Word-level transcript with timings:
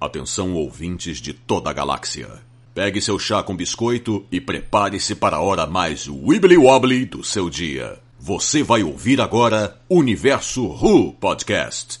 Atenção 0.00 0.54
ouvintes 0.54 1.18
de 1.18 1.32
toda 1.32 1.70
a 1.70 1.72
galáxia. 1.72 2.28
Pegue 2.72 3.02
seu 3.02 3.18
chá 3.18 3.42
com 3.42 3.56
biscoito 3.56 4.24
e 4.30 4.40
prepare-se 4.40 5.16
para 5.16 5.38
a 5.38 5.40
hora 5.40 5.66
mais 5.66 6.06
wibbly 6.06 6.56
wobbly 6.56 7.04
do 7.04 7.24
seu 7.24 7.50
dia. 7.50 7.98
Você 8.20 8.62
vai 8.62 8.84
ouvir 8.84 9.20
agora 9.20 9.76
Universo 9.90 10.64
Who 10.66 11.12
Podcast. 11.14 12.00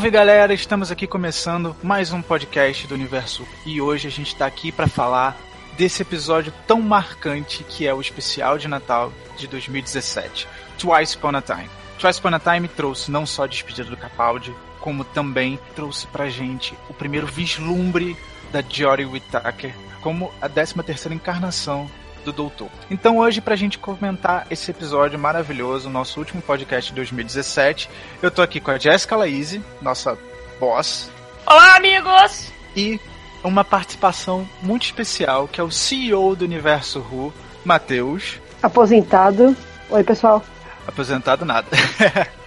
Salve 0.00 0.10
galera, 0.12 0.54
estamos 0.54 0.90
aqui 0.90 1.06
começando 1.06 1.76
mais 1.82 2.10
um 2.10 2.22
podcast 2.22 2.86
do 2.86 2.94
Universo 2.94 3.46
e 3.66 3.82
hoje 3.82 4.08
a 4.08 4.10
gente 4.10 4.28
está 4.28 4.46
aqui 4.46 4.72
para 4.72 4.88
falar 4.88 5.36
desse 5.76 6.00
episódio 6.00 6.54
tão 6.66 6.80
marcante 6.80 7.62
que 7.64 7.86
é 7.86 7.92
o 7.92 8.00
especial 8.00 8.56
de 8.56 8.66
Natal 8.66 9.12
de 9.36 9.46
2017, 9.46 10.48
Twice 10.78 11.18
Upon 11.18 11.36
a 11.36 11.42
Time. 11.42 11.68
Twice 11.98 12.18
Upon 12.18 12.34
a 12.34 12.40
Time 12.40 12.66
trouxe 12.66 13.10
não 13.10 13.26
só 13.26 13.44
a 13.44 13.46
despedida 13.46 13.90
do 13.90 13.96
Capaldi, 13.98 14.54
como 14.80 15.04
também 15.04 15.60
trouxe 15.76 16.06
pra 16.06 16.30
gente 16.30 16.74
o 16.88 16.94
primeiro 16.94 17.26
vislumbre 17.26 18.16
da 18.50 18.62
Jodie 18.62 19.04
Whittaker 19.04 19.74
como 20.00 20.32
a 20.40 20.48
13 20.48 20.76
terceira 20.82 21.14
encarnação 21.14 21.90
do 22.24 22.32
Doutor. 22.32 22.68
Então 22.90 23.18
hoje, 23.18 23.40
pra 23.40 23.56
gente 23.56 23.78
comentar 23.78 24.46
esse 24.50 24.70
episódio 24.70 25.18
maravilhoso, 25.18 25.88
nosso 25.88 26.18
último 26.18 26.42
podcast 26.42 26.90
de 26.90 26.96
2017, 26.96 27.88
eu 28.22 28.30
tô 28.30 28.42
aqui 28.42 28.60
com 28.60 28.70
a 28.70 28.78
Jessica 28.78 29.16
Laise, 29.16 29.62
nossa 29.80 30.16
boss. 30.58 31.10
Olá, 31.46 31.76
amigos! 31.76 32.52
E 32.76 33.00
uma 33.42 33.64
participação 33.64 34.46
muito 34.62 34.84
especial, 34.84 35.48
que 35.48 35.60
é 35.60 35.64
o 35.64 35.70
CEO 35.70 36.36
do 36.36 36.44
Universo 36.44 37.00
Who, 37.00 37.32
Matheus. 37.64 38.38
Aposentado. 38.62 39.56
Oi, 39.88 40.04
pessoal. 40.04 40.44
Aposentado 40.86 41.44
nada. 41.44 41.68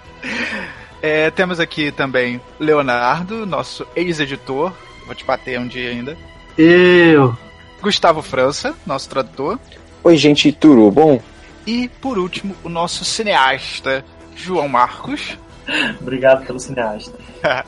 é, 1.02 1.31
temos 1.31 1.59
aqui 1.59 1.91
também 1.91 2.39
Leonardo, 2.59 3.45
nosso 3.45 3.85
ex-editor. 3.95 4.71
Vou 5.05 5.15
te 5.15 5.25
bater 5.25 5.59
um 5.59 5.67
dia 5.67 5.89
ainda. 5.89 6.17
Eu. 6.58 7.35
Gustavo 7.84 8.22
França, 8.22 8.73
nosso 8.86 9.09
tradutor. 9.09 9.59
Oi, 10.06 10.16
gente, 10.16 10.53
tudo 10.53 10.89
bom? 10.89 11.22
E, 11.67 11.89
por 12.02 12.17
último, 12.17 12.56
o 12.64 12.70
nosso 12.70 13.03
cineasta, 13.03 14.06
João 14.34 14.70
Marcos. 14.70 15.38
Obrigado 16.00 16.45
pelo 16.45 16.61
cineasta. 16.61 17.11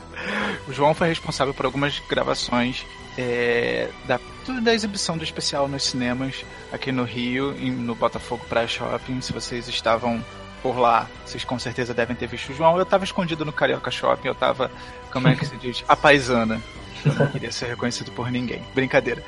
o 0.66 0.72
João 0.72 0.94
foi 0.94 1.08
responsável 1.08 1.52
por 1.52 1.66
algumas 1.66 1.98
gravações 2.08 2.82
é, 3.18 3.90
da, 4.06 4.18
da 4.62 4.72
exibição 4.72 5.18
do 5.18 5.24
especial 5.24 5.68
nos 5.68 5.84
cinemas 5.84 6.46
aqui 6.72 6.90
no 6.90 7.04
Rio, 7.04 7.54
em, 7.60 7.70
no 7.70 7.94
Botafogo 7.94 8.42
Praia 8.48 8.66
Shopping. 8.66 9.20
Se 9.20 9.34
vocês 9.34 9.68
estavam 9.68 10.24
por 10.62 10.78
lá, 10.78 11.06
vocês 11.26 11.44
com 11.44 11.58
certeza 11.58 11.92
devem 11.92 12.16
ter 12.16 12.26
visto 12.26 12.52
o 12.52 12.54
João. 12.54 12.76
Eu 12.76 12.84
estava 12.84 13.04
escondido 13.04 13.44
no 13.44 13.52
Carioca 13.52 13.90
Shopping, 13.90 14.28
eu 14.28 14.32
estava, 14.32 14.70
como 15.12 15.28
é 15.28 15.34
que 15.34 15.44
se 15.44 15.56
diz, 15.60 15.84
a 15.86 15.94
paisana. 15.94 16.58
Eu 17.04 17.14
não 17.14 17.26
queria 17.28 17.52
ser 17.52 17.66
reconhecido 17.66 18.10
por 18.12 18.30
ninguém. 18.30 18.62
Brincadeira. 18.74 19.22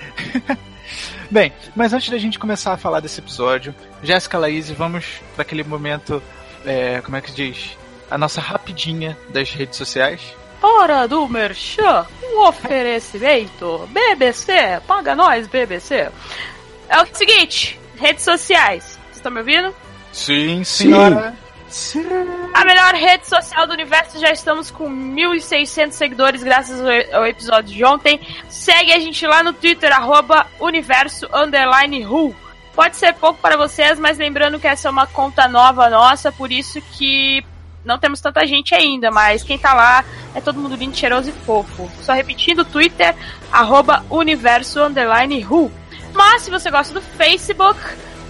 Bem, 1.31 1.53
mas 1.77 1.93
antes 1.93 2.09
da 2.09 2.19
gente 2.19 2.39
começar 2.39 2.73
a 2.73 2.77
falar 2.77 3.01
desse 3.01 3.21
episódio, 3.21 3.75
Jéssica 4.03 4.39
Laís, 4.39 4.71
vamos 4.71 5.21
para 5.35 5.43
aquele 5.43 5.63
momento, 5.63 6.23
é, 6.65 7.01
como 7.03 7.17
é 7.17 7.21
que 7.21 7.33
diz? 7.33 7.77
A 8.11 8.17
nossa 8.17 8.41
rapidinha 8.41 9.17
das 9.29 9.51
redes 9.53 9.77
sociais. 9.77 10.35
Hora 10.63 11.07
do 11.07 11.29
Merchan, 11.29 12.07
um 12.23 12.47
oferecimento. 12.47 13.89
BBC, 13.93 14.81
paga 14.87 15.15
nós, 15.15 15.47
BBC. 15.47 16.11
É 16.89 17.03
o 17.03 17.07
seguinte, 17.13 17.79
redes 17.97 18.25
sociais. 18.25 18.85
Vocês 18.85 19.17
estão 19.17 19.31
me 19.31 19.41
ouvindo? 19.41 19.75
Sim, 20.13 20.65
senhora. 20.65 21.31
Sim. 21.31 21.48
A 22.55 22.65
melhor 22.65 22.95
rede 22.95 23.29
social 23.29 23.67
do 23.67 23.73
universo, 23.75 24.19
já 24.19 24.31
estamos 24.31 24.71
com 24.71 24.89
1.600 24.89 25.93
seguidores 25.93 26.43
graças 26.43 26.81
ao 27.13 27.27
episódio 27.27 27.75
de 27.75 27.85
ontem. 27.85 28.21
Segue 28.49 28.93
a 28.93 28.99
gente 28.99 29.27
lá 29.27 29.43
no 29.43 29.53
Twitter, 29.53 29.93
arroba 29.93 30.47
universo. 30.59 31.29
Pode 32.75 32.97
ser 32.97 33.13
pouco 33.15 33.41
para 33.41 33.57
vocês, 33.57 33.99
mas 33.99 34.19
lembrando 34.19 34.59
que 34.59 34.67
essa 34.67 34.89
é 34.89 34.91
uma 34.91 35.07
conta 35.07 35.49
nova 35.49 35.91
nossa, 35.91 36.31
por 36.33 36.51
isso 36.53 36.81
que 36.93 37.45
não 37.85 37.99
temos 37.99 38.21
tanta 38.21 38.47
gente 38.47 38.75
ainda, 38.75 39.11
mas 39.11 39.43
quem 39.43 39.59
tá 39.59 39.75
lá 39.75 40.05
é 40.35 40.41
todo 40.41 40.61
mundo 40.61 40.77
lindo, 40.77 40.97
cheiroso 40.97 41.31
e 41.31 41.33
fofo. 41.33 41.91
Só 42.03 42.13
repetindo, 42.13 42.65
Twitter, 42.65 43.15
arroba 43.51 44.05
universo. 44.11 44.81
Mas 46.13 46.43
se 46.43 46.51
você 46.51 46.71
gosta 46.71 46.95
do 46.95 47.01
Facebook, 47.01 47.81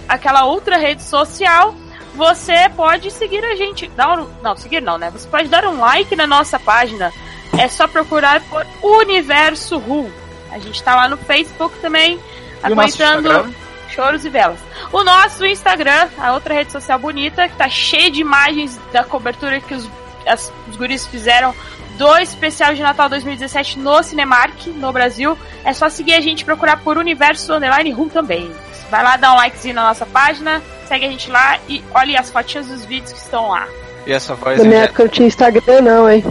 aquela 0.07 0.45
outra 0.45 0.77
rede 0.77 1.03
social, 1.03 1.75
você 2.15 2.69
pode 2.75 3.11
seguir 3.11 3.43
a 3.43 3.55
gente. 3.55 3.87
Um, 3.87 4.27
não, 4.41 4.55
seguir 4.55 4.81
não, 4.81 4.97
né? 4.97 5.09
Você 5.11 5.27
pode 5.27 5.47
dar 5.47 5.65
um 5.65 5.79
like 5.79 6.15
na 6.15 6.27
nossa 6.27 6.59
página. 6.59 7.13
É 7.57 7.67
só 7.67 7.87
procurar 7.87 8.41
por 8.41 8.65
Universo 8.81 9.77
Ru. 9.77 10.11
A 10.51 10.59
gente 10.59 10.81
tá 10.81 10.95
lá 10.95 11.07
no 11.07 11.17
Facebook 11.17 11.77
também, 11.79 12.19
aguentando 12.63 13.53
choros 13.89 14.23
e 14.23 14.29
velas. 14.29 14.59
O 14.91 15.03
nosso 15.03 15.45
Instagram, 15.45 16.09
a 16.17 16.33
outra 16.33 16.53
rede 16.53 16.71
social 16.71 16.97
bonita, 16.97 17.47
que 17.47 17.55
tá 17.55 17.67
cheia 17.67 18.09
de 18.09 18.21
imagens 18.21 18.79
da 18.91 19.03
cobertura 19.03 19.59
que 19.59 19.73
os, 19.73 19.89
as, 20.25 20.51
os 20.69 20.75
guris 20.75 21.05
fizeram 21.05 21.53
do 21.97 22.17
especial 22.19 22.73
de 22.73 22.81
Natal 22.81 23.09
2017 23.09 23.77
no 23.77 24.01
Cinemark, 24.01 24.67
no 24.67 24.91
Brasil. 24.93 25.37
É 25.65 25.73
só 25.73 25.89
seguir 25.89 26.13
a 26.13 26.21
gente 26.21 26.45
procurar 26.45 26.77
por 26.77 26.97
Universo 26.97 27.53
Underline 27.53 27.91
Ru 27.91 28.09
também. 28.09 28.49
Vai 28.89 29.03
lá 29.03 29.17
dar 29.17 29.33
um 29.33 29.37
likezinho 29.37 29.75
na 29.75 29.87
nossa 29.87 30.05
página, 30.05 30.61
segue 30.87 31.05
a 31.05 31.09
gente 31.09 31.29
lá 31.29 31.59
e 31.67 31.83
olhe 31.93 32.17
as 32.17 32.29
fotinhas 32.29 32.67
dos 32.67 32.85
vídeos 32.85 33.13
que 33.13 33.19
estão 33.19 33.49
lá. 33.49 33.67
E 34.05 34.13
essa 34.13 34.33
voz 34.35 34.57
Na 34.59 34.65
minha 34.65 34.81
época 34.83 35.03
eu 35.03 35.09
tinha 35.09 35.27
Instagram 35.27 35.81
não, 35.81 36.09
hein? 36.09 36.23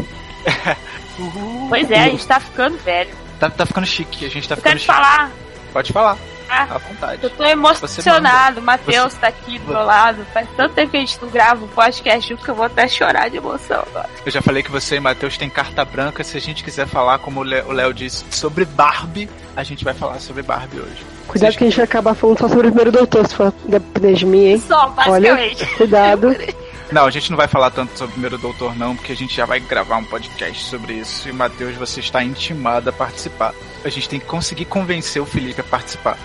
pois 1.69 1.91
é, 1.91 2.01
a 2.01 2.09
gente 2.09 2.27
tá 2.27 2.41
ficando 2.41 2.77
velho. 2.79 3.11
Tá, 3.39 3.49
tá 3.49 3.65
ficando 3.65 3.87
chique, 3.87 4.27
a 4.27 4.29
gente 4.29 4.49
tá 4.49 4.55
eu 4.55 4.57
ficando 4.57 4.73
quero 4.73 4.79
chique. 4.81 4.93
falar. 4.93 5.31
Pode 5.73 5.93
falar. 5.93 6.19
Ah, 6.49 6.63
à 6.75 6.79
vontade. 6.79 7.23
Eu 7.23 7.31
tô 7.31 7.45
emocionado, 7.45 8.61
o 8.61 8.63
Matheus 8.63 9.15
tá 9.15 9.29
aqui 9.29 9.59
do 9.59 9.69
meu 9.69 9.83
lado. 9.85 10.25
Faz 10.33 10.49
tanto 10.57 10.75
tempo 10.75 10.91
que 10.91 10.97
a 10.97 11.01
gente 11.01 11.19
não 11.21 11.29
grava 11.29 11.65
um 11.65 11.69
podcast 11.69 12.29
junto 12.29 12.43
que 12.45 12.51
eu 12.51 12.55
vou 12.55 12.65
até 12.67 12.89
chorar 12.89 13.29
de 13.29 13.37
emoção 13.37 13.83
agora. 13.87 14.09
Eu 14.25 14.33
já 14.33 14.41
falei 14.43 14.63
que 14.63 14.71
você 14.71 14.97
e 14.97 15.01
Matheus 15.01 15.37
têm 15.37 15.49
carta 15.51 15.85
branca. 15.85 16.25
Se 16.25 16.37
a 16.37 16.41
gente 16.41 16.65
quiser 16.65 16.87
falar, 16.87 17.19
como 17.19 17.41
o 17.41 17.43
Léo 17.43 17.93
disse, 17.95 18.25
sobre 18.31 18.65
Barbie, 18.65 19.29
a 19.57 19.63
gente 19.63 19.85
vai 19.85 19.95
falar 19.95 20.19
sobre 20.21 20.43
Barbie 20.43 20.81
hoje. 20.81 21.05
Cuidado 21.27 21.51
Vocês- 21.53 21.57
que 21.57 21.65
a 21.65 21.67
gente 21.67 21.77
vai 21.77 21.85
acabar 21.85 22.15
falando 22.15 22.39
só 22.39 22.49
sobre 22.49 22.69
o 22.69 22.71
primeiro 22.71 22.91
doutor, 22.93 23.27
se 23.29 23.35
for 23.35 23.53
depender 23.67 24.15
de 24.15 24.25
mim, 24.27 24.45
hein? 24.47 24.59
Só, 24.67 24.95
Olha, 25.07 25.35
basicamente. 25.35 25.67
cuidado. 25.77 26.29
Não, 26.91 27.05
a 27.05 27.11
gente 27.11 27.29
não 27.29 27.37
vai 27.37 27.47
falar 27.47 27.71
tanto 27.71 27.91
sobre 27.99 28.07
o 28.07 28.13
primeiro 28.13 28.39
doutor, 28.39 28.75
não, 28.75 28.97
porque 28.97 29.13
a 29.13 29.15
gente 29.15 29.37
já 29.37 29.45
vai 29.45 29.61
gravar 29.61 29.99
um 29.99 30.05
podcast 30.05 30.65
sobre 30.65 30.95
isso. 30.95 31.29
E 31.29 31.33
Matheus, 31.33 31.77
você 31.77 32.01
está 32.01 32.25
intimado 32.25 32.89
a 32.89 32.93
participar. 32.95 33.53
A 33.85 33.91
gente 33.91 34.09
tem 34.09 34.19
que 34.19 34.25
conseguir 34.25 34.65
convencer 34.65 35.21
o 35.21 35.27
Felipe 35.27 35.61
a 35.61 35.65
participar. 35.65 36.17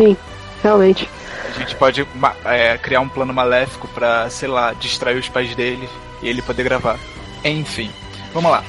Sim, 0.00 0.16
realmente. 0.62 1.06
A 1.44 1.58
gente 1.58 1.76
pode 1.76 2.06
é, 2.46 2.78
criar 2.78 3.02
um 3.02 3.08
plano 3.08 3.34
maléfico 3.34 3.86
pra, 3.88 4.30
sei 4.30 4.48
lá, 4.48 4.72
distrair 4.72 5.18
os 5.18 5.28
pais 5.28 5.54
dele 5.54 5.86
e 6.22 6.28
ele 6.28 6.40
poder 6.40 6.62
gravar. 6.62 6.98
Enfim, 7.44 7.90
vamos 8.32 8.50
lá. 8.50 8.64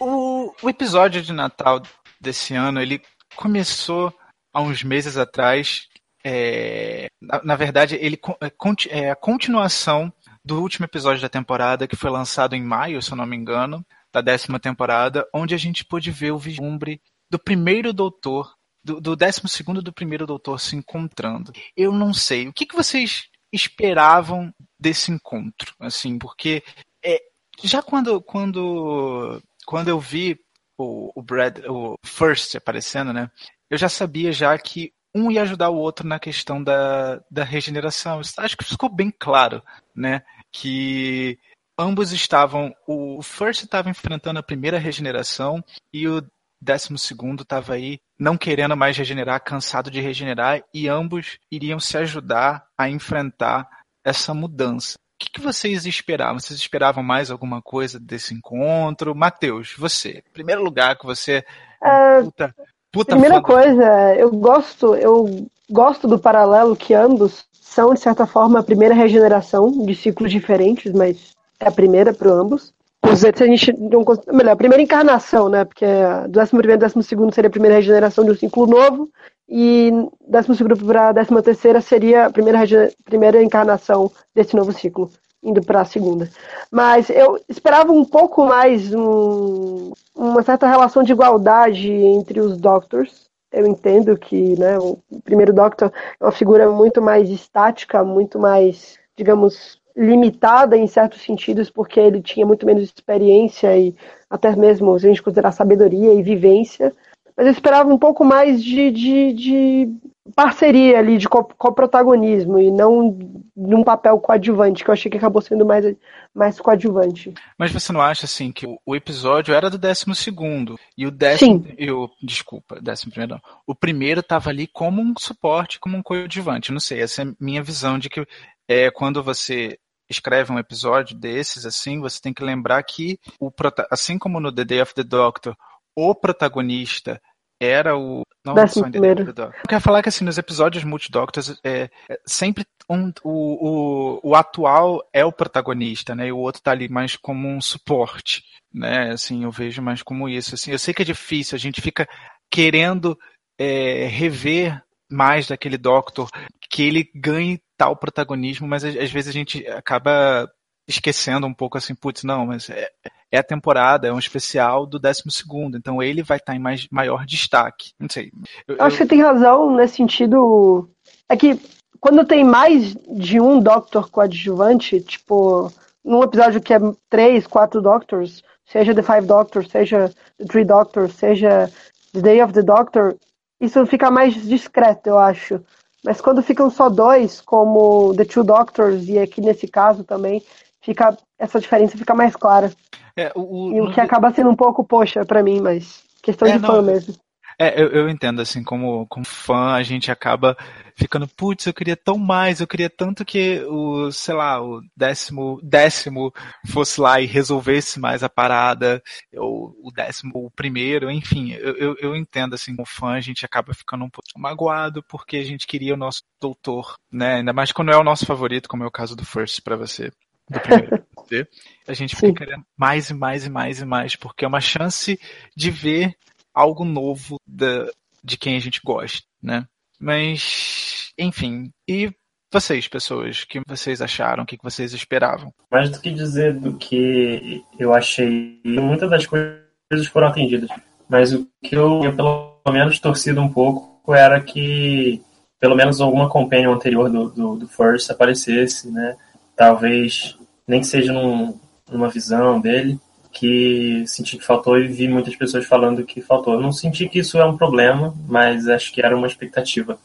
O, 0.00 0.52
o 0.62 0.68
episódio 0.68 1.22
de 1.22 1.32
Natal 1.32 1.80
desse 2.20 2.56
ano, 2.56 2.80
ele 2.82 3.00
começou 3.36 4.12
há 4.52 4.60
uns 4.60 4.82
meses 4.82 5.16
atrás. 5.16 5.89
É, 6.24 7.08
na, 7.20 7.42
na 7.42 7.56
verdade, 7.56 7.96
ele 8.00 8.18
é, 8.40 8.98
é 8.98 9.10
a 9.10 9.16
continuação 9.16 10.12
do 10.44 10.60
último 10.60 10.86
episódio 10.86 11.22
da 11.22 11.28
temporada, 11.28 11.86
que 11.86 11.96
foi 11.96 12.10
lançado 12.10 12.54
em 12.54 12.62
maio, 12.62 13.02
se 13.02 13.12
eu 13.12 13.16
não 13.16 13.26
me 13.26 13.36
engano, 13.36 13.84
da 14.12 14.20
décima 14.20 14.58
temporada, 14.58 15.26
onde 15.32 15.54
a 15.54 15.58
gente 15.58 15.84
pôde 15.84 16.10
ver 16.10 16.32
o 16.32 16.38
vislumbre 16.38 17.00
do 17.30 17.38
primeiro 17.38 17.92
doutor, 17.92 18.54
do, 18.82 19.00
do 19.00 19.14
décimo 19.14 19.48
segundo 19.48 19.82
do 19.82 19.92
primeiro 19.92 20.26
doutor 20.26 20.58
se 20.60 20.74
encontrando. 20.76 21.52
Eu 21.76 21.92
não 21.92 22.12
sei, 22.12 22.48
o 22.48 22.52
que, 22.52 22.66
que 22.66 22.74
vocês 22.74 23.28
esperavam 23.52 24.52
desse 24.78 25.12
encontro? 25.12 25.74
Assim, 25.78 26.18
porque 26.18 26.62
é, 27.04 27.20
já 27.62 27.82
quando, 27.82 28.20
quando, 28.20 29.40
quando 29.66 29.88
eu 29.88 30.00
vi 30.00 30.38
o, 30.76 31.12
o 31.14 31.22
Brad, 31.22 31.58
o 31.68 31.96
First 32.04 32.56
aparecendo, 32.56 33.12
né? 33.12 33.30
Eu 33.68 33.78
já 33.78 33.88
sabia 33.88 34.32
já 34.32 34.56
que 34.58 34.92
um 35.14 35.30
ia 35.30 35.42
ajudar 35.42 35.70
o 35.70 35.76
outro 35.76 36.06
na 36.06 36.18
questão 36.18 36.62
da, 36.62 37.20
da 37.30 37.44
regeneração. 37.44 38.20
Acho 38.38 38.56
que 38.56 38.64
ficou 38.64 38.88
bem 38.88 39.10
claro, 39.10 39.62
né? 39.94 40.22
Que 40.52 41.38
ambos 41.78 42.12
estavam. 42.12 42.74
O 42.86 43.22
First 43.22 43.64
estava 43.64 43.90
enfrentando 43.90 44.38
a 44.38 44.42
primeira 44.42 44.78
regeneração 44.78 45.64
e 45.92 46.06
o 46.06 46.22
décimo 46.60 46.98
segundo 46.98 47.42
estava 47.42 47.74
aí 47.74 47.98
não 48.18 48.36
querendo 48.36 48.76
mais 48.76 48.96
regenerar, 48.96 49.42
cansado 49.42 49.90
de 49.90 50.00
regenerar, 50.00 50.62
e 50.74 50.88
ambos 50.88 51.38
iriam 51.50 51.80
se 51.80 51.96
ajudar 51.96 52.66
a 52.76 52.88
enfrentar 52.88 53.66
essa 54.04 54.34
mudança. 54.34 54.98
O 54.98 55.24
que, 55.24 55.30
que 55.30 55.40
vocês 55.40 55.86
esperavam? 55.86 56.38
Vocês 56.38 56.58
esperavam 56.58 57.02
mais 57.02 57.30
alguma 57.30 57.62
coisa 57.62 57.98
desse 57.98 58.34
encontro? 58.34 59.14
Matheus, 59.14 59.74
você, 59.76 60.22
primeiro 60.32 60.62
lugar 60.62 60.98
que 60.98 61.06
você. 61.06 61.44
É, 61.82 62.22
puta, 62.22 62.54
puta 62.92 63.12
Primeira 63.12 63.36
fã 63.36 63.40
do- 63.40 63.46
coisa, 63.46 64.14
eu 64.16 64.30
gosto, 64.30 64.94
eu 64.94 65.46
gosto 65.70 66.08
do 66.08 66.18
paralelo 66.18 66.74
que 66.76 66.94
ambos 66.94 67.44
são, 67.52 67.94
de 67.94 68.00
certa 68.00 68.26
forma, 68.26 68.58
a 68.58 68.62
primeira 68.62 68.94
regeneração 68.94 69.70
de 69.70 69.94
ciclos 69.94 70.30
diferentes, 70.30 70.92
mas 70.92 71.32
é 71.60 71.68
a 71.68 71.72
primeira 71.72 72.12
para 72.12 72.30
ambos. 72.32 72.72
Os 73.02 73.24
a 73.24 73.30
gente 73.46 73.72
não 73.78 74.04
melhor, 74.32 74.52
a 74.52 74.56
primeira 74.56 74.82
encarnação, 74.82 75.48
né? 75.48 75.64
Porque 75.64 75.86
do 76.28 76.38
11 76.40 76.50
primeiro 76.50 76.72
e 76.74 76.88
12 76.88 77.02
segundo 77.02 77.34
seria 77.34 77.48
a 77.48 77.50
primeira 77.50 77.76
regeneração 77.76 78.24
de 78.24 78.32
um 78.32 78.34
ciclo 78.34 78.66
novo, 78.66 79.08
e 79.48 79.90
12 80.28 80.54
segundo 80.54 80.76
para 80.84 81.12
13 81.14 81.42
terceira 81.42 81.80
seria 81.80 82.26
a 82.26 82.30
primeira, 82.30 82.60
primeira 83.04 83.42
encarnação 83.42 84.10
desse 84.34 84.54
novo 84.54 84.72
ciclo, 84.72 85.10
indo 85.42 85.62
para 85.62 85.80
a 85.80 85.84
segunda. 85.84 86.28
Mas 86.70 87.10
eu 87.10 87.40
esperava 87.48 87.92
um 87.92 88.04
pouco 88.04 88.44
mais 88.44 88.92
um, 88.94 89.92
uma 90.14 90.42
certa 90.42 90.68
relação 90.68 91.02
de 91.02 91.12
igualdade 91.12 91.90
entre 91.90 92.40
os 92.40 92.56
Doctors. 92.56 93.28
Eu 93.52 93.66
entendo 93.66 94.16
que 94.16 94.58
né, 94.58 94.78
o 94.78 94.98
primeiro 95.24 95.52
Doctor 95.52 95.92
é 96.20 96.24
uma 96.24 96.32
figura 96.32 96.70
muito 96.70 97.02
mais 97.02 97.28
estática, 97.28 98.04
muito 98.04 98.38
mais, 98.38 98.98
digamos, 99.16 99.80
limitada 99.96 100.76
em 100.76 100.86
certos 100.86 101.22
sentidos, 101.22 101.68
porque 101.68 101.98
ele 101.98 102.22
tinha 102.22 102.46
muito 102.46 102.64
menos 102.64 102.84
experiência 102.84 103.76
e 103.76 103.94
até 104.28 104.54
mesmo, 104.54 104.96
se 104.98 105.06
a 105.06 105.08
gente 105.08 105.22
considerar 105.22 105.52
sabedoria 105.52 106.14
e 106.14 106.22
vivência. 106.22 106.94
Mas 107.40 107.46
eu 107.46 107.52
esperava 107.54 107.88
um 107.88 107.96
pouco 107.96 108.22
mais 108.22 108.62
de, 108.62 108.90
de, 108.90 109.32
de 109.32 109.88
parceria 110.36 110.98
ali, 110.98 111.16
de 111.16 111.26
co- 111.26 111.48
coprotagonismo, 111.56 112.58
e 112.58 112.70
não 112.70 113.18
num 113.56 113.82
papel 113.82 114.20
coadjuvante, 114.20 114.84
que 114.84 114.90
eu 114.90 114.92
achei 114.92 115.10
que 115.10 115.16
acabou 115.16 115.40
sendo 115.40 115.64
mais, 115.64 115.86
mais 116.34 116.60
coadjuvante. 116.60 117.32
Mas 117.56 117.72
você 117.72 117.94
não 117.94 118.02
acha 118.02 118.26
assim 118.26 118.52
que 118.52 118.66
o, 118.84 118.94
episódio 118.94 119.54
era 119.54 119.70
do 119.70 119.78
décimo 119.78 120.14
segundo 120.14 120.78
e 120.98 121.06
o 121.06 121.10
décimo 121.10 121.64
Sim. 121.64 121.74
e 121.78 121.90
o 121.90 122.10
desculpa, 122.22 122.78
décimo 122.78 123.10
primeiro 123.10 123.32
não. 123.32 123.40
O 123.66 123.74
primeiro 123.74 124.20
estava 124.20 124.50
ali 124.50 124.66
como 124.66 125.00
um 125.00 125.14
suporte, 125.18 125.80
como 125.80 125.96
um 125.96 126.02
coadjuvante. 126.02 126.72
Não 126.72 126.78
sei, 126.78 127.00
essa 127.00 127.22
é 127.22 127.24
a 127.24 127.32
minha 127.40 127.62
visão 127.62 127.98
de 127.98 128.10
que 128.10 128.22
é 128.68 128.90
quando 128.90 129.22
você 129.22 129.78
escreve 130.10 130.52
um 130.52 130.58
episódio 130.58 131.16
desses 131.16 131.64
assim, 131.64 132.00
você 132.00 132.20
tem 132.20 132.34
que 132.34 132.44
lembrar 132.44 132.82
que 132.82 133.18
o 133.40 133.50
assim 133.90 134.18
como 134.18 134.38
no 134.38 134.52
The 134.54 134.64
Day 134.66 134.82
of 134.82 134.92
the 134.92 135.04
Doctor, 135.04 135.56
o 135.96 136.14
protagonista 136.14 137.20
era 137.60 137.96
o 137.96 138.22
não 138.44 138.54
Décimo 138.54 138.86
só 138.86 138.90
primeiro. 138.90 139.22
Eu 139.22 139.52
quero 139.68 139.80
falar 139.82 140.02
que 140.02 140.08
assim 140.08 140.24
nos 140.24 140.38
episódios 140.38 140.82
multidoctors 140.82 141.60
é, 141.62 141.90
é 142.08 142.20
sempre 142.26 142.64
um, 142.88 143.12
o, 143.22 144.18
o, 144.22 144.30
o 144.30 144.34
atual 144.34 145.00
é 145.12 145.24
o 145.24 145.32
protagonista, 145.32 146.14
né? 146.14 146.28
E 146.28 146.32
o 146.32 146.38
outro 146.38 146.62
tá 146.62 146.70
ali 146.70 146.88
mais 146.88 147.16
como 147.16 147.46
um 147.48 147.60
suporte, 147.60 148.42
né? 148.72 149.10
Assim, 149.12 149.44
eu 149.44 149.50
vejo 149.50 149.82
mais 149.82 150.02
como 150.02 150.28
isso. 150.28 150.54
Assim, 150.54 150.72
eu 150.72 150.78
sei 150.78 150.94
que 150.94 151.02
é 151.02 151.04
difícil, 151.04 151.54
a 151.54 151.58
gente 151.58 151.82
fica 151.82 152.08
querendo 152.50 153.16
é, 153.58 154.06
rever 154.06 154.82
mais 155.10 155.46
daquele 155.48 155.76
Doctor, 155.76 156.30
que 156.70 156.82
ele 156.82 157.10
ganhe 157.14 157.60
tal 157.76 157.96
protagonismo, 157.96 158.66
mas 158.66 158.84
às, 158.84 158.96
às 158.96 159.10
vezes 159.10 159.28
a 159.28 159.32
gente 159.32 159.66
acaba 159.66 160.50
esquecendo 160.88 161.46
um 161.46 161.54
pouco 161.54 161.76
assim, 161.76 161.94
putz, 161.94 162.22
não, 162.24 162.46
mas 162.46 162.70
é, 162.70 162.88
é 163.30 163.38
a 163.38 163.44
temporada, 163.44 164.08
é 164.08 164.12
um 164.12 164.18
especial 164.18 164.86
do 164.86 164.98
12 164.98 165.22
segundo, 165.30 165.76
então 165.76 166.02
ele 166.02 166.22
vai 166.22 166.38
estar 166.38 166.54
em 166.54 166.58
mais, 166.58 166.88
maior 166.90 167.24
destaque. 167.24 167.92
Não 167.98 168.08
sei. 168.08 168.32
Eu, 168.66 168.76
Eu 168.76 168.84
acho 168.84 168.96
que 168.96 169.02
você 169.04 169.08
tem 169.08 169.22
razão 169.22 169.74
nesse 169.74 169.96
sentido. 169.96 170.88
É 171.28 171.36
que 171.36 171.60
quando 172.00 172.24
tem 172.24 172.42
mais 172.42 172.94
de 172.94 173.40
um 173.40 173.60
Doctor 173.60 174.10
coadjuvante, 174.10 175.00
tipo, 175.00 175.70
num 176.04 176.22
episódio 176.22 176.60
que 176.60 176.74
é 176.74 176.78
três, 177.08 177.46
quatro 177.46 177.80
Doctors, 177.80 178.42
seja 178.64 178.94
The 178.94 179.02
Five 179.02 179.26
Doctors, 179.26 179.70
seja 179.70 180.12
The 180.38 180.44
Three 180.46 180.64
Doctors, 180.64 181.14
seja 181.14 181.70
The 182.12 182.20
Day 182.20 182.42
of 182.42 182.52
the 182.52 182.62
Doctor, 182.62 183.16
isso 183.60 183.84
fica 183.86 184.10
mais 184.10 184.34
discreto, 184.34 185.08
eu 185.08 185.18
acho. 185.18 185.60
Mas 186.02 186.20
quando 186.20 186.42
ficam 186.42 186.70
só 186.70 186.88
dois, 186.88 187.40
como 187.40 188.14
The 188.14 188.24
Two 188.24 188.42
Doctors, 188.42 189.06
e 189.06 189.18
aqui 189.18 189.40
nesse 189.40 189.68
caso 189.68 190.02
também, 190.02 190.42
fica 190.82 191.16
essa 191.38 191.60
diferença 191.60 191.98
fica 191.98 192.14
mais 192.14 192.34
clara. 192.36 192.72
é, 193.16 193.32
o, 193.34 193.72
E 193.74 193.80
o 193.80 193.92
que 193.92 194.00
acaba 194.00 194.32
sendo 194.32 194.50
um 194.50 194.56
pouco, 194.56 194.84
poxa, 194.84 195.24
pra 195.24 195.42
mim, 195.42 195.60
mas 195.60 196.02
questão 196.22 196.48
É, 196.48 196.52
de 196.52 196.58
não, 196.58 196.68
fã 196.68 196.82
mesmo. 196.82 197.14
É, 197.62 197.78
eu, 197.78 197.88
eu 197.88 198.08
entendo, 198.08 198.40
assim, 198.40 198.64
como, 198.64 199.06
como 199.06 199.22
fã, 199.26 199.72
a 199.74 199.82
gente 199.82 200.10
acaba 200.10 200.56
ficando, 200.96 201.28
putz, 201.28 201.66
eu 201.66 201.74
queria 201.74 201.94
tão 201.94 202.16
mais, 202.16 202.58
eu 202.58 202.66
queria 202.66 202.88
tanto 202.88 203.22
que 203.22 203.62
o, 203.68 204.10
sei 204.10 204.34
lá, 204.34 204.62
o 204.62 204.80
décimo, 204.96 205.60
décimo 205.62 206.32
fosse 206.68 206.98
lá 206.98 207.20
e 207.20 207.26
resolvesse 207.26 208.00
mais 208.00 208.22
a 208.22 208.30
parada, 208.30 209.02
ou 209.36 209.76
o 209.82 209.90
décimo, 209.92 210.32
o 210.36 210.50
primeiro, 210.50 211.10
enfim, 211.10 211.52
eu, 211.52 211.76
eu, 211.76 211.96
eu 212.00 212.16
entendo, 212.16 212.54
assim, 212.54 212.74
como 212.74 212.88
fã, 212.88 213.10
a 213.12 213.20
gente 213.20 213.44
acaba 213.44 213.74
ficando 213.74 214.06
um 214.06 214.10
pouco 214.10 214.30
magoado 214.38 215.02
porque 215.02 215.36
a 215.36 215.44
gente 215.44 215.66
queria 215.66 215.92
o 215.92 215.98
nosso 215.98 216.22
doutor, 216.40 216.94
né, 217.12 217.34
ainda 217.36 217.52
mais 217.52 217.72
quando 217.72 217.92
é 217.92 217.96
o 217.96 218.04
nosso 218.04 218.24
favorito, 218.24 218.70
como 218.70 218.84
é 218.84 218.86
o 218.86 218.90
caso 218.90 219.14
do 219.14 219.24
First 219.26 219.60
pra 219.62 219.76
você, 219.76 220.10
do 220.50 220.60
primeiro 220.60 221.04
a 221.86 221.92
gente 221.94 222.16
Sim. 222.16 222.28
fica 222.28 222.44
querendo 222.44 222.64
mais 222.76 223.10
e 223.10 223.14
mais 223.14 223.46
e 223.46 223.50
mais 223.50 223.80
e 223.80 223.84
mais, 223.84 224.16
porque 224.16 224.44
é 224.44 224.48
uma 224.48 224.60
chance 224.60 225.18
de 225.56 225.70
ver 225.70 226.14
algo 226.52 226.84
novo 226.84 227.36
da, 227.46 227.88
de 228.22 228.36
quem 228.36 228.56
a 228.56 228.60
gente 228.60 228.80
gosta, 228.84 229.22
né? 229.42 229.64
Mas, 229.98 231.12
enfim. 231.18 231.70
E 231.88 232.10
vocês, 232.52 232.88
pessoas, 232.88 233.42
o 233.42 233.46
que 233.46 233.60
vocês 233.66 234.02
acharam? 234.02 234.42
O 234.42 234.46
que 234.46 234.58
vocês 234.62 234.92
esperavam? 234.92 235.52
Mais 235.70 235.90
do 235.90 236.00
que 236.00 236.10
dizer 236.10 236.54
do 236.54 236.76
que 236.76 237.64
eu 237.78 237.94
achei, 237.94 238.60
muitas 238.64 239.08
das 239.08 239.26
coisas 239.26 240.06
foram 240.12 240.28
atendidas. 240.28 240.70
Mas 241.08 241.32
o 241.32 241.46
que 241.62 241.76
eu 241.76 242.00
tinha 242.00 242.12
pelo 242.12 242.60
menos 242.70 242.98
torcido 242.98 243.40
um 243.40 243.52
pouco 243.52 244.14
era 244.14 244.40
que 244.40 245.22
pelo 245.60 245.76
menos 245.76 246.00
alguma 246.00 246.28
companion 246.28 246.72
anterior 246.72 247.10
do, 247.10 247.28
do, 247.28 247.56
do 247.56 247.68
First 247.68 248.10
aparecesse, 248.10 248.90
né? 248.90 249.16
Talvez, 249.54 250.38
nem 250.70 250.80
que 250.80 250.86
seja 250.86 251.12
num, 251.12 251.58
numa 251.90 252.08
visão 252.08 252.60
dele, 252.60 252.96
que 253.32 254.04
senti 254.06 254.38
que 254.38 254.44
faltou 254.44 254.78
e 254.78 254.86
vi 254.86 255.08
muitas 255.08 255.34
pessoas 255.34 255.66
falando 255.66 256.06
que 256.06 256.22
faltou. 256.22 256.54
Eu 256.54 256.60
não 256.60 256.70
senti 256.70 257.08
que 257.08 257.18
isso 257.18 257.38
é 257.38 257.44
um 257.44 257.56
problema, 257.56 258.14
mas 258.28 258.68
acho 258.68 258.92
que 258.92 259.04
era 259.04 259.16
uma 259.16 259.26
expectativa. 259.26 259.98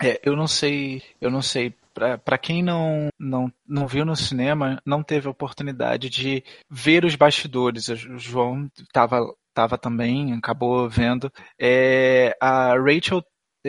É, 0.00 0.20
eu 0.22 0.36
não 0.36 0.46
sei, 0.46 1.02
eu 1.20 1.28
não 1.28 1.42
sei. 1.42 1.74
Pra 2.24 2.38
quem 2.38 2.62
não, 2.62 3.08
não, 3.18 3.52
não 3.68 3.86
viu 3.86 4.04
no 4.04 4.16
cinema, 4.16 4.80
não 4.86 5.02
teve 5.02 5.26
a 5.26 5.30
oportunidade 5.30 6.08
de 6.08 6.42
ver 6.70 7.04
os 7.04 7.16
bastidores. 7.16 7.88
O 7.88 8.16
João 8.16 8.70
tava, 8.92 9.20
tava 9.52 9.76
também, 9.76 10.32
acabou 10.34 10.88
vendo. 10.88 11.30
É, 11.60 12.34
a 12.40 12.74
Rachel 12.76 13.22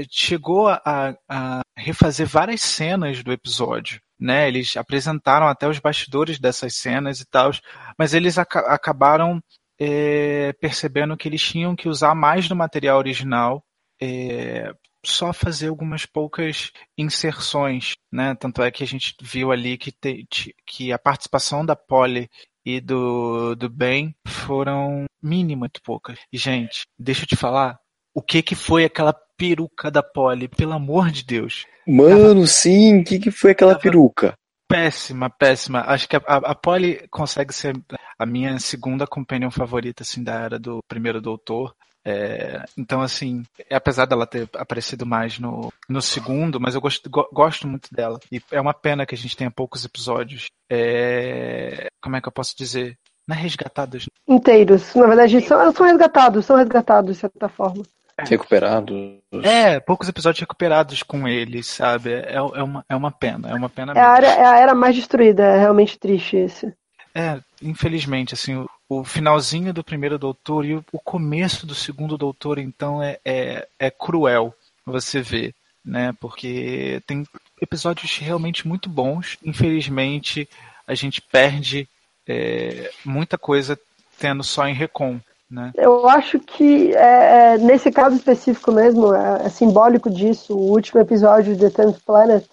chegou 0.09 0.67
a, 0.69 1.17
a 1.27 1.61
refazer 1.75 2.27
várias 2.27 2.61
cenas 2.61 3.23
do 3.23 3.31
episódio. 3.31 3.99
Né, 4.19 4.47
eles 4.47 4.77
apresentaram 4.77 5.47
até 5.47 5.67
os 5.67 5.79
bastidores 5.79 6.39
dessas 6.39 6.75
cenas 6.75 7.19
e 7.19 7.25
tal, 7.25 7.51
mas 7.97 8.13
eles 8.13 8.37
aca 8.37 8.59
acabaram 8.61 9.41
é, 9.77 10.53
percebendo 10.53 11.17
que 11.17 11.27
eles 11.27 11.41
tinham 11.41 11.75
que 11.75 11.89
usar 11.89 12.15
mais 12.15 12.47
do 12.47 12.55
material 12.55 12.97
original 12.99 13.65
é, 14.01 14.71
só 15.05 15.33
fazer 15.33 15.67
algumas 15.67 16.05
poucas 16.05 16.71
inserções, 16.97 17.93
né? 18.11 18.35
Tanto 18.35 18.61
é 18.61 18.71
que 18.71 18.83
a 18.83 18.87
gente 18.87 19.15
viu 19.21 19.51
ali 19.51 19.77
que, 19.77 19.91
te, 19.91 20.55
que 20.65 20.91
a 20.93 20.99
participação 20.99 21.65
da 21.65 21.75
Polly 21.75 22.29
e 22.65 22.79
do, 22.79 23.55
do 23.55 23.69
Ben 23.69 24.15
foram 24.25 25.05
mínimas, 25.21 25.59
muito 25.59 25.81
poucas. 25.81 26.19
E, 26.31 26.37
gente, 26.37 26.85
deixa 26.97 27.23
eu 27.23 27.27
te 27.27 27.35
falar, 27.35 27.77
o 28.13 28.21
que 28.21 28.41
que 28.41 28.55
foi 28.55 28.85
aquela 28.85 29.13
peruca 29.43 29.91
da 29.91 30.01
Polly? 30.01 30.47
Pelo 30.47 30.71
amor 30.71 31.11
de 31.11 31.25
Deus. 31.25 31.65
Mano, 31.85 32.35
Tava... 32.35 32.47
sim, 32.47 33.01
o 33.01 33.03
que 33.03 33.19
que 33.19 33.29
foi 33.29 33.51
aquela 33.51 33.73
Tava... 33.73 33.81
peruca? 33.81 34.33
Péssima, 34.69 35.29
péssima. 35.29 35.81
Acho 35.81 36.07
que 36.07 36.15
a, 36.15 36.21
a, 36.25 36.37
a 36.37 36.55
Polly 36.55 37.05
consegue 37.11 37.53
ser 37.53 37.75
a 38.17 38.25
minha 38.25 38.57
segunda 38.59 39.05
companion 39.05 39.51
favorita, 39.51 40.03
assim, 40.03 40.23
da 40.23 40.33
era 40.33 40.57
do 40.57 40.79
primeiro 40.87 41.21
doutor. 41.21 41.75
É, 42.05 42.63
então, 42.77 43.01
assim, 43.01 43.43
apesar 43.69 44.05
dela 44.05 44.25
ter 44.25 44.49
aparecido 44.55 45.05
mais 45.05 45.39
no, 45.39 45.71
no 45.87 46.01
segundo, 46.01 46.59
mas 46.59 46.75
eu 46.75 46.81
gosto, 46.81 47.09
go, 47.09 47.27
gosto 47.31 47.67
muito 47.67 47.89
dela. 47.93 48.19
E 48.31 48.41
é 48.51 48.59
uma 48.59 48.73
pena 48.73 49.05
que 49.05 49.13
a 49.13 49.17
gente 49.17 49.37
tenha 49.37 49.51
poucos 49.51 49.83
episódios. 49.83 50.47
É, 50.69 51.87
como 52.01 52.15
é 52.15 52.21
que 52.21 52.27
eu 52.27 52.31
posso 52.31 52.55
dizer? 52.57 52.97
Não 53.27 53.35
é 53.35 53.39
resgatados. 53.39 54.05
Inteiros. 54.27 54.95
Na 54.95 55.07
verdade, 55.07 55.41
são, 55.41 55.71
são 55.71 55.85
resgatados, 55.85 56.45
são 56.45 56.55
resgatados 56.55 57.15
de 57.15 57.21
certa 57.21 57.49
forma. 57.49 57.83
Recuperados. 58.29 58.95
É, 59.43 59.79
poucos 59.79 60.07
episódios 60.07 60.39
recuperados 60.39 61.03
com 61.03 61.27
eles, 61.27 61.67
sabe? 61.67 62.13
É, 62.13 62.35
é, 62.35 62.41
uma, 62.41 62.85
é 62.87 62.95
uma 62.95 63.11
pena, 63.11 63.49
é 63.49 63.53
uma 63.53 63.69
pena 63.69 63.93
é 63.93 63.99
a, 63.99 64.17
era, 64.17 64.27
é 64.27 64.45
a 64.45 64.59
era 64.59 64.75
mais 64.75 64.95
destruída, 64.95 65.43
é 65.43 65.59
realmente 65.59 65.97
triste 65.97 66.37
isso. 66.37 66.71
É, 67.15 67.39
infelizmente, 67.61 68.33
assim, 68.33 68.55
o, 68.55 68.69
o 68.89 69.03
finalzinho 69.03 69.73
do 69.73 69.83
primeiro 69.83 70.17
doutor 70.17 70.65
e 70.65 70.75
o, 70.75 70.85
o 70.91 70.99
começo 70.99 71.65
do 71.65 71.75
segundo 71.75 72.17
doutor, 72.17 72.57
então, 72.57 73.01
é, 73.01 73.19
é, 73.23 73.67
é 73.79 73.91
cruel 73.91 74.53
você 74.85 75.21
ver, 75.21 75.53
né? 75.83 76.13
Porque 76.19 77.01
tem 77.05 77.25
episódios 77.61 78.17
realmente 78.17 78.67
muito 78.67 78.89
bons. 78.89 79.37
Infelizmente, 79.43 80.47
a 80.87 80.93
gente 80.93 81.21
perde 81.21 81.87
é, 82.27 82.91
muita 83.05 83.37
coisa 83.37 83.79
tendo 84.19 84.43
só 84.43 84.67
em 84.67 84.73
Recon. 84.73 85.19
Né? 85.53 85.71
Eu 85.75 86.09
acho 86.09 86.39
que 86.39 86.95
é, 86.95 87.53
é 87.53 87.57
nesse 87.59 87.91
caso 87.91 88.15
específico 88.15 88.71
mesmo, 88.71 89.13
é, 89.13 89.45
é, 89.45 89.49
simbólico 89.49 90.09
disso. 90.09 90.57
O 90.57 90.71
último 90.71 90.99
episódio 90.99 91.55
de 91.55 91.69
The 91.69 91.83
Tenth 91.83 91.99
Planet 92.03 92.43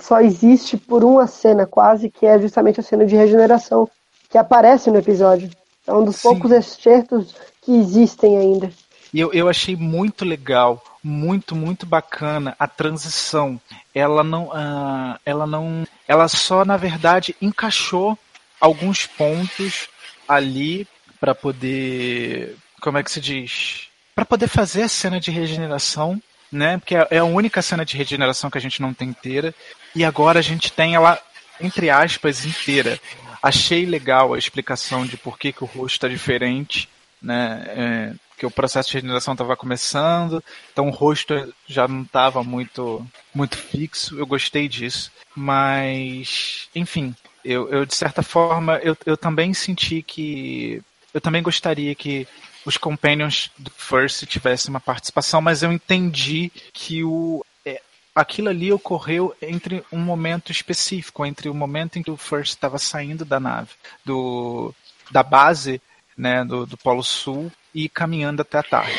só 0.00 0.20
existe 0.20 0.76
por 0.76 1.02
uma 1.02 1.26
cena 1.26 1.66
quase, 1.66 2.08
que 2.08 2.24
é 2.24 2.38
justamente 2.38 2.78
a 2.78 2.84
cena 2.84 3.04
de 3.04 3.16
regeneração, 3.16 3.90
que 4.30 4.38
aparece 4.38 4.92
no 4.92 4.98
episódio. 4.98 5.50
É 5.84 5.92
um 5.92 6.04
dos 6.04 6.16
Sim. 6.16 6.28
poucos 6.28 6.52
excertos 6.52 7.34
que 7.60 7.72
existem 7.72 8.38
ainda. 8.38 8.70
E 9.12 9.18
eu, 9.18 9.32
eu 9.32 9.48
achei 9.48 9.74
muito 9.74 10.24
legal, 10.24 10.80
muito, 11.02 11.56
muito 11.56 11.84
bacana 11.84 12.54
a 12.60 12.68
transição. 12.68 13.60
Ela 13.92 14.22
não, 14.22 14.44
uh, 14.46 15.18
ela 15.26 15.48
não, 15.48 15.84
ela 16.06 16.28
só 16.28 16.64
na 16.64 16.76
verdade 16.76 17.34
encaixou 17.42 18.16
alguns 18.60 19.04
pontos 19.04 19.88
ali 20.28 20.86
para 21.24 21.34
poder, 21.34 22.54
como 22.82 22.98
é 22.98 23.02
que 23.02 23.10
se 23.10 23.18
diz, 23.18 23.88
para 24.14 24.26
poder 24.26 24.46
fazer 24.46 24.82
a 24.82 24.88
cena 24.88 25.18
de 25.18 25.30
regeneração, 25.30 26.22
né? 26.52 26.76
Porque 26.76 26.94
é, 26.94 27.16
a 27.16 27.24
única 27.24 27.62
cena 27.62 27.82
de 27.82 27.96
regeneração 27.96 28.50
que 28.50 28.58
a 28.58 28.60
gente 28.60 28.82
não 28.82 28.92
tem 28.92 29.08
inteira. 29.08 29.54
E 29.94 30.04
agora 30.04 30.38
a 30.38 30.42
gente 30.42 30.70
tem 30.70 30.94
ela 30.94 31.18
entre 31.58 31.88
aspas 31.88 32.44
inteira. 32.44 33.00
Achei 33.42 33.86
legal 33.86 34.34
a 34.34 34.38
explicação 34.38 35.06
de 35.06 35.16
por 35.16 35.38
que, 35.38 35.50
que 35.50 35.64
o 35.64 35.66
rosto 35.66 35.94
está 35.94 36.08
diferente, 36.08 36.90
né? 37.22 37.64
É, 37.68 38.12
que 38.36 38.44
o 38.44 38.50
processo 38.50 38.90
de 38.90 38.96
regeneração 38.96 39.32
estava 39.32 39.56
começando, 39.56 40.44
então 40.72 40.88
o 40.88 40.90
rosto 40.90 41.54
já 41.66 41.88
não 41.88 42.02
estava 42.02 42.44
muito 42.44 43.02
muito 43.34 43.56
fixo. 43.56 44.18
Eu 44.18 44.26
gostei 44.26 44.68
disso, 44.68 45.10
mas 45.34 46.68
enfim, 46.74 47.14
eu, 47.42 47.70
eu 47.70 47.86
de 47.86 47.94
certa 47.94 48.22
forma 48.22 48.76
eu, 48.82 48.94
eu 49.06 49.16
também 49.16 49.54
senti 49.54 50.02
que 50.02 50.82
eu 51.14 51.20
também 51.20 51.42
gostaria 51.42 51.94
que 51.94 52.26
os 52.66 52.76
companions 52.76 53.50
do 53.56 53.70
First 53.70 54.26
tivessem 54.26 54.70
uma 54.70 54.80
participação, 54.80 55.40
mas 55.40 55.62
eu 55.62 55.72
entendi 55.72 56.50
que 56.72 57.04
o 57.04 57.44
é, 57.64 57.80
aquilo 58.14 58.48
ali 58.48 58.72
ocorreu 58.72 59.34
entre 59.40 59.84
um 59.92 59.98
momento 59.98 60.50
específico, 60.50 61.24
entre 61.24 61.48
o 61.48 61.54
momento 61.54 61.98
em 61.98 62.02
que 62.02 62.10
o 62.10 62.16
First 62.16 62.50
estava 62.50 62.78
saindo 62.78 63.24
da 63.24 63.38
nave, 63.38 63.70
do 64.04 64.74
da 65.10 65.22
base, 65.22 65.80
né, 66.16 66.44
do, 66.44 66.66
do 66.66 66.76
Polo 66.76 67.04
Sul 67.04 67.52
e 67.74 67.88
caminhando 67.88 68.42
até 68.42 68.58
a 68.58 68.62
tarde. 68.62 68.98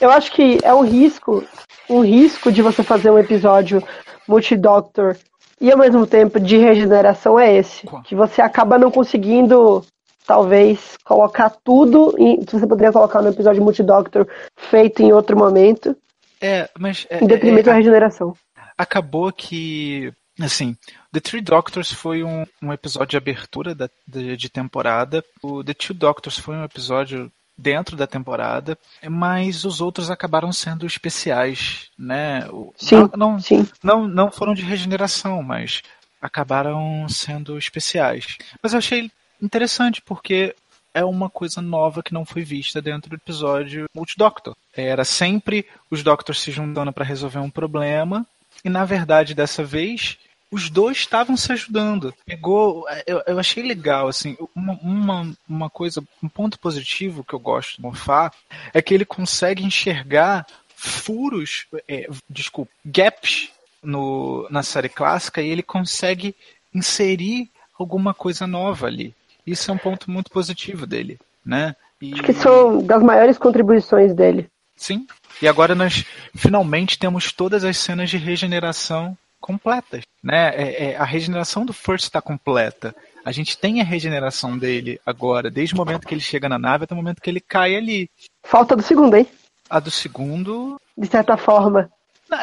Eu 0.00 0.10
acho 0.10 0.32
que 0.32 0.58
é 0.62 0.74
um 0.74 0.82
risco, 0.82 1.44
um 1.88 2.00
risco 2.00 2.50
de 2.50 2.62
você 2.62 2.82
fazer 2.82 3.10
um 3.10 3.18
episódio 3.18 3.82
multidoctor 4.26 5.16
e 5.60 5.70
ao 5.70 5.78
mesmo 5.78 6.06
tempo 6.06 6.40
de 6.40 6.56
regeneração 6.56 7.38
é 7.38 7.54
esse, 7.54 7.86
que 8.04 8.14
você 8.14 8.40
acaba 8.40 8.78
não 8.78 8.90
conseguindo 8.90 9.84
talvez 10.30 10.96
colocar 11.04 11.50
tudo 11.50 12.14
em, 12.16 12.38
você 12.44 12.64
poderia 12.64 12.92
colocar 12.92 13.20
no 13.20 13.30
episódio 13.30 13.60
multidoctor 13.60 14.28
feito 14.56 15.02
em 15.02 15.12
outro 15.12 15.36
momento. 15.36 15.96
É, 16.40 16.70
mas 16.78 17.04
é, 17.10 17.18
em 17.18 17.26
detrimento 17.26 17.68
é, 17.68 17.72
da 17.72 17.76
regeneração. 17.76 18.32
Acabou 18.78 19.32
que 19.32 20.12
assim, 20.40 20.76
The 21.12 21.18
Three 21.18 21.40
Doctors 21.40 21.92
foi 21.92 22.22
um, 22.22 22.46
um 22.62 22.72
episódio 22.72 23.08
de 23.08 23.16
abertura 23.16 23.74
da, 23.74 23.90
de, 24.06 24.36
de 24.36 24.48
temporada. 24.48 25.24
O 25.42 25.64
The 25.64 25.74
Two 25.74 25.96
Doctors 25.96 26.38
foi 26.38 26.54
um 26.54 26.64
episódio 26.64 27.28
dentro 27.58 27.96
da 27.96 28.06
temporada, 28.06 28.78
mas 29.10 29.64
os 29.64 29.80
outros 29.80 30.12
acabaram 30.12 30.52
sendo 30.52 30.86
especiais, 30.86 31.90
né? 31.98 32.48
Sim, 32.76 33.10
não, 33.16 33.40
sim. 33.40 33.68
não, 33.82 34.06
não 34.06 34.30
foram 34.30 34.54
de 34.54 34.62
regeneração, 34.62 35.42
mas 35.42 35.82
acabaram 36.22 37.08
sendo 37.08 37.58
especiais. 37.58 38.38
Mas 38.62 38.72
eu 38.72 38.78
achei 38.78 39.10
interessante 39.42 40.00
porque 40.02 40.54
é 40.92 41.04
uma 41.04 41.30
coisa 41.30 41.60
nova 41.60 42.02
que 42.02 42.12
não 42.12 42.24
foi 42.24 42.42
vista 42.42 42.82
dentro 42.82 43.10
do 43.10 43.16
episódio 43.16 43.86
Multidoctor. 43.94 44.56
Era 44.74 45.04
sempre 45.04 45.66
os 45.90 46.02
Doctors 46.02 46.40
se 46.40 46.50
juntando 46.50 46.92
para 46.92 47.04
resolver 47.04 47.38
um 47.38 47.50
problema 47.50 48.26
e 48.64 48.68
na 48.68 48.84
verdade 48.84 49.34
dessa 49.34 49.64
vez 49.64 50.18
os 50.50 50.68
dois 50.68 50.98
estavam 50.98 51.36
se 51.36 51.52
ajudando. 51.52 52.12
Pegou, 52.26 52.84
eu, 53.06 53.22
eu 53.24 53.38
achei 53.38 53.62
legal, 53.62 54.08
assim, 54.08 54.36
uma, 54.54 54.72
uma, 54.82 55.36
uma, 55.48 55.70
coisa, 55.70 56.02
um 56.20 56.28
ponto 56.28 56.58
positivo 56.58 57.22
que 57.22 57.32
eu 57.32 57.38
gosto 57.38 57.76
do 57.76 57.82
Moffat 57.82 58.36
é 58.74 58.82
que 58.82 58.92
ele 58.92 59.04
consegue 59.04 59.64
enxergar 59.64 60.44
furos, 60.74 61.66
é, 61.86 62.08
desculpa, 62.28 62.72
gaps 62.84 63.50
no, 63.80 64.48
na 64.50 64.62
série 64.62 64.88
clássica 64.88 65.40
e 65.40 65.48
ele 65.48 65.62
consegue 65.62 66.34
inserir 66.74 67.48
alguma 67.78 68.12
coisa 68.12 68.46
nova 68.46 68.86
ali. 68.86 69.14
Isso 69.50 69.70
é 69.70 69.74
um 69.74 69.78
ponto 69.78 70.10
muito 70.10 70.30
positivo 70.30 70.86
dele, 70.86 71.18
né? 71.44 71.74
E... 72.00 72.12
Acho 72.14 72.22
que 72.22 72.32
são 72.32 72.78
das 72.78 73.02
maiores 73.02 73.36
contribuições 73.36 74.14
dele. 74.14 74.48
Sim. 74.76 75.06
E 75.42 75.48
agora 75.48 75.74
nós 75.74 76.04
finalmente 76.34 76.98
temos 76.98 77.32
todas 77.32 77.64
as 77.64 77.76
cenas 77.76 78.08
de 78.08 78.16
regeneração 78.16 79.16
completas. 79.38 80.02
Né? 80.22 80.48
É, 80.54 80.84
é, 80.84 80.96
a 80.96 81.04
regeneração 81.04 81.64
do 81.66 81.72
First 81.72 82.04
está 82.04 82.20
completa. 82.20 82.94
A 83.24 83.32
gente 83.32 83.58
tem 83.58 83.80
a 83.80 83.84
regeneração 83.84 84.56
dele 84.56 84.98
agora, 85.04 85.50
desde 85.50 85.74
o 85.74 85.76
momento 85.76 86.06
que 86.06 86.14
ele 86.14 86.20
chega 86.20 86.48
na 86.48 86.58
nave 86.58 86.84
até 86.84 86.94
o 86.94 86.96
momento 86.96 87.20
que 87.20 87.28
ele 87.28 87.40
cai 87.40 87.76
ali. 87.76 88.10
Falta 88.42 88.74
do 88.74 88.82
segundo, 88.82 89.16
hein? 89.16 89.26
A 89.68 89.78
do 89.78 89.90
segundo. 89.90 90.80
De 90.96 91.06
certa 91.06 91.36
forma. 91.36 91.90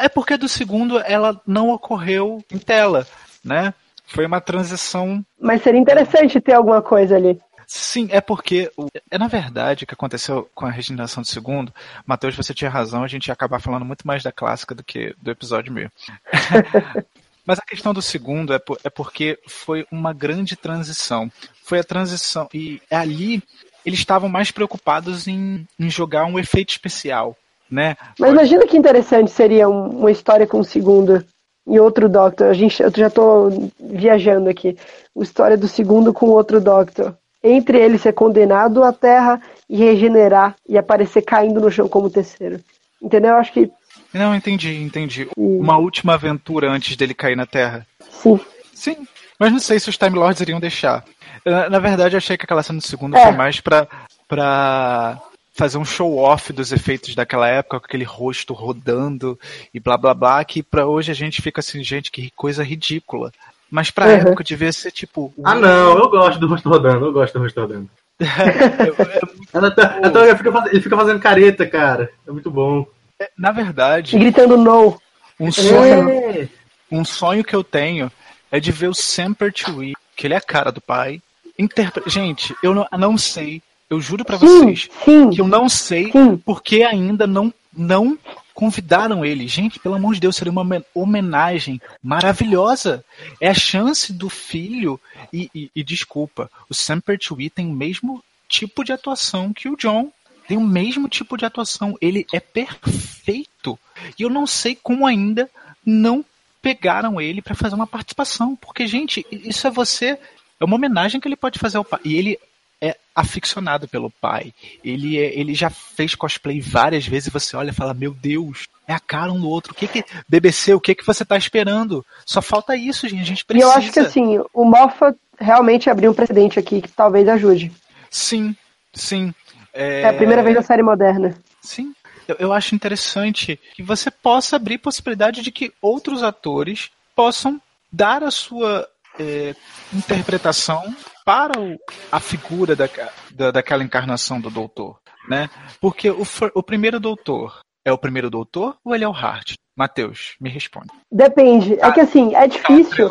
É 0.00 0.08
porque 0.08 0.34
a 0.34 0.36
do 0.36 0.48
segundo 0.48 0.98
ela 1.00 1.40
não 1.46 1.70
ocorreu 1.70 2.44
em 2.52 2.58
tela, 2.58 3.06
né? 3.44 3.74
Foi 4.08 4.26
uma 4.26 4.40
transição. 4.40 5.24
Mas 5.40 5.62
seria 5.62 5.80
interessante 5.80 6.40
ter 6.40 6.54
alguma 6.54 6.82
coisa 6.82 7.16
ali. 7.16 7.38
Sim, 7.66 8.08
é 8.10 8.20
porque 8.22 8.70
é 9.10 9.18
na 9.18 9.28
verdade 9.28 9.84
o 9.84 9.86
que 9.86 9.92
aconteceu 9.92 10.48
com 10.54 10.64
a 10.64 10.70
regeneração 10.70 11.22
do 11.22 11.28
segundo. 11.28 11.72
Matheus, 12.06 12.34
você 12.34 12.54
tinha 12.54 12.70
razão, 12.70 13.04
a 13.04 13.08
gente 13.08 13.26
ia 13.26 13.34
acabar 13.34 13.60
falando 13.60 13.84
muito 13.84 14.06
mais 14.06 14.22
da 14.22 14.32
clássica 14.32 14.74
do 14.74 14.82
que 14.82 15.14
do 15.20 15.30
episódio 15.30 15.70
meu. 15.70 15.90
Mas 17.46 17.58
a 17.58 17.66
questão 17.66 17.92
do 17.92 18.00
segundo 18.00 18.54
é, 18.54 18.58
por, 18.58 18.78
é 18.82 18.88
porque 18.88 19.38
foi 19.46 19.86
uma 19.90 20.14
grande 20.14 20.56
transição. 20.56 21.30
Foi 21.62 21.78
a 21.78 21.84
transição. 21.84 22.48
E 22.54 22.80
ali 22.90 23.42
eles 23.84 23.98
estavam 23.98 24.30
mais 24.30 24.50
preocupados 24.50 25.28
em, 25.28 25.66
em 25.78 25.90
jogar 25.90 26.24
um 26.24 26.38
efeito 26.38 26.70
especial. 26.70 27.36
Né? 27.70 27.96
Mas 28.18 28.30
Pode... 28.30 28.32
imagina 28.32 28.66
que 28.66 28.78
interessante 28.78 29.30
seria 29.30 29.68
uma 29.68 30.10
história 30.10 30.46
com 30.46 30.60
o 30.60 30.64
segundo 30.64 31.22
e 31.68 31.78
outro 31.78 32.08
Doctor. 32.08 32.48
A 32.48 32.52
gente, 32.52 32.82
eu 32.82 32.90
já 32.90 33.08
estou 33.08 33.70
viajando 33.78 34.48
aqui. 34.48 34.76
A 35.16 35.22
história 35.22 35.56
do 35.56 35.68
segundo 35.68 36.12
com 36.12 36.26
outro 36.26 36.60
Doctor 36.60 37.14
entre 37.42 37.78
ele 37.78 37.98
ser 37.98 38.12
condenado 38.12 38.82
à 38.82 38.92
terra 38.92 39.40
e 39.68 39.76
regenerar 39.76 40.56
e 40.68 40.76
aparecer 40.76 41.22
caindo 41.22 41.60
no 41.60 41.70
chão 41.70 41.88
como 41.88 42.10
terceiro. 42.10 42.60
Entendeu? 43.00 43.30
Eu 43.30 43.36
acho 43.36 43.52
que. 43.52 43.70
Não, 44.12 44.34
entendi, 44.34 44.74
entendi. 44.82 45.28
Uma 45.36 45.76
última 45.76 46.14
aventura 46.14 46.70
antes 46.70 46.96
dele 46.96 47.14
cair 47.14 47.36
na 47.36 47.46
Terra. 47.46 47.86
Sim. 48.10 48.40
Sim. 48.72 48.96
Mas 49.38 49.52
não 49.52 49.58
sei 49.58 49.78
se 49.78 49.88
os 49.88 49.96
Time 49.96 50.16
Lords 50.16 50.40
iriam 50.40 50.58
deixar. 50.58 51.04
Na, 51.44 51.70
na 51.70 51.78
verdade, 51.78 52.14
eu 52.14 52.18
achei 52.18 52.36
que 52.36 52.44
aquela 52.44 52.62
cena 52.62 52.78
do 52.78 52.86
segundo 52.86 53.16
é. 53.16 53.22
foi 53.22 53.32
mais 53.32 53.60
pra, 53.60 53.86
pra 54.26 55.20
fazer 55.58 55.76
um 55.76 55.84
show-off 55.84 56.52
dos 56.52 56.70
efeitos 56.70 57.16
daquela 57.16 57.48
época, 57.48 57.80
com 57.80 57.86
aquele 57.86 58.04
rosto 58.04 58.54
rodando 58.54 59.36
e 59.74 59.80
blá 59.80 59.98
blá 59.98 60.14
blá, 60.14 60.44
que 60.44 60.62
pra 60.62 60.86
hoje 60.86 61.10
a 61.10 61.14
gente 61.14 61.42
fica 61.42 61.58
assim, 61.58 61.82
gente, 61.82 62.12
que 62.12 62.30
coisa 62.30 62.62
ridícula. 62.62 63.32
Mas 63.68 63.90
pra 63.90 64.06
uhum. 64.06 64.12
época 64.12 64.44
devia 64.44 64.72
ser 64.72 64.92
tipo. 64.92 65.34
Ah, 65.44 65.56
não, 65.56 65.98
eu 65.98 66.08
gosto 66.08 66.38
do 66.38 66.46
rosto 66.46 66.68
rodando, 66.68 67.06
eu 67.06 67.12
gosto 67.12 67.34
do 67.34 67.40
rosto 67.42 67.60
rodando. 67.60 67.90
é, 68.20 69.70
tá, 69.70 70.00
então 70.04 70.24
ele, 70.24 70.36
fica, 70.36 70.64
ele 70.70 70.80
fica 70.80 70.96
fazendo 70.96 71.20
careta, 71.20 71.66
cara. 71.66 72.08
É 72.26 72.30
muito 72.30 72.52
bom. 72.52 72.86
É, 73.20 73.28
na 73.36 73.50
verdade. 73.50 74.14
E 74.14 74.18
gritando 74.18 74.56
no. 74.56 74.96
Um 75.40 75.50
sonho, 75.50 76.08
é. 76.08 76.48
um 76.90 77.04
sonho 77.04 77.44
que 77.44 77.54
eu 77.54 77.64
tenho 77.64 78.10
é 78.50 78.60
de 78.60 78.70
ver 78.70 78.88
o 78.88 78.94
Semper 78.94 79.52
Chewie, 79.54 79.94
que 80.16 80.26
ele 80.26 80.34
é 80.34 80.36
a 80.36 80.40
cara 80.40 80.70
do 80.70 80.80
pai. 80.80 81.20
Interpre... 81.58 82.04
Gente, 82.06 82.54
eu 82.62 82.72
não, 82.74 82.86
não 82.92 83.18
sei. 83.18 83.60
Eu 83.90 84.00
juro 84.00 84.24
para 84.24 84.36
vocês 84.36 84.88
sim, 85.04 85.30
que 85.30 85.40
eu 85.40 85.48
não 85.48 85.68
sei 85.68 86.12
sim. 86.12 86.36
porque 86.36 86.82
ainda 86.82 87.26
não, 87.26 87.52
não 87.74 88.18
convidaram 88.52 89.24
ele. 89.24 89.46
Gente, 89.46 89.78
pelo 89.78 89.94
amor 89.94 90.14
de 90.14 90.20
Deus, 90.20 90.34
seria 90.34 90.50
uma 90.50 90.84
homenagem 90.94 91.80
maravilhosa. 92.02 93.04
É 93.40 93.48
a 93.48 93.54
chance 93.54 94.12
do 94.12 94.28
filho. 94.28 95.00
E, 95.32 95.48
e, 95.54 95.70
e 95.76 95.84
desculpa, 95.84 96.50
o 96.68 96.74
Sam 96.74 97.00
Pertwee 97.00 97.48
tem 97.48 97.66
o 97.66 97.72
mesmo 97.72 98.22
tipo 98.48 98.82
de 98.82 98.92
atuação 98.92 99.52
que 99.52 99.68
o 99.68 99.76
John. 99.76 100.12
Tem 100.48 100.56
o 100.56 100.66
mesmo 100.66 101.08
tipo 101.08 101.36
de 101.36 101.44
atuação. 101.44 101.96
Ele 102.00 102.26
é 102.32 102.40
perfeito. 102.40 103.78
E 104.18 104.22
eu 104.22 104.28
não 104.28 104.46
sei 104.46 104.74
como 104.74 105.06
ainda 105.06 105.48
não 105.86 106.24
pegaram 106.60 107.20
ele 107.20 107.40
para 107.40 107.54
fazer 107.54 107.76
uma 107.76 107.86
participação. 107.86 108.56
Porque, 108.56 108.86
gente, 108.86 109.24
isso 109.30 109.66
é 109.66 109.70
você. 109.70 110.18
É 110.58 110.64
uma 110.64 110.74
homenagem 110.74 111.20
que 111.20 111.28
ele 111.28 111.36
pode 111.36 111.58
fazer 111.58 111.76
ao 111.76 111.84
pai. 111.84 112.00
E 112.04 112.16
ele 112.16 112.38
é 112.80 112.96
aficionado 113.14 113.88
pelo 113.88 114.10
pai. 114.10 114.52
Ele, 114.84 115.18
é, 115.18 115.38
ele 115.38 115.54
já 115.54 115.70
fez 115.70 116.14
cosplay 116.14 116.60
várias 116.60 117.06
vezes 117.06 117.28
e 117.28 117.32
você 117.32 117.56
olha 117.56 117.70
e 117.70 117.74
fala, 117.74 117.92
meu 117.92 118.12
Deus, 118.14 118.68
é 118.86 118.94
a 118.94 119.00
cara 119.00 119.32
um 119.32 119.40
do 119.40 119.48
outro. 119.48 119.72
O 119.72 119.74
que 119.74 119.88
que, 119.88 120.04
BBC, 120.28 120.74
o 120.74 120.80
que 120.80 120.94
que 120.94 121.06
você 121.06 121.24
tá 121.24 121.36
esperando? 121.36 122.04
Só 122.24 122.40
falta 122.40 122.76
isso, 122.76 123.08
gente. 123.08 123.22
A 123.22 123.26
gente 123.26 123.44
precisa. 123.44 123.68
E 123.68 123.70
eu 123.70 123.76
acho 123.76 123.92
que 123.92 124.00
assim, 124.00 124.40
o 124.54 124.64
Moffat 124.64 125.18
realmente 125.38 125.90
abriu 125.90 126.10
um 126.10 126.14
precedente 126.14 126.58
aqui 126.58 126.80
que 126.80 126.88
talvez 126.88 127.28
ajude. 127.28 127.72
Sim, 128.10 128.54
sim. 128.92 129.34
É, 129.72 130.02
é 130.02 130.08
a 130.08 130.14
primeira 130.14 130.42
vez 130.42 130.54
na 130.56 130.62
série 130.62 130.82
moderna. 130.82 131.34
Sim. 131.60 131.92
Eu, 132.26 132.36
eu 132.38 132.52
acho 132.52 132.74
interessante 132.74 133.58
que 133.74 133.82
você 133.82 134.10
possa 134.10 134.56
abrir 134.56 134.78
possibilidade 134.78 135.42
de 135.42 135.50
que 135.50 135.72
outros 135.82 136.22
atores 136.22 136.90
possam 137.14 137.60
dar 137.90 138.22
a 138.22 138.30
sua 138.30 138.88
é, 139.18 139.54
interpretação 139.92 140.94
para 141.28 141.60
o, 141.60 141.76
a 142.10 142.18
figura 142.18 142.74
da, 142.74 142.88
da, 143.34 143.50
daquela 143.50 143.84
encarnação 143.84 144.40
do 144.40 144.48
doutor, 144.48 144.98
né? 145.28 145.50
Porque 145.78 146.08
o, 146.10 146.22
o 146.54 146.62
primeiro 146.62 146.98
doutor 146.98 147.60
é 147.84 147.92
o 147.92 147.98
primeiro 147.98 148.30
doutor 148.30 148.78
ou 148.82 148.94
ele 148.94 149.04
é 149.04 149.08
o 149.08 149.12
Hart? 149.12 149.52
Matheus, 149.76 150.36
me 150.40 150.48
responde. 150.48 150.88
Depende. 151.12 151.78
é 151.78 151.92
que 151.92 152.00
assim, 152.00 152.34
é 152.34 152.46
difícil 152.46 153.10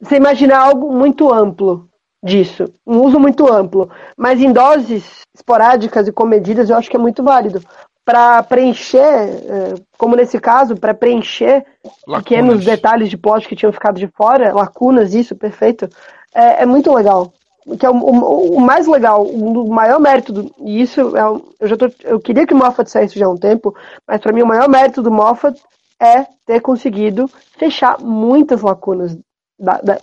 você 0.00 0.16
imaginar 0.16 0.60
algo 0.60 0.94
muito 0.94 1.30
amplo 1.30 1.90
disso. 2.24 2.64
Um 2.86 3.02
uso 3.02 3.20
muito 3.20 3.52
amplo. 3.52 3.90
Mas 4.16 4.40
em 4.40 4.50
doses 4.50 5.20
esporádicas 5.34 6.08
e 6.08 6.12
comedidas 6.12 6.70
eu 6.70 6.76
acho 6.78 6.88
que 6.88 6.96
é 6.96 7.00
muito 7.00 7.22
válido 7.22 7.62
para 8.02 8.42
preencher, 8.42 8.98
é, 8.98 9.74
como 9.98 10.16
nesse 10.16 10.40
caso, 10.40 10.74
para 10.74 10.94
preencher 10.94 11.66
lacunas. 12.06 12.24
pequenos 12.24 12.64
detalhes 12.64 13.10
de 13.10 13.18
plot 13.18 13.46
que 13.46 13.54
tinham 13.54 13.72
ficado 13.72 13.98
de 13.98 14.08
fora, 14.08 14.54
lacunas, 14.54 15.12
isso, 15.12 15.36
perfeito, 15.36 15.88
é, 16.34 16.62
é 16.62 16.66
muito 16.66 16.92
legal. 16.92 17.32
Que 17.78 17.86
é 17.86 17.90
o, 17.90 17.94
o, 17.94 18.56
o, 18.56 18.60
mais 18.60 18.86
legal, 18.86 19.24
o 19.24 19.72
maior 19.72 20.00
mérito, 20.00 20.32
do, 20.32 20.54
e 20.58 20.82
isso 20.82 21.16
é, 21.16 21.22
eu 21.22 21.68
já 21.68 21.76
tô, 21.76 21.88
eu 22.02 22.18
queria 22.18 22.46
que 22.46 22.54
o 22.54 22.56
Moffat 22.56 22.90
saísse 22.90 23.18
já 23.18 23.26
há 23.26 23.30
um 23.30 23.36
tempo, 23.36 23.74
mas 24.06 24.20
para 24.20 24.32
mim 24.32 24.42
o 24.42 24.46
maior 24.46 24.68
mérito 24.68 25.00
do 25.00 25.12
Moffat 25.12 25.60
é 26.00 26.26
ter 26.44 26.60
conseguido 26.60 27.30
fechar 27.56 28.00
muitas 28.00 28.62
lacunas 28.62 29.16
da, 29.58 29.80
da, 29.80 29.98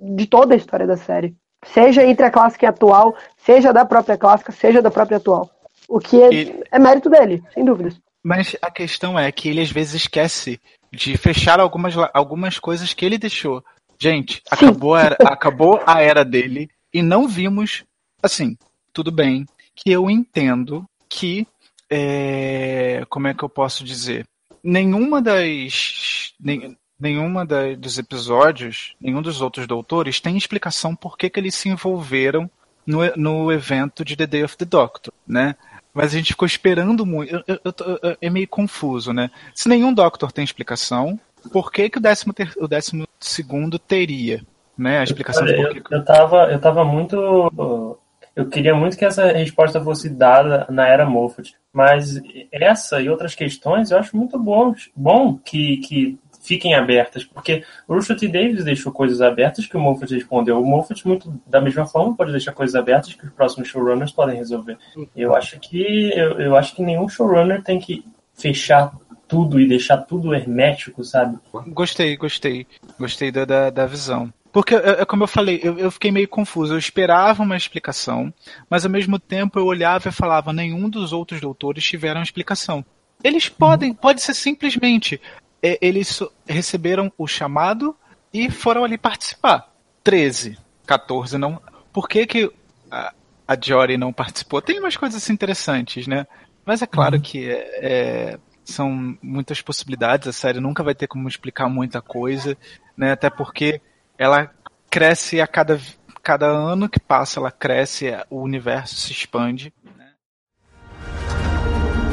de 0.00 0.26
toda 0.26 0.54
a 0.54 0.56
história 0.56 0.86
da 0.86 0.96
série. 0.96 1.36
Seja 1.66 2.04
entre 2.04 2.26
a 2.26 2.30
clássica 2.30 2.66
e 2.66 2.68
a 2.68 2.70
atual, 2.70 3.14
seja 3.38 3.72
da 3.72 3.84
própria 3.84 4.18
clássica, 4.18 4.50
seja 4.50 4.82
da 4.82 4.90
própria 4.90 5.18
atual. 5.18 5.48
O 5.88 6.00
que 6.00 6.20
é, 6.20 6.26
ele... 6.26 6.64
é 6.70 6.78
mérito 6.78 7.08
dele, 7.08 7.42
sem 7.54 7.64
dúvidas. 7.64 7.94
Mas 8.22 8.56
a 8.60 8.70
questão 8.70 9.18
é 9.18 9.30
que 9.30 9.48
ele 9.48 9.60
às 9.60 9.70
vezes 9.70 9.94
esquece 9.94 10.60
de 10.92 11.16
fechar 11.16 11.60
algumas, 11.60 11.94
algumas 12.12 12.58
coisas 12.58 12.92
que 12.92 13.04
ele 13.04 13.18
deixou. 13.18 13.62
Gente, 14.00 14.42
acabou 14.50 14.94
a, 14.94 15.02
era, 15.02 15.16
acabou 15.20 15.80
a 15.86 16.02
era 16.02 16.24
dele 16.24 16.68
e 16.94 17.02
não 17.02 17.28
vimos. 17.28 17.84
Assim, 18.22 18.56
tudo 18.92 19.10
bem 19.10 19.44
que 19.74 19.90
eu 19.90 20.08
entendo 20.08 20.88
que. 21.08 21.46
É, 21.90 23.04
como 23.10 23.26
é 23.26 23.34
que 23.34 23.42
eu 23.42 23.48
posso 23.48 23.84
dizer? 23.84 24.26
Nenhuma 24.62 25.20
das. 25.20 26.32
Nem, 26.40 26.76
nenhuma 26.98 27.44
da, 27.44 27.74
dos 27.74 27.98
episódios, 27.98 28.94
nenhum 29.00 29.20
dos 29.20 29.40
outros 29.40 29.66
doutores 29.66 30.20
tem 30.20 30.36
explicação 30.36 30.94
por 30.96 31.18
que, 31.18 31.28
que 31.28 31.38
eles 31.38 31.54
se 31.54 31.68
envolveram 31.68 32.50
no, 32.86 33.00
no 33.16 33.52
evento 33.52 34.04
de 34.04 34.16
The 34.16 34.26
Day 34.26 34.44
of 34.44 34.56
the 34.56 34.64
Doctor, 34.64 35.12
né? 35.26 35.56
Mas 35.92 36.12
a 36.12 36.16
gente 36.16 36.32
ficou 36.32 36.46
esperando 36.46 37.04
muito. 37.04 37.34
Eu, 37.34 37.44
eu, 37.46 37.74
eu, 38.02 38.16
é 38.20 38.30
meio 38.30 38.48
confuso, 38.48 39.12
né? 39.12 39.30
Se 39.54 39.68
nenhum 39.68 39.92
Doctor 39.92 40.32
tem 40.32 40.42
explicação, 40.42 41.20
por 41.52 41.70
que, 41.70 41.90
que 41.90 41.98
o, 41.98 42.00
décimo 42.00 42.32
ter, 42.32 42.52
o 42.56 42.66
décimo 42.66 43.06
segundo 43.20 43.78
teria? 43.78 44.44
Né? 44.76 44.98
A 44.98 45.04
explicação 45.04 45.42
Olha, 45.42 45.56
de 45.56 45.78
eu, 45.78 45.82
eu, 45.90 46.04
tava, 46.04 46.50
eu 46.50 46.60
tava 46.60 46.84
muito. 46.84 47.98
Eu 48.34 48.48
queria 48.48 48.74
muito 48.74 48.98
que 48.98 49.04
essa 49.04 49.26
resposta 49.26 49.80
fosse 49.80 50.08
dada 50.08 50.66
na 50.68 50.88
era 50.88 51.06
Moffat. 51.08 51.54
Mas 51.72 52.20
essa 52.50 53.00
e 53.00 53.08
outras 53.08 53.34
questões 53.34 53.90
eu 53.90 53.98
acho 53.98 54.16
muito 54.16 54.38
bom, 54.38 54.74
bom 54.96 55.38
que, 55.38 55.76
que 55.78 56.18
fiquem 56.44 56.74
abertas, 56.74 57.24
porque 57.24 57.64
o 57.88 57.94
Russell 57.94 58.16
T. 58.16 58.28
Davis 58.28 58.64
deixou 58.64 58.92
coisas 58.92 59.22
abertas 59.22 59.66
que 59.66 59.76
o 59.76 59.80
Moffat 59.80 60.14
respondeu. 60.14 60.60
O 60.60 60.66
Moffat, 60.66 61.06
muito 61.06 61.40
da 61.46 61.60
mesma 61.60 61.86
forma, 61.86 62.14
pode 62.14 62.32
deixar 62.32 62.52
coisas 62.52 62.76
abertas 62.76 63.14
que 63.14 63.24
os 63.24 63.32
próximos 63.32 63.68
showrunners 63.68 64.12
podem 64.12 64.36
resolver. 64.36 64.76
Eu 65.16 65.34
acho 65.34 65.58
que 65.58 66.12
eu, 66.14 66.38
eu 66.38 66.56
acho 66.56 66.76
que 66.76 66.82
nenhum 66.82 67.08
showrunner 67.08 67.62
tem 67.62 67.78
que 67.78 68.04
fechar 68.34 68.92
tudo 69.26 69.58
e 69.58 69.66
deixar 69.66 69.98
tudo 69.98 70.34
hermético, 70.34 71.02
sabe? 71.02 71.38
Gostei, 71.68 72.14
gostei. 72.16 72.66
Gostei 72.98 73.32
da, 73.32 73.44
da, 73.44 73.70
da 73.70 73.86
visão. 73.86 74.32
Porque, 74.54 74.76
é, 74.76 75.00
é 75.00 75.04
como 75.04 75.24
eu 75.24 75.26
falei, 75.26 75.58
eu, 75.64 75.76
eu, 75.76 75.90
fiquei 75.90 76.12
meio 76.12 76.28
confuso. 76.28 76.74
Eu 76.74 76.78
esperava 76.78 77.42
uma 77.42 77.56
explicação, 77.56 78.32
mas 78.70 78.84
ao 78.84 78.90
mesmo 78.90 79.18
tempo 79.18 79.58
eu 79.58 79.66
olhava 79.66 80.08
e 80.08 80.12
falava: 80.12 80.52
nenhum 80.52 80.88
dos 80.88 81.12
outros 81.12 81.40
doutores 81.40 81.82
tiveram 81.82 82.22
explicação. 82.22 82.84
Eles 83.22 83.48
podem, 83.48 83.92
pode 83.92 84.22
ser 84.22 84.32
simplesmente 84.32 85.20
é, 85.60 85.76
eles 85.80 86.22
receberam 86.46 87.12
o 87.18 87.26
chamado 87.26 87.96
e 88.32 88.48
foram 88.48 88.84
ali 88.84 88.96
participar. 88.96 89.72
13, 90.04 90.56
14 90.86 91.36
não. 91.36 91.60
Por 91.92 92.08
que, 92.08 92.24
que 92.24 92.52
a, 92.88 93.12
a 93.48 93.56
Jory 93.60 93.96
não 93.96 94.12
participou? 94.12 94.62
Tem 94.62 94.78
umas 94.78 94.96
coisas 94.96 95.28
interessantes, 95.30 96.06
né? 96.06 96.28
Mas 96.64 96.80
é 96.80 96.86
claro 96.86 97.16
uhum. 97.16 97.22
que 97.22 97.50
é, 97.50 97.78
é, 97.82 98.38
são 98.64 99.18
muitas 99.20 99.60
possibilidades. 99.60 100.28
A 100.28 100.32
série 100.32 100.60
nunca 100.60 100.84
vai 100.84 100.94
ter 100.94 101.08
como 101.08 101.26
explicar 101.26 101.68
muita 101.68 102.00
coisa, 102.00 102.56
né? 102.96 103.10
Até 103.10 103.28
porque 103.28 103.80
ela 104.18 104.50
cresce 104.90 105.40
a 105.40 105.46
cada, 105.46 105.80
cada 106.22 106.46
ano 106.46 106.88
que 106.88 107.00
passa, 107.00 107.40
ela 107.40 107.50
cresce, 107.50 108.06
o 108.30 108.40
universo 108.40 108.94
se 108.94 109.12
expande. 109.12 109.72
Né? 109.96 110.12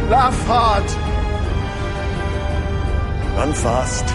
Laugh 0.09 0.47
hard. 0.47 0.85
Run 3.37 3.53
fast. 3.53 4.05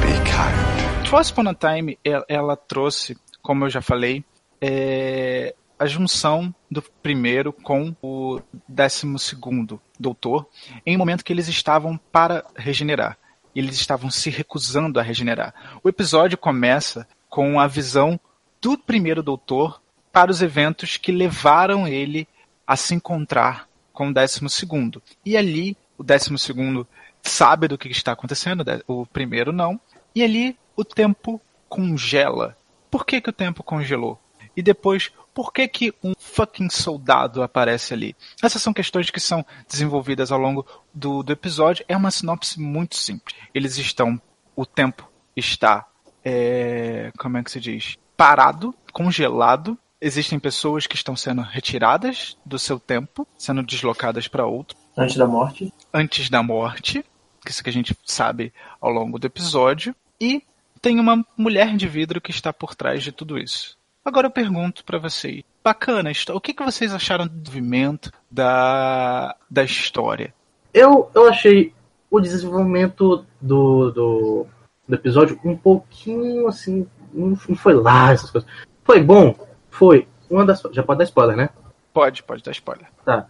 Be 0.00 0.12
kind. 0.24 1.08
Twice 1.08 1.32
Upon 1.32 1.48
a 1.48 1.54
Time, 1.54 1.98
ela, 2.28 2.56
trouxe, 2.56 3.16
como 3.40 3.64
eu 3.64 3.70
já 3.70 3.80
falei, 3.80 4.24
é, 4.60 5.54
a 5.78 5.86
junção 5.86 6.54
do 6.70 6.82
primeiro 7.02 7.52
com 7.52 7.96
o 8.02 8.40
décimo 8.68 9.18
segundo 9.18 9.80
doutor 9.98 10.46
em 10.84 10.94
um 10.94 10.98
momento 10.98 11.24
que 11.24 11.32
eles 11.32 11.48
estavam 11.48 11.98
para 12.12 12.44
regenerar. 12.54 13.16
Eles 13.54 13.76
estavam 13.76 14.10
se 14.10 14.30
recusando 14.30 15.00
a 15.00 15.02
regenerar. 15.02 15.54
O 15.82 15.88
episódio 15.88 16.38
começa 16.38 17.06
com 17.28 17.58
a 17.58 17.66
visão 17.66 18.18
do 18.60 18.76
primeiro 18.76 19.22
doutor 19.22 19.80
para 20.12 20.30
os 20.30 20.42
eventos 20.42 20.96
que 20.96 21.12
levaram 21.12 21.86
ele 21.86 22.26
a 22.66 22.76
se 22.76 22.94
encontrar 22.94 23.68
com 23.92 24.08
o 24.08 24.14
décimo 24.14 24.48
segundo. 24.48 25.02
E 25.24 25.36
ali 25.36 25.76
o 25.98 26.02
décimo 26.02 26.38
segundo 26.38 26.86
sabe 27.22 27.68
do 27.68 27.76
que 27.76 27.88
está 27.88 28.12
acontecendo, 28.12 28.64
o 28.86 29.04
primeiro 29.06 29.52
não. 29.52 29.80
E 30.14 30.22
ali 30.22 30.56
o 30.76 30.84
tempo 30.84 31.40
congela. 31.68 32.56
Por 32.90 33.04
que, 33.04 33.20
que 33.20 33.30
o 33.30 33.32
tempo 33.32 33.62
congelou? 33.62 34.18
E 34.56 34.62
depois, 34.62 35.12
por 35.40 35.54
que, 35.54 35.66
que 35.66 35.94
um 36.04 36.12
fucking 36.18 36.68
soldado 36.68 37.42
aparece 37.42 37.94
ali? 37.94 38.14
Essas 38.42 38.60
são 38.60 38.74
questões 38.74 39.08
que 39.08 39.18
são 39.18 39.42
desenvolvidas 39.66 40.30
ao 40.30 40.38
longo 40.38 40.66
do, 40.92 41.22
do 41.22 41.32
episódio. 41.32 41.82
É 41.88 41.96
uma 41.96 42.10
sinopse 42.10 42.60
muito 42.60 42.94
simples. 42.94 43.34
Eles 43.54 43.78
estão. 43.78 44.20
O 44.54 44.66
tempo 44.66 45.10
está. 45.34 45.86
É, 46.22 47.10
como 47.18 47.38
é 47.38 47.42
que 47.42 47.50
se 47.50 47.58
diz? 47.58 47.96
Parado, 48.18 48.74
congelado. 48.92 49.78
Existem 49.98 50.38
pessoas 50.38 50.86
que 50.86 50.94
estão 50.94 51.16
sendo 51.16 51.40
retiradas 51.40 52.36
do 52.44 52.58
seu 52.58 52.78
tempo, 52.78 53.26
sendo 53.38 53.62
deslocadas 53.62 54.28
para 54.28 54.44
outro. 54.44 54.76
Antes 54.94 55.16
da 55.16 55.26
morte. 55.26 55.72
Antes 55.90 56.28
da 56.28 56.42
morte. 56.42 57.02
Isso 57.48 57.64
que 57.64 57.70
a 57.70 57.72
gente 57.72 57.96
sabe 58.04 58.52
ao 58.78 58.90
longo 58.90 59.18
do 59.18 59.26
episódio. 59.26 59.96
E 60.20 60.42
tem 60.82 61.00
uma 61.00 61.24
mulher 61.34 61.78
de 61.78 61.88
vidro 61.88 62.20
que 62.20 62.30
está 62.30 62.52
por 62.52 62.74
trás 62.74 63.02
de 63.02 63.10
tudo 63.10 63.38
isso. 63.38 63.79
Agora 64.04 64.26
eu 64.26 64.30
pergunto 64.30 64.84
para 64.84 64.98
vocês. 64.98 65.42
Bacana, 65.62 66.10
o 66.34 66.40
que, 66.40 66.54
que 66.54 66.64
vocês 66.64 66.94
acharam 66.94 67.26
do 67.26 67.34
desenvolvimento 67.34 68.10
da, 68.30 69.36
da 69.50 69.62
história? 69.62 70.32
Eu, 70.72 71.10
eu 71.14 71.28
achei 71.28 71.74
o 72.10 72.18
desenvolvimento 72.18 73.26
do, 73.40 73.90
do, 73.90 74.46
do 74.88 74.94
episódio 74.94 75.38
um 75.44 75.56
pouquinho 75.56 76.48
assim. 76.48 76.86
Não 77.12 77.36
foi 77.36 77.74
lá 77.74 78.12
essas 78.12 78.30
coisas. 78.30 78.48
Foi 78.84 79.02
bom? 79.02 79.34
Foi. 79.68 80.08
Uma 80.30 80.46
das. 80.46 80.62
Já 80.72 80.82
pode 80.82 80.98
dar 80.98 81.04
spoiler, 81.04 81.36
né? 81.36 81.50
Pode, 81.92 82.22
pode 82.22 82.42
dar 82.42 82.52
spoiler. 82.52 82.86
Tá. 83.04 83.26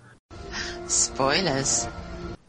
Spoilers. 0.87 1.89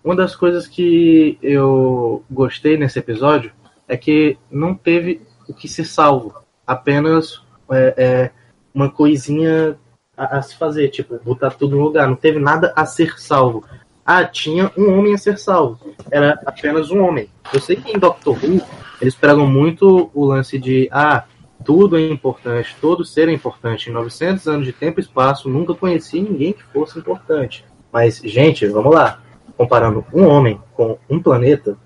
Uma 0.03 0.15
das 0.15 0.35
coisas 0.35 0.67
que 0.67 1.39
eu 1.41 2.23
gostei 2.29 2.77
nesse 2.77 2.99
episódio 2.99 3.51
é 3.87 3.97
que 3.97 4.37
não 4.49 4.75
teve 4.75 5.21
o 5.47 5.53
que 5.53 5.67
ser 5.67 5.85
salvo, 5.85 6.33
apenas 6.65 7.41
é, 7.73 7.93
é, 7.97 8.31
uma 8.73 8.89
coisinha 8.89 9.77
a, 10.15 10.37
a, 10.37 10.41
se 10.41 10.55
fazer, 10.55 10.89
tipo, 10.89 11.19
botar 11.23 11.51
tudo 11.51 11.75
no 11.75 11.83
lugar. 11.83 12.07
Não 12.07 12.15
teve 12.15 12.39
nada 12.39 12.73
a 12.75 12.85
ser 12.85 13.19
salvo. 13.19 13.63
Ah, 14.05 14.25
tinha 14.25 14.71
um 14.77 14.97
homem 14.97 15.13
a 15.13 15.17
ser 15.17 15.37
salvo. 15.37 15.79
Era 16.09 16.39
apenas 16.45 16.91
um 16.91 17.03
homem. 17.03 17.29
Eu 17.53 17.59
sei 17.59 17.75
que 17.75 17.91
em 17.91 17.99
Doctor 17.99 18.37
Who 18.43 18.61
eles 19.01 19.15
pregam 19.15 19.47
muito 19.47 20.11
o 20.13 20.25
lance 20.25 20.59
de 20.59 20.87
ah, 20.91 21.23
tudo 21.63 21.97
é 21.97 22.01
importante, 22.01 22.75
todo 22.81 23.05
ser 23.05 23.29
é 23.29 23.33
importante. 23.33 23.89
Em 23.89 23.93
900 23.93 24.47
anos 24.47 24.65
de 24.65 24.73
tempo 24.73 24.99
e 24.99 25.03
espaço, 25.03 25.49
nunca 25.49 25.73
conheci 25.73 26.21
ninguém 26.21 26.53
que 26.53 26.63
fosse 26.63 26.99
importante. 26.99 27.65
Mas, 27.91 28.21
gente, 28.23 28.67
vamos 28.67 28.93
lá. 28.93 29.21
Comparando 29.57 30.03
um 30.13 30.25
homem 30.25 30.59
com 30.73 30.97
um 31.09 31.21
planeta, 31.21 31.77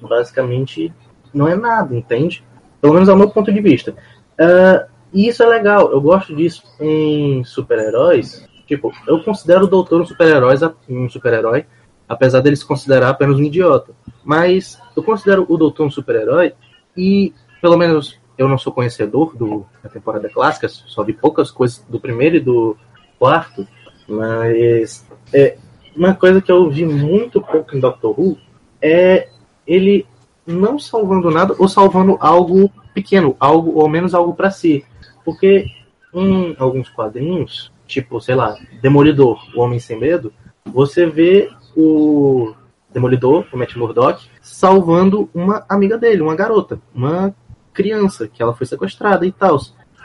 basicamente 0.00 0.92
não 1.32 1.48
é 1.48 1.54
nada, 1.54 1.94
entende? 1.94 2.44
Pelo 2.80 2.94
menos 2.94 3.08
é 3.08 3.12
o 3.12 3.16
meu 3.16 3.30
ponto 3.30 3.52
de 3.52 3.60
vista. 3.60 3.94
Uh, 4.38 4.89
e 5.12 5.28
isso 5.28 5.42
é 5.42 5.46
legal, 5.46 5.90
eu 5.90 6.00
gosto 6.00 6.34
disso 6.34 6.62
em 6.80 7.42
super-heróis. 7.44 8.46
Tipo, 8.66 8.92
eu 9.06 9.22
considero 9.22 9.64
o 9.64 9.66
Doutor 9.66 10.00
um 10.00 10.06
super-herói, 10.06 10.54
um 10.88 11.08
super-herói, 11.08 11.66
apesar 12.08 12.40
dele 12.40 12.56
se 12.56 12.64
considerar 12.64 13.10
apenas 13.10 13.36
um 13.36 13.42
idiota. 13.42 13.92
Mas 14.24 14.80
eu 14.96 15.02
considero 15.02 15.44
o 15.48 15.56
Doutor 15.56 15.86
um 15.86 15.90
super-herói 15.90 16.52
e, 16.96 17.34
pelo 17.60 17.76
menos, 17.76 18.18
eu 18.38 18.48
não 18.48 18.56
sou 18.56 18.72
conhecedor 18.72 19.36
do, 19.36 19.66
da 19.82 19.90
temporada 19.90 20.28
clássica, 20.28 20.68
só 20.68 21.02
vi 21.02 21.12
poucas 21.12 21.50
coisas 21.50 21.84
do 21.88 22.00
primeiro 22.00 22.36
e 22.36 22.40
do 22.40 22.76
quarto, 23.18 23.66
mas 24.08 25.06
é, 25.32 25.56
uma 25.94 26.14
coisa 26.14 26.40
que 26.40 26.50
eu 26.50 26.70
vi 26.70 26.86
muito 26.86 27.40
pouco 27.40 27.76
em 27.76 27.80
Doctor 27.80 28.18
Who 28.18 28.38
é 28.80 29.28
ele 29.66 30.06
não 30.46 30.78
salvando 30.78 31.30
nada 31.30 31.54
ou 31.58 31.68
salvando 31.68 32.16
algo 32.20 32.70
pequeno, 32.94 33.36
algo 33.38 33.78
ou 33.78 33.88
menos 33.88 34.14
algo 34.14 34.34
para 34.34 34.50
si. 34.50 34.84
Porque 35.30 35.66
em 36.12 36.56
alguns 36.58 36.88
quadrinhos, 36.88 37.72
tipo, 37.86 38.20
sei 38.20 38.34
lá, 38.34 38.56
Demolidor, 38.82 39.40
o 39.54 39.60
Homem 39.60 39.78
Sem 39.78 39.96
Medo, 39.96 40.32
você 40.64 41.06
vê 41.06 41.48
o 41.76 42.52
Demolidor, 42.92 43.46
o 43.52 43.56
Matt 43.56 43.76
Murdock, 43.76 44.28
salvando 44.42 45.30
uma 45.32 45.64
amiga 45.68 45.96
dele, 45.96 46.20
uma 46.20 46.34
garota, 46.34 46.80
uma 46.92 47.32
criança, 47.72 48.26
que 48.26 48.42
ela 48.42 48.52
foi 48.52 48.66
sequestrada 48.66 49.24
e 49.24 49.30
tal. 49.30 49.56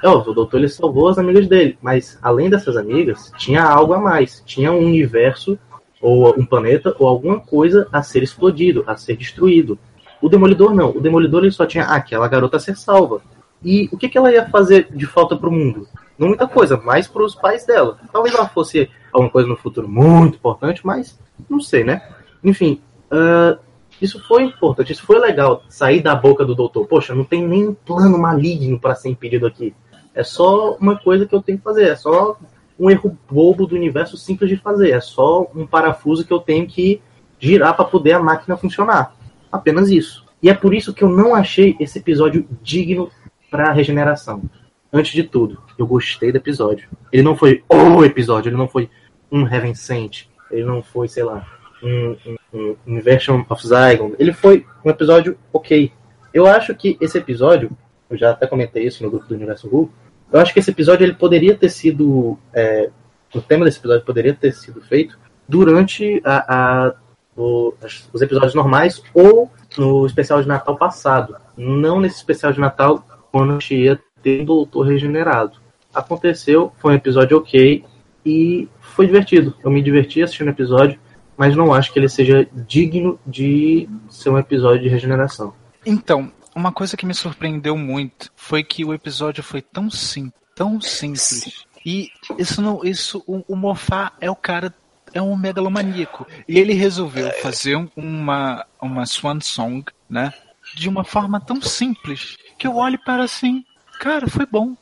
É, 0.04 0.08
o 0.08 0.22
doutor 0.22 0.60
ele 0.60 0.70
salvou 0.70 1.10
as 1.10 1.18
amigas 1.18 1.48
dele, 1.48 1.76
mas 1.82 2.20
além 2.22 2.48
dessas 2.48 2.78
amigas, 2.78 3.32
tinha 3.36 3.64
algo 3.64 3.94
a 3.94 4.00
mais. 4.00 4.44
Tinha 4.46 4.72
um 4.72 4.86
universo, 4.86 5.58
ou 6.00 6.40
um 6.40 6.46
planeta, 6.46 6.96
ou 7.00 7.08
alguma 7.08 7.40
coisa 7.40 7.88
a 7.92 8.04
ser 8.04 8.22
explodido, 8.22 8.84
a 8.86 8.96
ser 8.96 9.18
destruído. 9.18 9.80
O 10.22 10.30
Demolidor 10.30 10.76
não. 10.76 10.92
O 10.92 11.02
Demolidor 11.02 11.42
ele 11.42 11.52
só 11.52 11.66
tinha 11.66 11.86
ah, 11.86 11.96
aquela 11.96 12.28
garota 12.28 12.58
a 12.58 12.60
ser 12.60 12.78
salva. 12.78 13.24
E 13.64 13.90
o 13.92 13.98
que, 13.98 14.10
que 14.10 14.18
ela 14.18 14.32
ia 14.32 14.50
fazer 14.50 14.88
de 14.92 15.06
falta 15.06 15.36
pro 15.36 15.52
mundo? 15.52 15.88
Não 16.18 16.30
muita 16.30 16.48
coisa, 16.48 16.78
mais 16.78 17.08
para 17.08 17.24
os 17.24 17.36
pais 17.36 17.66
dela. 17.66 17.98
Talvez 18.12 18.34
ela 18.34 18.48
fosse 18.48 18.90
alguma 19.12 19.32
coisa 19.32 19.48
no 19.48 19.58
futuro 19.58 19.88
muito 19.88 20.36
importante, 20.36 20.86
mas 20.86 21.20
não 21.50 21.60
sei, 21.60 21.84
né? 21.84 22.02
Enfim, 22.44 22.82
uh, 23.12 23.60
isso 24.02 24.22
foi 24.28 24.44
importante, 24.44 24.92
isso 24.92 25.04
foi 25.04 25.20
legal. 25.20 25.64
Sair 25.70 26.02
da 26.02 26.16
boca 26.16 26.46
do 26.46 26.56
doutor. 26.56 26.86
Poxa, 26.86 27.16
não 27.16 27.24
tem 27.24 27.46
nem 27.46 27.74
plano 27.74 28.18
maligno 28.18 28.80
para 28.80 28.96
ser 28.96 29.10
impedido 29.10 29.46
aqui. 29.46 29.74
É 30.14 30.24
só 30.24 30.76
uma 30.80 30.98
coisa 30.98 31.26
que 31.26 31.36
eu 31.36 31.42
tenho 31.42 31.58
que 31.58 31.64
fazer. 31.64 31.90
É 31.90 31.96
só 31.96 32.38
um 32.80 32.90
erro 32.90 33.18
bobo 33.30 33.66
do 33.66 33.76
universo 33.76 34.18
simples 34.18 34.50
de 34.50 34.58
fazer. 34.58 34.92
É 34.92 35.02
só 35.02 35.48
um 35.56 35.66
parafuso 35.66 36.26
que 36.26 36.32
eu 36.32 36.40
tenho 36.40 36.68
que 36.68 37.02
girar 37.40 37.76
para 37.76 37.86
poder 37.86 38.14
a 38.14 38.20
máquina 38.20 38.58
funcionar. 38.58 39.16
Apenas 39.52 39.90
isso. 39.90 40.26
E 40.42 40.50
é 40.50 40.54
por 40.54 40.74
isso 40.74 40.94
que 40.94 41.04
eu 41.04 41.10
não 41.10 41.34
achei 41.34 41.76
esse 41.80 42.00
episódio 42.00 42.48
digno 42.62 43.10
para 43.56 43.72
regeneração. 43.72 44.44
Antes 44.92 45.14
de 45.14 45.24
tudo, 45.24 45.58
eu 45.78 45.88
gostei 45.88 46.30
do 46.30 46.38
episódio. 46.38 46.90
Ele 47.12 47.24
não 47.24 47.38
foi 47.38 47.64
o 47.70 48.04
episódio, 48.04 48.50
ele 48.50 48.58
não 48.58 48.68
foi 48.68 48.90
um 49.32 49.48
Heaven 49.48 49.74
Sent, 49.74 50.26
ele 50.52 50.66
não 50.66 50.84
foi, 50.84 51.08
sei 51.08 51.24
lá, 51.24 51.48
um, 51.82 52.18
um, 52.54 52.76
um 52.86 52.98
Inversion 52.98 53.46
of 53.48 53.66
Zygon. 53.66 54.12
Ele 54.20 54.34
foi 54.34 54.66
um 54.84 54.90
episódio 54.90 55.38
ok. 55.54 55.90
Eu 56.34 56.46
acho 56.46 56.76
que 56.76 56.98
esse 57.00 57.18
episódio, 57.18 57.72
eu 58.10 58.18
já 58.18 58.32
até 58.32 58.46
comentei 58.46 58.86
isso 58.86 59.04
no 59.04 59.10
grupo 59.10 59.26
do 59.26 59.36
Universo 59.36 59.70
Who, 59.74 59.90
eu 60.34 60.40
acho 60.42 60.54
que 60.54 60.60
esse 60.60 60.72
episódio 60.72 61.06
ele 61.06 61.14
poderia 61.14 61.56
ter 61.56 61.70
sido. 61.70 62.38
É, 62.54 62.90
o 63.34 63.42
tema 63.42 63.64
desse 63.64 63.80
episódio 63.80 64.06
poderia 64.06 64.34
ter 64.34 64.54
sido 64.54 64.82
feito 64.82 65.18
durante 65.48 66.22
a, 66.26 66.88
a 66.88 66.96
o, 67.38 67.74
os 68.12 68.22
episódios 68.22 68.54
normais 68.54 69.02
ou 69.14 69.50
no 69.78 70.06
especial 70.06 70.42
de 70.42 70.48
Natal 70.48 70.76
passado. 70.76 71.38
Não 71.58 72.02
nesse 72.02 72.18
especial 72.18 72.52
de 72.52 72.60
Natal 72.60 73.04
quando 73.36 73.52
a 73.52 73.54
gente 73.56 73.76
ia 73.76 74.00
ter 74.24 74.44
o 74.44 74.46
Doutor 74.46 74.88
regenerado. 74.88 75.60
Aconteceu, 75.94 76.72
foi 76.78 76.94
um 76.94 76.96
episódio 76.96 77.38
ok 77.38 77.84
e 78.26 78.70
foi 78.80 79.08
divertido. 79.08 79.54
Eu 79.62 79.70
me 79.70 79.82
diverti 79.82 80.24
assistindo 80.24 80.48
o 80.48 80.52
episódio, 80.52 80.98
mas 81.36 81.54
não 81.54 81.74
acho 81.74 81.92
que 81.92 82.00
ele 82.00 82.08
seja 82.08 82.48
digno 82.54 83.20
de 83.28 83.90
ser 84.10 84.30
um 84.30 84.38
episódio 84.38 84.84
de 84.84 84.88
regeneração. 84.88 85.54
Então, 85.86 86.32
uma 86.56 86.72
coisa 86.72 86.96
que 86.96 87.06
me 87.06 87.14
surpreendeu 87.14 87.76
muito 87.76 88.32
foi 88.38 88.64
que 88.64 88.86
o 88.86 88.94
episódio 88.94 89.44
foi 89.44 89.62
tão 89.62 89.92
simples, 89.92 90.42
tão 90.56 90.80
simples. 90.80 91.66
E 91.86 92.08
isso 92.38 92.62
não, 92.62 92.86
isso 92.86 93.22
o, 93.28 93.44
o 93.50 93.56
Mofá 93.58 94.14
é 94.22 94.32
o 94.32 94.36
cara 94.36 94.74
é 95.14 95.22
um 95.22 95.36
megalomaníaco. 95.36 96.26
E 96.48 96.58
ele 96.58 96.72
resolveu 96.72 97.30
fazer 97.42 97.76
uma, 97.98 98.66
uma 98.82 99.06
swan 99.06 99.42
song, 99.42 99.84
né? 100.10 100.34
De 100.74 100.88
uma 100.88 101.04
forma 101.04 101.42
tão 101.42 101.62
simples 101.62 102.38
que 102.58 102.68
eu 102.68 102.76
olho 102.76 103.00
para 103.04 103.24
assim, 103.24 103.64
cara, 104.00 104.28
foi 104.28 104.46
bom. 104.46 104.74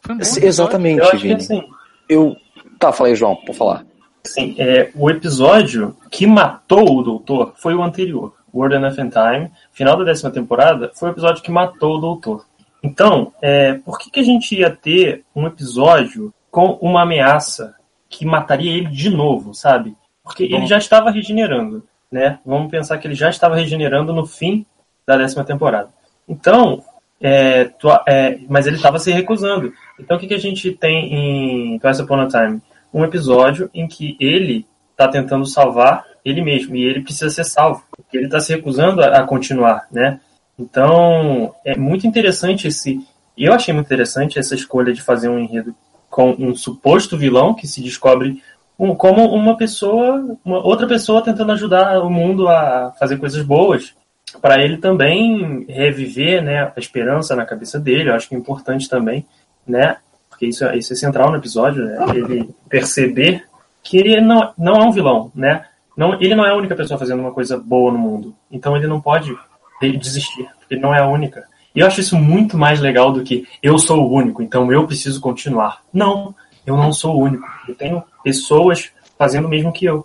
Foi 0.00 0.14
um 0.14 0.18
bom 0.18 0.24
Exatamente, 0.42 1.00
eu 1.00 1.18
Vini. 1.18 1.34
Assim, 1.34 1.62
eu. 2.08 2.36
Tá, 2.78 2.92
falei, 2.92 3.14
João, 3.14 3.36
por 3.36 3.54
falar. 3.54 3.84
Sim, 4.24 4.54
é, 4.58 4.90
o 4.94 5.08
episódio 5.08 5.96
que 6.10 6.26
matou 6.26 6.98
o 6.98 7.02
doutor 7.02 7.54
foi 7.56 7.74
o 7.74 7.82
anterior. 7.82 8.34
World 8.52 8.74
Enough 8.74 8.98
in 8.98 9.10
Time, 9.10 9.50
final 9.70 9.98
da 9.98 10.04
décima 10.04 10.30
temporada, 10.30 10.90
foi 10.94 11.10
o 11.10 11.12
episódio 11.12 11.42
que 11.42 11.50
matou 11.50 11.96
o 11.96 12.00
doutor. 12.00 12.46
Então, 12.82 13.32
é, 13.42 13.74
por 13.74 13.98
que, 13.98 14.10
que 14.10 14.20
a 14.20 14.22
gente 14.22 14.54
ia 14.54 14.70
ter 14.70 15.24
um 15.34 15.46
episódio 15.46 16.32
com 16.50 16.78
uma 16.80 17.02
ameaça 17.02 17.74
que 18.08 18.24
mataria 18.24 18.72
ele 18.72 18.88
de 18.88 19.10
novo, 19.10 19.52
sabe? 19.52 19.94
Porque 20.22 20.48
Bom. 20.48 20.56
ele 20.56 20.66
já 20.66 20.78
estava 20.78 21.10
regenerando, 21.10 21.86
né? 22.10 22.38
Vamos 22.46 22.70
pensar 22.70 22.96
que 22.98 23.06
ele 23.06 23.14
já 23.14 23.28
estava 23.28 23.56
regenerando 23.56 24.12
no 24.12 24.26
fim 24.26 24.64
da 25.06 25.16
décima 25.16 25.44
temporada. 25.44 25.90
Então, 26.26 26.82
é, 27.20 27.70
é, 28.06 28.38
mas 28.48 28.66
ele 28.66 28.76
estava 28.76 28.98
se 28.98 29.10
recusando. 29.10 29.72
Então, 29.98 30.16
o 30.16 30.20
que, 30.20 30.26
que 30.26 30.34
a 30.34 30.40
gente 30.40 30.72
tem 30.72 31.14
em 31.14 31.78
Twice 31.78 32.02
Upon 32.02 32.20
a 32.20 32.28
Time? 32.28 32.60
Um 32.92 33.04
episódio 33.04 33.70
em 33.74 33.86
que 33.86 34.16
ele 34.20 34.66
está 34.90 35.08
tentando 35.08 35.44
salvar 35.46 36.04
ele 36.24 36.42
mesmo 36.42 36.74
e 36.74 36.84
ele 36.84 37.02
precisa 37.02 37.30
ser 37.30 37.44
salvo, 37.44 37.84
porque 37.94 38.16
ele 38.16 38.26
está 38.26 38.40
se 38.40 38.54
recusando 38.54 39.00
a, 39.00 39.18
a, 39.18 39.22
continuar, 39.22 39.86
né? 39.92 40.20
Então, 40.58 41.54
é 41.64 41.76
muito 41.76 42.06
interessante 42.06 42.66
esse. 42.66 42.98
Eu 43.36 43.52
achei 43.52 43.72
muito 43.72 43.86
interessante 43.86 44.38
essa 44.38 44.54
escolha 44.54 44.92
de 44.92 45.02
fazer 45.02 45.28
um 45.28 45.38
enredo 45.38 45.74
com 46.10 46.30
um 46.38 46.54
suposto 46.54 47.16
vilão 47.16 47.54
que 47.54 47.66
se 47.66 47.82
descobre 47.82 48.42
um, 48.78 48.94
como 48.94 49.26
uma 49.26 49.56
pessoa, 49.56 50.36
uma 50.44 50.64
outra 50.64 50.86
pessoa 50.86 51.22
tentando 51.22 51.52
ajudar 51.52 52.02
o 52.02 52.10
mundo 52.10 52.48
a 52.48 52.92
fazer 52.98 53.18
coisas 53.18 53.44
boas, 53.44 53.94
para 54.40 54.62
ele 54.62 54.78
também 54.78 55.64
reviver, 55.68 56.42
né, 56.42 56.72
a 56.74 56.78
esperança 56.78 57.34
na 57.34 57.44
cabeça 57.44 57.78
dele. 57.78 58.10
Eu 58.10 58.14
acho 58.14 58.28
que 58.28 58.34
é 58.34 58.38
importante 58.38 58.88
também, 58.88 59.26
né, 59.66 59.96
porque 60.28 60.46
isso, 60.46 60.64
é, 60.64 60.76
isso 60.76 60.92
é 60.92 60.96
central 60.96 61.30
no 61.30 61.38
episódio, 61.38 61.84
né, 61.84 61.96
ele 62.14 62.50
perceber 62.68 63.44
que 63.82 63.96
ele 63.98 64.20
não, 64.20 64.52
não 64.58 64.74
é 64.74 64.84
um 64.84 64.90
vilão, 64.90 65.30
né? 65.34 65.64
Não, 65.96 66.20
ele 66.20 66.34
não 66.34 66.44
é 66.44 66.50
a 66.50 66.56
única 66.56 66.74
pessoa 66.74 66.98
fazendo 66.98 67.20
uma 67.20 67.32
coisa 67.32 67.56
boa 67.56 67.90
no 67.90 67.98
mundo. 67.98 68.34
Então 68.50 68.76
ele 68.76 68.86
não 68.86 69.00
pode 69.00 69.34
desistir, 69.80 70.46
ele 70.68 70.80
não 70.80 70.94
é 70.94 71.00
a 71.00 71.06
única. 71.06 71.44
E 71.74 71.80
eu 71.80 71.86
acho 71.86 72.00
isso 72.00 72.16
muito 72.16 72.58
mais 72.58 72.80
legal 72.80 73.12
do 73.12 73.22
que 73.22 73.46
eu 73.62 73.78
sou 73.78 74.02
o 74.02 74.12
único, 74.12 74.42
então 74.42 74.70
eu 74.72 74.86
preciso 74.86 75.20
continuar. 75.20 75.82
Não, 75.92 76.34
eu 76.66 76.76
não 76.76 76.92
sou 76.92 77.16
o 77.16 77.22
único. 77.22 77.46
Eu 77.68 77.74
tenho 77.74 78.02
pessoas 78.24 78.90
fazendo 79.16 79.46
o 79.46 79.48
mesmo 79.48 79.72
que 79.72 79.84
eu. 79.84 80.04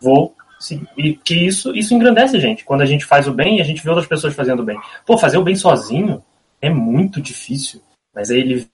Vou 0.00 0.34
seguir. 0.64 0.88
E 0.96 1.14
que 1.14 1.34
isso, 1.34 1.74
isso 1.74 1.94
engrandece 1.94 2.36
a 2.36 2.40
gente. 2.40 2.64
Quando 2.64 2.82
a 2.82 2.86
gente 2.86 3.04
faz 3.04 3.28
o 3.28 3.32
bem 3.32 3.58
e 3.58 3.60
a 3.60 3.64
gente 3.64 3.82
vê 3.82 3.90
outras 3.90 4.06
pessoas 4.06 4.34
fazendo 4.34 4.60
o 4.60 4.64
bem. 4.64 4.78
Pô, 5.06 5.18
fazer 5.18 5.38
o 5.38 5.44
bem 5.44 5.56
sozinho 5.56 6.22
é 6.60 6.70
muito 6.70 7.20
difícil. 7.20 7.82
Mas 8.14 8.30
aí 8.30 8.40
ele 8.40 8.68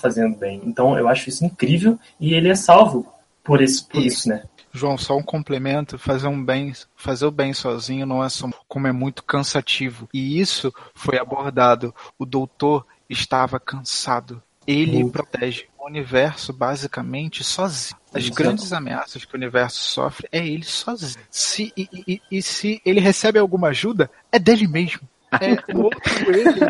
fazendo 0.00 0.36
bem. 0.36 0.60
Então 0.64 0.98
eu 0.98 1.08
acho 1.08 1.28
isso 1.28 1.44
incrível 1.44 1.98
e 2.18 2.34
ele 2.34 2.48
é 2.48 2.54
salvo 2.54 3.06
por, 3.44 3.60
esse, 3.60 3.84
por 3.84 4.00
isso, 4.02 4.28
né? 4.28 4.42
João, 4.72 4.98
só 4.98 5.16
um 5.16 5.22
complemento, 5.22 5.98
fazer 5.98 6.28
um 6.28 6.44
bem, 6.44 6.72
fazer 6.94 7.26
o 7.26 7.30
bem 7.30 7.52
sozinho 7.54 8.04
não 8.04 8.22
é 8.22 8.28
só 8.28 8.48
como 8.68 8.86
é 8.86 8.92
muito 8.92 9.22
cansativo. 9.22 10.08
E 10.12 10.38
isso 10.40 10.72
foi 10.94 11.18
abordado. 11.18 11.94
O 12.18 12.26
doutor 12.26 12.86
estava 13.08 13.58
cansado. 13.58 14.42
Ele 14.66 15.02
muito. 15.02 15.12
protege 15.12 15.66
o 15.86 15.88
universo 15.88 16.52
basicamente 16.52 17.44
sozinho. 17.44 17.98
As 18.12 18.24
Exato. 18.24 18.36
grandes 18.36 18.72
ameaças 18.72 19.24
que 19.24 19.34
o 19.34 19.36
universo 19.36 19.78
sofre 19.78 20.28
é 20.32 20.44
ele 20.46 20.64
sozinho. 20.64 21.24
Se, 21.30 21.72
e, 21.76 21.88
e, 22.06 22.20
e 22.30 22.42
se 22.42 22.82
ele 22.84 23.00
recebe 23.00 23.38
alguma 23.38 23.68
ajuda, 23.68 24.10
é 24.32 24.38
dele 24.38 24.66
mesmo. 24.66 25.02
É 25.40 25.74
um 25.74 25.82
outro 25.86 26.34
ele. 26.34 26.60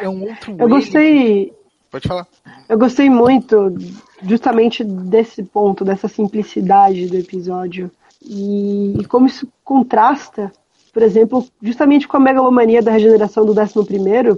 É 0.00 0.08
um 0.08 0.22
outro 0.22 0.56
Eu 0.58 0.68
gostei. 0.68 1.52
Pode 1.90 2.08
falar. 2.08 2.26
Eu 2.68 2.78
gostei 2.78 3.10
muito 3.10 3.74
justamente 4.22 4.84
desse 4.84 5.42
ponto, 5.42 5.84
dessa 5.84 6.06
simplicidade 6.08 7.08
do 7.08 7.16
episódio. 7.16 7.90
E, 8.24 9.00
e 9.00 9.04
como 9.06 9.26
isso 9.26 9.48
contrasta 9.64 10.52
por 10.92 11.02
exemplo, 11.02 11.46
justamente 11.62 12.06
com 12.06 12.18
a 12.18 12.20
megalomania 12.20 12.82
da 12.82 12.90
regeneração 12.90 13.46
do 13.46 13.58
11, 13.58 13.74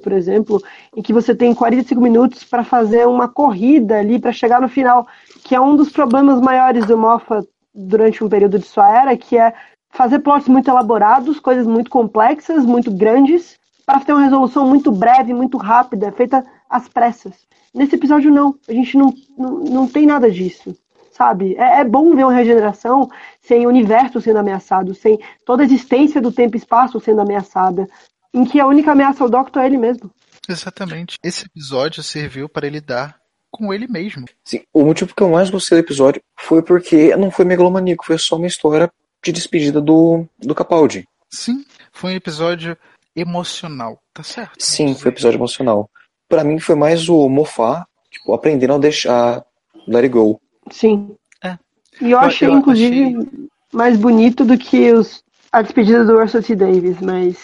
por 0.00 0.12
exemplo, 0.12 0.62
em 0.96 1.02
que 1.02 1.12
você 1.12 1.34
tem 1.34 1.52
45 1.52 2.00
minutos 2.00 2.44
para 2.44 2.62
fazer 2.62 3.08
uma 3.08 3.28
corrida 3.28 3.98
ali 3.98 4.20
para 4.20 4.32
chegar 4.32 4.60
no 4.60 4.68
final, 4.68 5.06
que 5.42 5.54
é 5.54 5.60
um 5.60 5.74
dos 5.74 5.90
problemas 5.90 6.40
maiores 6.40 6.86
do 6.86 6.96
Moffat 6.96 7.46
durante 7.74 8.22
um 8.22 8.28
período 8.28 8.58
de 8.58 8.66
sua 8.66 8.88
era, 8.88 9.16
que 9.16 9.36
é 9.36 9.52
fazer 9.90 10.20
plots 10.20 10.46
muito 10.46 10.70
elaborados, 10.70 11.40
coisas 11.40 11.66
muito 11.66 11.90
complexas, 11.90 12.64
muito 12.64 12.90
grandes, 12.92 13.58
para 13.84 14.00
ter 14.00 14.12
uma 14.12 14.22
resolução 14.22 14.66
muito 14.66 14.92
breve, 14.92 15.34
muito 15.34 15.58
rápida, 15.58 16.12
feita 16.12 16.44
às 16.70 16.88
pressas. 16.88 17.34
Nesse 17.74 17.96
episódio, 17.96 18.30
não. 18.30 18.54
A 18.68 18.72
gente 18.72 18.96
não, 18.96 19.12
não, 19.36 19.58
não 19.58 19.86
tem 19.88 20.06
nada 20.06 20.30
disso 20.30 20.74
sabe? 21.14 21.54
É, 21.56 21.80
é, 21.80 21.84
bom 21.84 22.14
ver 22.14 22.24
uma 22.24 22.34
regeneração 22.34 23.08
sem 23.40 23.66
o 23.66 23.68
universo 23.68 24.20
sendo 24.20 24.40
ameaçado, 24.40 24.94
sem 24.94 25.18
toda 25.46 25.62
a 25.62 25.66
existência 25.66 26.20
do 26.20 26.32
tempo 26.32 26.56
e 26.56 26.58
espaço 26.58 27.00
sendo 27.00 27.20
ameaçada, 27.20 27.88
em 28.32 28.44
que 28.44 28.58
a 28.58 28.66
única 28.66 28.92
ameaça 28.92 29.22
ao 29.22 29.30
Doctor 29.30 29.62
é 29.62 29.66
ele 29.66 29.78
mesmo. 29.78 30.10
Exatamente. 30.48 31.16
Esse 31.22 31.46
episódio 31.46 32.02
serviu 32.02 32.48
para 32.48 32.66
ele 32.66 32.80
dar 32.80 33.16
com 33.50 33.72
ele 33.72 33.86
mesmo. 33.86 34.24
Sim, 34.44 34.62
o 34.72 34.84
motivo 34.84 35.14
que 35.14 35.22
eu 35.22 35.30
mais 35.30 35.48
gostei 35.48 35.78
do 35.78 35.84
episódio 35.86 36.20
foi 36.36 36.60
porque 36.60 37.14
não 37.16 37.30
foi 37.30 37.44
megalomaníaco, 37.44 38.04
foi 38.04 38.18
só 38.18 38.36
uma 38.36 38.48
história 38.48 38.90
de 39.24 39.30
despedida 39.30 39.80
do, 39.80 40.26
do 40.38 40.54
Capaldi. 40.54 41.04
Sim, 41.30 41.64
foi 41.92 42.12
um 42.12 42.16
episódio 42.16 42.76
emocional, 43.14 44.00
tá 44.12 44.24
certo? 44.24 44.56
Sim, 44.58 44.94
foi 44.94 45.10
um 45.10 45.14
episódio 45.14 45.38
emocional. 45.38 45.88
Para 46.28 46.42
mim 46.42 46.58
foi 46.58 46.74
mais 46.74 47.08
o 47.08 47.28
Mofá, 47.28 47.86
tipo, 48.10 48.34
aprendendo 48.34 48.74
a 48.74 48.78
deixar 48.78 49.44
Let 49.86 50.02
It 50.02 50.08
Go. 50.08 50.40
Sim. 50.70 51.16
É. 51.42 51.58
E 52.00 52.10
eu 52.10 52.18
achei, 52.18 52.48
eu 52.48 52.54
inclusive, 52.54 53.16
achei- 53.16 53.48
mais 53.72 53.96
bonito 53.96 54.44
do 54.44 54.56
que 54.58 54.92
os, 54.92 55.22
a 55.52 55.62
despedida 55.62 56.04
do 56.04 56.18
Russell 56.18 56.42
T. 56.42 56.54
Davis, 56.56 57.00
mas 57.00 57.36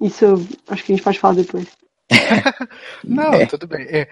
isso 0.00 0.24
eu 0.24 0.34
acho 0.68 0.84
que 0.84 0.92
a 0.92 0.96
gente 0.96 1.04
pode 1.04 1.18
falar 1.18 1.34
depois. 1.34 1.66
Não, 3.04 3.32
É. 3.34 3.46
tudo 3.46 3.66
bem. 3.66 3.86
É, 3.88 4.08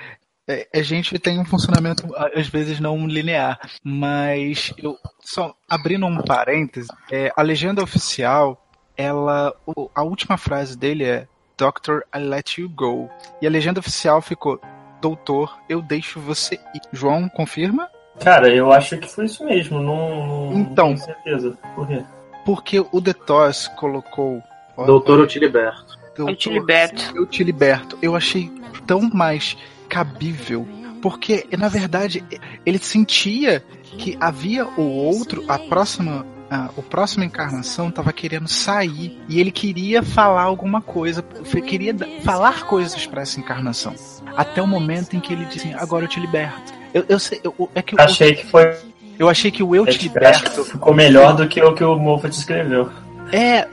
é, 0.49 0.69
a 0.75 0.83
gente 0.83 1.19
tem 1.19 1.39
um 1.39 1.45
funcionamento 1.45 2.05
às 2.35 2.49
vezes 2.49 2.81
não 2.81 3.07
linear, 3.07 3.59
mas 3.85 4.73
eu 4.79 4.97
só 5.21 5.55
abrindo 5.69 6.07
um 6.07 6.23
parêntese, 6.23 6.89
é, 7.11 7.31
a 7.37 7.43
legenda 7.43 7.83
oficial, 7.83 8.67
ela, 8.97 9.55
o- 9.67 9.89
a 9.95 10.03
última 10.03 10.37
frase 10.37 10.77
dele 10.77 11.05
é 11.05 11.27
Doctor, 11.57 12.03
I 12.15 12.19
let 12.21 12.57
you 12.59 12.69
go. 12.71 13.09
E 13.43 13.47
a 13.47 13.51
legenda 13.51 13.81
oficial 13.81 14.21
ficou 14.23 14.61
Doutor, 15.01 15.59
eu 15.69 15.81
deixo 15.83 16.19
você 16.21 16.55
ir. 16.75 16.81
João, 16.93 17.29
confirma? 17.29 17.89
Cara, 18.23 18.49
eu 18.55 18.73
acho 18.73 18.99
que 18.99 19.09
foi 19.09 19.25
isso 19.27 19.45
mesmo. 19.45 19.81
Não, 19.81 20.27
não, 20.27 20.59
Então. 20.59 20.91
não 20.91 20.95
tenho 20.97 20.99
certeza. 20.99 21.59
Por 21.75 21.87
quê? 21.87 22.05
Porque 22.45 22.81
o 22.81 23.01
Toss 23.27 23.69
colocou. 23.77 24.43
Doutor, 24.87 25.21
eu 25.21 25.27
te 25.27 25.39
liberto. 25.39 25.99
Doutor, 26.17 26.31
Eu 26.31 26.37
te 26.37 26.51
liberto. 26.51 27.13
Eu 27.15 27.27
te 27.27 27.45
liberto. 27.45 27.99
Eu 28.03 28.17
achei 28.17 28.51
tão 28.87 29.01
mais 29.13 29.57
cabível. 29.89 30.67
Porque, 31.03 31.47
na 31.59 31.69
verdade, 31.69 32.23
ele 32.65 32.79
sentia 32.79 33.65
que 33.83 34.17
havia 34.21 34.67
o 34.67 34.83
outro, 34.83 35.45
a 35.49 35.59
próxima. 35.59 36.27
a- 36.53 36.69
o 36.77 36.83
próximo 36.83 37.23
encarnação 37.23 37.91
estava 37.91 38.13
querendo 38.13 38.49
sair 38.49 39.21
e 39.29 39.39
ele 39.39 39.53
queria 39.53 40.03
falar 40.03 40.43
alguma 40.43 40.81
coisa, 40.83 41.23
queria 41.65 41.95
falar 42.25 42.65
coisas 42.67 43.07
para 43.07 43.23
essa 43.23 43.39
encarnação. 43.39 43.95
Até 44.37 44.61
o 44.61 44.67
momento 44.67 45.15
em 45.15 45.21
que 45.21 45.33
ele 45.33 45.45
disse: 45.45 45.73
Agora 45.75 46.07
eu 46.07 46.09
te 46.09 46.19
liberto. 46.19 46.73
Eu, 46.93 47.05
eu 47.09 47.19
sei, 47.19 47.41
eu- 47.45 47.71
é 47.75 47.83
que 47.83 47.95
eu, 47.95 48.01
Achei 48.01 48.35
que 48.35 48.47
foi. 48.47 48.75
eu 49.19 49.29
achei 49.29 49.51
que 49.51 49.63
o 49.63 49.75
eu 49.75 49.85
te 49.85 49.91
acho 49.91 49.99
que 49.99 50.05
liberto 50.07 50.65
ficou 50.65 50.95
melhor 50.95 51.35
do 51.37 51.47
que 51.49 51.63
o 51.63 51.73
que 51.75 51.85
o 51.85 51.97
Moffat 51.97 52.35
escreveu. 52.37 52.91
É, 53.33 53.67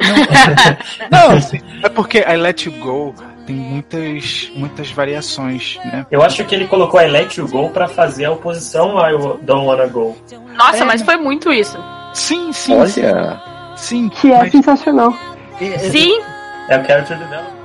não. 1.10 1.10
não, 1.32 1.38
assim, 1.38 1.60
é 1.84 1.90
porque 1.90 2.20
I 2.20 2.36
Let 2.38 2.66
You 2.66 2.74
Go 2.74 3.16
tem 3.48 3.56
muitas, 3.56 4.52
muitas 4.56 4.92
variações, 4.92 5.80
né? 5.86 6.06
Eu 6.12 6.22
acho 6.22 6.44
que 6.46 6.54
ele 6.54 6.68
colocou 6.68 7.02
I 7.02 7.08
Let 7.08 7.38
You 7.38 7.48
Go 7.48 7.70
pra 7.70 7.88
fazer 7.88 8.26
a 8.26 8.32
oposição 8.32 9.00
a 9.00 9.12
I 9.12 9.18
Don't 9.42 9.66
Wanna 9.66 9.88
Go. 9.88 10.16
Nossa, 10.56 10.78
É. 10.80 10.84
mas 10.84 11.02
foi 11.02 11.16
muito 11.18 11.52
isso. 11.52 11.78
Sim, 12.14 12.52
sim, 12.52 12.86
sim, 12.88 13.02
Olha, 13.06 13.42
sim. 13.76 14.10
Que 14.10 14.32
é 14.32 14.38
mas- 14.40 14.52
sensacional. 14.52 15.14
é- 15.62 15.66
é- 15.68 15.80
Sim, 15.80 16.20
É 16.70 16.78
o 16.78 16.86
character 16.86 17.18
development. 17.18 17.57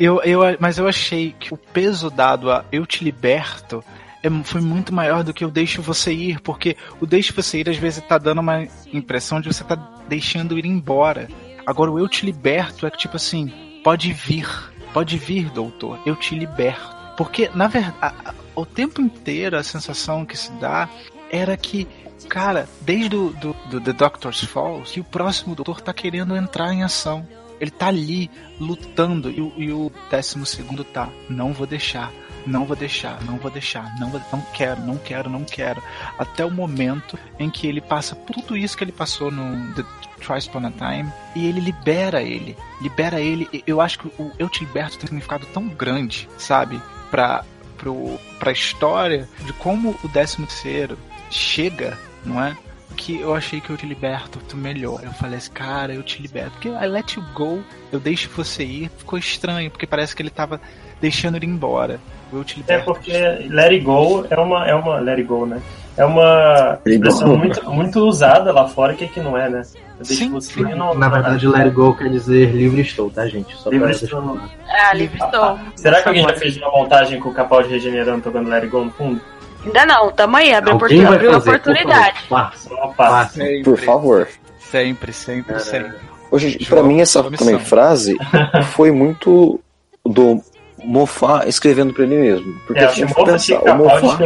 Eu, 0.00 0.22
eu, 0.22 0.40
mas 0.58 0.78
eu 0.78 0.88
achei 0.88 1.34
que 1.38 1.52
o 1.52 1.58
peso 1.58 2.10
dado 2.10 2.50
a 2.50 2.64
Eu 2.72 2.86
Te 2.86 3.04
Liberto 3.04 3.84
é, 4.22 4.30
foi 4.44 4.62
muito 4.62 4.94
maior 4.94 5.22
do 5.22 5.34
que 5.34 5.44
o 5.44 5.50
Deixo 5.50 5.82
Você 5.82 6.12
Ir, 6.12 6.40
porque 6.40 6.74
o 6.98 7.06
Deixo 7.06 7.34
Você 7.34 7.60
Ir 7.60 7.68
às 7.68 7.76
vezes 7.76 8.02
tá 8.04 8.16
dando 8.16 8.40
uma 8.40 8.66
impressão 8.92 9.40
de 9.40 9.48
você 9.48 9.62
tá 9.62 9.76
deixando 10.08 10.58
ir 10.58 10.64
embora. 10.64 11.28
Agora 11.66 11.90
o 11.90 11.98
Eu 11.98 12.08
Te 12.08 12.24
Liberto 12.24 12.86
é 12.86 12.90
tipo 12.90 13.16
assim, 13.16 13.52
pode 13.84 14.10
vir, 14.12 14.48
pode 14.92 15.18
vir, 15.18 15.50
doutor, 15.50 16.00
eu 16.06 16.16
te 16.16 16.34
liberto. 16.34 16.96
Porque, 17.16 17.50
na 17.54 17.66
verdade, 17.66 18.14
o 18.54 18.64
tempo 18.64 19.00
inteiro 19.00 19.56
a 19.56 19.62
sensação 19.62 20.24
que 20.24 20.36
se 20.36 20.50
dá 20.52 20.88
era 21.30 21.56
que, 21.56 21.86
cara, 22.28 22.68
desde 22.80 23.14
o 23.14 23.30
do, 23.30 23.54
do 23.68 23.80
The 23.80 23.92
Doctor's 23.92 24.42
Falls, 24.44 24.92
que 24.92 25.00
o 25.00 25.04
próximo 25.04 25.54
doutor 25.54 25.80
tá 25.80 25.92
querendo 25.92 26.34
entrar 26.34 26.72
em 26.72 26.82
ação. 26.82 27.26
Ele 27.60 27.70
tá 27.70 27.88
ali 27.88 28.30
lutando 28.58 29.30
e, 29.30 29.40
o- 29.40 29.52
e 29.56 29.70
o 29.72 29.92
décimo 30.10 30.46
segundo 30.46 30.82
tá. 30.82 31.08
Não 31.28 31.52
vou 31.52 31.66
deixar, 31.66 32.10
não 32.46 32.64
vou 32.64 32.74
deixar, 32.76 33.22
não 33.24 33.36
vou 33.36 33.50
deixar, 33.50 33.94
não, 34.00 34.10
vou, 34.10 34.20
não 34.32 34.40
quero, 34.54 34.80
não 34.80 34.96
quero, 34.96 35.28
não 35.30 35.44
quero. 35.44 35.82
Até 36.18 36.44
o 36.44 36.50
momento 36.50 37.18
em 37.38 37.50
que 37.50 37.66
ele 37.66 37.80
passa 37.80 38.14
tudo 38.16 38.56
isso 38.56 38.76
que 38.76 38.84
ele 38.84 38.92
passou 38.92 39.30
no 39.30 39.74
The 39.74 39.84
Twice 40.24 40.48
Upon 40.48 40.66
a 40.66 40.70
Time 40.70 41.12
e 41.36 41.46
ele 41.46 41.60
libera 41.60 42.22
ele. 42.22 42.56
Libera 42.80 43.20
ele. 43.20 43.62
Eu 43.66 43.80
acho 43.80 43.98
que 43.98 44.06
o 44.18 44.32
Eu 44.38 44.48
Te 44.48 44.60
Liberto 44.64 44.96
tem 44.96 45.04
um 45.04 45.08
significado 45.08 45.46
tão 45.52 45.68
grande, 45.68 46.28
sabe? 46.38 46.80
Pra, 47.10 47.44
pro, 47.76 48.18
pra 48.38 48.52
história 48.52 49.28
de 49.44 49.52
como 49.54 49.96
o 50.02 50.08
décimo 50.08 50.46
terceiro 50.46 50.98
chega, 51.30 51.98
não 52.24 52.42
é? 52.42 52.56
Que 53.00 53.20
eu 53.20 53.34
achei 53.34 53.60
que 53.60 53.70
eu 53.70 53.76
te 53.76 53.86
liberto 53.86 54.38
tu 54.48 54.56
melhor. 54.56 55.00
Eu 55.02 55.12
falei 55.12 55.38
assim, 55.38 55.50
cara, 55.52 55.92
eu 55.94 56.02
te 56.02 56.20
liberto. 56.20 56.50
Porque 56.52 56.68
I 56.68 56.86
let 56.86 57.14
you 57.14 57.24
go, 57.34 57.60
eu 57.90 57.98
deixo 57.98 58.28
você 58.36 58.62
ir, 58.62 58.90
ficou 58.98 59.18
estranho, 59.18 59.70
porque 59.70 59.86
parece 59.86 60.14
que 60.14 60.20
ele 60.22 60.30
tava 60.30 60.60
deixando 61.00 61.36
ele 61.36 61.46
embora. 61.46 61.98
Eu 62.32 62.44
te 62.44 62.54
É 62.54 62.56
liberto. 62.58 62.84
porque 62.84 63.12
Let 63.12 63.70
It 63.72 63.80
Go 63.80 64.26
é 64.30 64.36
uma. 64.38 64.66
É 64.68 64.74
uma 64.74 65.00
Let 65.00 65.18
It 65.18 65.22
Go, 65.24 65.46
né? 65.46 65.60
É 65.96 66.04
uma 66.04 66.78
expressão 66.86 67.36
muito, 67.36 67.70
muito 67.70 67.98
usada 68.06 68.52
lá 68.52 68.68
fora, 68.68 68.94
que 68.94 69.08
que 69.08 69.18
não 69.20 69.36
é, 69.36 69.48
né? 69.50 69.62
Eu 69.98 70.06
deixo 70.06 70.14
Sim, 70.24 70.30
você 70.30 70.52
sim. 70.54 70.62
não- 70.74 70.94
Na 70.94 71.08
verdade, 71.08 71.46
let 71.48 71.62
it 71.62 71.74
go 71.74 71.94
quer 71.94 72.08
dizer 72.08 72.52
livre 72.54 72.80
estou, 72.80 73.10
tá, 73.10 73.26
gente? 73.26 73.54
Só 73.56 73.68
Livre 73.68 73.86
pra 73.88 73.90
estou. 73.96 74.20
deixar 74.22 74.38
claro. 74.38 74.50
ah, 74.88 74.94
livre 74.94 75.18
estou. 75.22 75.58
Será 75.76 76.00
que 76.02 76.08
alguém 76.08 76.22
já 76.22 76.34
fez 76.36 76.56
uma 76.56 76.70
montagem 76.70 77.18
com 77.20 77.28
o 77.28 77.34
Capaldi 77.34 77.68
regenerando 77.70 78.22
tocando 78.22 78.48
Let 78.48 78.62
It 78.62 78.68
Go 78.68 78.84
no 78.84 78.90
fundo? 78.92 79.20
Ainda 79.64 79.86
não, 79.86 80.10
tamo 80.12 80.36
aí, 80.36 80.54
abriu, 80.54 80.74
Alguém 80.74 81.04
vai 81.04 81.14
abriu 81.14 81.30
a 81.30 81.34
fazer, 81.34 81.58
por 81.60 81.70
oportunidade. 81.72 82.20
favor, 82.28 82.50
faça, 82.50 82.74
Opa! 82.74 82.94
faça. 83.06 83.32
Sempre, 83.34 83.62
por 83.64 83.78
favor. 83.78 84.28
Sempre, 84.70 85.12
sempre, 85.12 85.60
sempre. 85.60 85.94
Hoje, 86.30 86.56
João, 86.60 86.80
pra 86.82 86.88
mim, 86.88 87.00
essa 87.00 87.22
também 87.30 87.58
frase 87.58 88.16
foi 88.72 88.90
muito 88.92 89.60
do 90.04 90.40
Mofá 90.82 91.44
escrevendo 91.46 91.92
pra 91.92 92.04
ele 92.04 92.16
mesmo. 92.16 92.54
Porque 92.66 92.80
É, 92.82 92.88
se 92.88 92.92
a 92.92 93.06
gente 93.06 93.10
o 93.10 93.14
for 93.14 93.26
Moffat 93.26 93.52
e 93.52 93.56
pensar, 93.58 93.74
o 93.74 93.78
Mofá. 93.78 94.18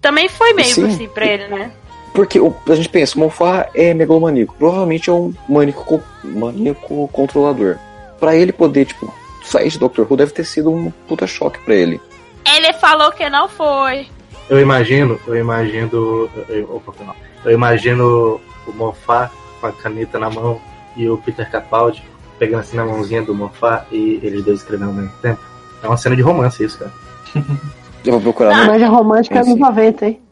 Também 0.00 0.28
foi 0.28 0.52
meio 0.52 0.68
Sim. 0.74 0.86
assim 0.86 1.08
pra 1.08 1.24
ele, 1.26 1.48
né? 1.48 1.70
Porque 2.14 2.38
a 2.68 2.74
gente 2.76 2.88
pensa, 2.90 3.16
o 3.16 3.20
Mofá 3.20 3.66
é 3.74 3.92
megalomaníaco. 3.94 4.54
Provavelmente 4.56 5.10
é 5.10 5.12
um 5.12 5.34
maníaco, 5.48 5.84
co- 5.84 6.02
maníaco 6.22 7.08
controlador. 7.08 7.76
Pra 8.20 8.36
ele 8.36 8.52
poder, 8.52 8.84
tipo, 8.84 9.12
sair 9.44 9.68
de 9.70 9.78
Doctor 9.78 10.06
Who 10.08 10.16
deve 10.16 10.30
ter 10.30 10.44
sido 10.44 10.70
um 10.70 10.90
puta 11.08 11.26
choque 11.26 11.58
pra 11.64 11.74
ele. 11.74 12.00
Ele 12.46 12.72
falou 12.74 13.10
que 13.12 13.28
não 13.30 13.48
foi. 13.48 14.06
Eu 14.48 14.60
imagino, 14.60 15.18
eu 15.26 15.36
imagino. 15.36 16.30
Eu, 16.48 16.76
opa, 16.76 16.92
mal. 17.04 17.16
eu 17.44 17.52
imagino 17.52 18.40
o 18.66 18.72
Mofá 18.72 19.30
com 19.60 19.66
a 19.66 19.72
caneta 19.72 20.18
na 20.18 20.28
mão 20.30 20.60
e 20.96 21.08
o 21.08 21.16
Peter 21.18 21.50
Capaldi 21.50 22.02
pegando 22.38 22.60
assim 22.60 22.76
na 22.76 22.84
mãozinha 22.84 23.22
do 23.22 23.34
Mofá 23.34 23.86
e 23.90 24.18
eles 24.22 24.44
dois 24.44 24.60
escrevendo 24.60 24.88
ao 24.88 24.94
mesmo 24.94 25.12
tempo. 25.22 25.40
É 25.82 25.86
uma 25.86 25.96
cena 25.96 26.16
de 26.16 26.22
romance 26.22 26.62
isso, 26.64 26.78
cara. 26.78 26.92
Eu 28.04 28.12
vou 28.12 28.20
procurar. 28.20 28.54
no- 28.56 28.66
Comédia 28.66 28.88
romântica 28.88 29.42
Sim, 29.42 29.50
nos 29.50 29.58
sim. 29.58 29.64
90, 29.64 30.06
hein? 30.06 30.22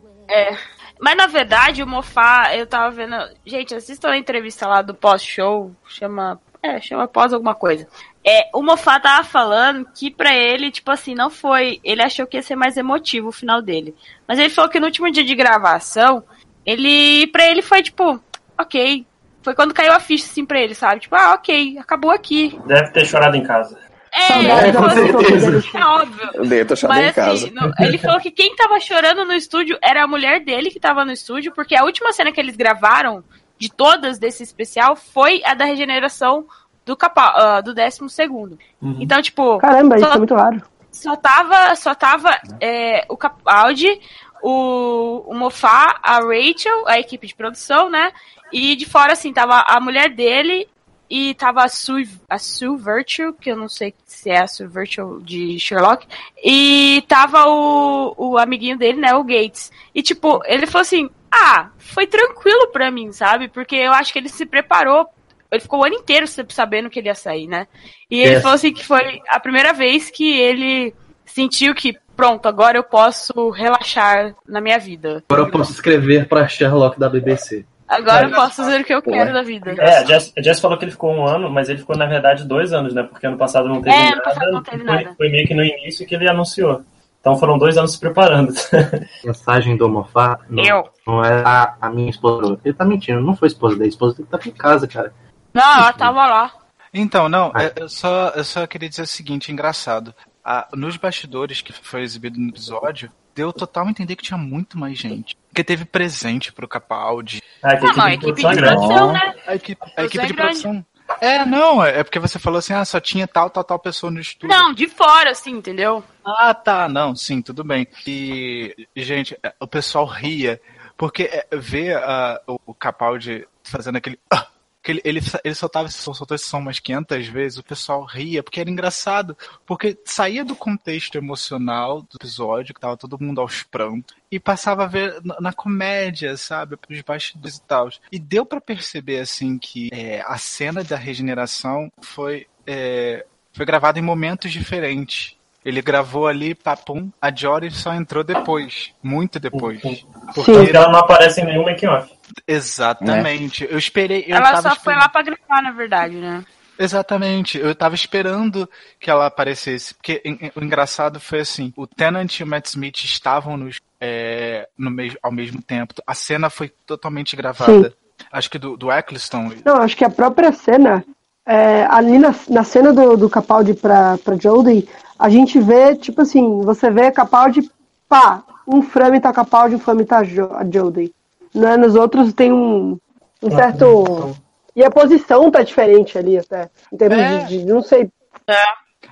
Mas 1.00 1.16
na 1.16 1.26
verdade, 1.26 1.82
o 1.82 1.86
Mofá, 1.86 2.54
eu 2.56 2.66
tava 2.66 2.90
vendo. 2.90 3.16
Gente, 3.44 3.74
assistam 3.74 4.08
a 4.10 4.16
entrevista 4.18 4.66
lá 4.68 4.82
do 4.82 4.94
pós-show, 4.94 5.72
chama. 5.88 6.40
É, 6.62 6.80
chama 6.80 7.08
pós 7.08 7.32
alguma 7.32 7.54
coisa. 7.54 7.88
É, 8.24 8.48
o 8.54 8.62
Moffat 8.62 9.02
tava 9.02 9.24
falando 9.24 9.86
que 9.94 10.10
pra 10.10 10.34
ele, 10.34 10.70
tipo 10.70 10.90
assim, 10.90 11.14
não 11.14 11.28
foi. 11.28 11.80
Ele 11.82 12.02
achou 12.02 12.26
que 12.26 12.36
ia 12.36 12.42
ser 12.42 12.54
mais 12.54 12.76
emotivo 12.76 13.28
o 13.28 13.32
final 13.32 13.60
dele. 13.60 13.94
Mas 14.28 14.38
ele 14.38 14.48
falou 14.50 14.70
que 14.70 14.78
no 14.78 14.86
último 14.86 15.10
dia 15.10 15.24
de 15.24 15.34
gravação, 15.34 16.22
ele. 16.64 17.26
Pra 17.28 17.46
ele 17.46 17.62
foi 17.62 17.82
tipo, 17.82 18.22
ok. 18.56 19.04
Foi 19.42 19.54
quando 19.56 19.74
caiu 19.74 19.92
a 19.92 19.98
ficha 19.98 20.24
assim 20.24 20.44
pra 20.44 20.60
ele, 20.60 20.74
sabe? 20.74 21.00
Tipo, 21.00 21.16
ah, 21.16 21.34
ok, 21.34 21.76
acabou 21.78 22.12
aqui. 22.12 22.56
Deve 22.64 22.90
ter 22.90 23.04
chorado 23.04 23.36
em 23.36 23.42
casa. 23.42 23.76
É, 24.14 24.52
assim, 24.52 24.72
pessoa 24.72 24.94
dele. 24.94 25.68
é 25.74 25.84
óbvio. 25.84 26.30
Eu 26.34 26.46
dei, 26.46 26.64
tô 26.64 26.76
chorando 26.76 26.98
em 26.98 27.04
Mas 27.04 27.14
casa. 27.14 27.32
assim, 27.32 27.54
ele 27.80 27.98
falou 27.98 28.20
que 28.20 28.30
quem 28.30 28.54
tava 28.54 28.78
chorando 28.78 29.24
no 29.24 29.32
estúdio 29.32 29.76
era 29.82 30.04
a 30.04 30.06
mulher 30.06 30.44
dele 30.44 30.70
que 30.70 30.78
tava 30.78 31.04
no 31.04 31.12
estúdio, 31.12 31.52
porque 31.52 31.74
a 31.74 31.82
última 31.82 32.12
cena 32.12 32.30
que 32.30 32.38
eles 32.38 32.54
gravaram, 32.54 33.24
de 33.58 33.72
todas 33.72 34.18
desse 34.18 34.42
especial, 34.42 34.94
foi 34.94 35.42
a 35.44 35.54
da 35.54 35.64
regeneração 35.64 36.46
do, 36.84 36.96
capa, 36.96 37.32
ah, 37.36 37.60
do 37.60 37.74
décimo 37.74 38.08
segundo. 38.08 38.58
Então, 38.82 39.20
tipo, 39.22 39.58
Caramba, 39.58 39.96
isso 39.96 40.06
Só- 40.06 40.14
é 40.14 40.18
muito 40.18 40.34
raro. 40.34 40.62
só 40.90 41.16
tava, 41.16 41.74
só 41.76 41.94
tava 41.94 42.36
é, 42.60 43.04
o 43.08 43.16
Capaldi, 43.16 44.00
o, 44.42 45.22
o 45.26 45.34
Mofá, 45.34 45.98
a 46.02 46.18
Rachel, 46.20 46.86
a 46.88 46.98
equipe 46.98 47.26
de 47.26 47.34
produção, 47.34 47.88
né? 47.88 48.12
E 48.52 48.74
de 48.76 48.84
fora, 48.86 49.12
assim, 49.12 49.32
tava 49.32 49.64
a 49.66 49.80
mulher 49.80 50.10
dele 50.10 50.68
e 51.08 51.34
tava 51.34 51.62
a 51.62 51.68
Sue, 51.68 52.08
a 52.28 52.38
Sue 52.38 52.76
Virtue, 52.76 53.32
que 53.40 53.50
eu 53.50 53.56
não 53.56 53.68
sei 53.68 53.94
se 54.04 54.30
é 54.30 54.40
a 54.42 54.46
Sue 54.46 54.66
Virtue 54.66 55.22
de 55.22 55.58
Sherlock, 55.60 56.06
e 56.42 57.04
tava 57.06 57.46
o, 57.48 58.14
o 58.16 58.38
amiguinho 58.38 58.76
dele, 58.78 58.98
né, 59.00 59.14
o 59.14 59.22
Gates. 59.22 59.70
E, 59.94 60.02
tipo, 60.02 60.40
ele 60.46 60.66
falou 60.66 60.80
assim, 60.82 61.08
ah, 61.30 61.68
foi 61.78 62.06
tranquilo 62.06 62.68
pra 62.68 62.90
mim, 62.90 63.12
sabe? 63.12 63.48
Porque 63.48 63.76
eu 63.76 63.92
acho 63.92 64.12
que 64.12 64.18
ele 64.18 64.28
se 64.28 64.44
preparou 64.46 65.06
ele 65.52 65.60
ficou 65.62 65.80
o 65.80 65.84
ano 65.84 65.94
inteiro 65.94 66.26
sabendo 66.48 66.88
que 66.90 66.98
ele 66.98 67.08
ia 67.08 67.14
sair, 67.14 67.46
né? 67.46 67.66
E 68.10 68.20
ele 68.20 68.34
Yes. 68.34 68.42
falou 68.42 68.54
assim 68.54 68.72
que 68.72 68.84
foi 68.84 69.20
a 69.28 69.38
primeira 69.38 69.72
vez 69.72 70.10
que 70.10 70.38
ele 70.40 70.94
sentiu 71.26 71.74
que, 71.74 71.94
pronto, 72.16 72.46
agora 72.46 72.76
eu 72.78 72.84
posso 72.84 73.50
relaxar 73.50 74.34
na 74.48 74.60
minha 74.60 74.78
vida. 74.78 75.22
Agora 75.28 75.46
eu 75.48 75.50
posso 75.52 75.72
escrever 75.72 76.26
pra 76.28 76.48
Sherlock 76.48 76.98
da 76.98 77.08
BBC. 77.08 77.64
Agora 77.88 78.26
eu 78.26 78.34
posso 78.34 78.56
fazer 78.56 78.80
o 78.80 78.84
que 78.84 78.94
eu 78.94 79.02
Pô, 79.02 79.10
quero 79.10 79.30
é. 79.30 79.32
da 79.34 79.42
vida. 79.42 79.74
É, 79.78 79.98
a 79.98 80.04
Jess, 80.04 80.32
a 80.38 80.40
Jess 80.42 80.60
falou 80.60 80.78
que 80.78 80.84
ele 80.86 80.92
ficou 80.92 81.12
um 81.12 81.26
ano, 81.26 81.50
mas 81.50 81.68
ele 81.68 81.78
ficou, 81.78 81.94
na 81.94 82.06
verdade, 82.06 82.44
dois 82.46 82.72
anos, 82.72 82.94
né? 82.94 83.02
Porque 83.02 83.26
ano 83.26 83.36
passado 83.36 83.68
não 83.68 83.82
teve 83.82 83.94
É, 83.94 84.00
ano 84.06 84.10
nada. 84.12 84.22
passado 84.22 84.50
não 84.52 84.62
teve 84.62 84.78
foi, 84.84 84.86
nada. 84.86 85.14
foi 85.14 85.28
meio 85.28 85.46
que 85.46 85.52
no 85.54 85.62
início 85.62 86.06
que 86.06 86.14
ele 86.14 86.28
anunciou. 86.30 86.82
Então 87.20 87.36
foram 87.36 87.58
dois 87.58 87.76
anos 87.76 87.92
se 87.92 88.00
preparando. 88.00 88.52
Mensagem 89.24 89.76
do 89.76 89.88
Mofá 89.88 90.38
não, 90.48 90.64
Eu. 90.64 90.88
não 91.06 91.24
é 91.24 91.42
a, 91.44 91.74
a 91.80 91.90
minha 91.90 92.10
esposa. 92.10 92.58
Ele 92.64 92.74
tá 92.74 92.84
mentindo, 92.84 93.20
não 93.20 93.36
foi 93.36 93.46
a 93.46 93.50
esposa 93.52 93.74
dele. 93.74 93.86
A 93.86 93.88
esposa 93.88 94.16
dele 94.16 94.28
tava 94.30 94.48
em 94.48 94.52
casa, 94.52 94.88
cara. 94.88 95.12
Não, 95.54 95.62
ela 95.78 95.92
tava 95.92 96.26
lá. 96.26 96.52
Então, 96.94 97.28
não, 97.28 97.50
Ah. 97.54 97.64
é- 97.64 97.72
eu 97.76 97.88
só, 97.88 98.28
eu 98.30 98.44
só 98.44 98.66
queria 98.66 98.88
dizer 98.88 99.02
o 99.02 99.06
seguinte, 99.06 99.50
engraçado. 99.52 100.14
Ah, 100.44 100.68
nos 100.74 100.96
bastidores 100.96 101.60
que 101.60 101.72
foi 101.72 102.02
exibido 102.02 102.38
no 102.38 102.48
episódio, 102.48 103.10
deu 103.34 103.52
total 103.52 103.86
a 103.86 103.90
entender 103.90 104.16
que 104.16 104.22
tinha 104.24 104.36
muito 104.38 104.76
mais 104.78 104.98
gente. 104.98 105.36
Porque 105.48 105.62
teve 105.64 105.84
presente 105.84 106.52
pro 106.52 106.66
Capaldi. 106.68 107.40
Ah, 107.62 107.74
Não, 107.80 108.04
a 108.04 108.12
equipe 108.14 108.30
equipe 108.40 108.54
de 108.54 108.56
produção 108.60 109.10
é 109.10 109.12
né? 109.12 109.34
A 109.46 109.54
equipe, 109.54 109.82
a 109.96 110.04
equipe 110.04 110.26
de 110.26 110.34
produção. 110.34 110.84
É, 111.20 111.44
não, 111.44 111.84
é 111.84 112.00
é 112.00 112.04
porque 112.04 112.18
você 112.18 112.38
falou 112.38 112.58
assim, 112.58 112.72
ah, 112.72 112.84
só 112.84 112.98
tinha 112.98 113.28
tal, 113.28 113.50
tal, 113.50 113.62
tal 113.62 113.78
pessoa 113.78 114.10
no 114.10 114.18
estúdio. 114.20 114.56
Não, 114.56 114.72
de 114.72 114.88
fora, 114.88 115.30
assim, 115.30 115.50
entendeu? 115.52 116.02
Ah, 116.24 116.54
tá, 116.54 116.88
não, 116.88 117.14
sim, 117.14 117.40
tudo 117.42 117.62
bem. 117.62 117.86
E, 118.06 118.74
gente, 118.96 119.36
o 119.60 119.66
pessoal 119.66 120.06
ria, 120.06 120.60
porque 120.96 121.44
ver 121.52 121.96
ah, 121.98 122.40
o, 122.46 122.74
Capaldi 122.74 123.46
fazendo 123.62 123.96
aquele. 123.96 124.18
ah, 124.32 124.46
que 124.82 124.90
ele, 124.90 125.00
ele, 125.04 125.20
ele 125.44 125.54
soltava 125.54 125.86
esse 125.86 125.98
som, 125.98 126.12
soltou 126.12 126.34
esse 126.34 126.46
som 126.46 126.58
umas 126.58 126.80
500 126.80 127.26
vezes, 127.28 127.58
o 127.58 127.62
pessoal 127.62 128.04
ria, 128.04 128.42
porque 128.42 128.60
era 128.60 128.70
engraçado, 128.70 129.36
porque 129.64 129.96
saía 130.04 130.44
do 130.44 130.56
contexto 130.56 131.16
emocional 131.16 132.02
do 132.02 132.16
episódio, 132.16 132.74
que 132.74 132.80
tava 132.80 132.96
todo 132.96 133.22
mundo 133.22 133.40
aos 133.40 133.62
prantos, 133.62 134.16
e 134.30 134.40
passava 134.40 134.84
a 134.84 134.88
ver 134.88 135.20
na, 135.22 135.40
na 135.40 135.52
comédia, 135.52 136.36
sabe, 136.36 136.76
pros 136.76 137.00
bastidores 137.02 137.56
e 137.56 137.62
tal. 137.62 137.88
E 138.10 138.18
deu 138.18 138.44
pra 138.44 138.60
perceber, 138.60 139.20
assim, 139.20 139.56
que 139.56 139.88
é, 139.92 140.22
a 140.26 140.36
cena 140.36 140.82
da 140.82 140.96
regeneração 140.96 141.90
foi, 142.00 142.46
é, 142.66 143.24
foi 143.52 143.64
gravada 143.64 143.98
em 143.98 144.02
momentos 144.02 144.50
diferentes. 144.50 145.36
Ele 145.64 145.80
gravou 145.80 146.26
ali, 146.26 146.56
papum, 146.56 147.08
a 147.20 147.32
Jory 147.32 147.70
só 147.70 147.94
entrou 147.94 148.24
depois, 148.24 148.92
muito 149.00 149.38
depois. 149.38 149.80
Porque 149.80 149.96
Sim. 149.96 150.06
Porque 150.34 150.76
ela 150.76 150.90
não 150.90 150.98
aparece 150.98 151.40
em 151.40 151.44
nenhum 151.44 151.64
making-off. 151.64 152.10
Exatamente. 152.46 153.66
Eu 153.70 153.78
esperei. 153.78 154.24
Eu 154.26 154.36
ela 154.36 154.50
tava 154.52 154.62
só 154.62 154.68
foi 154.70 154.76
esperando- 154.78 155.00
lá 155.00 155.08
pra 155.08 155.22
gravar, 155.22 155.62
na 155.62 155.70
verdade, 155.72 156.14
né? 156.16 156.44
Exatamente. 156.78 157.58
Eu 157.58 157.74
tava 157.74 157.94
esperando 157.94 158.68
que 158.98 159.10
ela 159.10 159.26
aparecesse. 159.26 159.94
Porque 159.94 160.22
o 160.56 160.64
engraçado 160.64 161.20
foi 161.20 161.40
assim: 161.40 161.72
o 161.76 161.86
Tennant 161.86 162.40
e 162.40 162.42
o 162.42 162.46
Matt 162.46 162.66
Smith 162.66 163.04
estavam 163.04 163.56
nos, 163.56 163.80
é, 164.00 164.68
no 164.76 164.90
mes- 164.90 165.16
ao 165.22 165.30
mesmo 165.30 165.60
tempo. 165.62 165.94
A 166.06 166.14
cena 166.14 166.50
foi 166.50 166.68
totalmente 166.86 167.36
gravada. 167.36 167.94
Acho 168.32 168.50
que 168.50 168.58
do, 168.58 168.76
do 168.76 168.90
Eccleston. 168.90 169.52
Não, 169.64 169.76
acho 169.78 169.96
que 169.96 170.04
a 170.04 170.10
própria 170.10 170.52
cena, 170.52 171.04
é, 171.46 171.84
ali 171.90 172.18
na, 172.18 172.34
na 172.48 172.64
cena 172.64 172.92
do, 172.92 173.16
do 173.16 173.28
Capaldi 173.28 173.74
pra, 173.74 174.16
pra 174.18 174.36
Jodie, 174.36 174.88
a 175.18 175.28
gente 175.28 175.58
vê, 175.60 175.94
tipo 175.96 176.22
assim, 176.22 176.62
você 176.62 176.90
vê 176.90 177.10
Capaldi, 177.10 177.68
pá, 178.08 178.42
um 178.66 178.80
frame 178.80 179.20
tá 179.20 179.32
Capaldi, 179.32 179.74
um 179.74 179.78
frame 179.80 180.04
tá 180.04 180.22
jo, 180.22 180.48
a 180.54 180.64
Jodie. 180.64 181.12
Né? 181.54 181.76
Nos 181.76 181.94
outros 181.94 182.32
tem 182.32 182.52
um, 182.52 182.98
um 183.42 183.50
certo... 183.50 184.36
E 184.74 184.82
a 184.82 184.90
posição 184.90 185.50
tá 185.50 185.62
diferente 185.62 186.16
ali 186.16 186.38
até, 186.38 186.70
em 186.90 186.96
termos 186.96 187.18
É. 187.18 187.44
de, 187.44 187.58
de- 187.58 187.66
não 187.66 187.82
sei, 187.82 188.08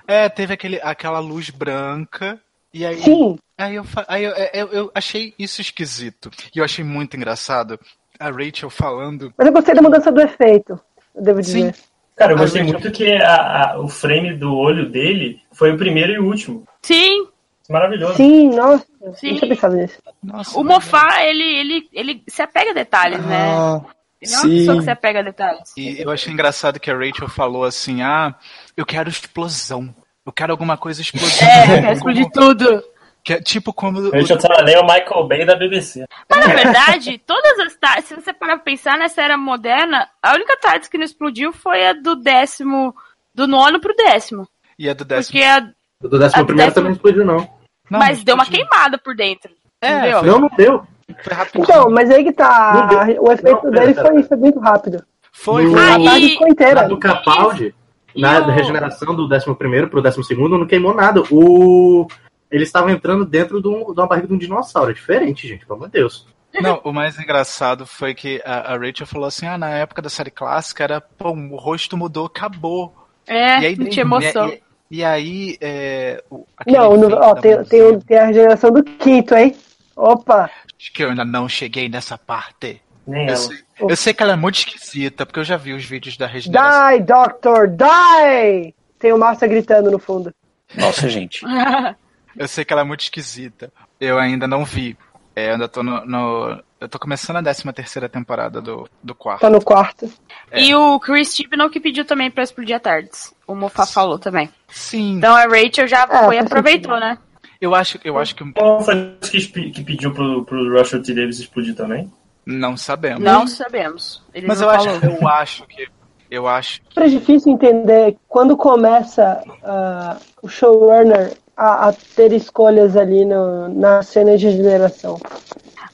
É, 0.09 0.29
teve 0.29 0.55
aquele, 0.55 0.81
aquela 0.83 1.19
luz 1.19 1.51
branca. 1.51 2.41
E 2.73 2.87
aí, 2.87 2.97
sim, 3.03 3.39
aí, 3.59 3.75
eu, 3.75 3.85
aí 4.09 4.25
eu, 4.25 4.33
eu, 4.55 4.69
eu 4.73 4.91
achei 4.95 5.35
isso 5.39 5.61
esquisito. 5.61 6.31
E 6.55 6.59
eu 6.59 6.65
achei 6.65 6.83
muito 6.85 7.15
engraçado 7.17 7.79
a 8.19 8.31
Rachel 8.31 8.71
falando. 8.71 9.35
mas 9.37 9.47
eu 9.47 9.53
gostei 9.53 9.75
da 9.75 9.83
mudança 9.83 10.11
do 10.11 10.21
efeito, 10.23 10.81
eu 11.15 11.23
devo 11.23 11.43
Sim. 11.43 11.67
dizer. 11.71 11.75
Cara, 12.17 12.33
eu 12.33 12.39
gostei 12.39 12.63
gente- 12.63 12.73
muito 12.73 12.91
que 12.93 13.13
a- 13.17 13.73
a- 13.73 13.81
o 13.81 13.89
frame 13.89 14.35
do 14.37 14.57
olho 14.57 14.89
dele 14.91 15.43
foi 15.53 15.73
o 15.73 15.77
primeiro 15.79 16.13
e 16.13 16.19
o 16.19 16.27
último. 16.27 16.65
Sim, 16.83 17.27
Maravilhoso. 17.69 18.15
Sim, 18.15 18.51
nossa, 18.51 18.85
Sim. 19.17 19.31
não 19.33 19.39
tinha 19.39 19.49
pensado 19.49 19.77
nisso. 19.77 19.99
Nossa, 20.23 20.59
o 20.59 20.65
Mofá, 20.65 21.25
ele, 21.25 21.43
ele, 21.43 21.89
ele 21.93 22.23
se 22.29 22.43
apega 22.43 22.71
a 22.71 22.75
detalhes, 22.75 23.25
né? 23.25 23.37
Ah, 23.51 23.81
Ele 24.21 24.33
é 24.33 24.37
uma 24.39 24.49
pessoa 24.49 24.75
que 24.75 24.81
sim. 24.81 24.85
se 24.85 24.91
apega 24.91 25.21
a 25.21 25.23
detalhes. 25.23 25.73
E 25.77 26.01
eu 26.03 26.11
achei 26.11 26.33
engraçado 26.33 26.79
que 26.79 26.91
a 26.91 26.95
Rachel 26.97 27.29
falou 27.29 27.65
assim: 27.65 28.03
ah, 28.03 28.35
eu 28.77 28.85
quero 28.85 29.09
explosão. 29.09 29.95
Eu 30.27 30.33
quero 30.33 30.53
alguma 30.53 30.77
coisa 30.77 31.01
explosiva. 31.01 31.45
É, 31.51 31.67
Como- 31.67 31.83
quer 31.83 31.93
explodir 31.93 32.31
tudo. 32.31 32.85
que 33.25 33.33
é 33.33 33.41
tipo 33.41 33.73
como. 33.73 33.99
o- 34.01 34.11
Richard 34.11 34.43
Salaney 34.43 34.75
é 34.75 34.79
o 34.81 34.85
Michael 34.87 35.27
Bay 35.27 35.47
da 35.47 35.57
BBC. 35.57 36.05
Mas 36.29 36.47
na 36.47 36.55
verdade, 36.55 37.19
todas 37.27 37.59
as 37.61 37.75
tardes, 37.77 38.05
se 38.05 38.15
você 38.15 38.33
parar 38.33 38.57
pra 38.57 38.65
pensar 38.65 38.99
nessa 38.99 39.23
era 39.23 39.37
moderna, 39.39 40.07
a 40.23 40.35
única 40.35 40.57
tarde 40.59 40.89
que 40.91 40.99
não 40.99 41.05
explodiu 41.05 41.53
foi 41.53 41.87
a 41.87 41.93
do 41.95 42.15
décimo, 42.17 42.95
do 43.35 43.47
nono 43.49 43.81
pro 43.81 43.95
décimo. 43.97 44.47
E 44.79 44.89
a 44.91 44.93
do 44.95 45.05
décimo. 45.07 45.33
Porque 45.33 45.45
a, 45.47 45.61
Do 46.03 46.19
décimo 46.19 46.43
A 46.43 46.47
primeiro 46.47 46.71
décima- 46.71 46.75
também 46.75 46.85
não 46.91 46.93
explodiu, 46.97 47.25
não. 47.25 47.60
Não, 47.91 47.99
mas 47.99 48.19
não 48.19 48.25
deu 48.25 48.35
uma 48.35 48.47
queimada 48.47 48.99
por 48.99 49.15
dentro. 49.15 49.51
É? 49.81 50.13
Não, 50.23 50.41
não 50.41 50.51
deu. 50.57 50.83
Foi 51.25 51.35
rapidinho. 51.35 51.65
Então, 51.65 51.91
mas 51.91 52.11
aí 52.11 52.23
que 52.25 52.33
tá, 52.33 53.07
o 53.21 53.33
efeito 53.33 53.65
Não, 53.65 53.71
dele 53.73 53.95
foi, 53.95 54.23
foi 54.23 54.37
muito 54.37 54.61
rápido. 54.61 55.05
Foi, 55.33 55.65
No- 55.65 55.73
foi 55.73 55.91
A 55.91 56.05
tarde 56.05 56.29
ficou 56.31 56.49
inteira. 56.49 56.83
Na 56.83 56.89
do 56.89 56.99
Capaldi, 56.99 57.75
na 58.15 58.35
E 58.39 58.41
o- 58.43 58.51
regeneração 58.51 59.15
do 59.15 59.25
11 59.25 59.87
pro 59.89 60.01
12 60.03 60.35
não 60.35 60.67
queimou 60.67 60.95
nada. 60.95 61.23
O... 61.31 62.07
Eles 62.51 62.69
estavam 62.69 62.91
entrando 62.91 63.25
dentro 63.25 63.61
de, 63.63 63.69
um- 63.69 63.93
de 63.93 64.01
uma 64.01 64.07
barriga 64.07 64.29
de 64.29 64.35
um 64.35 64.39
dinossauro. 64.39 64.91
É 64.91 64.95
diferente, 64.95 65.47
gente, 65.49 65.65
pelo 65.67 65.79
amor 65.79 65.89
de 65.89 65.93
Deus. 65.95 66.27
Não, 66.61 66.81
o 66.83 66.93
mais 66.93 67.17
engraçado 67.19 67.87
foi 67.87 68.13
que 68.13 68.43
a, 68.45 68.73
a 68.75 68.77
Rachel 68.77 69.07
falou 69.07 69.29
assim: 69.29 69.47
ah, 69.47 69.57
na 69.57 69.69
época 69.71 70.03
da 70.03 70.09
série 70.11 70.33
clássica 70.33 70.83
era, 70.83 71.01
pô, 71.01 71.31
o 71.31 71.57
rosto 71.57 71.97
mudou, 71.97 72.27
acabou. 72.27 72.93
É, 73.27 73.61
e 73.61 73.67
aí, 73.67 73.77
não 73.77 73.89
tinha 73.89 74.03
emoção. 74.05 74.49
E, 74.49 74.61
e 74.91 75.05
aí, 75.05 75.57
é, 75.61 76.23
o- 76.31 76.47
Não, 76.67 76.97
no- 76.97 77.15
ó, 77.17 77.35
tem, 77.35 77.63
tem, 77.65 78.01
tem 78.01 78.19
a 78.19 78.27
regeneração 78.27 78.71
do 78.73 78.83
quinto, 78.83 79.35
hein? 79.35 79.55
Opa! 79.97 80.51
Acho 80.79 80.93
que 80.93 81.03
eu 81.05 81.11
ainda 81.11 81.25
não 81.25 81.49
cheguei 81.49 81.89
nessa 81.89 82.17
parte. 82.19 82.81
Nem 83.07 83.23
Eu 83.25 83.29
ela. 83.29 83.37
sei, 83.37 83.59
eu 83.81 83.97
sei 83.97 84.15
que 84.15 84.23
ela 84.23 84.33
é 84.33 84.37
muito 84.37 84.57
esquisita, 84.59 85.25
porque 85.27 85.41
eu 85.41 85.45
já 85.45 85.57
vi 85.57 85.73
os 85.75 85.85
vídeos 85.85 86.17
da 86.17 86.27
regeneração. 86.27 86.91
Die, 86.97 87.03
Doctor, 87.05 87.69
die! 87.69 88.75
Tem 88.99 89.13
o 89.13 89.19
Márcia 89.19 89.49
gritando 89.49 89.91
no 89.91 89.99
fundo. 89.99 90.33
Nossa, 90.75 91.09
gente. 91.09 91.41
Eu 92.39 92.47
sei 92.47 92.65
que 92.65 92.73
ela 92.73 92.83
é 92.83 92.85
muito 92.85 93.01
esquisita. 93.01 93.73
Eu 94.01 94.17
ainda 94.19 94.47
não 94.47 94.65
vi. 94.65 94.97
É, 95.35 95.49
eu 95.49 95.53
ainda 95.55 95.67
tô 95.69 95.83
no, 95.83 96.07
no- 96.07 96.63
Eu 96.81 96.89
tô 96.89 96.99
começando 96.99 97.37
a 97.37 97.43
13 97.43 97.73
terceira 97.75 98.09
temporada 98.09 98.61
do, 98.63 98.89
do 99.03 99.15
quarto. 99.15 99.43
Tá 99.43 99.51
no 99.51 99.63
quarto. 99.63 100.11
E 100.55 100.75
o 100.75 100.99
Chris 100.99 101.35
Chibnall 101.35 101.69
que 101.69 101.79
pediu 101.79 102.07
também 102.07 102.31
pra 102.31 102.43
explodir 102.43 102.75
a 102.75 102.81
tardes. 102.81 103.35
O 103.47 103.55
Mofá 103.55 103.85
falou 103.85 104.19
também. 104.19 104.49
Sim, 104.69 105.19
Então 105.19 105.35
a 105.37 105.43
Rachel 105.43 105.87
já 105.87 106.09
É, 106.11 106.25
foi 106.25 106.37
e 106.37 106.39
aproveitou, 106.39 106.99
né? 106.99 107.19
eu 107.61 107.75
acho, 107.75 107.99
eu 108.03 108.19
acho 108.19 108.35
que 108.35 108.51
Qual 108.53 108.81
foi 108.81 109.15
que, 109.21 109.71
que 109.71 109.85
pediu 109.85 110.15
pro, 110.15 110.43
pro 110.47 110.79
Russell 110.79 111.03
T. 111.03 111.13
Davis 111.15 111.39
explodir 111.39 111.75
também? 111.75 112.11
não 112.47 112.77
sabemos. 112.77 113.23
Não 113.23 113.47
sabemos. 113.47 114.23
Ele 114.33 114.47
Mas 114.47 114.61
não 114.61 114.69
eu 114.73 114.75
falou. 114.79 114.97
acho, 114.97 115.07
eu 115.07 115.29
acho 115.29 115.67
que 115.67 115.89
Eu 116.31 116.49
acho 116.49 116.81
É 116.97 117.07
difícil 117.09 117.53
entender 117.53 118.17
quando 118.27 118.57
começa 118.57 119.43
ah, 119.63 120.17
o 120.43 120.49
showrunner 120.49 121.37
a, 121.55 121.89
a 121.89 121.93
ter 121.93 122.33
escolhas 122.33 122.97
ali 122.97 123.27
no, 123.27 123.69
na 123.69 124.03
cena 124.03 124.39
de 124.39 124.47
regeneração. 124.47 125.21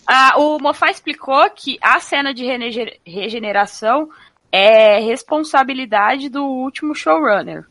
Ah, 0.07 0.35
o 0.37 0.59
Mofá 0.59 0.91
explicou 0.91 1.49
que 1.51 1.79
a 1.81 1.99
cena 2.01 2.33
de 2.33 2.45
regeneração 3.05 4.09
é 4.53 4.99
responsabilidade 5.01 6.29
do 6.29 6.45
último 6.45 6.95
showrunner. 6.95 7.67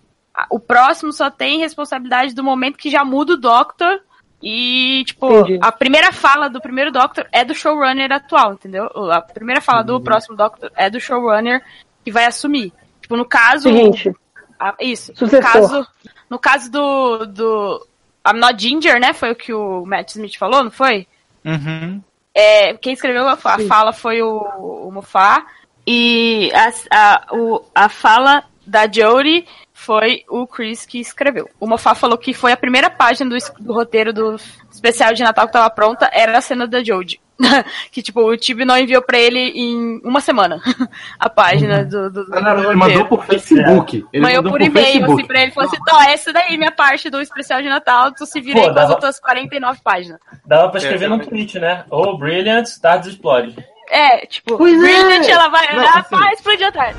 O 0.49 0.59
próximo 0.59 1.13
só 1.13 1.29
tem 1.29 1.59
responsabilidade 1.59 2.35
do 2.35 2.43
momento 2.43 2.77
que 2.77 2.89
já 2.89 3.05
muda 3.05 3.33
o 3.33 3.37
Doctor. 3.37 4.01
E, 4.43 5.03
tipo, 5.05 5.31
Entendi. 5.39 5.59
a 5.61 5.71
primeira 5.71 6.11
fala 6.11 6.49
do 6.49 6.59
primeiro 6.61 6.91
Doctor 6.91 7.25
é 7.31 7.45
do 7.45 7.55
showrunner 7.55 8.11
atual, 8.11 8.53
entendeu? 8.53 8.85
A 9.11 9.21
primeira 9.21 9.61
fala 9.61 9.81
do 9.81 9.99
próximo 10.01 10.35
Doctor 10.35 10.69
é 10.75 10.89
do 10.89 10.99
showrunner 10.99 11.63
que 12.03 12.11
vai 12.11 12.25
assumir. 12.25 12.73
Tipo, 13.01 13.15
no 13.15 13.25
caso. 13.25 13.63
Seguinte, 13.63 14.13
Ah, 14.59 14.75
isso. 14.81 15.11
No 15.13 15.17
Sucessor. 15.17 15.41
caso, 15.51 15.87
no 16.29 16.37
caso 16.37 16.69
do, 16.71 17.25
do 17.25 17.87
I'm 18.27 18.39
Not 18.39 18.61
Ginger, 18.61 18.99
né? 18.99 19.13
Foi 19.13 19.31
o 19.31 19.35
que 19.35 19.53
o 19.53 19.85
Matt 19.85 20.09
Smith 20.09 20.37
falou, 20.37 20.63
não 20.63 20.71
foi? 20.71 21.07
Uhum. 21.43 22.01
É, 22.35 22.73
quem 22.73 22.91
escreveu 22.91 23.25
a, 23.27 23.37
fala 23.37 23.93
foi 23.93 24.21
o, 24.21 24.37
o 24.37 24.91
Mofá. 24.91 25.45
E 25.87 26.51
a, 26.53 26.71
a, 26.91 27.35
o, 27.35 27.63
a 27.73 27.87
fala 27.87 28.43
da 28.67 28.91
Jodie 28.91 29.47
foi 29.71 30.23
o 30.27 30.45
Chris 30.45 30.85
que 30.85 30.99
escreveu. 30.99 31.49
O 31.59 31.67
Mofá 31.67 31.95
falou 31.95 32.17
que 32.17 32.33
foi 32.33 32.51
a 32.51 32.57
primeira 32.57 32.89
página 32.89 33.29
do, 33.29 33.63
do 33.63 33.73
roteiro 33.73 34.11
do 34.11 34.35
especial 34.71 35.13
de 35.13 35.23
Natal 35.23 35.47
que 35.47 35.53
tava 35.53 35.69
pronta, 35.69 36.09
era 36.11 36.37
a 36.37 36.41
cena 36.41 36.67
da 36.67 36.83
Jodie. 36.83 37.19
que, 37.91 38.01
tipo, 38.01 38.21
o 38.21 38.37
Tibi 38.37 38.63
não 38.65 38.77
enviou 38.77 39.01
pra 39.01 39.17
ele 39.17 39.39
em 39.39 39.99
uma 40.03 40.21
semana 40.21 40.61
a 41.19 41.29
página 41.29 41.83
do, 41.83 42.09
do, 42.09 42.25
do 42.25 42.35
Ah, 42.35 42.41
não, 42.41 42.55
não, 42.55 42.63
ele 42.71 42.75
mandou 42.75 43.05
por 43.05 43.25
Facebook. 43.25 44.05
Ele 44.13 44.21
Mandou 44.23 44.37
mandou 44.37 44.51
por 44.53 44.59
por 44.59 44.61
e-mail, 44.61 45.05
assim, 45.11 45.25
pra 45.25 45.41
ele. 45.41 45.51
Falou 45.51 45.69
assim, 45.69 45.81
ó, 45.91 46.01
essa 46.03 46.31
daí, 46.31 46.57
minha 46.57 46.71
parte 46.71 47.09
do 47.09 47.19
especial 47.21 47.61
de 47.61 47.67
Natal, 47.69 48.11
tu 48.13 48.25
se 48.25 48.39
vira 48.39 48.61
Pô, 48.61 48.67
aí 48.67 48.73
com 48.73 48.79
as 48.79 48.89
outras 48.89 49.19
49 49.19 49.79
páginas. 49.83 50.19
Dava 50.45 50.69
pra 50.69 50.79
escrever 50.79 51.05
É, 51.05 51.09
num 51.09 51.19
tweet, 51.19 51.59
né? 51.59 51.83
Oh, 51.89 52.17
brilliant, 52.17 52.65
Stars 52.67 53.05
Explode. 53.07 53.55
É, 53.89 54.25
tipo, 54.25 54.57
Pois 54.57 54.73
é! 54.73 54.77
Brilliant, 54.77 55.27
ela 55.29 55.49
vai 55.49 55.71
Não, 55.73 55.79
olhar, 55.81 55.97
assim- 55.99 56.15
pá, 56.17 56.31
explodir 56.33 56.67
atrás. 56.67 56.95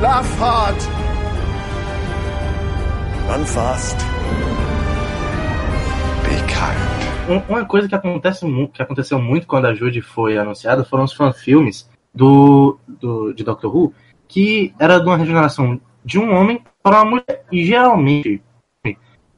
Laugh 0.00 0.26
hard. 0.38 0.76
Run 3.28 3.44
fast. 3.44 3.96
Um- 7.28 7.42
Uma 7.48 7.64
coisa 7.64 7.88
que, 7.88 7.94
acontece, 7.94 8.46
que 8.72 8.82
aconteceu 8.82 9.18
muito 9.18 9.46
quando 9.46 9.66
a 9.66 9.74
Judy 9.74 10.00
foi 10.00 10.38
anunciada 10.38 10.84
foram 10.84 11.04
os 11.04 11.12
fanfilmes 11.12 11.88
do, 12.14 12.78
do, 12.86 13.32
de 13.32 13.42
Doctor 13.42 13.74
Who, 13.74 13.92
que 14.28 14.72
era 14.78 14.98
de 14.98 15.06
uma 15.06 15.16
regeneração 15.16 15.80
de 16.04 16.18
um 16.18 16.32
homem 16.34 16.62
para 16.82 17.02
uma 17.02 17.10
mulher. 17.10 17.44
E 17.50 17.64
geralmente 17.64 18.40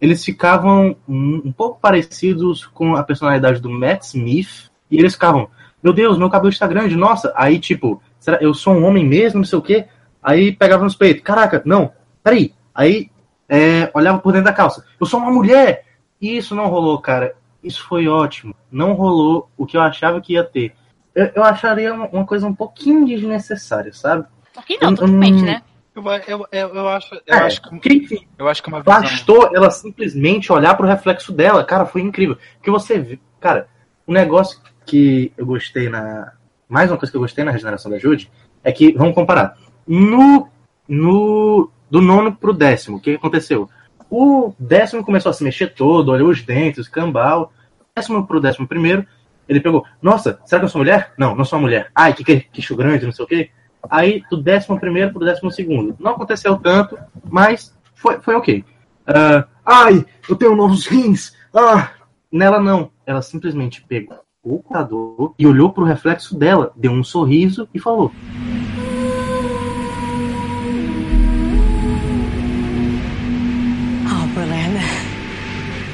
eles 0.01 0.25
ficavam 0.25 0.95
um, 1.09 1.43
um 1.47 1.53
pouco 1.53 1.81
parecidos 1.81 2.67
com 2.67 2.95
a 2.95 3.03
personalidade 3.03 3.61
do 3.61 3.71
Matt 3.71 4.03
Smith. 4.05 4.71
E 4.91 4.99
eles 4.99 5.15
ficavam, 5.15 5.49
meu 5.83 5.93
Deus, 5.93 6.19
meu 6.19 6.31
cabelo 6.31 6.51
está 6.51 6.67
grande, 6.67 6.95
nossa. 6.95 7.33
Aí, 7.35 7.59
tipo, 7.59 8.03
será, 8.21 8.39
eu 8.41 8.53
sou 8.53 8.75
um 8.75 8.85
homem 8.85 9.05
mesmo, 9.05 9.39
não 9.39 9.47
sei 9.47 9.59
o 9.59 9.63
quê. 9.63 9.87
Aí 10.23 10.53
pegava 10.53 10.85
nos 10.85 10.95
peitos, 10.95 11.23
caraca, 11.23 11.63
não, 11.65 11.91
peraí. 12.23 12.53
Aí 12.75 13.11
é, 13.49 13.91
olhava 13.95 14.19
por 14.19 14.33
dentro 14.33 14.45
da 14.47 14.53
calça, 14.53 14.85
eu 15.01 15.07
sou 15.07 15.19
uma 15.21 15.31
mulher. 15.31 15.85
E 16.21 16.37
isso 16.37 16.55
não 16.55 16.67
rolou, 16.67 16.99
cara. 17.01 17.35
Isso 17.63 17.85
foi 17.87 18.07
ótimo. 18.09 18.55
Não 18.71 18.93
rolou 18.93 19.51
o 19.57 19.67
que 19.67 19.77
eu 19.77 19.81
achava 19.81 20.21
que 20.21 20.35
ia 20.35 20.45
ter. 20.45 20.75
Eu, 21.15 21.27
eu 21.35 21.45
acharia 21.45 21.93
uma, 21.93 22.07
uma 22.09 22.27
coisa 22.27 22.47
um 22.47 22.55
pouquinho 22.55 23.05
desnecessária, 23.07 23.93
sabe? 23.93 24.27
Aqui 24.57 24.79
não, 24.81 24.91
Hum, 24.91 24.95
totalmente, 24.95 25.43
né? 25.43 25.63
Eu, 25.95 26.05
eu, 26.29 26.47
eu, 26.53 26.75
eu 26.77 26.89
acho, 26.89 27.15
eu 27.15 27.21
É, 27.27 27.39
acho 27.41 27.61
que, 27.63 27.79
que, 27.81 27.93
enfim, 27.95 28.29
eu 28.39 28.49
acho 28.49 28.63
que 28.63 28.71
é 28.71 28.73
uma 28.73 28.81
visão. 28.81 29.01
bastou 29.01 29.51
ela 29.55 29.71
simplesmente 29.71 30.53
olhar 30.53 30.77
pro 30.77 30.87
reflexo 30.87 31.33
dela. 31.33 31.65
Cara, 31.65 31.87
foi 31.87 32.01
incrível. 32.03 32.37
Porque 32.55 32.71
você 32.71 32.99
viu. 32.99 33.19
Cara, 33.41 33.69
um 34.07 34.13
negócio 34.13 34.61
que 34.87 35.33
eu 35.37 35.45
gostei 35.45 35.89
na. 35.89 36.33
Mais 36.69 36.91
uma 36.91 36.97
coisa 36.99 37.11
que 37.11 37.17
eu 37.17 37.21
gostei 37.23 37.45
na 37.45 37.51
regeneração 37.51 37.91
da 37.91 37.99
Jude 37.99 38.31
é 38.63 38.71
que, 38.71 38.93
vamos 38.93 39.15
comparar. 39.15 39.57
No. 39.87 40.49
no 40.87 41.71
do 41.91 42.03
nono 42.03 42.37
pro 42.37 42.53
décimo, 42.53 42.99
o 42.99 43.01
que 43.01 43.15
aconteceu? 43.15 43.69
O 44.11 44.55
décimo 44.59 45.05
começou 45.05 45.31
a 45.31 45.33
se 45.33 45.45
mexer 45.45 45.75
todo, 45.75 46.11
olhou 46.11 46.31
os 46.31 46.43
dentes, 46.43 46.89
cambal. 46.89 47.53
Décimo 47.95 48.27
pro 48.27 48.41
décimo 48.41 48.67
primeiro, 48.67 49.07
ele 49.49 49.61
pegou, 49.61 49.85
nossa, 50.01 50.39
será 50.45 50.61
que 50.61 50.65
eu 50.67 50.69
sou 50.71 50.81
mulher? 50.81 51.13
Não, 51.19 51.35
não 51.35 51.45
sou 51.45 51.61
mulher. 51.61 51.91
Ai, 51.95 52.13
que 52.15 52.25
que- 52.25 52.41
queixo 52.53 52.77
grande, 52.77 53.05
não 53.05 53.13
sei 53.13 53.25
o 53.25 53.29
quê. 53.29 53.51
Aí, 53.91 54.23
do 54.31 54.37
décimo 54.37 54.79
primeiro 54.79 55.13
pro 55.13 55.25
décimo 55.25 55.51
segundo. 55.51 55.97
Não 55.99 56.13
aconteceu 56.13 56.57
tanto, 56.57 56.99
mas 57.31 57.77
foi, 57.95 58.21
foi 58.21 58.35
ok. 58.35 58.65
Ah, 59.07 59.47
ai, 59.65 60.05
eu 60.29 60.37
tenho 60.37 60.55
novos 60.57 60.87
rins. 60.87 61.33
Ah, 61.55 61.91
nela 62.31 62.61
não. 62.61 62.91
Ela 63.07 63.23
simplesmente 63.23 63.83
pegou 63.89 64.19
o 64.43 64.59
computador 64.59 65.35
e 65.39 65.47
olhou 65.47 65.73
pro 65.73 65.85
reflexo 65.85 66.37
dela, 66.39 66.73
deu 66.77 66.93
um 66.93 67.03
sorriso 67.03 67.69
e 67.73 67.79
falou: 67.79 68.13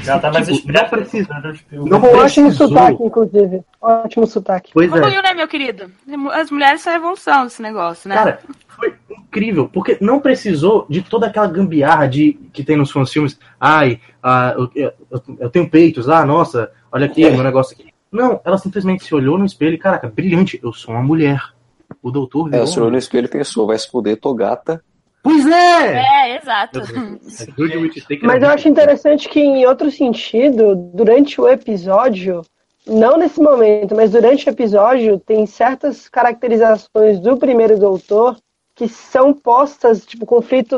Já 0.05 0.19
tá 0.19 0.31
mais 0.31 0.47
Tipo, 0.47 0.71
não 0.71 0.89
precisa- 0.89 1.33
né, 1.33 1.41
do 1.41 1.53
filme. 1.55 1.89
não 1.89 1.97
ótimo 1.99 2.47
precisou. 2.47 2.67
sotaque, 2.67 3.03
inclusive. 3.03 3.61
Ótimo 3.81 4.27
sotaque. 4.27 4.71
Pois 4.73 4.91
é. 4.91 4.95
Evoluiu, 4.97 5.21
né, 5.21 5.33
meu 5.33 5.47
querido? 5.47 5.91
As 6.33 6.49
mulheres 6.51 6.81
são 6.81 6.93
a 6.93 6.95
evolução 6.95 7.43
desse 7.43 7.61
negócio, 7.61 8.07
né? 8.07 8.15
Cara, 8.15 8.39
foi 8.69 8.93
incrível, 9.09 9.67
porque 9.71 9.97
não 10.01 10.19
precisou 10.19 10.85
de 10.89 11.01
toda 11.01 11.27
aquela 11.27 11.47
gambiarra 11.47 12.07
de, 12.07 12.33
que 12.53 12.63
tem 12.63 12.75
nos 12.77 12.91
fãs 12.91 13.11
filmes. 13.11 13.39
Ai, 13.59 13.99
ah, 14.21 14.53
eu, 14.57 14.69
eu- 14.75 15.21
eu- 15.39 15.49
tenho 15.49 15.69
peitos, 15.69 16.07
ah, 16.09 16.25
nossa, 16.25 16.71
olha 16.91 17.05
aqui, 17.05 17.29
meu 17.29 17.43
negócio 17.43 17.75
aqui. 17.77 17.93
Não, 18.11 18.39
ela 18.45 18.57
simplesmente 18.57 19.03
se 19.03 19.13
olhou 19.13 19.37
no 19.37 19.45
espelho 19.45 19.75
e, 19.75 19.77
caraca, 19.77 20.07
brilhante, 20.07 20.59
eu 20.63 20.71
sou 20.71 20.93
uma 20.93 21.03
mulher. 21.03 21.41
O 22.01 22.09
doutor 22.11 22.47
É, 22.47 22.51
virou 22.51 22.63
o 22.63 22.67
senhor 22.67 22.87
um- 22.87 22.91
no 22.91 22.97
espelho 22.97 23.27
pensou, 23.27 23.67
vai 23.67 23.77
se 23.77 23.89
fuder, 23.89 24.17
tô 24.19 24.33
gata. 24.33 24.81
Pois 25.25 25.43
é! 25.47 26.03
É, 26.03 26.37
exato. 26.37 26.81
Whittaker 26.81 28.19
Mas 28.21 28.43
é 28.43 28.45
eu 28.45 28.49
acho 28.51 28.69
interessante 28.69 29.27
que, 29.27 29.39
em 29.39 29.65
outro 29.65 29.89
sentido, 29.89 30.75
durante 30.75 31.41
o 31.41 31.49
episódio, 31.49 32.43
não 32.85 33.17
nesse 33.17 33.41
momento, 33.41 33.95
mas 33.95 34.11
durante 34.11 34.47
o 34.47 34.51
episódio, 34.51 35.19
tem 35.19 35.47
certas 35.47 36.07
caracterizações 36.07 37.19
do 37.19 37.37
primeiro 37.37 37.75
doutor 37.79 38.37
que 38.75 38.87
são 38.87 39.33
postas, 39.33 40.05
tipo, 40.05 40.27
conflito 40.27 40.77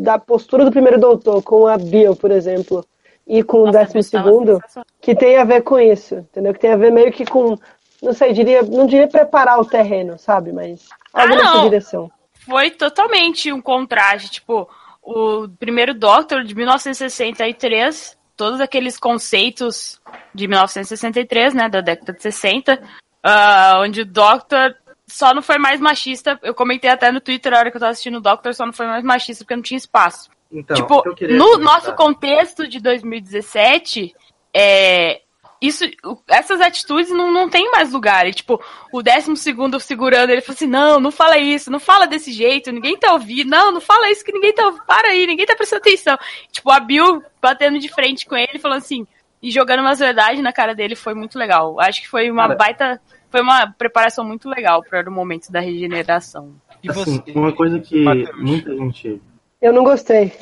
da 0.00 0.18
postura 0.18 0.64
do 0.64 0.70
primeiro 0.70 0.98
doutor 0.98 1.42
com 1.42 1.66
a 1.66 1.76
Bill, 1.76 2.16
por 2.16 2.30
exemplo, 2.30 2.86
e 3.26 3.42
com 3.42 3.58
o 3.58 3.66
Nossa, 3.66 3.80
décimo 3.80 4.00
versão 4.00 4.20
é 4.20 4.24
segundo, 4.24 4.60
que 5.02 5.14
tem 5.14 5.36
a 5.36 5.44
ver 5.44 5.60
com 5.62 5.78
isso, 5.78 6.14
entendeu? 6.14 6.54
Que 6.54 6.60
tem 6.60 6.72
a 6.72 6.76
ver 6.76 6.90
meio 6.90 7.12
que 7.12 7.26
com, 7.26 7.58
não 8.02 8.14
sei, 8.14 8.32
diria, 8.32 8.62
não 8.62 8.86
diria 8.86 9.06
preparar 9.06 9.60
o 9.60 9.66
terreno, 9.66 10.18
sabe? 10.18 10.50
Mas 10.50 10.88
algo 11.12 11.34
Ah, 11.34 11.36
nessa 11.36 11.54
não. 11.56 11.62
direção. 11.64 12.10
Foi 12.44 12.70
totalmente 12.70 13.52
um 13.52 13.60
contraste. 13.60 14.30
Tipo, 14.30 14.68
o 15.02 15.48
primeiro 15.58 15.94
Doctor 15.94 16.44
de 16.44 16.54
1963, 16.54 18.16
todos 18.36 18.60
aqueles 18.60 18.98
conceitos 18.98 20.00
de 20.34 20.46
1963, 20.48 21.54
né, 21.54 21.68
da 21.68 21.80
década 21.80 22.12
de 22.12 22.22
60, 22.22 22.80
ah, 23.22 23.78
onde 23.80 24.02
o 24.02 24.06
Doctor 24.06 24.74
só 25.06 25.34
não 25.34 25.42
foi 25.42 25.58
mais 25.58 25.80
machista. 25.80 26.38
Eu 26.42 26.54
comentei 26.54 26.90
até 26.90 27.10
no 27.12 27.20
Twitter 27.20 27.52
a 27.54 27.58
hora 27.58 27.70
que 27.70 27.76
eu 27.76 27.80
tava 27.80 27.92
assistindo 27.92 28.16
o 28.16 28.20
Doctor, 28.20 28.54
só 28.54 28.64
não 28.64 28.72
foi 28.72 28.86
mais 28.86 29.04
machista 29.04 29.44
porque 29.44 29.56
não 29.56 29.62
tinha 29.62 29.78
espaço. 29.78 30.30
Então, 30.50 30.76
tipo, 30.76 31.14
queria 31.14 31.36
no 31.36 31.52
comentar- 31.52 31.74
nosso 31.74 31.94
contexto 31.94 32.68
de 32.68 32.78
2017, 32.80 34.14
é, 34.54 35.21
isso, 35.62 35.84
essas 36.28 36.60
atitudes 36.60 37.10
não, 37.10 37.32
não 37.32 37.48
tem 37.48 37.70
mais 37.70 37.92
lugar. 37.92 38.26
E, 38.26 38.34
tipo, 38.34 38.60
o 38.92 39.02
décimo 39.02 39.36
segundo 39.36 39.78
segurando, 39.80 40.30
ele 40.30 40.40
falou 40.40 40.56
assim, 40.56 40.66
não, 40.66 40.98
não 41.00 41.10
fala 41.12 41.38
isso, 41.38 41.70
não 41.70 41.78
fala 41.80 42.06
desse 42.06 42.32
jeito, 42.32 42.72
ninguém 42.72 42.96
tá 42.98 43.12
ouvindo, 43.12 43.48
não, 43.48 43.70
não 43.70 43.80
fala 43.80 44.10
isso 44.10 44.24
que 44.24 44.32
ninguém 44.32 44.52
tá 44.52 44.66
ouvindo, 44.66 44.84
para 44.84 45.08
aí, 45.08 45.26
ninguém 45.26 45.46
tá 45.46 45.54
prestando 45.54 45.80
atenção. 45.80 46.18
Tipo, 46.50 46.70
a 46.70 46.80
Bill 46.80 47.22
batendo 47.40 47.78
de 47.78 47.88
frente 47.88 48.26
com 48.26 48.36
ele, 48.36 48.58
falando 48.58 48.78
assim, 48.78 49.06
e 49.40 49.50
jogando 49.50 49.80
umas 49.80 49.98
verdades 50.00 50.42
na 50.42 50.52
cara 50.52 50.74
dele, 50.74 50.94
foi 50.96 51.14
muito 51.14 51.38
legal. 51.38 51.80
Acho 51.80 52.02
que 52.02 52.08
foi 52.08 52.30
uma 52.30 52.42
Cara- 52.42 52.54
baita, 52.56 53.00
foi 53.30 53.40
uma 53.40 53.66
preparação 53.72 54.24
muito 54.24 54.48
legal 54.48 54.82
para 54.82 55.08
o 55.08 55.12
momento 55.12 55.50
da 55.50 55.60
regeneração. 55.60 56.54
E 56.82 56.90
Assim, 56.90 57.20
você, 57.24 57.32
uma 57.38 57.52
coisa 57.52 57.78
que 57.78 58.02
Matheus? 58.02 58.30
muita 58.36 58.76
gente. 58.76 59.20
Eu 59.60 59.72
não 59.72 59.84
gostei, 59.84 60.32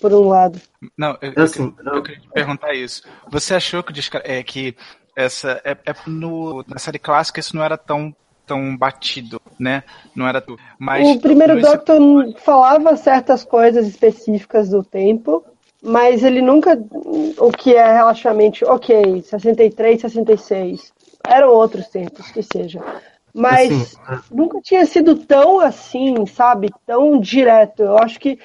por 0.00 0.12
um 0.12 0.28
lado. 0.28 0.60
Não, 0.96 1.16
eu, 1.20 1.32
eu 1.34 1.42
Assim, 1.44 1.70
queria- 1.70 1.92
eu 1.92 2.02
queria 2.02 2.20
te 2.20 2.28
perguntar 2.28 2.74
isso. 2.74 3.02
Você 3.30 3.54
achou 3.54 3.82
que, 3.82 3.92
é, 4.24 4.42
que 4.42 4.76
essa 5.16 5.60
é, 5.64 5.72
é 5.72 5.94
no, 6.06 6.64
na 6.66 6.78
série 6.78 6.98
clássica 6.98 7.40
isso 7.40 7.54
não 7.56 7.62
era 7.62 7.76
tão 7.76 8.14
tão 8.46 8.76
batido, 8.76 9.40
né? 9.58 9.84
Não 10.14 10.26
era 10.26 10.40
tu. 10.40 10.58
Mas 10.76 11.08
o 11.08 11.20
primeiro 11.20 11.60
Doctor 11.60 12.00
falava 12.38 12.96
certas 12.96 13.44
coisas 13.44 13.86
específicas 13.86 14.68
do 14.70 14.82
tempo, 14.82 15.44
mas 15.80 16.24
ele 16.24 16.42
nunca. 16.42 16.76
O 17.38 17.52
que 17.52 17.74
é 17.74 17.92
relativamente 17.92 18.64
ok, 18.64 19.22
63, 19.22 20.00
66. 20.00 20.92
Eram 21.28 21.50
outros 21.50 21.86
tempos, 21.88 22.28
que 22.32 22.42
seja. 22.42 22.80
Mas 23.32 23.70
Assim, 23.70 24.24
nunca 24.32 24.60
tinha 24.60 24.84
sido 24.84 25.14
tão 25.14 25.60
assim, 25.60 26.26
sabe? 26.26 26.70
Tão 26.84 27.20
direto. 27.20 27.82
Eu 27.82 27.96
acho 27.98 28.18
que 28.18 28.38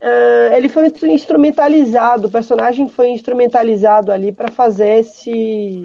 eh, 0.00 0.56
ele 0.56 0.68
foi 0.68 0.86
instrumentalizado, 1.12 2.28
o 2.28 2.30
personagem 2.30 2.88
foi 2.88 3.08
instrumentalizado 3.10 4.12
ali 4.12 4.32
pra 4.32 4.50
fazer 4.50 5.00
esse 5.00 5.82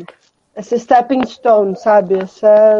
esse 0.56 0.78
stepping 0.80 1.26
stone, 1.26 1.76
sabe? 1.76 2.20
Essa, 2.20 2.78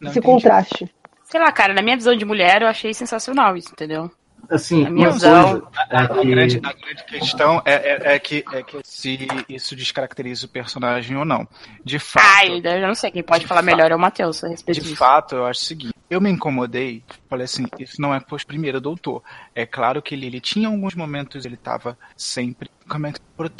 Não 0.00 0.10
esse 0.10 0.18
entendi. 0.18 0.20
contraste. 0.20 0.90
Sei 1.24 1.40
lá, 1.40 1.52
cara, 1.52 1.72
na 1.72 1.80
minha 1.80 1.96
visão 1.96 2.16
de 2.16 2.24
mulher, 2.24 2.62
eu 2.62 2.68
achei 2.68 2.92
sensacional 2.92 3.56
isso, 3.56 3.70
entendeu? 3.72 4.10
Assim, 4.50 4.84
A 4.84 4.90
minha 4.90 5.10
visão- 5.10 5.60
coisa 5.60 5.66
é 5.88 5.96
A 5.96 6.06
grande, 6.08 6.60
que... 6.60 6.66
a 6.66 6.72
grande 6.72 7.04
questão 7.04 7.62
é, 7.64 7.74
é, 7.74 8.14
é 8.14 8.18
que, 8.18 8.44
é 8.52 8.62
que 8.64 8.76
se 8.82 9.28
isso 9.48 9.76
descaracteriza 9.76 10.46
o 10.46 10.48
personagem 10.48 11.16
ou 11.16 11.24
não. 11.24 11.46
De 11.84 12.00
fato. 12.00 12.26
Ai, 12.26 12.60
eu 12.62 12.86
não 12.88 12.94
sei, 12.94 13.12
quem 13.12 13.22
pode 13.22 13.42
De 13.42 13.46
falar 13.46 13.62
fato. 13.62 13.70
melhor 13.72 13.92
é 13.92 13.94
o 13.94 13.98
Matheus 14.00 14.42
a 14.42 14.48
respeito 14.48 14.80
De 14.80 14.84
disso. 14.84 14.96
fato, 14.96 15.36
eu 15.36 15.46
acho 15.46 15.60
o 15.60 15.64
seguinte. 15.64 15.94
Eu 16.12 16.20
me 16.20 16.30
incomodei, 16.30 17.02
falei 17.26 17.46
assim, 17.46 17.64
isso 17.78 17.98
não 17.98 18.14
é 18.14 18.20
pois 18.20 18.44
primeiro 18.44 18.82
doutor. 18.82 19.22
É 19.54 19.64
claro 19.64 20.02
que 20.02 20.14
ele, 20.14 20.26
ele 20.26 20.42
tinha 20.42 20.68
alguns 20.68 20.94
momentos, 20.94 21.46
ele 21.46 21.54
estava 21.54 21.96
sempre 22.14 22.68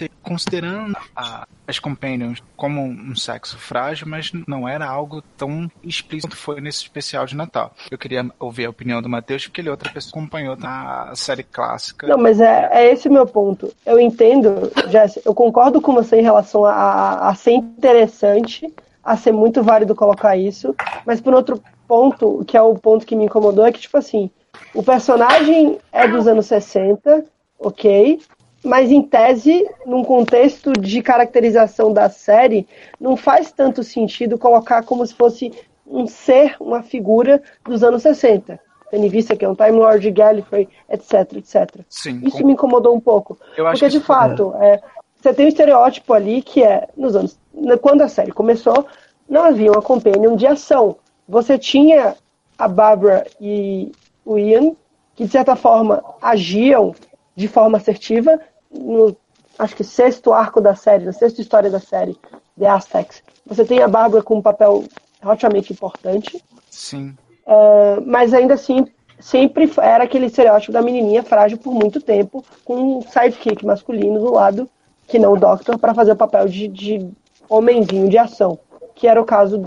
é 0.03 0.09
considerando 0.23 0.95
a- 1.17 1.47
as 1.67 1.79
companions 1.79 2.43
como 2.55 2.83
um 2.83 3.17
sexo 3.17 3.57
frágil, 3.57 4.07
mas 4.07 4.31
não 4.47 4.69
era 4.69 4.87
algo 4.87 5.23
tão 5.39 5.71
explícito 5.83 6.29
quanto 6.29 6.37
foi 6.37 6.61
nesse 6.61 6.83
especial 6.83 7.25
de 7.25 7.35
Natal. 7.35 7.75
Eu 7.91 7.97
queria 7.97 8.31
ouvir 8.39 8.67
a 8.67 8.71
opinião 8.71 9.01
do 9.01 9.09
Matheus, 9.09 9.47
porque 9.47 9.63
ele 9.63 9.69
é 9.69 9.71
outra 9.71 9.91
pessoa 9.91 10.13
que 10.13 10.19
acompanhou 10.19 10.55
na 10.55 11.15
série 11.15 11.43
clássica. 11.43 12.07
Não, 12.07 12.19
mas 12.19 12.39
é, 12.39 12.69
é 12.71 12.93
esse 12.93 13.09
o 13.09 13.13
meu 13.13 13.25
ponto. 13.27 13.73
Eu 13.87 13.99
entendo, 13.99 14.71
Jess, 14.91 15.19
eu 15.25 15.35
concordo 15.35 15.81
com 15.81 15.95
você 15.95 16.21
em 16.21 16.23
relação 16.23 16.67
a, 16.67 17.31
a 17.31 17.35
ser 17.35 17.53
interessante, 17.53 18.71
a 19.03 19.17
ser 19.17 19.33
muito 19.33 19.63
válido 19.63 19.95
colocar 19.95 20.37
isso, 20.37 20.75
mas 21.07 21.19
por 21.19 21.33
outro 21.33 21.63
ponto, 21.93 22.43
que 22.47 22.57
é 22.57 22.63
o 22.63 22.75
ponto 22.75 23.05
que 23.05 23.15
me 23.15 23.27
incomodou, 23.27 23.67
é 23.67 23.71
que, 23.71 23.79
tipo 23.81 23.99
assim, 23.99 24.31
o 24.75 24.83
personagem 24.83 25.79
é 25.93 26.09
dos 26.09 26.27
anos 26.27 26.47
60, 26.47 27.23
ok, 27.59 28.19
mas 28.65 28.91
em 28.91 29.03
tese, 29.03 29.69
num 29.85 30.03
contexto 30.03 30.73
de 30.73 31.03
caracterização 31.03 31.93
da 31.93 32.09
série, 32.09 32.67
não 32.99 33.15
faz 33.15 33.53
tanto 33.53 33.85
sentido 33.85 34.39
colocar 34.39 34.83
como 34.85 35.07
se 35.07 35.13
fosse 35.15 35.53
um 35.87 36.07
ser, 36.07 36.57
uma 36.59 36.83
figura 36.83 37.43
dos 37.63 37.85
anos 37.85 38.01
60. 38.01 38.59
Tendo 38.91 39.05
em 39.05 39.11
vista 39.11 39.37
que 39.37 39.45
é 39.45 39.49
um 39.49 39.55
Time 39.55 39.73
Lord 39.73 40.11
Gallifrey, 40.13 40.71
etc, 40.89 41.37
etc. 41.37 41.81
Sim, 41.91 42.23
Isso 42.25 42.39
com- 42.39 42.47
me 42.47 42.55
incomodou 42.55 42.95
um 42.95 43.01
pouco. 43.01 43.37
eu 43.55 43.67
Porque, 43.67 43.81
que 43.81 43.89
de 43.91 44.01
fato, 44.01 44.55
é, 44.59 44.81
você 45.21 45.35
tem 45.35 45.45
um 45.45 45.49
estereótipo 45.49 46.15
ali 46.15 46.41
que 46.41 46.63
é, 46.63 46.89
nos 46.97 47.15
anos. 47.15 47.39
Quando 47.83 48.01
a 48.01 48.09
série 48.09 48.33
começou, 48.33 48.87
não 49.29 49.45
havia 49.45 49.71
uma 49.71 49.83
companion 49.83 50.37
de 50.37 50.47
ação. 50.47 50.97
Você 51.29 51.59
tinha 51.59 52.17
a 52.59 52.69
Barbara 52.69 53.27
e 53.41 53.93
o 54.25 54.39
Ian, 54.39 54.75
que 55.15 55.25
de 55.25 55.31
certa 55.31 55.57
forma 55.57 56.03
agiam 56.21 56.95
de 57.35 57.49
forma 57.49 57.79
assertiva, 57.79 58.39
no 58.71 59.17
acho 59.59 59.77
que 59.77 59.85
sexto 59.85 60.33
arco 60.33 60.61
da 60.61 60.75
série, 60.75 61.05
na 61.05 61.13
sexta 61.13 61.41
história 61.41 61.71
da 61.71 61.81
série, 61.81 62.17
The 62.59 62.67
Aztecs. 62.67 63.23
Você 63.47 63.65
tem 63.65 63.81
a 63.83 63.89
Barbara 63.89 64.23
com 64.23 64.37
um 64.37 64.43
papel 64.43 64.85
relativamente 65.21 65.73
importante, 65.73 66.43
sim. 66.71 67.15
Uh, 67.47 68.03
mas 68.07 68.33
ainda 68.33 68.55
assim, 68.55 68.87
sempre 69.19 69.71
era 69.79 70.05
aquele 70.05 70.27
estereótipo 70.27 70.73
da 70.73 70.83
menininha 70.83 71.23
frágil 71.23 71.59
por 71.59 71.75
muito 71.75 72.01
tempo, 72.01 72.45
com 72.65 72.99
um 72.99 73.03
sidekick 73.03 73.65
masculino 73.65 74.19
do 74.21 74.33
lado, 74.33 74.69
que 75.07 75.19
não 75.19 75.33
o 75.33 75.39
Doctor, 75.39 75.79
para 75.79 75.95
fazer 75.95 76.13
o 76.13 76.17
papel 76.17 76.49
de, 76.49 76.69
de 76.69 77.11
homenzinho 77.49 78.09
de 78.09 78.19
ação, 78.19 78.59
que 78.95 79.07
era 79.07 79.21
o 79.21 79.25
caso 79.25 79.63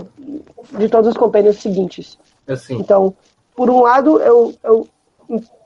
de 0.78 0.88
todos 0.88 1.10
os 1.10 1.16
companheiros 1.16 1.60
seguintes. 1.60 2.18
Assim, 2.46 2.76
Então, 2.78 3.14
por 3.54 3.70
um 3.70 3.82
lado, 3.82 4.20
eu, 4.20 4.54
eu 4.62 4.88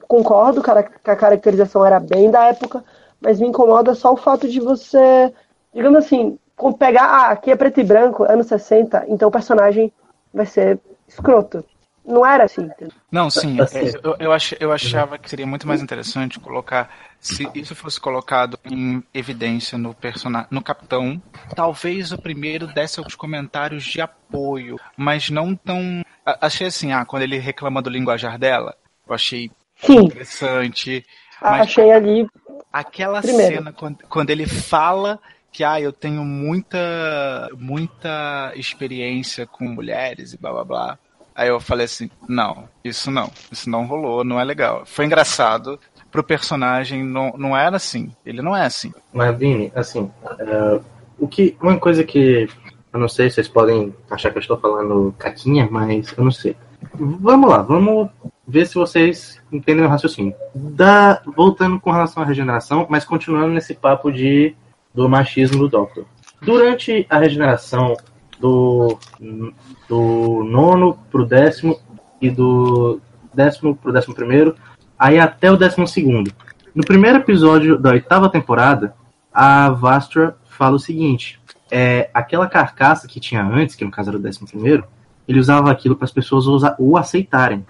concordo 0.08 0.62
que 0.62 0.70
a 0.70 1.16
caracterização 1.16 1.84
era 1.84 2.00
bem 2.00 2.30
da 2.30 2.46
época, 2.46 2.84
mas 3.20 3.38
me 3.38 3.48
incomoda 3.48 3.94
só 3.94 4.12
o 4.12 4.16
fato 4.16 4.48
de 4.48 4.60
você, 4.60 5.32
digamos 5.72 5.98
assim, 5.98 6.38
pegar, 6.78 7.04
ah, 7.04 7.30
aqui 7.30 7.50
é 7.50 7.56
preto 7.56 7.80
e 7.80 7.84
branco, 7.84 8.24
anos 8.24 8.46
60, 8.46 9.04
então 9.08 9.28
o 9.28 9.32
personagem 9.32 9.92
vai 10.32 10.46
ser 10.46 10.78
escroto. 11.06 11.64
Não 12.04 12.24
era 12.24 12.44
assim, 12.44 12.62
entendeu? 12.62 12.94
Não, 13.12 13.28
sim, 13.30 13.60
Assim. 13.60 13.78
é, 13.78 13.92
eu, 14.02 14.16
eu, 14.18 14.32
ach, 14.32 14.52
eu 14.58 14.72
achava 14.72 15.18
que 15.18 15.28
seria 15.28 15.46
muito 15.46 15.66
mais 15.68 15.82
interessante 15.82 16.40
colocar, 16.40 16.90
se 17.20 17.48
isso 17.54 17.74
fosse 17.74 18.00
colocado 18.00 18.58
em 18.64 19.02
evidência 19.12 19.76
no 19.76 19.94
personagem, 19.94 20.48
no 20.50 20.62
Capitão, 20.62 21.20
talvez 21.54 22.10
o 22.10 22.18
primeiro 22.20 22.66
desse 22.66 22.98
alguns 22.98 23.14
comentários 23.14 23.84
de 23.84 24.00
apoio, 24.00 24.76
mas 24.96 25.28
não 25.30 25.54
tão. 25.54 26.02
Achei 26.24 26.66
assim, 26.68 26.92
ah, 26.92 27.04
quando 27.04 27.22
ele 27.22 27.38
reclama 27.38 27.82
do 27.82 27.90
linguajar 27.90 28.38
dela, 28.38 28.74
eu 29.06 29.14
achei 29.14 29.50
Sim, 29.76 29.98
interessante. 30.04 31.04
Mas 31.42 31.62
achei 31.62 31.90
ali. 31.92 32.26
aquela 32.72 33.20
Primeiro. 33.20 33.56
cena 33.56 33.72
quando, 33.72 33.98
quando 34.08 34.30
ele 34.30 34.46
fala 34.46 35.18
que 35.52 35.64
ah, 35.64 35.80
eu 35.80 35.92
tenho 35.92 36.24
muita 36.24 37.48
muita 37.58 38.52
experiência 38.54 39.46
com 39.46 39.64
mulheres 39.64 40.32
e 40.32 40.38
blá 40.38 40.52
blá 40.52 40.64
blá. 40.64 40.98
Aí 41.40 41.48
eu 41.48 41.58
falei 41.58 41.86
assim, 41.86 42.10
não, 42.28 42.68
isso 42.84 43.10
não, 43.10 43.30
isso 43.50 43.70
não 43.70 43.86
rolou, 43.86 44.22
não 44.22 44.38
é 44.38 44.44
legal. 44.44 44.82
Foi 44.84 45.06
engraçado, 45.06 45.80
pro 46.12 46.22
personagem 46.22 47.02
não, 47.02 47.32
não 47.34 47.56
era 47.56 47.76
assim, 47.76 48.12
ele 48.26 48.42
não 48.42 48.54
é 48.54 48.66
assim. 48.66 48.92
Mas, 49.10 49.38
Vini, 49.38 49.72
assim, 49.74 50.10
é, 50.38 50.80
o 51.18 51.26
que, 51.26 51.56
uma 51.58 51.78
coisa 51.78 52.04
que 52.04 52.46
eu 52.92 53.00
não 53.00 53.08
sei, 53.08 53.30
vocês 53.30 53.48
podem 53.48 53.94
achar 54.10 54.30
que 54.30 54.36
eu 54.36 54.42
estou 54.42 54.58
falando 54.58 55.14
caquinha, 55.18 55.66
mas 55.70 56.12
eu 56.14 56.24
não 56.24 56.30
sei. 56.30 56.54
Vamos 56.92 57.48
lá, 57.48 57.62
vamos 57.62 58.10
ver 58.46 58.66
se 58.66 58.74
vocês 58.74 59.40
entendem 59.50 59.86
o 59.86 59.88
raciocínio. 59.88 60.34
Da, 60.54 61.22
voltando 61.24 61.80
com 61.80 61.90
relação 61.90 62.22
à 62.22 62.26
regeneração, 62.26 62.86
mas 62.90 63.06
continuando 63.06 63.54
nesse 63.54 63.72
papo 63.72 64.12
de, 64.12 64.54
do 64.92 65.08
machismo 65.08 65.60
do 65.60 65.68
Doctor. 65.70 66.04
Durante 66.42 67.06
a 67.08 67.16
regeneração 67.16 67.96
do, 68.40 68.98
do 69.88 70.44
nono 70.44 70.98
pro 71.10 71.26
décimo 71.26 71.78
e 72.20 72.30
do 72.30 73.00
décimo 73.32 73.76
pro 73.76 73.92
décimo 73.92 74.14
primeiro, 74.14 74.54
aí 74.98 75.18
até 75.18 75.50
o 75.50 75.56
décimo 75.56 75.86
segundo. 75.86 76.32
No 76.74 76.84
primeiro 76.84 77.18
episódio 77.18 77.78
da 77.78 77.90
oitava 77.90 78.28
temporada, 78.30 78.94
a 79.32 79.70
Vastra 79.70 80.36
fala 80.48 80.76
o 80.76 80.80
seguinte: 80.80 81.40
é, 81.70 82.10
aquela 82.14 82.46
carcaça 82.46 83.06
que 83.06 83.20
tinha 83.20 83.42
antes, 83.44 83.74
que 83.74 83.84
no 83.84 83.90
caso 83.90 84.10
era 84.10 84.18
o 84.18 84.22
décimo 84.22 84.48
primeiro, 84.48 84.84
ele 85.28 85.38
usava 85.38 85.70
aquilo 85.70 85.96
para 85.96 86.04
as 86.04 86.12
pessoas 86.12 86.44
o 86.78 86.96
aceitarem. 86.96 87.64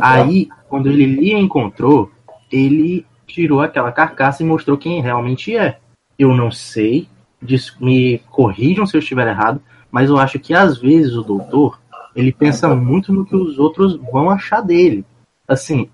Aí, 0.00 0.48
quando 0.68 0.88
ele 0.88 1.06
lhe 1.06 1.32
encontrou, 1.32 2.10
ele 2.50 3.06
tirou 3.26 3.60
aquela 3.60 3.90
carcaça 3.92 4.42
e 4.42 4.46
mostrou 4.46 4.76
quem 4.76 5.00
realmente 5.00 5.56
é. 5.56 5.78
Eu 6.18 6.34
não 6.34 6.50
sei, 6.50 7.08
dis- 7.40 7.74
me 7.80 8.18
corrijam 8.30 8.84
se 8.84 8.94
eu 8.94 8.98
estiver 8.98 9.26
errado, 9.26 9.60
mas 9.92 10.10
eu 10.10 10.18
acho 10.18 10.40
que 10.40 10.52
às 10.54 10.78
vezes 10.78 11.14
o 11.14 11.22
doutor 11.22 11.78
ele 12.16 12.32
pensa 12.32 12.74
muito 12.74 13.12
no 13.12 13.24
que 13.24 13.36
os 13.36 13.58
outros 13.58 13.96
vão 14.10 14.28
achar 14.30 14.60
dele. 14.62 15.04
Assim, 15.46 15.88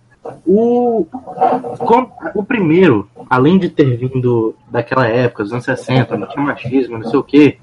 o, 0.47 1.07
com- 1.79 2.11
o 2.35 2.43
primeiro, 2.45 3.09
além 3.29 3.59
de 3.59 3.69
ter 3.69 3.97
vindo 3.97 4.55
daquela 4.71 5.07
época, 5.07 5.43
dos 5.43 5.53
anos 5.53 5.65
60, 5.65 6.17
não 6.17 6.29
tinha 6.29 6.45
machismo, 6.45 6.99
não 6.99 7.09
sei 7.11 7.19
o 7.19 7.23
quê, 7.25 7.59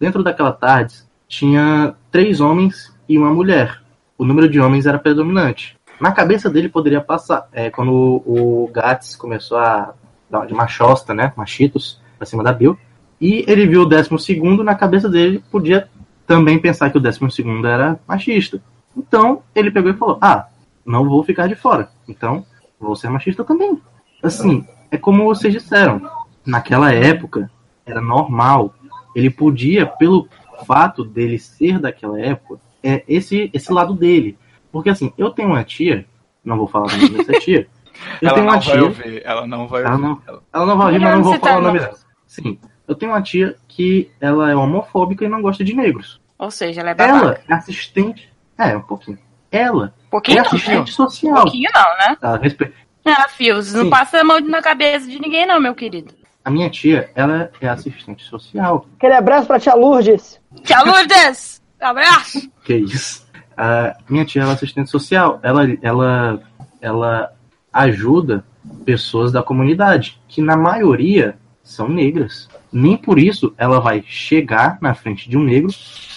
dentro 0.00 0.22
daquela 0.22 0.52
tarde 0.52 0.94
tinha 1.28 1.94
três 2.10 2.40
homens 2.40 2.94
e 3.08 3.18
uma 3.18 3.32
mulher. 3.32 3.82
O 4.18 4.24
número 4.24 4.48
de 4.48 4.60
homens 4.60 4.86
era 4.86 4.98
predominante. 4.98 5.76
Na 6.00 6.12
cabeça 6.12 6.48
dele 6.50 6.68
poderia 6.68 7.00
passar, 7.00 7.48
é, 7.52 7.70
quando 7.70 7.90
o, 7.92 8.64
o 8.64 8.70
Gats 8.72 9.16
começou 9.16 9.58
a 9.58 9.92
dar 10.30 10.46
de 10.46 10.54
machosta, 10.54 11.14
né, 11.14 11.32
machitos, 11.36 12.00
pra 12.18 12.26
cima 12.26 12.42
da 12.42 12.52
Bill, 12.52 12.78
e 13.20 13.44
ele 13.48 13.66
viu 13.66 13.82
o 13.82 13.86
décimo 13.86 14.18
segundo, 14.18 14.62
na 14.64 14.74
cabeça 14.74 15.08
dele 15.08 15.42
podia 15.50 15.88
também 16.26 16.58
pensar 16.58 16.90
que 16.90 16.98
o 16.98 17.00
décimo 17.00 17.30
segundo 17.30 17.66
era 17.66 17.98
machista. 18.06 18.60
Então, 18.96 19.42
ele 19.54 19.70
pegou 19.70 19.90
e 19.90 19.94
falou, 19.96 20.18
ah, 20.20 20.46
não 20.84 21.08
vou 21.08 21.22
ficar 21.22 21.46
de 21.46 21.54
fora. 21.54 21.88
Então, 22.08 22.44
vou 22.80 22.96
ser 22.96 23.08
machista 23.10 23.44
também. 23.44 23.80
Assim, 24.22 24.66
é 24.90 24.96
como 24.96 25.24
vocês 25.24 25.52
disseram. 25.52 26.02
Naquela 26.44 26.92
época, 26.92 27.50
era 27.84 28.00
normal. 28.00 28.74
Ele 29.14 29.30
podia, 29.30 29.86
pelo 29.86 30.28
fato 30.66 31.04
dele 31.04 31.38
ser 31.38 31.78
daquela 31.78 32.18
época, 32.20 32.60
é 32.82 33.02
esse, 33.08 33.50
esse 33.52 33.72
lado 33.72 33.94
dele. 33.94 34.38
Porque 34.72 34.90
assim, 34.90 35.12
eu 35.16 35.30
tenho 35.30 35.48
uma 35.50 35.64
tia, 35.64 36.06
não 36.44 36.56
vou 36.56 36.66
falar 36.66 36.86
o 36.86 36.96
nome 36.96 37.10
dessa 37.10 37.32
tia. 37.40 37.66
Eu 38.20 38.28
ela 38.28 38.34
tenho 38.34 38.46
não 38.46 38.52
uma 38.52 38.60
vai 38.60 38.72
tia. 38.74 38.84
ouvir, 38.84 39.22
ela 39.24 39.46
não 39.46 39.66
vai 39.68 39.82
Ela 39.82 39.92
ouvir. 39.92 40.02
não- 40.02 40.22
Ela- 40.52 40.66
não 40.66 40.76
vai 40.76 40.86
ouvir, 40.88 40.98
mas 41.00 41.14
Não 41.14 41.22
vou 41.22 41.38
falar 41.38 41.58
o 41.58 41.62
nome 41.62 41.78
dela. 41.78 41.94
Sim. 42.26 42.58
Eu 42.86 42.94
tenho 42.94 43.12
uma 43.12 43.22
tia 43.22 43.56
que 43.68 44.10
ela 44.20 44.50
é 44.50 44.54
homofóbica 44.54 45.24
e 45.24 45.28
não 45.28 45.42
gosta 45.42 45.64
de 45.64 45.74
negros. 45.74 46.20
Ou 46.38 46.50
seja, 46.50 46.80
ela 46.80 46.90
é 46.90 46.94
babaca. 46.94 47.16
Ela 47.26 47.40
é 47.48 47.54
assistente. 47.54 48.30
É, 48.58 48.76
um 48.76 48.82
pouquinho. 48.82 49.18
Ela 49.50 49.94
Um 50.06 50.10
pouquinho 50.10 50.38
é 50.38 50.42
não, 50.42 50.46
assistente 50.48 50.92
Um 50.92 50.94
social. 50.94 51.34
pouquinho 51.42 51.70
não, 51.74 51.82
né? 52.08 52.16
Ela 52.20 52.38
respe- 52.38 52.72
Ah, 53.04 53.28
Fios, 53.28 53.72
não 53.72 53.88
passa 53.88 54.20
a 54.20 54.24
mão 54.24 54.40
na 54.40 54.60
cabeça 54.60 55.06
de 55.08 55.18
ninguém 55.20 55.46
não, 55.46 55.60
meu 55.60 55.74
querido. 55.74 56.12
A 56.44 56.50
minha 56.50 56.68
tia, 56.70 57.10
ela 57.14 57.50
é 57.60 57.68
assistente 57.68 58.22
social. 58.24 58.86
Aquele 58.96 59.14
abraço 59.14 59.46
pra 59.46 59.58
tia 59.58 59.74
Lourdes. 59.74 60.40
Tia 60.62 60.80
Lourdes! 60.82 61.60
Abraço! 61.80 62.50
Que 62.64 62.74
isso. 62.76 63.26
A 63.56 63.96
minha 64.08 64.24
tia 64.24 64.42
ela 64.42 64.52
é 64.52 64.54
assistente 64.54 64.90
social. 64.90 65.40
Ela, 65.42 65.62
ela, 65.82 66.40
ela 66.80 67.32
ajuda 67.72 68.44
pessoas 68.84 69.32
da 69.32 69.42
comunidade, 69.42 70.20
que 70.28 70.40
na 70.40 70.56
maioria 70.56 71.36
são 71.62 71.88
negras. 71.88 72.48
Nem 72.72 72.96
por 72.96 73.18
isso 73.18 73.54
ela 73.56 73.80
vai 73.80 74.02
chegar 74.06 74.78
na 74.80 74.94
frente 74.94 75.28
de 75.28 75.36
um 75.36 75.42
negro 75.44 75.70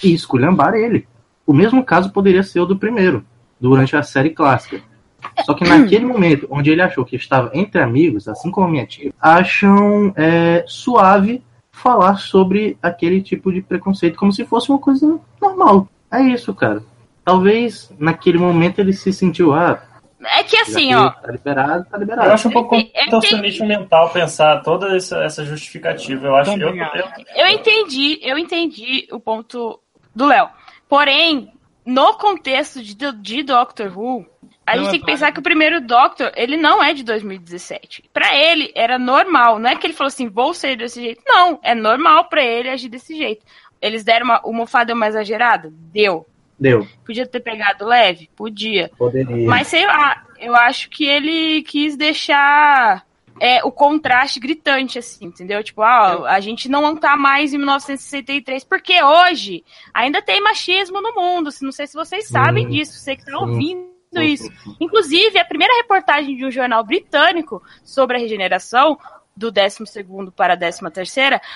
e 0.04 0.14
esculhambar 0.14 0.74
ele. 0.74 1.08
O 1.45 1.54
mesmo 1.54 1.84
caso 1.84 2.12
poderia 2.12 2.43
ser 2.43 2.60
o 2.60 2.66
do 2.66 2.78
primeiro, 2.78 3.26
durante 3.60 3.95
a 3.95 4.04
série 4.04 4.30
clássica. 4.32 4.82
Só 5.45 5.54
que 5.54 5.68
naquele 5.68 6.06
momento, 6.08 6.47
onde 6.50 6.70
ele 6.70 6.82
achou 6.82 7.06
que 7.06 7.16
estava 7.16 7.52
entre 7.54 7.82
amigos, 7.82 8.28
assim 8.28 8.52
como 8.52 8.68
a 8.68 8.70
minha 8.70 8.86
tia, 8.86 9.14
acham 9.20 10.14
é, 10.16 10.64
suave 10.68 11.41
falar 11.72 12.18
sobre 12.18 12.78
aquele 12.82 13.22
tipo 13.22 13.52
de 13.52 13.62
preconceito 13.62 14.18
como 14.18 14.34
se 14.34 14.45
fosse 14.45 14.70
uma 14.70 14.80
coisa 14.80 15.20
normal. 15.41 15.88
É 16.12 16.22
isso, 16.22 16.54
cara. 16.54 16.84
Talvez 17.24 17.91
naquele 17.97 18.38
momento 18.38 18.80
ele 18.80 18.93
se 18.93 19.14
sentiu, 19.14 19.54
ah, 19.54 19.82
É 20.22 20.43
que 20.43 20.57
assim, 20.57 20.93
ó. 20.93 21.09
tá 21.11 21.32
liberado, 21.32 21.86
tá 21.86 21.97
Eu 21.97 21.99
liberado. 22.01 22.32
acho 22.32 22.47
um 22.49 22.51
pouco 22.51 22.76
Eu 22.76 22.82
entendi- 22.82 23.05
contorcionismo 23.05 23.65
mental 23.67 24.09
pensar 24.09 24.61
toda 24.63 24.95
essa, 24.95 25.24
essa 25.24 25.45
justificativa. 25.45 26.28
Eu 26.28 26.36
acho 26.36 26.51
eu, 26.51 26.76
eu, 26.76 26.86
Eu 27.36 27.47
entendi, 27.47 28.20
eu 28.22 28.38
entendi 28.38 29.07
o 29.11 29.20
ponto 29.20 29.80
do 30.13 30.26
Léo. 30.26 30.49
Porém, 30.89 31.53
no 31.86 32.13
contexto 32.15 32.82
de, 32.84 32.95
de 32.95 33.43
Doctor 33.43 33.97
Who, 33.97 34.26
a 34.67 34.76
Não 34.76 34.84
gente 34.84 34.88
é 34.88 34.91
tem 34.91 34.99
que 34.99 35.05
pensar 35.05 35.32
que 35.32 35.39
o 35.39 35.43
primeiro 35.43 35.80
Doctor, 35.82 36.32
ele 36.36 36.57
não 36.57 36.84
é 36.84 36.93
de 36.93 37.03
2017. 37.03 38.03
Pra 38.13 38.36
ele 38.36 38.72
era 38.76 38.99
normal, 38.99 39.57
não 39.57 39.70
é 39.70 39.76
que 39.76 39.88
ele 39.88 39.93
falou 39.93 40.09
assim, 40.09 40.28
vou 40.30 40.53
ser 40.53 40.76
desse 40.76 41.01
jeito. 41.01 41.22
Não, 41.26 41.59
é 41.63 41.74
normal 41.74 42.26
pra 42.26 42.43
ele 42.43 42.70
agir 42.70 42.89
desse 42.89 43.15
jeito. 43.17 43.45
Eles 43.82 44.03
deram 44.03 44.26
uma, 44.26 44.41
o 44.43 44.51
mofado 44.51 44.88
deu 44.88 44.95
mais 44.95 45.15
exagerado? 45.15 45.70
Deu. 45.72 46.26
Deu. 46.60 46.88
Podia 47.05 47.26
ter 47.26 47.39
pegado 47.39 47.86
leve? 47.86 48.30
Podia. 48.36 48.91
Poderia. 48.97 49.47
Mas 49.47 49.68
sei 49.68 49.86
lá, 49.86 50.26
eu 50.39 50.55
acho 50.55 50.89
que 50.89 51.05
ele 51.05 51.62
quis 51.64 51.95
deixar 51.95 53.05
é, 53.39 53.64
o 53.64 53.72
contraste 53.72 54.39
gritante, 54.39 54.99
assim, 54.99 55.26
entendeu? 55.26 55.64
Tipo, 55.64 55.82
ah, 55.82 56.30
a 56.30 56.39
gente 56.41 56.68
não 56.68 56.95
tá 56.97 57.16
mais 57.16 57.53
em 57.53 57.57
1963, 57.57 58.64
porque 58.66 59.01
hoje 59.01 59.64
ainda 59.93 60.22
tem 60.22 60.41
machismo 60.41 61.01
no 61.01 61.14
mundo. 61.16 61.49
Não 61.62 61.72
sei 61.72 61.88
se 61.88 61.93
vocês 61.93 62.28
sabem 62.28 62.66
Hum. 62.68 62.70
disso, 62.70 62.99
sei 62.99 63.16
que 63.16 63.22
estão 63.24 63.39
Sim. 63.45 63.49
ouvindo 63.51 63.89
isso. 64.22 64.51
Inclusive, 64.80 65.38
a 65.39 65.45
primeira 65.45 65.74
reportagem 65.78 66.36
de 66.36 66.45
um 66.45 66.51
jornal 66.51 66.84
britânico 66.84 67.62
sobre 67.84 68.18
a 68.18 68.20
regeneração 68.20 68.97
do 69.39 69.49
12 69.49 69.85
para 70.35 70.53
a 70.53 70.57
13 70.57 70.81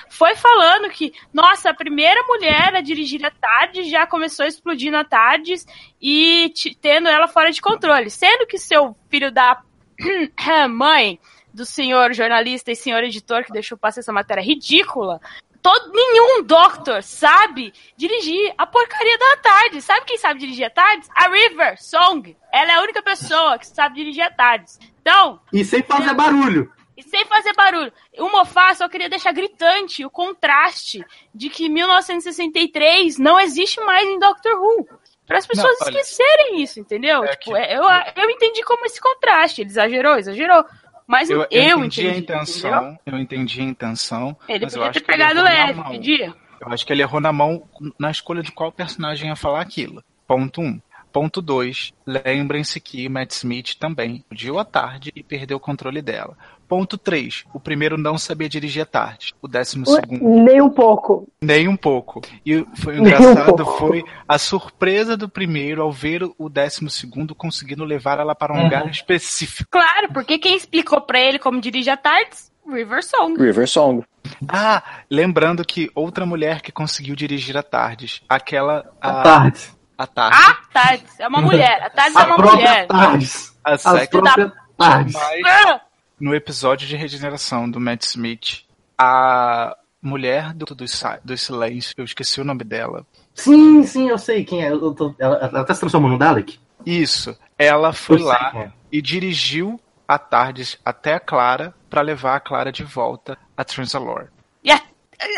foi 0.08 0.34
falando 0.34 0.88
que, 0.88 1.12
nossa, 1.32 1.68
a 1.68 1.74
primeira 1.74 2.22
mulher 2.26 2.74
a 2.74 2.80
dirigir 2.80 3.24
a 3.24 3.30
tarde 3.30 3.84
já 3.84 4.06
começou 4.06 4.46
explodindo 4.46 4.96
a 4.96 5.04
tardes 5.04 5.66
e 6.00 6.50
te- 6.54 6.74
tendo 6.74 7.08
ela 7.08 7.28
fora 7.28 7.52
de 7.52 7.60
controle. 7.60 8.08
Sendo 8.08 8.46
que 8.46 8.56
seu 8.56 8.96
filho 9.10 9.30
da 9.30 9.60
mãe 10.68 11.20
do 11.52 11.66
senhor 11.66 12.14
jornalista 12.14 12.72
e 12.72 12.76
senhor 12.76 13.04
editor 13.04 13.44
que 13.44 13.52
deixou 13.52 13.76
passar 13.76 14.00
essa 14.00 14.12
matéria 14.12 14.42
ridícula, 14.42 15.20
todo, 15.62 15.92
nenhum 15.92 16.42
doctor 16.42 17.02
sabe 17.02 17.70
dirigir 17.98 18.54
a 18.56 18.66
porcaria 18.66 19.18
da 19.18 19.36
tarde. 19.36 19.82
Sabe 19.82 20.06
quem 20.06 20.16
sabe 20.16 20.40
dirigir 20.40 20.64
a 20.64 20.70
tardes? 20.70 21.06
A 21.14 21.28
River 21.28 21.76
Song. 21.80 22.34
Ela 22.50 22.72
é 22.72 22.74
a 22.76 22.80
única 22.82 23.02
pessoa 23.02 23.58
que 23.58 23.66
sabe 23.66 23.96
dirigir 23.96 24.24
a 24.24 24.30
tardes. 24.30 24.80
Então, 25.02 25.38
E 25.52 25.62
sem 25.62 25.82
fazer 25.82 26.14
barulho. 26.14 26.72
E 26.96 27.02
sem 27.02 27.24
fazer 27.26 27.52
barulho. 27.54 27.92
O 28.18 28.28
Mofá 28.30 28.74
só 28.74 28.88
queria 28.88 29.08
deixar 29.08 29.32
gritante 29.32 30.04
o 30.04 30.10
contraste 30.10 31.04
de 31.34 31.48
que 31.50 31.68
1963 31.68 33.18
não 33.18 33.38
existe 33.40 33.80
mais 33.80 34.06
em 34.08 34.18
Doctor 34.18 34.52
Who. 34.60 34.86
Para 35.26 35.38
as 35.38 35.46
pessoas 35.46 35.78
Não, 35.80 35.86
olha, 35.86 35.98
esquecerem 36.00 36.62
isso, 36.62 36.78
entendeu? 36.78 37.24
é 37.24 37.28
Tipo, 37.36 37.52
que- 37.54 37.58
é- 37.58 37.76
eu, 37.76 37.82
eu 38.22 38.30
entendi 38.30 38.62
como 38.62 38.84
esse 38.84 39.00
contraste. 39.00 39.62
Ele 39.62 39.70
exagerou, 39.70 40.16
exagerou. 40.18 40.64
Mas 41.06 41.28
eu, 41.30 41.42
Eu, 41.42 41.48
eu 41.50 41.78
entendi, 41.78 42.00
entendi 42.02 42.06
a 42.06 42.10
entendeu? 42.10 42.34
intenção, 42.36 42.98
eu 43.06 43.18
entendi 43.18 43.60
a 43.60 43.64
intenção, 43.64 44.36
Ele 44.48 44.64
mas 44.64 44.74
eu 44.74 44.80
podia 44.80 44.90
acho 44.90 45.00
ter 45.00 45.06
pegado 45.06 45.42
leve, 45.42 45.82
podia. 45.82 46.34
Eu 46.60 46.72
acho 46.72 46.86
que 46.86 46.92
ele 46.92 47.02
errou 47.02 47.20
na 47.20 47.32
mão 47.32 47.68
na 47.98 48.10
escolha 48.10 48.42
de 48.42 48.50
qual 48.52 48.72
personagem 48.72 49.28
ia 49.28 49.36
falar 49.36 49.60
aquilo. 49.60 50.02
Ponto 50.26 50.60
1. 50.62 50.64
Um. 50.64 50.80
Ponto 51.14 51.40
2. 51.40 51.92
Lembrem-se 52.04 52.80
que 52.80 53.08
Matt 53.08 53.30
Smith 53.30 53.76
também 53.78 54.24
pediu 54.28 54.58
a 54.58 54.64
tarde 54.64 55.12
e 55.14 55.22
perdeu 55.22 55.58
o 55.58 55.60
controle 55.60 56.02
dela. 56.02 56.36
Ponto 56.66 56.98
3. 56.98 57.44
O 57.54 57.60
primeiro 57.60 57.96
não 57.96 58.18
sabia 58.18 58.48
dirigir 58.48 58.82
a 58.82 58.86
tarde. 58.86 59.32
O 59.40 59.46
décimo 59.46 59.86
segundo, 59.86 60.24
Nem 60.44 60.60
um 60.60 60.68
pouco. 60.68 61.28
nem 61.40 61.68
um 61.68 61.76
pouco. 61.76 62.20
E 62.44 62.66
foi 62.74 62.98
um 62.98 63.02
engraçado 63.06 63.54
pouco. 63.64 63.78
foi 63.78 64.04
a 64.26 64.36
surpresa 64.38 65.16
do 65.16 65.28
primeiro 65.28 65.82
ao 65.82 65.92
ver 65.92 66.28
o 66.36 66.48
décimo 66.48 66.90
segundo 66.90 67.32
conseguindo 67.32 67.84
levar 67.84 68.18
ela 68.18 68.34
para 68.34 68.52
um 68.52 68.56
Uhum. 68.56 68.64
lugar 68.64 68.90
específico. 68.90 69.68
Claro, 69.70 70.12
porque 70.12 70.36
quem 70.36 70.56
explicou 70.56 71.00
pra 71.00 71.20
ele 71.20 71.38
como 71.38 71.60
dirige 71.60 71.90
a 71.90 71.96
tardes? 71.96 72.50
River 72.66 73.04
Song. 73.04 73.40
River 73.40 73.68
Song. 73.68 74.02
Ah, 74.48 74.82
lembrando 75.08 75.64
que 75.64 75.90
outra 75.94 76.26
mulher 76.26 76.60
que 76.60 76.72
conseguiu 76.72 77.14
dirigir 77.14 77.56
a 77.56 77.62
tardes, 77.62 78.20
aquela 78.28 78.90
A 79.00 79.20
a, 79.20 79.22
tarde. 79.22 79.60
A 79.96 80.06
tarde, 80.06 80.36
A 80.38 80.54
tardes 80.72 81.20
é 81.20 81.28
uma 81.28 81.40
mulher. 81.40 81.82
A 81.82 81.90
tardes 81.90 82.16
é 82.16 82.20
A 82.20 82.26
uma 82.26 82.36
própria 82.36 82.54
mulher. 82.56 82.86
tardes. 82.86 83.56
a 83.64 83.72
As 83.72 83.82
próprias 84.08 84.52
tardes. 84.76 85.14
Mas 85.42 85.66
Ah! 85.66 85.80
no 86.20 86.34
episódio 86.34 86.86
de 86.86 86.96
regeneração 86.96 87.70
do 87.70 87.78
Matt 87.80 88.02
Smith, 88.04 88.62
a 88.98 89.76
mulher 90.02 90.52
do, 90.52 90.66
dos, 90.74 90.90
sa- 90.92 91.18
dos 91.24 91.40
silêncios, 91.40 91.94
eu 91.96 92.04
esqueci 92.04 92.40
o 92.40 92.44
nome 92.44 92.64
dela. 92.64 93.06
Sim, 93.34 93.82
sim, 93.84 94.08
eu 94.08 94.18
sei 94.18 94.44
quem 94.44 94.64
é. 94.64 94.70
Eu 94.70 94.92
tô- 94.94 95.14
ela, 95.18 95.36
ela 95.36 95.64
tá 95.64 95.74
se 95.74 95.80
transformando 95.80 96.12
no 96.12 96.18
Dalek? 96.18 96.58
Isso, 96.84 97.36
ela 97.58 97.92
foi 97.92 98.20
Eu 98.20 98.24
lá 98.26 98.52
é. 98.54 98.70
e 98.92 99.00
dirigiu 99.00 99.80
a 100.06 100.18
Tardes 100.18 100.78
até 100.84 101.14
a 101.14 101.20
Clara 101.20 101.74
para 101.88 102.02
levar 102.02 102.36
a 102.36 102.40
Clara 102.40 102.70
de 102.70 102.84
volta 102.84 103.38
a 103.56 103.64
Transalore. 103.64 104.28
E 104.62 104.70
a, 104.70 104.76
eu, 104.76 105.28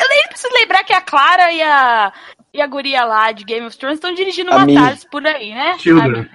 eu 0.00 0.08
nem 0.08 0.26
preciso 0.28 0.52
lembrar 0.54 0.82
que 0.84 0.92
a 0.94 1.00
Clara 1.02 1.52
e 1.52 1.62
a, 1.62 2.12
e 2.54 2.62
a 2.62 2.66
guria 2.66 3.04
lá 3.04 3.32
de 3.32 3.44
Game 3.44 3.66
of 3.66 3.76
Thrones 3.76 3.96
estão 3.98 4.14
dirigindo 4.14 4.52
A 4.52 4.64
tardes 4.64 5.04
por 5.04 5.26
aí, 5.26 5.50
né? 5.52 5.76
Children. 5.78 6.26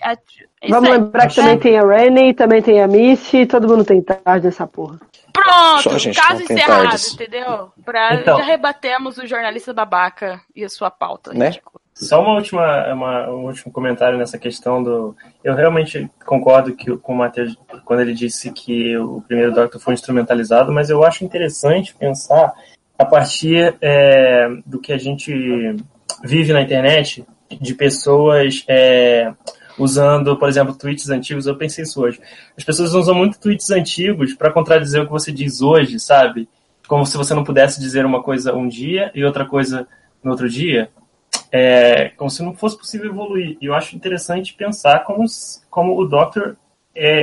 A- 0.00 0.12
a- 0.12 0.16
isso 0.62 0.70
Vamos 0.70 0.88
aí. 0.88 0.96
lembrar 0.98 1.26
que 1.26 1.34
também 1.34 1.58
tem 1.58 1.76
a 1.78 1.84
Rennie, 1.86 2.32
também 2.32 2.62
tem 2.62 2.80
a 2.80 2.86
Missy, 2.86 3.44
todo 3.44 3.68
mundo 3.68 3.84
tem 3.84 4.00
tarde 4.00 4.46
nessa 4.46 4.66
porra. 4.66 4.98
Pronto, 5.32 5.82
Só 5.82 5.90
a 5.90 5.98
gente 5.98 6.18
caso 6.18 6.42
encerrado, 6.42 6.82
tardes. 6.84 7.12
entendeu? 7.12 7.72
Pra, 7.84 8.14
Então. 8.14 8.38
Já 8.38 8.44
rebatemos 8.44 9.18
o 9.18 9.26
jornalista 9.26 9.74
babaca 9.74 10.40
e 10.54 10.64
a 10.64 10.68
sua 10.68 10.90
pauta. 10.90 11.34
Né? 11.34 11.46
ridícula. 11.48 11.80
Só 11.92 12.20
uma 12.22 12.34
última, 12.34 12.92
uma, 12.92 13.28
um 13.30 13.44
último 13.46 13.72
comentário 13.72 14.16
nessa 14.18 14.36
questão 14.38 14.82
do. 14.82 15.14
Eu 15.44 15.54
realmente 15.54 16.10
concordo 16.24 16.74
que, 16.74 16.96
com 16.96 17.12
o 17.12 17.16
Matheus 17.16 17.56
quando 17.84 18.00
ele 18.00 18.14
disse 18.14 18.50
que 18.50 18.96
o 18.96 19.22
primeiro 19.28 19.52
Doctor 19.52 19.80
foi 19.80 19.94
instrumentalizado, 19.94 20.72
mas 20.72 20.90
eu 20.90 21.04
acho 21.04 21.24
interessante 21.24 21.94
pensar 21.94 22.52
a 22.98 23.04
partir 23.04 23.76
é, 23.80 24.48
do 24.64 24.80
que 24.80 24.92
a 24.92 24.98
gente 24.98 25.76
vive 26.24 26.52
na 26.52 26.62
internet 26.62 27.24
de 27.60 27.74
pessoas 27.74 28.64
é, 28.68 29.32
usando, 29.78 30.36
por 30.36 30.48
exemplo, 30.48 30.74
tweets 30.74 31.10
antigos. 31.10 31.46
Eu 31.46 31.56
pensei 31.56 31.84
isso 31.84 32.02
hoje. 32.02 32.20
As 32.56 32.64
pessoas 32.64 32.94
usam 32.94 33.14
muito 33.14 33.38
tweets 33.38 33.70
antigos 33.70 34.34
para 34.34 34.52
contradizer 34.52 35.02
o 35.02 35.06
que 35.06 35.12
você 35.12 35.32
diz 35.32 35.60
hoje, 35.60 35.98
sabe? 35.98 36.48
Como 36.86 37.04
se 37.04 37.16
você 37.16 37.34
não 37.34 37.44
pudesse 37.44 37.80
dizer 37.80 38.04
uma 38.04 38.22
coisa 38.22 38.54
um 38.54 38.68
dia 38.68 39.10
e 39.14 39.24
outra 39.24 39.46
coisa 39.46 39.86
no 40.22 40.30
outro 40.30 40.48
dia 40.48 40.90
é, 41.54 42.08
como 42.16 42.28
se 42.28 42.42
não 42.42 42.52
fosse 42.52 42.76
possível 42.76 43.06
evoluir. 43.06 43.56
E 43.60 43.66
eu 43.66 43.74
acho 43.74 43.94
interessante 43.94 44.54
pensar 44.54 45.04
como, 45.04 45.24
como 45.70 45.96
o 45.96 46.04
Doctor 46.04 46.56
é, 46.92 47.20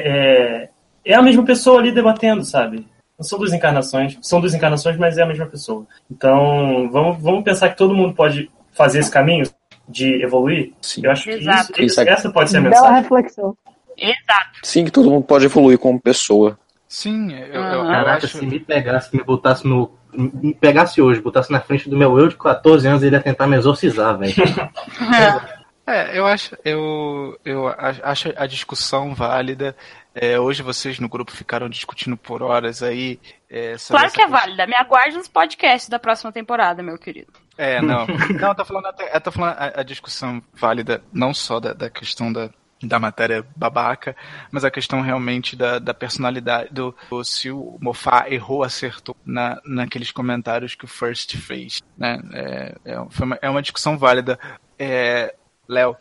é, 0.64 0.70
é 1.04 1.14
a 1.14 1.22
mesma 1.22 1.44
pessoa 1.44 1.80
ali 1.80 1.92
debatendo, 1.92 2.46
sabe? 2.46 2.88
São 3.22 3.38
duas 3.40 3.54
encarnações, 3.54 4.18
são 4.22 4.40
duas 4.40 4.54
encarnações, 4.54 4.98
mas 4.98 5.18
é 5.18 5.24
a 5.24 5.26
mesma 5.26 5.46
pessoa. 5.46 5.86
Então, 6.10 6.90
vamos, 6.92 7.22
vamos 7.22 7.44
pensar 7.44 7.70
que 7.70 7.78
todo 7.78 7.94
mundo 7.96 8.14
pode 8.14 8.50
fazer 8.74 9.00
esse 9.00 9.12
caminho 9.12 9.46
de 9.88 10.24
evoluir. 10.24 10.72
Sim. 10.82 11.02
Eu 11.06 11.12
acho 11.12 11.24
que 11.26 11.32
Exato. 11.32 11.62
isso, 11.62 11.72
isso- 11.74 11.84
Isso 11.84 12.02
é- 12.02 12.10
essa 12.10 12.32
pode 12.32 12.50
ser 12.50 12.58
a 12.58 12.62
Bela 12.62 12.74
mensagem. 12.76 13.02
reflexão. 13.02 13.58
Exato. 13.98 14.60
Sim, 14.64 14.86
que 14.86 14.92
todo 14.92 15.10
mundo 15.10 15.24
pode 15.24 15.46
evoluir 15.46 15.78
como 15.78 16.00
pessoa. 16.00 16.58
Sim, 16.88 17.32
eu, 17.34 17.46
eu- 17.48 17.62
eu 17.64 17.84
Caraca, 17.88 18.26
acho. 18.26 18.38
se 18.40 18.46
me 18.46 18.60
pegasse, 18.60 19.16
me 19.16 19.24
botasse 19.24 19.68
no. 19.68 19.92
Me 20.14 20.54
pegasse 20.54 21.02
hoje, 21.02 21.22
botasse 21.22 21.50
na 21.52 21.62
frente 21.62 21.90
do 21.90 21.96
meu 21.98 22.20
eu 22.20 22.28
de 22.28 22.36
14 22.36 22.86
anos, 22.88 23.02
ele 23.02 23.16
ia 23.16 23.22
tentar 23.22 23.48
me 23.48 23.56
exorcizar, 23.56 24.18
velho. 24.18 24.34
É, 25.88 26.18
eu 26.18 26.26
acho, 26.28 26.56
eu, 26.64 27.38
eu 27.44 27.68
acho 28.04 28.32
a 28.38 28.46
discussão 28.46 29.14
válida. 29.16 29.76
É, 30.14 30.38
hoje 30.40 30.62
vocês 30.62 31.00
no 31.00 31.08
grupo 31.08 31.32
ficaram 31.32 31.70
discutindo 31.70 32.18
por 32.18 32.44
horas 32.44 32.84
aí. 32.84 33.20
É, 33.50 33.78
sobre 33.78 34.02
Claro 34.02 34.14
que 34.14 34.22
é 34.22 34.26
questão- 34.26 34.40
válida. 34.42 34.68
Me 34.68 34.76
aguarde 34.76 35.16
nos 35.18 35.28
podcasts 35.28 35.90
da 35.90 35.98
próxima 36.00 36.32
temporada, 36.32 36.84
meu 36.84 36.98
querido. 36.98 37.32
É, 37.58 37.82
não. 37.82 38.06
Não, 38.40 38.50
eu 38.50 38.56
tô 38.56 38.66
falando, 38.66 38.86
até, 38.88 39.16
eu 39.16 39.22
tô 39.22 39.32
falando 39.32 39.56
a, 39.58 39.80
a 39.82 39.84
discussão 39.84 40.42
válida 40.54 41.02
não 41.14 41.34
só 41.34 41.60
da, 41.60 41.74
da 41.74 41.90
questão 41.90 42.32
da, 42.34 42.50
da 42.82 43.00
matéria 43.00 43.46
babaca, 43.56 44.16
mas 44.52 44.66
a 44.66 44.72
questão 44.72 45.02
realmente 45.02 45.56
da, 45.56 45.78
da 45.80 45.94
personalidade, 45.94 46.74
do, 46.74 46.96
do 47.10 47.24
se 47.24 47.52
o 47.52 47.78
Moffat 47.80 48.34
errou 48.34 48.58
ou 48.60 48.64
acertou 48.64 49.16
na, 49.26 49.62
naqueles 49.64 50.12
comentários 50.12 50.76
que 50.76 50.86
o 50.86 50.90
First 50.90 51.38
fez. 51.38 51.82
Né? 51.98 52.20
É, 52.34 52.76
é, 52.86 53.06
foi 53.10 53.26
uma, 53.28 53.40
é 53.42 53.50
uma 53.50 53.62
discussão 53.62 53.98
válida. 53.98 54.38
É, 54.80 55.36
Léo, 55.70 55.96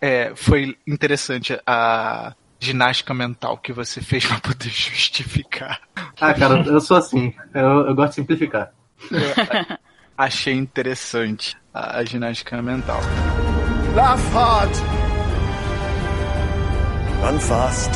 é, 0.00 0.32
foi 0.34 0.76
interessante 0.86 1.60
a 1.66 2.34
ginástica 2.60 3.14
mental 3.14 3.56
que 3.56 3.72
você 3.72 4.00
fez 4.00 4.24
para 4.24 4.38
poder 4.38 4.68
justificar. 4.70 5.80
Ah, 6.20 6.34
cara, 6.34 6.62
eu 6.66 6.80
sou 6.80 6.98
assim. 6.98 7.34
Eu, 7.54 7.86
eu 7.86 7.94
gosto 7.94 8.10
de 8.10 8.14
simplificar. 8.16 8.70
Achei 10.16 10.54
interessante 10.54 11.56
a, 11.72 11.98
a 11.98 12.04
ginástica 12.04 12.60
mental. 12.60 13.00
Laugh 13.94 14.20
hard. 14.32 14.70
Run 17.22 17.40
fast. 17.40 17.90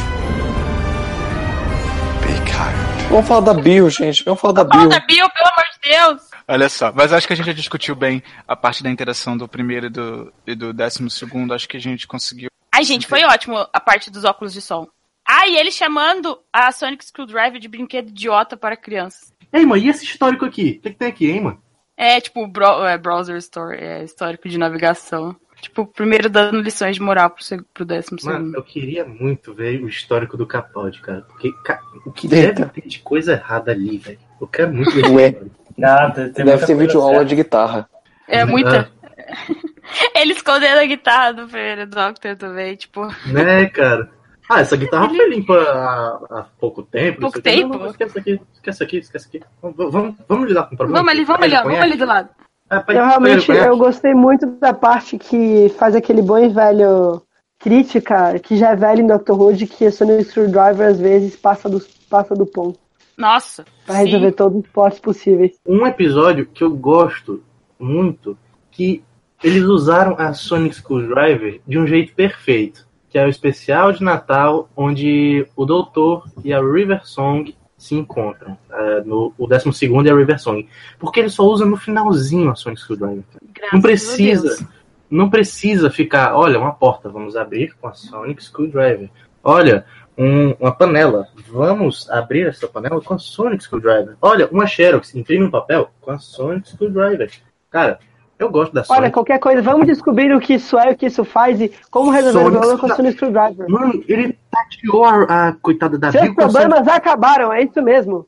Be 2.21 2.35
kind. 2.51 3.11
Vamos 3.11 3.29
falar 3.29 3.41
da 3.41 3.55
Bill, 3.55 3.91
gente. 3.91 4.25
Vamos 4.25 4.41
falar 4.41 4.55
da 4.55 4.65
Bill. 4.65 4.91
Fala, 4.91 5.01
Bill, 5.07 5.31
pelo 5.31 5.49
amor 5.49 5.65
de 5.73 5.91
Deus! 5.91 6.23
Olha 6.47 6.69
só, 6.69 6.93
mas 6.93 7.13
acho 7.13 7.27
que 7.27 7.33
a 7.33 7.37
gente 7.37 7.47
já 7.47 7.53
discutiu 7.53 7.95
bem 7.95 8.23
a 8.47 8.55
parte 8.55 8.83
da 8.83 8.91
interação 8.91 9.37
do 9.37 9.49
primeiro 9.49 9.87
e 9.87 9.89
do, 9.89 10.33
e 10.47 10.55
do 10.55 10.73
décimo 10.75 11.09
segundo. 11.09 11.55
Acho 11.55 11.69
que 11.69 11.77
a 11.77 11.81
gente 11.81 12.07
conseguiu. 12.07 12.51
Ai, 12.75 12.85
gente, 12.85 13.07
foi 13.07 13.23
ótimo 13.25 13.57
a 13.73 13.81
parte 13.81 14.11
dos 14.11 14.25
óculos 14.25 14.53
de 14.53 14.61
som. 14.61 14.87
Ah, 15.27 15.47
e 15.47 15.57
ele 15.57 15.71
chamando 15.71 16.39
a 16.53 16.71
Sonic 16.73 17.05
Screwdriver 17.05 17.59
de 17.59 17.69
brinquedo 17.69 18.09
idiota 18.09 18.57
para 18.57 18.77
crianças. 18.77 19.33
Ei, 19.53 19.65
mano, 19.65 19.83
e 19.83 19.89
esse 19.89 20.05
histórico 20.05 20.45
aqui? 20.45 20.77
O 20.79 20.83
que, 20.83 20.91
que 20.91 20.97
tem 20.99 21.09
aqui, 21.09 21.31
hein, 21.31 21.41
mano? 21.41 21.63
É, 21.97 22.21
tipo, 22.21 22.47
bro, 22.47 22.85
é, 22.85 22.99
browser 22.99 23.37
story, 23.37 23.79
é 23.79 24.03
histórico 24.05 24.49
de 24.49 24.59
navegação. 24.59 25.35
Tipo, 25.61 25.87
primeiro 25.87 26.29
dando 26.29 26.61
lições 26.61 26.97
de 26.97 27.01
moral 27.03 27.31
pro, 27.31 27.43
pro 27.73 27.85
décimo 27.85 28.19
Mano, 28.25 28.39
segundo. 28.39 28.55
eu 28.57 28.63
queria 28.65 29.05
muito 29.05 29.55
ver 29.55 29.81
o 29.83 29.89
histórico 29.89 30.37
do 30.37 30.45
Capaldi, 30.47 31.01
cara. 31.01 31.23
Porque 31.23 31.51
ca- 31.65 31.81
o 32.05 32.13
que 32.13 32.27
Eita. 32.27 32.53
deve 32.67 32.81
ter 32.83 32.89
de 32.89 32.99
coisa 32.99 33.33
errada 33.35 33.71
ali, 33.71 33.97
velho. 33.97 34.19
Eu 34.41 34.47
quero 34.49 34.75
muito 34.75 34.91
ver 34.91 35.07
Ué. 35.11 35.37
Nada, 35.79 36.25
tem 36.31 36.45
Deve 36.45 36.51
muita 36.51 36.67
ter 36.67 36.75
vídeo 36.77 37.01
aula 37.01 37.25
de 37.25 37.35
guitarra. 37.37 37.89
É 38.29 38.45
muita. 38.45 38.91
Ah, 39.17 39.55
Ele 40.15 40.33
escondendo 40.33 40.79
a 40.79 40.87
guitarra 40.87 41.33
do 41.33 41.49
primeiro 41.49 41.87
Doctor 41.87 42.37
também, 42.37 42.77
tipo. 42.77 43.07
né, 43.27 43.67
cara? 43.67 44.11
Ah, 44.49 44.61
essa 44.61 44.77
guitarra 44.77 45.09
foi 45.09 45.29
limpa 45.29 45.55
há, 45.55 46.19
há 46.31 46.47
pouco 46.59 46.83
tempo. 46.83 47.21
Pouco 47.21 47.41
tempo? 47.41 47.69
Não, 47.69 47.79
não, 47.79 47.87
esquece 47.87 48.19
aqui, 48.19 48.41
esquece 48.53 48.83
aqui, 48.83 48.99
esquece 48.99 49.29
aqui. 49.29 49.41
Vamos, 49.63 49.93
vamos, 49.93 50.15
vamos 50.29 50.49
lidar 50.49 50.65
com 50.65 50.75
o 50.75 50.77
problema. 50.77 50.99
Vamos 50.99 51.13
ali, 51.13 51.25
vamos 51.25 51.43
ali, 51.43 51.57
ó, 51.57 51.63
vamos 51.63 51.81
ali 51.81 51.97
do 51.97 52.05
lado. 52.05 52.29
É, 52.71 52.77
Eu 52.77 53.07
realmente 53.07 53.47
pai, 53.47 53.69
eu 53.69 53.77
gostei 53.77 54.15
muito 54.15 54.47
da 54.59 54.75
parte 54.75 55.19
que 55.19 55.71
faz 55.79 55.95
aquele 55.95 56.21
bom 56.21 56.39
e 56.39 56.49
velho 56.49 57.23
crítica, 57.59 58.39
que 58.39 58.57
já 58.57 58.71
é 58.71 58.77
velho 58.77 59.01
em 59.01 59.07
Doctor 59.07 59.41
Who, 59.41 59.55
de 59.55 59.67
que 59.67 59.87
a 59.87 59.93
Sonic 59.93 60.25
Screwdriver 60.25 60.89
às 60.89 61.01
vezes 61.01 61.37
passa 61.37 61.69
do, 61.69 61.81
passa 62.11 62.35
do 62.35 62.45
ponto. 62.45 62.79
Nossa. 63.17 63.65
Pra 63.87 63.97
sim. 63.97 64.05
resolver 64.05 64.33
todos 64.33 64.63
os 64.63 64.71
plots 64.71 64.99
possíveis. 64.99 65.53
Um 65.67 65.87
episódio 65.87 66.47
que 66.47 66.63
eu 66.63 66.75
gosto 66.75 67.43
muito, 67.79 68.37
que 68.71 69.03
eles 69.45 69.63
usaram 69.65 70.17
a 70.19 70.33
Sonic 70.33 70.75
Screwdriver 70.77 71.61
de 71.67 71.79
um 71.79 71.87
jeito 71.87 72.15
perfeito, 72.15 72.87
que 73.11 73.19
é 73.19 73.25
o 73.25 73.29
especial 73.29 73.93
de 73.93 74.03
Natal, 74.03 74.69
onde 74.77 75.47
o 75.55 75.65
Doutor 75.65 76.27
e 76.43 76.53
a 76.53 76.61
River 76.61 77.07
Song 77.07 77.55
se 77.77 77.95
encontram. 77.95 78.57
É, 78.73 79.01
no, 79.03 79.33
o 79.37 79.47
12 79.47 79.69
é 80.09 80.11
a 80.11 80.17
River 80.17 80.41
Song. 80.41 80.67
Porque 80.99 81.21
ele 81.21 81.29
só 81.29 81.45
usa 81.45 81.65
no 81.67 81.77
finalzinho 81.77 82.51
a 82.51 82.55
Sonic 82.55 82.81
Screwdriver. 82.81 83.23
Graças 83.53 83.73
Não 83.73 83.81
precisa. 83.83 84.69
Não 85.11 85.31
precisa 85.31 85.91
ficar, 85.91 86.35
olha, 86.35 86.59
uma 86.59 86.73
porta, 86.73 87.09
vamos 87.09 87.37
abrir 87.37 87.75
com 87.81 87.87
a 87.87 87.93
Sonic 87.93 88.43
Screwdriver. 88.43 89.11
Olha, 89.45 89.85
um- 90.17 90.53
uma 90.59 90.73
panela, 90.73 91.29
vamos 91.49 92.11
abrir 92.11 92.47
essa 92.47 92.67
panela 92.67 93.01
com 93.01 93.15
a 93.15 93.19
Sonic 93.19 93.63
Screwdriver. 93.63 94.17
Olha, 94.21 94.49
uma 94.51 94.67
Xerox, 94.67 95.15
imprime 95.15 95.45
um 95.45 95.51
papel 95.51 95.91
com 96.01 96.11
a 96.11 96.19
Sonic 96.19 96.71
Screwdriver. 96.71 97.31
Cara, 97.71 97.99
eu 98.39 98.51
gosto 98.51 98.73
da 98.73 98.81
Olha, 98.81 98.97
Sonic. 98.97 99.13
qualquer 99.13 99.39
coisa, 99.39 99.63
vamos 99.63 99.87
descobrir 99.87 100.35
o 100.35 100.41
que 100.41 100.55
isso 100.55 100.79
é, 100.79 100.91
o 100.91 100.97
que 100.97 101.07
isso 101.07 101.25
faz 101.25 101.61
e 101.61 101.73
como 101.91 102.11
resolver 102.11 102.39
o 102.39 102.43
Sonic 102.43 102.59
problema 102.59 102.79
com 102.79 102.87
a 102.87 102.91
Screwdriver. 102.91 103.19
Sonic 103.19 103.67
Screwdriver. 103.67 103.71
Mano, 103.71 104.05
ele 104.09 104.39
tateou 104.51 105.05
a, 105.05 105.49
a 105.49 105.53
coitada 105.53 105.99
da 105.99 106.11
Seus 106.11 106.35
problemas 106.35 106.89
acabaram, 106.89 107.53
é 107.53 107.63
isso 107.63 107.81
mesmo. 107.83 108.27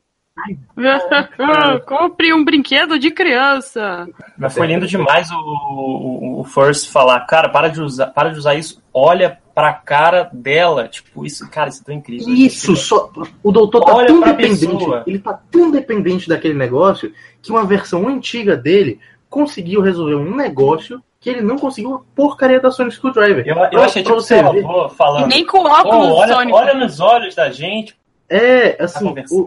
Compre 1.87 2.35
um 2.35 2.45
brinquedo 2.45 2.99
de 2.99 3.11
criança. 3.11 4.07
Mas 4.37 4.55
foi 4.55 4.67
lindo 4.67 4.87
demais 4.87 5.31
o, 5.31 5.37
o, 5.37 6.41
o 6.41 6.45
First 6.45 6.91
falar, 6.91 7.21
cara, 7.21 7.49
para 7.49 7.69
de 7.69 7.81
usar, 7.81 8.09
para 8.09 8.31
de 8.31 8.39
usar 8.39 8.55
isso, 8.55 8.83
olha 8.93 9.39
pra 9.55 9.73
cara 9.73 10.29
dela. 10.31 10.87
Tipo, 10.89 11.25
isso, 11.25 11.49
cara, 11.51 11.71
isso 11.71 11.81
é 11.81 11.85
tão 11.87 11.95
incrível. 11.95 12.29
Isso, 12.29 12.77
só, 12.77 13.11
o 13.43 13.51
doutor 13.51 13.85
tá 13.85 13.95
Olha 13.95 14.07
tão 14.07 14.21
dependente, 14.21 14.67
pessoa. 14.67 15.03
ele 15.07 15.19
tá 15.19 15.41
tão 15.51 15.71
dependente 15.71 16.29
daquele 16.29 16.55
negócio 16.55 17.11
que 17.41 17.51
uma 17.51 17.65
versão 17.65 18.07
antiga 18.07 18.55
dele 18.55 19.01
conseguiu 19.29 19.81
resolver 19.81 20.15
um 20.15 20.35
negócio 20.37 21.03
que 21.21 21.31
ele 21.31 21.41
não 21.41 21.57
conseguiu 21.59 21.95
a 21.95 22.01
porcaria 22.15 22.61
da 22.61 22.71
Sonic 22.71 22.95
Screwdriver. 22.97 23.45
Eu, 23.47 23.57
eu 23.57 23.71
Pra- 23.71 23.85
achei 23.85 24.03
pra 24.03 24.13
tipo 24.13 24.23
você 24.23 24.43
ver. 24.43 24.65
avô 24.65 24.89
falando. 24.91 25.25
E 25.25 25.29
nem 25.29 25.45
com 25.45 25.63
"Pô, 25.63 25.69
óculos 25.69 26.09
olha, 26.19 26.35
Sonic. 26.35 26.53
olha 26.57 26.75
nos 26.75 27.01
olhos 27.01 27.35
da 27.35 27.51
gente, 27.51 27.97
É, 28.29 28.71
tá 28.71 28.85
assim, 28.85 29.05
conversando. 29.07 29.43
o, 29.43 29.47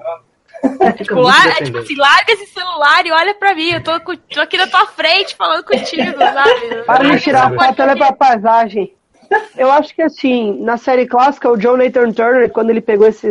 Tipo, 0.98 1.22
lá, 1.22 1.48
é 1.58 1.64
tipo 1.64 1.78
assim, 1.78 1.96
larga 1.96 2.34
esse 2.34 2.48
celular 2.48 3.06
e 3.06 3.12
olha 3.14 3.34
pra 3.34 3.56
mim. 3.56 3.70
Eu 3.70 3.82
tô, 3.82 3.98
tô 3.98 4.42
aqui 4.42 4.58
na 4.58 4.68
tua 4.68 4.86
frente 4.88 5.34
falando 5.38 5.64
contigo, 5.64 6.18
sabe? 6.20 6.84
Para 6.86 7.10
de 7.10 7.20
tirar 7.22 7.44
a 7.46 7.50
foto, 7.50 7.60
olha 7.62 7.96
porcaria. 7.96 7.96
pra 7.96 8.14
paisagem. 8.14 8.94
Eu 9.56 9.72
acho 9.72 9.96
que 9.96 10.02
assim, 10.02 10.60
na 10.62 10.76
série 10.76 11.06
clássica, 11.06 11.50
o 11.50 11.56
John 11.56 11.78
Nathan 11.78 12.12
Turner, 12.12 12.50
quando 12.52 12.72
ele 12.72 12.82
pegou 12.82 13.08
esse, 13.08 13.28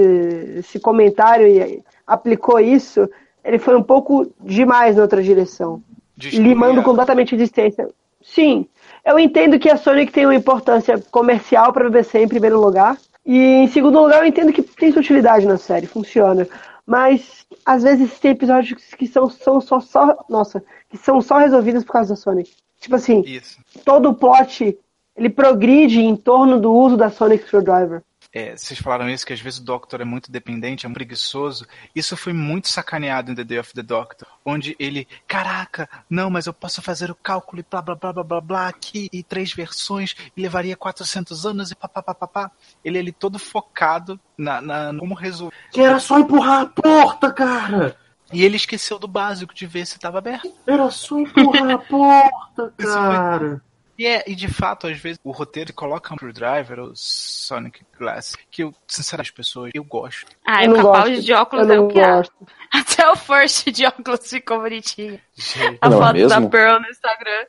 esse 0.58 0.80
comentário 0.80 1.46
e 1.46 1.82
aplicou 2.06 2.58
isso, 2.60 3.06
ele 3.44 3.58
foi 3.58 3.76
um 3.76 3.82
pouco 3.82 4.32
demais 4.40 4.96
na 4.96 5.02
outra 5.02 5.22
direção. 5.22 5.82
Destruir 6.18 6.46
limando 6.48 6.80
a- 6.80 6.84
completamente 6.84 7.34
a 7.34 7.38
distância. 7.38 7.88
Sim, 8.20 8.66
eu 9.04 9.18
entendo 9.18 9.58
que 9.58 9.70
a 9.70 9.76
Sonic 9.76 10.12
tem 10.12 10.26
uma 10.26 10.34
importância 10.34 10.98
comercial 11.10 11.72
para 11.72 11.84
BBC 11.88 12.18
em 12.20 12.28
primeiro 12.28 12.60
lugar. 12.60 12.98
E 13.24 13.36
em 13.36 13.68
segundo 13.68 14.00
lugar, 14.00 14.20
eu 14.22 14.26
entendo 14.26 14.52
que 14.52 14.62
tem 14.62 14.90
sua 14.90 15.00
utilidade 15.00 15.46
na 15.46 15.56
série, 15.56 15.86
funciona. 15.86 16.46
Mas 16.84 17.46
às 17.64 17.82
vezes 17.82 18.18
tem 18.18 18.32
episódios 18.32 18.82
que 18.94 19.06
são, 19.06 19.28
são 19.30 19.60
só, 19.60 19.78
só. 19.80 20.24
Nossa, 20.28 20.62
que 20.90 20.96
são 20.96 21.20
só 21.20 21.38
resolvidos 21.38 21.84
por 21.84 21.92
causa 21.92 22.10
da 22.10 22.16
Sonic. 22.16 22.50
Tipo 22.80 22.96
assim, 22.96 23.20
Isso. 23.26 23.58
todo 23.84 24.10
o 24.10 24.14
plot 24.14 24.76
ele 25.16 25.28
progride 25.28 26.00
em 26.00 26.16
torno 26.16 26.58
do 26.60 26.72
uso 26.72 26.96
da 26.96 27.10
Sonic 27.10 27.44
Screwdriver. 27.44 28.02
É, 28.38 28.56
vocês 28.56 28.78
falaram 28.78 29.10
isso, 29.10 29.26
que 29.26 29.32
às 29.32 29.40
vezes 29.40 29.58
o 29.58 29.64
Doctor 29.64 30.00
é 30.00 30.04
muito 30.04 30.30
dependente, 30.30 30.86
é 30.86 30.88
muito 30.88 30.98
preguiçoso. 30.98 31.66
Isso 31.92 32.16
foi 32.16 32.32
muito 32.32 32.68
sacaneado 32.68 33.32
em 33.32 33.34
The 33.34 33.42
Day 33.42 33.58
of 33.58 33.74
the 33.74 33.82
Doctor, 33.82 34.28
onde 34.44 34.76
ele, 34.78 35.08
caraca, 35.26 35.90
não, 36.08 36.30
mas 36.30 36.46
eu 36.46 36.52
posso 36.52 36.80
fazer 36.80 37.10
o 37.10 37.16
cálculo 37.16 37.58
e 37.60 37.66
blá 37.68 37.82
blá 37.82 37.96
blá 37.96 38.12
blá 38.12 38.22
blá 38.22 38.40
blá 38.40 38.68
aqui, 38.68 39.08
e 39.12 39.24
três 39.24 39.52
versões, 39.52 40.14
e 40.36 40.40
levaria 40.40 40.76
400 40.76 41.46
anos 41.46 41.72
e 41.72 41.74
papapá. 41.74 42.52
Ele 42.84 42.98
ele 42.98 43.10
todo 43.10 43.40
focado 43.40 44.20
na, 44.36 44.60
na 44.60 44.96
como 44.96 45.16
resolver. 45.16 45.56
Que 45.72 45.80
era 45.80 45.98
só 45.98 46.20
empurrar 46.20 46.60
a 46.60 46.66
porta, 46.66 47.32
cara! 47.32 47.96
E 48.32 48.44
ele 48.44 48.56
esqueceu 48.56 49.00
do 49.00 49.08
básico 49.08 49.52
de 49.52 49.66
ver 49.66 49.84
se 49.84 49.96
estava 49.96 50.18
aberto. 50.18 50.52
Era 50.64 50.88
só 50.92 51.18
empurrar 51.18 51.70
a 51.70 51.78
porta, 51.78 52.72
cara! 52.78 53.60
E, 53.98 54.06
é, 54.06 54.22
e 54.28 54.34
de 54.36 54.46
fato, 54.46 54.86
às 54.86 54.96
vezes, 54.96 55.18
o 55.24 55.32
roteiro 55.32 55.72
coloca 55.72 56.14
um 56.14 56.16
Screwdriver 56.16 56.78
ou 56.78 56.92
Sonic 56.94 57.84
Glass, 57.98 58.36
que 58.50 58.62
eu, 58.62 58.72
sinceramente, 58.86 59.30
as 59.30 59.34
pessoas, 59.36 59.70
eu 59.74 59.82
gosto. 59.82 60.26
Ah, 60.46 60.64
eu 60.64 60.70
o 60.70 60.76
não 60.76 60.84
Capaldi 60.84 61.20
de 61.22 61.32
óculos 61.32 61.68
eu 61.68 61.74
é 61.74 61.80
o 61.80 61.88
que 61.88 62.00
gosto. 62.00 62.32
Até 62.72 63.10
o 63.10 63.16
First 63.16 63.70
de 63.72 63.84
óculos 63.86 64.28
ficou 64.30 64.60
bonitinho. 64.60 65.20
Gente, 65.34 65.78
A 65.80 65.88
Não 65.90 65.98
é 65.98 66.06
foto 66.06 66.28
da? 66.28 66.48
Pearl 66.48 66.80
no 66.80 66.88
Instagram. 66.88 67.46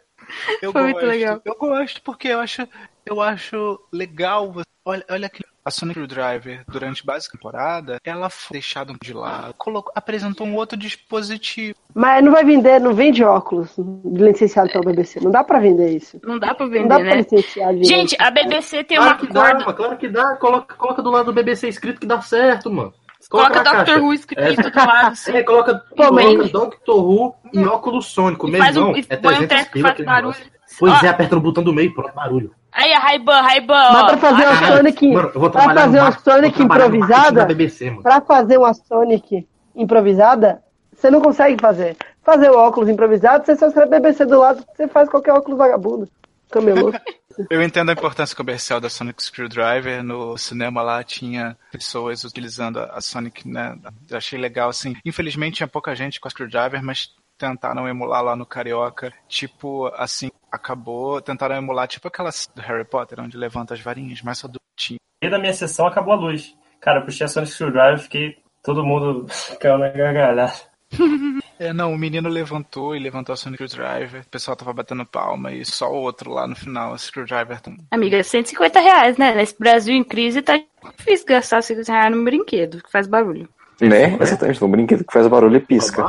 Eu 0.61 0.71
Foi 0.71 0.81
gosto, 0.81 0.93
muito 0.95 1.05
legal. 1.05 1.41
Eu 1.45 1.55
gosto 1.55 2.01
porque 2.01 2.27
eu 2.29 2.39
acho, 2.39 2.67
eu 3.05 3.21
acho 3.21 3.79
legal. 3.91 4.51
você- 4.51 4.65
Olha, 4.85 5.05
olha 5.09 5.27
aqui. 5.27 5.43
A 5.69 5.71
Sonic 5.71 5.99
Screwdriver, 5.99 6.63
durante 6.67 7.05
base 7.05 7.29
temporada, 7.31 7.99
ela 8.03 8.27
foi 8.27 8.53
deixada 8.55 8.91
de 8.99 9.13
lado, 9.13 9.53
colocou, 9.55 9.91
apresentou 9.95 10.47
um 10.47 10.55
outro 10.55 10.75
dispositivo. 10.75 11.75
Mas 11.93 12.23
não 12.23 12.31
vai 12.31 12.43
vender, 12.43 12.79
não 12.81 12.91
vende 12.91 13.23
óculos 13.23 13.75
licenciado 14.03 14.71
pela 14.71 14.83
BBC. 14.83 15.19
Não 15.19 15.29
dá 15.29 15.43
pra 15.43 15.59
vender 15.59 15.95
isso. 15.95 16.19
Não 16.23 16.39
dá 16.39 16.55
pra 16.55 16.65
Não 16.65 16.71
vender, 16.71 16.87
dá 16.87 16.95
pra 16.95 17.03
né? 17.03 17.15
licenciar 17.17 17.71
Gente, 17.83 18.15
a 18.19 18.31
BBC 18.31 18.83
tem 18.83 18.97
uma 18.97 19.13
Claro 19.13 19.19
que 19.19 19.31
dá, 19.31 19.41
corda. 19.41 19.59
mano, 19.65 19.73
claro 19.77 19.97
que 19.97 20.07
dá. 20.07 20.35
Coloca, 20.37 20.73
coloca 20.73 21.03
do 21.03 21.11
lado 21.11 21.25
do 21.25 21.33
BBC 21.33 21.67
escrito 21.67 21.99
que 22.01 22.07
dá 22.07 22.19
certo, 22.19 22.71
mano. 22.71 22.91
Coloca 23.29 23.61
na 23.61 23.73
Doctor. 23.83 24.01
Who 24.01 24.13
escrito 24.15 24.41
do 24.71 24.75
lado. 24.75 25.07
assim. 25.11 25.31
É, 25.33 25.43
coloca, 25.43 25.75
Pô, 25.95 26.07
coloca 26.07 26.47
Doctor 26.49 26.95
Who 27.05 27.35
e 27.53 27.59
óculos 27.63 28.07
sônico. 28.07 28.47
E 28.47 28.51
Mesmo 28.53 28.65
faz 28.65 28.75
um, 28.77 28.81
não, 28.87 28.97
e 28.97 29.05
é 29.07 29.17
põe 29.17 29.33
um 29.35 29.47
300 29.47 29.47
treco 29.47 29.71
que 29.73 29.81
faz 29.83 29.97
barulho. 30.03 30.33
negócio. 30.33 30.58
Pois 30.79 30.93
Ó, 30.93 31.05
é, 31.05 31.09
aperta 31.09 31.35
no 31.35 31.41
botão 31.41 31.63
do 31.63 31.73
meio, 31.73 31.93
pronto, 31.93 32.13
barulho. 32.13 32.51
Aí, 32.71 32.93
Ray-Ban, 32.93 33.41
Dá 33.67 34.03
ó. 34.03 34.07
pra 34.07 34.17
fazer 34.17 34.45
uma 34.45 34.53
Caralho, 34.59 34.77
Sonic. 34.77 35.07
mano, 35.11 35.31
eu 35.35 35.39
vou 35.41 35.49
Pra 35.49 35.73
fazer 35.73 35.99
uma 35.99 36.11
Sonic 36.11 36.61
improvisada. 36.63 37.31
da 37.41 37.45
BBC, 37.45 37.89
mano. 37.89 38.03
Pra 38.03 38.21
fazer 38.21 38.57
uma 38.57 38.73
Sonic 38.73 39.47
improvisada, 39.75 40.63
você 40.95 41.09
não 41.09 41.19
consegue 41.21 41.59
fazer. 41.59 41.97
Fazer 42.23 42.49
o 42.49 42.57
óculos 42.57 42.89
improvisado, 42.89 43.45
você 43.45 43.55
só 43.55 43.67
escreve 43.67 43.89
BBC 43.89 44.25
do 44.25 44.39
lado, 44.39 44.63
você 44.75 44.87
faz 44.87 45.09
qualquer 45.09 45.33
óculos 45.33 45.57
vagabundo. 45.57 46.07
Camelô. 46.51 46.91
Eu 47.49 47.61
entendo 47.63 47.89
a 47.89 47.93
importância 47.93 48.35
comercial 48.35 48.81
da 48.81 48.89
Sonic 48.89 49.23
Screwdriver. 49.23 50.03
No 50.03 50.37
cinema 50.37 50.81
lá 50.81 51.01
tinha 51.03 51.55
pessoas 51.71 52.23
utilizando 52.25 52.79
a 52.79 52.99
Sonic, 52.99 53.47
né? 53.47 53.77
Eu 54.09 54.17
achei 54.17 54.37
legal, 54.37 54.67
assim. 54.69 54.95
Infelizmente 55.05 55.55
tinha 55.57 55.67
pouca 55.67 55.95
gente 55.95 56.19
com 56.19 56.27
a 56.27 56.31
Screwdriver, 56.31 56.83
mas 56.83 57.11
tentaram 57.37 57.87
emular 57.87 58.21
lá 58.23 58.35
no 58.35 58.45
Carioca. 58.45 59.13
Tipo, 59.29 59.87
assim, 59.95 60.29
acabou. 60.51 61.21
Tentaram 61.21 61.55
emular, 61.55 61.87
tipo 61.87 62.07
aquela 62.07 62.29
do 62.55 62.61
Harry 62.61 62.85
Potter, 62.85 63.19
onde 63.19 63.37
levanta 63.37 63.73
as 63.73 63.81
varinhas, 63.81 64.21
mas 64.21 64.37
só 64.37 64.47
do 64.47 64.59
tinha. 64.77 64.99
E 65.21 65.29
da 65.29 65.37
minha 65.39 65.53
sessão 65.53 65.85
acabou 65.87 66.13
a 66.13 66.17
luz. 66.17 66.55
Cara, 66.81 66.99
eu 66.99 67.05
puxei 67.05 67.25
a 67.25 67.27
Sonic 67.27 67.51
Screwdriver, 67.51 67.99
fiquei. 67.99 68.37
Todo 68.63 68.83
mundo 68.85 69.25
caiu 69.59 69.77
na 69.77 69.89
gargalhada. 69.89 70.53
É, 71.61 71.73
não, 71.73 71.91
o 71.93 71.97
menino 71.97 72.29
levantou 72.29 72.95
e 72.95 72.99
levantou 72.99 73.33
a 73.33 73.35
Sonic 73.35 73.67
Screwdriver. 73.67 74.21
O 74.21 74.29
pessoal 74.29 74.55
tava 74.55 74.71
batendo 74.71 75.05
palma 75.05 75.51
e 75.51 75.65
só 75.65 75.91
o 75.91 75.95
outro 75.97 76.31
lá 76.31 76.47
no 76.47 76.55
final, 76.55 76.93
a 76.93 76.97
Screwdriver. 76.97 77.59
tam- 77.59 77.75
Amiga, 77.91 78.23
150 78.23 78.79
reais, 78.79 79.17
né? 79.17 79.35
Nesse 79.35 79.59
Brasil 79.59 79.93
em 79.93 80.01
crise 80.05 80.41
tá 80.41 80.57
difícil 80.97 81.25
gastar 81.27 81.61
150 81.61 81.91
reais 81.91 82.15
num 82.15 82.23
brinquedo 82.23 82.81
que 82.81 82.89
faz 82.89 83.07
barulho. 83.07 83.49
Né? 83.81 84.17
Exatamente, 84.21 84.63
um 84.63 84.71
brinquedo 84.71 85.03
que 85.03 85.11
faz 85.11 85.27
barulho 85.27 85.57
e 85.57 85.59
pisca. 85.59 86.01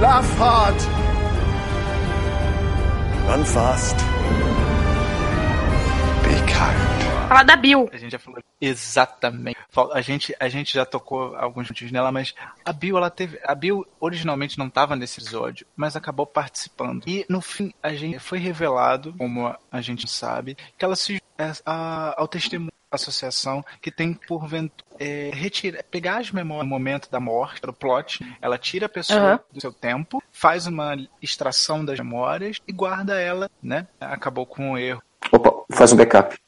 Laugh 0.00 0.24
hard. 0.38 1.01
Run 3.28 3.44
fast. 3.44 3.96
Be 6.22 6.34
kind. 6.46 7.28
Fala 7.28 7.42
da 7.42 7.56
Bill. 7.56 7.88
A 7.92 7.96
gente 7.96 8.12
já 8.12 8.18
falou 8.18 8.40
exatamente. 8.60 9.56
A 9.94 10.00
gente, 10.02 10.34
a 10.38 10.48
gente 10.48 10.74
já 10.74 10.84
tocou 10.84 11.34
alguns 11.36 11.68
motivos 11.68 11.90
nela, 11.92 12.12
mas 12.12 12.34
a 12.64 12.72
Bill, 12.72 12.96
ela 12.98 13.08
teve. 13.10 13.38
A 13.44 13.54
Bill 13.54 13.86
originalmente 14.00 14.58
não 14.58 14.66
estava 14.66 14.94
nesse 14.96 15.20
episódio, 15.20 15.66
mas 15.74 15.96
acabou 15.96 16.26
participando. 16.26 17.04
E 17.06 17.24
no 17.28 17.40
fim, 17.40 17.72
a 17.82 17.94
gente 17.94 18.18
foi 18.18 18.38
revelado, 18.38 19.14
como 19.16 19.54
a 19.70 19.80
gente 19.80 20.08
sabe, 20.08 20.56
que 20.76 20.84
ela 20.84 20.96
se 20.96 21.22
é, 21.38 21.52
a- 21.64 22.14
ao 22.18 22.28
testemunho 22.28 22.70
associação 22.92 23.64
que 23.80 23.90
tem 23.90 24.12
por 24.14 24.46
ventura 24.46 24.84
é, 25.00 25.30
retira, 25.34 25.84
pegar 25.90 26.18
as 26.18 26.30
memórias 26.30 26.64
no 26.64 26.70
momento 26.70 27.10
da 27.10 27.18
morte, 27.18 27.60
do 27.62 27.72
plot, 27.72 28.24
ela 28.40 28.56
tira 28.58 28.86
a 28.86 28.88
pessoa 28.88 29.18
Aham. 29.20 29.40
do 29.52 29.60
seu 29.60 29.72
tempo, 29.72 30.22
faz 30.30 30.66
uma 30.66 30.94
extração 31.20 31.84
das 31.84 31.98
memórias 31.98 32.58
e 32.68 32.72
guarda 32.72 33.20
ela, 33.20 33.50
né? 33.62 33.86
Acabou 34.00 34.46
com 34.46 34.72
o 34.72 34.78
erro 34.78 35.02
Opa, 35.32 35.52
faz 35.72 35.92
um 35.92 35.96
backup. 35.96 36.38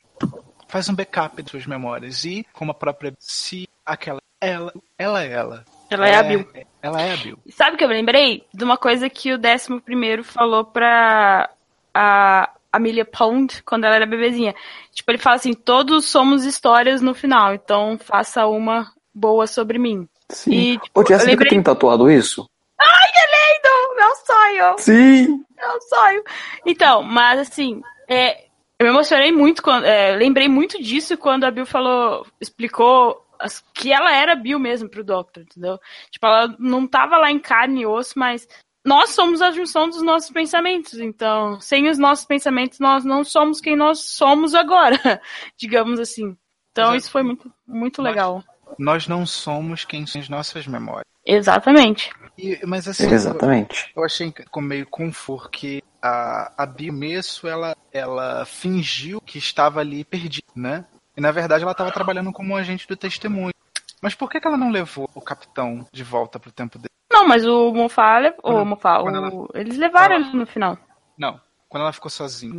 faz 0.69 0.89
um 0.89 0.95
backup 0.95 1.43
de 1.43 1.51
suas 1.51 1.67
memórias 1.67 2.25
e 2.25 2.47
como 2.53 2.71
a 2.71 2.75
própria 2.75 3.13
se 3.19 3.69
aquela 3.85 4.21
ela 4.41 4.73
ela 4.99 5.23
é 5.25 5.33
ela 5.33 5.65
Ela 5.91 6.09
é 6.09 6.17
a 6.17 6.23
Bill. 6.23 6.49
ela 6.83 7.01
é 7.01 7.13
a 7.13 7.17
Bill 7.17 7.39
Sabe 7.51 7.75
o 7.75 7.79
que 7.79 7.85
eu 7.85 7.89
lembrei? 7.89 8.45
De 8.53 8.63
uma 8.63 8.77
coisa 8.77 9.09
que 9.09 9.33
o 9.33 9.39
11 9.39 10.23
falou 10.23 10.65
pra 10.65 11.51
a 11.95 12.51
Amelia 12.77 13.05
Pond 13.05 13.63
quando 13.65 13.85
ela 13.85 13.97
era 13.97 14.07
bebezinha. 14.07 14.55
Tipo, 14.93 15.11
ele 15.11 15.19
fala 15.19 15.37
assim: 15.37 15.53
todos 15.55 16.05
somos 16.07 16.45
histórias 16.45 17.01
no 17.01 17.15
final, 17.15 17.55
então 17.55 17.99
faça 17.99 18.47
uma 18.47 18.91
boa 19.15 19.47
sobre 19.47 19.79
mim. 19.79 20.09
Sim. 20.31 20.53
E, 20.53 20.79
tipo, 20.79 21.01
Ô, 21.01 21.03
Jess, 21.07 21.21
eu 21.21 21.25
você 21.25 21.31
lembrei- 21.31 21.51
tem 21.51 21.63
tatuado 21.63 22.11
isso? 22.11 22.49
Ai, 22.81 23.09
que 23.13 23.21
lindo! 23.21 23.97
Meu 23.97 24.15
sonho! 24.17 24.79
Sim! 24.79 25.45
Meu 25.57 25.81
sonho! 25.83 26.23
Então, 26.67 27.03
mas 27.03 27.39
assim, 27.41 27.81
é, 28.09 28.45
eu 28.79 28.87
me 28.87 28.89
emocionei 28.89 29.31
muito 29.31 29.63
quando. 29.63 29.85
é, 29.85 30.17
lembrei 30.17 30.49
muito 30.49 30.83
disso 30.83 31.17
quando 31.17 31.45
a 31.45 31.51
Bill 31.51 31.67
falou, 31.67 32.27
explicou 32.41 33.25
as- 33.39 33.63
que 33.75 33.93
ela 33.93 34.13
era 34.15 34.35
Bill 34.35 34.59
mesmo 34.59 34.89
pro 34.89 35.05
Doctor, 35.05 35.43
entendeu? 35.45 35.79
Tipo, 36.11 36.27
ela 36.27 36.55
não 36.59 36.87
tava 36.87 37.17
lá 37.19 37.31
em 37.31 37.39
carne 37.39 37.83
e 37.83 37.87
osso, 37.87 38.19
mas 38.19 38.49
nós 38.85 39.11
somos 39.11 39.41
a 39.41 39.51
junção 39.51 39.89
dos 39.89 40.03
nossos 40.03 40.31
pensamentos. 40.31 40.99
Então, 40.99 41.59
sem 41.61 41.89
os 41.89 41.99
nossos 41.99 42.25
pensamentos, 42.27 42.79
nós 42.79 43.05
não 43.05 43.25
somos 43.25 43.61
quem 43.61 43.77
nós 43.77 44.01
somos 44.11 44.55
agora, 44.55 44.99
digamos 45.57 45.99
assim. 45.99 46.37
Então, 46.71 46.85
Exato. 46.87 46.97
isso 46.99 47.11
foi 47.11 47.23
muito, 47.23 47.53
muito 47.67 48.03
legal. 48.03 48.43
nós 48.79 49.07
não 49.09 49.25
somos 49.25 49.85
quem 49.85 50.07
são 50.07 50.21
as 50.21 50.29
nossas 50.29 50.67
memórias 50.67 51.05
Exatamente. 51.25 52.11
E- 52.37 52.59
mas 52.67 52.87
assim 52.89 53.07
Exatamente. 53.11 53.93
eu, 53.95 54.03
eu 54.03 54.05
achei 54.05 54.33
meio 54.59 54.87
confuso 54.87 55.49
que 55.49 55.83
a 56.03 56.53
a 56.63 56.67
Bill 56.67 56.93
mesmo 56.93 57.49
ela 57.49 57.77
ela 57.93 58.45
fingiu 58.45 59.21
que 59.21 59.39
estava 59.39 59.81
ali 59.81 60.05
perdida 60.05 60.47
né 60.55 60.85
e 61.17 61.21
na 61.21 61.31
verdade 61.31 61.63
ela 61.63 61.73
estava 61.73 61.93
trabalhando 61.93 62.33
como 62.33 62.53
um 62.53 62.57
agente 62.57 62.87
do 62.89 62.97
testemunho 62.97 63.55
mas 64.03 64.15
por 64.15 64.29
que, 64.29 64.41
que 64.41 64.47
ela 64.47 64.57
não 64.57 64.71
levou 64.71 65.09
o 65.15 65.21
capitão 65.21 65.87
de 65.93 66.03
volta 66.03 66.39
pro 66.41 66.51
tempo 66.53 66.77
dele 66.79 66.91
Não, 67.25 67.29
mas 67.29 67.47
o 67.47 67.73
Mofá, 67.73 68.19
le- 68.19 68.35
o 68.43 68.65
Mofá, 68.67 69.01
o- 69.01 69.49
eles 69.55 69.79
levaram 69.79 70.17
ela- 70.17 70.27
ele 70.27 70.37
no 70.37 70.47
final. 70.47 70.77
não 71.19 71.41
quando 71.71 71.83
ela 71.83 71.93
ficou 71.93 72.09
sozinha 72.11 72.55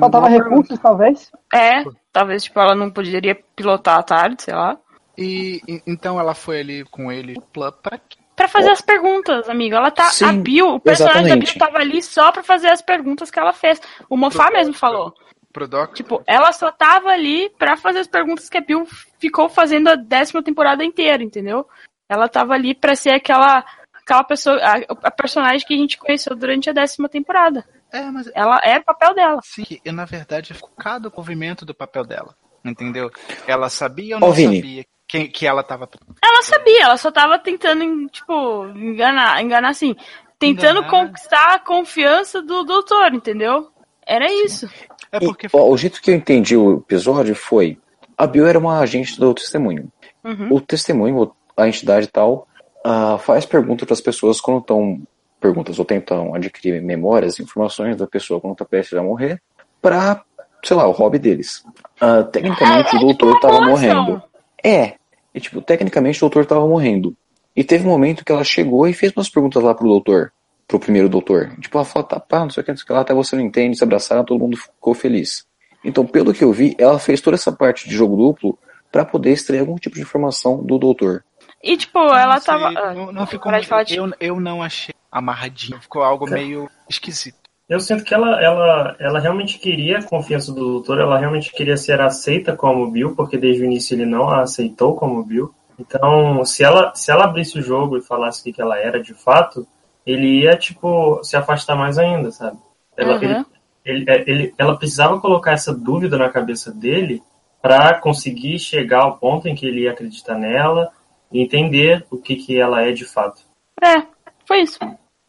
Faltava 0.00 0.28
recursos, 0.28 0.78
talvez? 0.80 1.30
É, 1.54 1.84
talvez, 2.12 2.42
tipo, 2.42 2.58
ela 2.58 2.74
não 2.74 2.90
poderia 2.90 3.38
pilotar 3.54 3.98
à 3.98 4.02
tarde, 4.02 4.42
sei 4.42 4.54
lá. 4.54 4.76
E, 5.16 5.60
e- 5.68 5.82
então 5.86 6.18
ela 6.18 6.34
foi 6.34 6.60
ali 6.60 6.84
com 6.86 7.12
ele 7.12 7.34
pra 7.82 7.98
quê? 7.98 8.18
Pra 8.34 8.48
fazer 8.48 8.70
as 8.70 8.80
perguntas, 8.80 9.48
amigo. 9.48 9.76
Ela 9.76 9.90
tá. 9.90 10.06
Sim, 10.06 10.24
a 10.24 10.32
Bill, 10.32 10.74
o 10.74 10.80
personagem 10.80 11.20
exatamente. 11.22 11.46
da 11.58 11.66
Bill 11.66 11.66
tava 11.72 11.78
ali 11.84 12.02
só 12.02 12.32
pra 12.32 12.42
fazer 12.42 12.68
as 12.68 12.80
perguntas 12.82 13.30
que 13.30 13.38
ela 13.38 13.52
fez. 13.52 13.80
O 14.08 14.16
Mofá 14.16 14.50
mesmo 14.50 14.72
falou. 14.74 15.12
pro 15.52 15.68
Tipo, 15.92 16.22
ela 16.26 16.50
só 16.52 16.70
tava 16.72 17.10
ali 17.10 17.50
pra 17.58 17.76
fazer 17.76 17.98
as 18.00 18.06
perguntas 18.08 18.48
que 18.48 18.58
a 18.58 18.60
Bill 18.60 18.86
ficou 19.20 19.48
fazendo 19.48 19.88
a 19.88 19.94
décima 19.96 20.42
temporada 20.42 20.84
inteira, 20.84 21.22
entendeu? 21.22 21.66
Ela 22.08 22.28
tava 22.28 22.54
ali 22.54 22.74
pra 22.74 22.94
ser 22.96 23.10
aquela, 23.10 23.64
aquela 24.08 24.24
pessoa, 24.24 24.56
a, 24.56 25.08
a 25.08 25.10
personagem 25.10 25.66
que 25.66 25.74
a 25.74 25.76
gente 25.76 25.98
conheceu 25.98 26.34
durante 26.34 26.70
a 26.70 26.72
décima 26.72 27.08
temporada. 27.08 27.64
é 27.92 28.02
mas 28.10 28.30
Ela 28.34 28.58
é 28.64 28.78
o 28.78 28.84
papel 28.84 29.14
dela. 29.14 29.40
Sim, 29.44 29.66
e 29.84 29.92
na 29.92 30.06
verdade 30.06 30.54
ficou 30.54 30.70
cada 30.78 31.12
movimento 31.14 31.66
do 31.66 31.74
papel 31.74 32.04
dela. 32.04 32.34
Entendeu? 32.64 33.10
Ela 33.46 33.68
sabia 33.68 34.16
ou 34.16 34.20
não 34.20 34.28
Ô, 34.30 34.34
sabia 34.34 34.84
que, 35.06 35.28
que 35.28 35.46
ela 35.46 35.62
tava. 35.62 35.88
Ela 36.22 36.42
sabia, 36.42 36.84
ela 36.84 36.96
só 36.96 37.10
tava 37.10 37.38
tentando, 37.38 38.08
tipo, 38.08 38.66
enganar, 38.74 39.42
enganar 39.42 39.70
assim, 39.70 39.94
tentando 40.38 40.80
Enganar. 40.80 40.90
conquistar 40.90 41.54
a 41.54 41.58
confiança 41.58 42.42
do 42.42 42.64
doutor, 42.64 43.14
entendeu? 43.14 43.70
Era 44.06 44.26
isso. 44.30 44.68
É 45.12 45.18
E, 45.18 45.20
porque 45.20 45.48
ó, 45.52 45.68
o 45.68 45.76
jeito 45.76 46.00
que 46.02 46.10
eu 46.10 46.14
entendi 46.14 46.56
o 46.56 46.78
episódio 46.78 47.34
foi: 47.34 47.78
a 48.16 48.26
Bill 48.26 48.46
era 48.46 48.58
uma 48.58 48.80
agente 48.80 49.18
do 49.18 49.32
testemunho. 49.34 49.90
Uhum. 50.24 50.48
O 50.52 50.60
testemunho, 50.60 51.32
a 51.56 51.68
entidade 51.68 52.06
tal, 52.08 52.48
ah, 52.84 53.18
faz 53.18 53.44
perguntas 53.44 53.86
para 53.86 53.94
as 53.94 54.00
pessoas 54.00 54.40
quando 54.40 54.60
estão. 54.60 55.00
Perguntas 55.40 55.78
ou 55.78 55.84
tentam 55.84 56.34
adquirir 56.34 56.82
memórias, 56.82 57.38
informações 57.38 57.96
da 57.96 58.08
pessoa 58.08 58.40
quando 58.40 58.54
está 58.54 58.64
prestes 58.64 58.98
a 58.98 59.02
morrer, 59.04 59.40
para, 59.80 60.20
sei 60.64 60.76
lá, 60.76 60.88
o 60.88 60.90
hobby 60.90 61.16
deles. 61.16 61.64
Ah, 62.00 62.24
tecnicamente, 62.24 62.96
o 62.96 62.98
doutor 62.98 63.36
estava 63.36 63.58
doação. 63.58 63.70
morrendo. 63.70 64.22
É. 64.64 64.94
E, 65.32 65.38
tipo, 65.38 65.62
tecnicamente, 65.62 66.18
o 66.18 66.20
doutor 66.22 66.42
estava 66.42 66.66
morrendo. 66.66 67.16
E 67.54 67.62
teve 67.62 67.86
um 67.86 67.90
momento 67.90 68.24
que 68.24 68.32
ela 68.32 68.42
chegou 68.42 68.88
e 68.88 68.92
fez 68.92 69.12
umas 69.14 69.28
perguntas 69.28 69.62
lá 69.62 69.72
pro 69.74 69.86
doutor, 69.86 70.32
pro 70.66 70.80
primeiro 70.80 71.08
doutor. 71.08 71.56
Tipo, 71.60 71.78
ela 71.78 71.84
falou, 71.84 72.08
tá, 72.08 72.18
pá, 72.18 72.40
não 72.40 72.50
sei 72.50 72.62
o 72.62 72.64
que, 72.64 72.72
não 72.72 72.76
sei 72.76 72.84
o 72.84 72.86
que 72.86 72.92
lá, 72.92 73.00
até 73.00 73.14
você 73.14 73.36
não 73.36 73.42
entende, 73.42 73.76
se 73.78 73.84
abraçaram, 73.84 74.24
todo 74.24 74.40
mundo 74.40 74.56
ficou 74.56 74.92
feliz. 74.94 75.46
Então, 75.84 76.04
pelo 76.04 76.34
que 76.34 76.42
eu 76.42 76.52
vi, 76.52 76.74
ela 76.78 76.98
fez 76.98 77.20
toda 77.20 77.36
essa 77.36 77.52
parte 77.52 77.88
de 77.88 77.94
jogo 77.94 78.16
duplo 78.16 78.58
para 78.90 79.04
poder 79.04 79.32
extrair 79.32 79.60
algum 79.60 79.76
tipo 79.76 79.94
de 79.96 80.02
informação 80.02 80.62
do 80.62 80.78
doutor. 80.78 81.24
E, 81.62 81.76
tipo, 81.76 81.98
ela 81.98 82.34
não 82.34 82.40
sei, 82.40 82.54
tava. 82.54 82.78
ah, 82.78 82.94
Não, 82.94 83.12
não 83.12 83.26
ficou 83.26 83.50
parar 83.50 83.60
de 83.60 83.66
falar 83.66 83.80
muito, 83.80 83.88
de- 83.88 83.96
eu, 83.96 84.34
eu 84.34 84.40
não 84.40 84.62
achei 84.62 84.94
amarradinho. 85.10 85.80
Ficou 85.80 86.02
algo 86.02 86.28
meio 86.28 86.70
esquisito. 86.88 87.36
Eu 87.68 87.80
sinto 87.80 88.02
que 88.04 88.14
ela, 88.14 88.40
ela, 88.42 88.96
ela 88.98 89.18
realmente 89.20 89.58
queria 89.58 89.98
a 89.98 90.02
confiança 90.02 90.52
do 90.52 90.60
doutor, 90.64 90.98
ela 91.00 91.18
realmente 91.18 91.52
queria 91.52 91.76
ser 91.76 92.00
aceita 92.00 92.56
como 92.56 92.90
Bill, 92.90 93.14
porque 93.14 93.36
desde 93.36 93.62
o 93.62 93.66
início 93.66 93.94
ele 93.94 94.06
não 94.06 94.28
a 94.30 94.40
aceitou 94.42 94.94
como 94.96 95.22
Bill. 95.22 95.52
Então, 95.78 96.42
se 96.44 96.64
ela, 96.64 96.94
se 96.94 97.10
ela 97.10 97.24
abrisse 97.24 97.58
o 97.58 97.62
jogo 97.62 97.98
e 97.98 98.02
falasse 98.02 98.40
o 98.40 98.44
que 98.44 98.52
que 98.54 98.62
ela 98.62 98.78
era 98.78 99.02
de 99.02 99.12
fato, 99.12 99.66
ele 100.06 100.40
ia, 100.44 100.56
tipo, 100.56 101.22
se 101.22 101.36
afastar 101.36 101.76
mais 101.76 101.98
ainda, 101.98 102.30
sabe? 102.30 102.56
Ela, 102.96 103.16
Uhum. 103.16 103.22
ele, 103.22 103.44
ele, 103.84 104.10
é, 104.10 104.24
ele- 104.30 104.54
ela 104.56 104.76
precisava 104.76 105.20
colocar 105.20 105.52
essa 105.52 105.72
dúvida 105.74 106.16
na 106.16 106.30
cabeça 106.30 106.72
dele 106.72 107.22
para 107.60 107.94
conseguir 108.00 108.58
chegar 108.58 109.02
ao 109.02 109.18
ponto 109.18 109.46
em 109.46 109.54
que 109.54 109.66
ele 109.66 109.82
ia 109.82 109.90
acreditar 109.90 110.36
nela 110.36 110.90
e 111.32 111.40
entender 111.42 112.04
o 112.10 112.16
que, 112.16 112.36
que 112.36 112.58
ela 112.58 112.82
é 112.82 112.92
de 112.92 113.04
fato. 113.04 113.42
É, 113.82 114.02
foi 114.46 114.62
isso. 114.62 114.78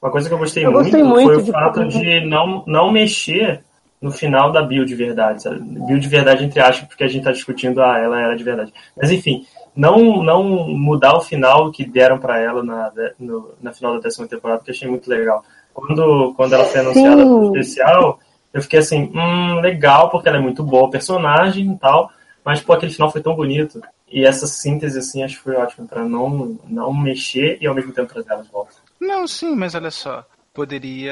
Uma 0.02 0.12
coisa 0.12 0.30
que 0.30 0.34
eu 0.34 0.40
gostei, 0.40 0.66
Eu 0.66 0.72
muito, 0.72 0.84
gostei 0.86 1.04
muito 1.04 1.26
foi 1.26 1.38
o 1.38 1.44
de 1.44 1.52
fato 1.52 1.86
de 1.88 2.26
não, 2.26 2.64
não 2.66 2.92
mexer 2.92 3.64
no 4.02 4.12
final 4.12 4.50
da 4.50 4.62
build 4.62 4.88
de 4.88 4.96
verdade, 4.96 5.44
sabe? 5.44 5.60
Build 5.60 6.00
de 6.00 6.08
verdade 6.08 6.46
entre 6.46 6.62
aspas, 6.62 6.88
porque 6.88 7.04
a 7.04 7.08
gente 7.08 7.26
tá 7.26 7.34
discutindo, 7.34 7.82
ah, 7.82 7.98
ela 7.98 8.22
era 8.22 8.36
de 8.36 8.44
verdade. 8.44 8.74
Mas 8.96 9.12
enfim, 9.12 9.46
não, 9.76 10.24
não 10.24 10.44
mudar 10.70 11.16
o 11.18 11.22
final 11.22 11.70
que 11.72 11.86
deram 11.86 12.18
pra 12.18 12.40
ela 12.40 12.64
na, 12.64 12.92
no- 13.20 13.52
na 13.62 13.74
final 13.74 13.96
da 13.96 14.00
décima 14.00 14.26
temporada, 14.28 14.62
que 14.64 14.72
eu 14.72 14.74
achei 14.74 14.88
muito 14.88 15.10
legal. 15.10 15.44
Quando, 15.74 16.34
quando 16.36 16.54
ela 16.54 16.64
foi 16.66 16.80
anunciada 16.80 17.22
Sim. 17.22 17.28
pro 17.28 17.46
especial, 17.58 18.20
eu 18.54 18.62
fiquei 18.62 18.80
assim, 18.80 19.12
hum, 19.14 19.60
legal, 19.60 20.10
porque 20.10 20.28
ela 20.30 20.38
é 20.38 20.42
muito 20.42 20.64
boa 20.64 20.90
personagem 20.90 21.72
e 21.74 21.78
tal, 21.78 22.10
mas, 22.44 22.62
pô, 22.62 22.74
aquele 22.74 22.92
final 22.92 23.12
foi 23.12 23.22
tão 23.22 23.36
bonito. 23.36 23.82
E 24.12 24.26
essa 24.26 24.48
síntese, 24.48 24.98
assim, 25.00 25.24
acho 25.24 25.38
que 25.38 25.44
foi 25.44 25.56
ótima, 25.56 25.88
pra 25.88 26.04
não, 26.04 26.60
não 26.66 26.94
mexer 26.94 27.58
e 27.62 27.68
ao 27.68 27.76
mesmo 27.76 27.92
tempo 27.94 28.12
trazer 28.12 28.32
ela 28.32 28.44
de 28.44 28.50
volta. 28.50 28.74
Não, 29.00 29.28
sim, 29.28 29.56
mas 29.56 29.76
olha 29.76 29.92
só. 29.92 30.26
poderia. 30.54 31.12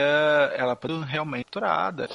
Ela 0.55 0.75
poderia 0.75 1.05
realmente 1.05 1.45
torturada. 1.51 2.09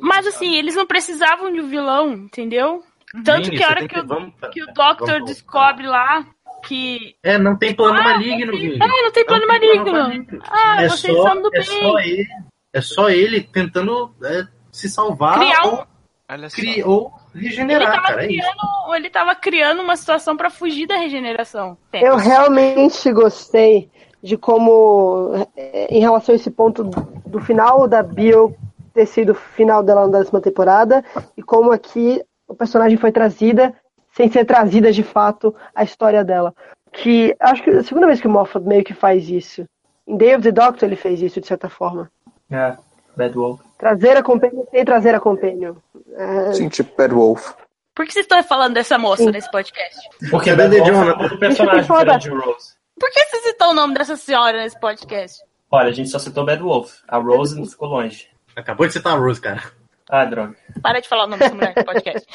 Mas 0.00 0.26
assim, 0.26 0.54
eles 0.56 0.74
não 0.74 0.86
precisavam 0.86 1.52
de 1.52 1.60
um 1.60 1.68
vilão, 1.68 2.12
entendeu? 2.12 2.82
Tanto 3.24 3.44
Vini, 3.46 3.56
que 3.56 3.62
a 3.64 3.68
hora 3.68 3.78
tem 3.80 3.88
que, 3.88 3.98
o, 4.00 4.06
vamos- 4.06 4.32
que 4.52 4.62
o 4.62 4.66
Doctor 4.66 5.08
vamos- 5.08 5.26
descobre 5.30 5.86
lá 5.86 6.26
que. 6.66 7.14
É, 7.22 7.36
não 7.38 7.56
tem 7.56 7.74
plano 7.74 7.98
Ah, 7.98 8.04
maligno, 8.04 8.52
Vini. 8.52 8.78
Ah, 8.80 8.86
não 8.86 9.10
tem 9.12 9.24
plano 9.24 9.46
Não 9.46 9.58
tem 9.58 9.68
maligno. 9.68 9.84
plano 9.84 10.08
maligno. 10.08 10.42
Ah, 10.50 10.82
é 10.82 10.88
vocês 10.88 11.16
só, 11.16 11.22
são 11.24 11.42
do 11.42 11.48
é 11.54 11.58
bem. 11.58 11.62
só 11.80 11.98
ele. 11.98 12.26
É 12.72 12.80
só 12.80 13.08
ele 13.10 13.40
tentando 13.42 14.14
é, 14.22 14.46
se 14.70 14.88
salvar 14.88 15.38
Criar 15.38 15.66
um- 15.66 15.70
ou, 15.70 15.86
Olha 16.30 16.50
só. 16.50 16.56
cri- 16.56 16.82
ou 16.84 17.12
Ele 17.34 17.48
regenerar, 17.48 17.92
tava, 17.92 18.06
cara. 18.08 18.24
É 18.24 18.26
criando, 18.26 18.94
ele 18.94 19.10
tava 19.10 19.34
criando 19.34 19.82
uma 19.82 19.96
situação 19.96 20.36
pra 20.36 20.50
fugir 20.50 20.86
da 20.86 20.96
regeneração. 20.96 21.76
Eu 21.92 22.16
realmente 22.16 23.12
gostei 23.12 23.90
de 24.22 24.36
como, 24.36 25.46
eh, 25.56 25.88
em 25.90 26.00
relação 26.00 26.32
a 26.32 26.36
esse 26.36 26.50
ponto 26.50 26.84
do 26.84 27.40
final 27.40 27.86
da 27.86 28.02
Bill 28.02 28.56
ter 28.92 29.06
sido 29.06 29.30
o 29.30 29.34
final 29.34 29.82
dela 29.82 30.08
na 30.08 30.18
décima 30.18 30.40
temporada, 30.40 31.04
e 31.36 31.42
como 31.42 31.70
aqui 31.70 32.20
o 32.48 32.54
personagem 32.54 32.98
foi 32.98 33.12
trazida, 33.12 33.72
sem 34.10 34.28
ser 34.30 34.44
trazida 34.44 34.90
de 34.90 35.04
fato 35.04 35.54
a 35.74 35.84
história 35.84 36.24
dela. 36.24 36.52
Que 36.92 37.36
acho 37.38 37.62
que 37.62 37.70
é 37.70 37.76
a 37.76 37.84
segunda 37.84 38.06
vez 38.06 38.20
que 38.20 38.26
o 38.26 38.30
Moffat 38.30 38.64
meio 38.66 38.82
que 38.82 38.94
faz 38.94 39.28
isso. 39.28 39.64
Em 40.06 40.16
Day 40.16 40.34
of 40.34 40.42
the 40.42 40.50
Doctor 40.50 40.88
ele 40.88 40.96
fez 40.96 41.22
isso, 41.22 41.40
de 41.40 41.46
certa 41.46 41.68
forma. 41.68 42.10
É, 42.50 42.74
Bad 43.16 43.34
Wolf. 43.34 43.60
Trazer 43.78 44.16
a 44.16 44.22
Companion 44.22 44.64
sem 44.70 44.84
trazer 44.84 45.14
a 45.14 45.20
Companion. 45.20 45.76
É, 46.16 46.52
Sim, 46.52 46.68
tipo 46.68 46.94
Bad 46.96 47.14
Wolf. 47.14 47.52
Por 47.94 48.04
que 48.06 48.12
vocês 48.12 48.24
estão 48.24 48.42
falando 48.42 48.74
dessa 48.74 48.98
moça 48.98 49.24
Sim. 49.24 49.30
nesse 49.30 49.50
podcast? 49.50 50.08
Porque 50.30 50.50
É 50.50 50.56
Bad 50.56 50.76
Wolf 50.76 50.88
é 50.88 50.92
um 50.92 51.08
outro 51.22 51.38
personagem 51.38 51.80
eu 51.80 51.86
falar 51.86 52.16
diferente 52.18 52.40
de 52.40 52.46
Rose. 52.46 52.72
Por 52.98 53.10
que 53.10 53.24
vocês 53.24 53.42
citam 53.44 53.70
o 53.70 53.74
nome 53.74 53.94
dessa 53.94 54.16
senhora 54.16 54.58
nesse 54.58 54.78
podcast? 54.78 55.42
Olha, 55.70 55.88
a 55.88 55.92
gente 55.92 56.08
só 56.08 56.18
citou 56.18 56.44
Bad 56.44 56.62
Wolf. 56.62 56.96
A 57.06 57.18
Rose 57.18 57.58
não 57.58 57.66
ficou 57.66 57.88
longe. 57.88 58.28
Acabou 58.56 58.86
de 58.86 58.92
citar 58.92 59.14
a 59.14 59.16
Rose, 59.18 59.40
cara. 59.40 59.62
Ah, 60.10 60.24
droga. 60.24 60.56
Para 60.82 61.00
de 61.00 61.08
falar 61.08 61.24
o 61.24 61.26
nome 61.26 61.40
dessa 61.40 61.54
mulher 61.54 61.74
no 61.76 61.84
podcast. 61.84 62.26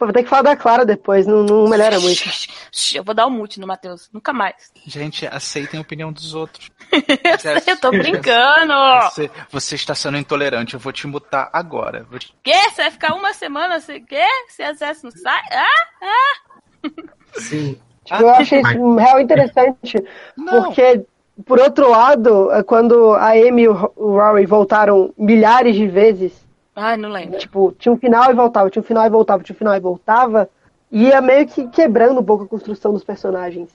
Pô, 0.00 0.06
vou 0.06 0.14
ter 0.14 0.22
que 0.22 0.30
falar 0.30 0.40
da 0.40 0.56
Clara 0.56 0.86
depois, 0.86 1.26
não, 1.26 1.42
não 1.44 1.68
melhora 1.68 2.00
muito. 2.00 2.22
Eu 2.94 3.04
vou 3.04 3.14
dar 3.14 3.26
um 3.26 3.30
mute 3.30 3.60
no 3.60 3.66
Matheus. 3.66 4.08
Nunca 4.14 4.32
mais. 4.32 4.72
Gente, 4.86 5.26
aceitem 5.26 5.76
a 5.76 5.82
opinião 5.82 6.10
dos 6.10 6.32
outros. 6.34 6.70
Eu 6.90 7.38
sei, 7.38 7.72
eu 7.74 7.76
tô 7.78 7.90
brincando. 7.90 8.72
Você, 9.10 9.30
você 9.50 9.74
está 9.74 9.94
sendo 9.94 10.16
intolerante, 10.16 10.72
eu 10.74 10.80
vou 10.80 10.90
te 10.92 11.06
mutar 11.06 11.50
agora. 11.52 12.04
Vou 12.10 12.18
te- 12.18 12.34
Quê? 12.42 12.54
Você 12.70 12.82
vai 12.82 12.90
ficar 12.90 13.14
uma 13.14 13.32
semana 13.34 13.78
sem 13.78 14.02
quê? 14.04 14.24
Se 14.48 14.62
acesso 14.62 15.04
não 15.04 15.10
sai? 15.12 15.40
Ah? 15.52 16.88
Sim. 17.34 17.78
Tipo, 18.04 18.22
eu 18.22 18.30
achei 18.30 18.60
isso 18.60 18.94
real 18.96 19.20
interessante, 19.20 20.02
Não. 20.36 20.64
porque, 20.64 21.04
por 21.46 21.60
outro 21.60 21.90
lado, 21.90 22.50
é 22.52 22.62
quando 22.62 23.12
a 23.14 23.32
Amy 23.32 23.62
e 23.62 23.68
o 23.68 23.92
o 23.96 24.12
Rory 24.16 24.46
voltaram 24.46 25.12
milhares 25.16 25.76
de 25.76 25.86
vezes, 25.86 26.32
Ai, 26.80 26.96
não 26.96 27.10
lembro. 27.10 27.38
tipo, 27.38 27.72
tinha 27.78 27.92
um 27.92 27.98
final 27.98 28.30
e 28.30 28.34
voltava, 28.34 28.70
tinha 28.70 28.80
um 28.82 28.86
final 28.86 29.06
e 29.06 29.10
voltava, 29.10 29.42
tinha 29.42 29.54
um 29.54 29.58
final 29.58 29.76
e 29.76 29.80
voltava, 29.80 30.48
ia 30.90 31.20
meio 31.20 31.46
que 31.46 31.68
quebrando 31.68 32.20
um 32.20 32.24
pouco 32.24 32.44
a 32.44 32.48
construção 32.48 32.92
dos 32.92 33.04
personagens. 33.04 33.68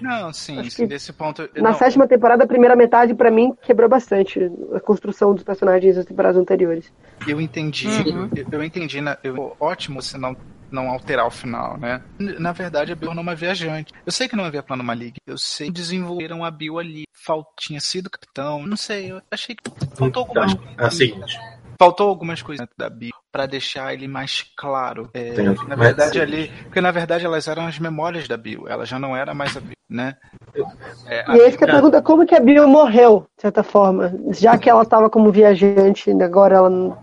Não, 0.00 0.32
sim, 0.32 0.58
Acho 0.60 0.70
sim, 0.72 0.86
desse 0.86 1.12
ponto. 1.12 1.48
Na 1.56 1.70
não, 1.70 1.74
sétima 1.78 2.06
temporada, 2.06 2.44
a 2.44 2.46
primeira 2.46 2.76
metade, 2.76 3.14
pra 3.14 3.30
mim, 3.30 3.54
quebrou 3.62 3.88
bastante 3.88 4.50
a 4.74 4.80
construção 4.80 5.32
dos 5.34 5.42
personagens 5.42 5.96
das 5.96 6.04
temporadas 6.04 6.36
anteriores. 6.40 6.92
Eu 7.26 7.40
entendi, 7.40 7.88
Uhum. 7.88 8.28
eu, 8.36 8.46
eu 8.52 8.62
entendi, 8.64 9.00
na, 9.00 9.16
eu- 9.24 9.56
ótimo 9.58 10.02
você 10.02 10.18
não, 10.18 10.36
não 10.70 10.90
alterar 10.90 11.26
o 11.26 11.30
final, 11.30 11.78
né? 11.78 12.02
Na 12.18 12.52
verdade, 12.52 12.92
a 12.92 12.94
Bill 12.94 13.14
não 13.14 13.20
é 13.20 13.22
uma 13.22 13.34
viajante. 13.34 13.90
Eu 14.04 14.12
sei 14.12 14.28
que 14.28 14.36
não 14.36 14.44
havia 14.44 14.62
plano 14.62 14.84
maligno, 14.84 15.16
eu 15.26 15.38
sei 15.38 15.68
que 15.68 15.72
desenvolveram 15.72 16.44
a 16.44 16.50
Bill 16.50 16.78
ali, 16.78 17.04
Fal, 17.12 17.50
tinha 17.58 17.80
sido 17.80 18.10
capitão, 18.10 18.66
não 18.66 18.76
sei, 18.76 19.10
eu 19.12 19.20
achei 19.30 19.54
que 19.56 19.62
faltou 19.96 20.24
algumas 20.24 20.52
Então, 20.52 20.64
é 20.78 20.86
o 20.86 20.90
seguinte. 20.90 21.38
Faltou 21.78 22.08
algumas 22.08 22.42
coisas 22.42 22.66
da 22.76 22.88
Bill 22.88 23.12
pra 23.30 23.46
deixar 23.46 23.92
ele 23.92 24.08
mais 24.08 24.42
claro. 24.56 25.10
É, 25.12 25.28
Entendo. 25.28 25.68
na 25.68 25.76
verdade, 25.76 26.20
ali. 26.20 26.50
Porque 26.64 26.80
na 26.80 26.90
verdade 26.90 27.26
elas 27.26 27.46
eram 27.48 27.66
as 27.66 27.78
memórias 27.78 28.26
da 28.26 28.36
Bill. 28.36 28.66
Ela 28.66 28.86
já 28.86 28.98
não 28.98 29.16
era 29.16 29.34
mais 29.34 29.56
a 29.56 29.60
Bill, 29.60 29.76
né? 29.88 30.16
É, 31.06 31.24
a 31.26 31.36
E 31.36 31.42
aí 31.42 31.52
fica 31.52 31.66
a 31.66 31.70
pergunta, 31.72 32.00
como 32.00 32.26
que 32.26 32.34
a 32.34 32.40
Bill 32.40 32.66
morreu, 32.66 33.26
de 33.36 33.42
certa 33.42 33.62
forma? 33.62 34.14
Já 34.30 34.56
que 34.56 34.70
ela 34.70 34.82
estava 34.82 35.10
como 35.10 35.30
viajante, 35.30 36.10
agora 36.22 36.56
ela 36.56 36.70
não... 36.70 36.96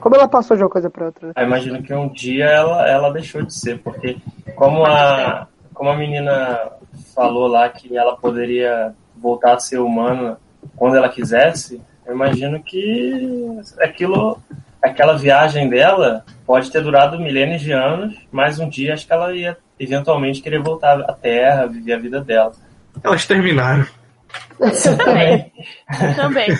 Como 0.00 0.16
ela 0.16 0.26
passou 0.26 0.56
de 0.56 0.62
uma 0.62 0.70
coisa 0.70 0.90
pra 0.90 1.06
outra? 1.06 1.28
né? 1.28 1.34
Eu 1.36 1.44
imagino 1.44 1.82
que 1.82 1.94
um 1.94 2.08
dia 2.08 2.46
ela, 2.46 2.88
ela 2.88 3.12
deixou 3.12 3.42
de 3.42 3.54
ser, 3.54 3.78
porque 3.80 4.16
como 4.56 4.84
a, 4.84 5.46
como 5.74 5.90
a 5.90 5.96
menina 5.96 6.72
falou 7.14 7.46
lá 7.46 7.68
que 7.68 7.96
ela 7.96 8.16
poderia 8.16 8.94
voltar 9.16 9.54
a 9.54 9.60
ser 9.60 9.78
humana 9.78 10.38
quando 10.74 10.96
ela 10.96 11.08
quisesse, 11.08 11.80
eu 12.10 12.14
imagino 12.16 12.60
que 12.60 13.60
aquilo, 13.78 14.36
aquela 14.82 15.16
viagem 15.16 15.68
dela 15.68 16.24
pode 16.44 16.68
ter 16.70 16.82
durado 16.82 17.20
milênios 17.20 17.60
de 17.62 17.70
anos, 17.70 18.16
mas 18.32 18.58
um 18.58 18.68
dia 18.68 18.94
acho 18.94 19.06
que 19.06 19.12
ela 19.12 19.32
ia 19.32 19.56
eventualmente 19.78 20.42
querer 20.42 20.60
voltar 20.60 21.00
à 21.02 21.12
Terra, 21.12 21.66
viver 21.66 21.92
a 21.92 21.98
vida 21.98 22.20
dela. 22.20 22.52
Elas 23.04 23.26
terminaram. 23.26 23.86
Também. 24.58 25.52
Também. 26.16 26.58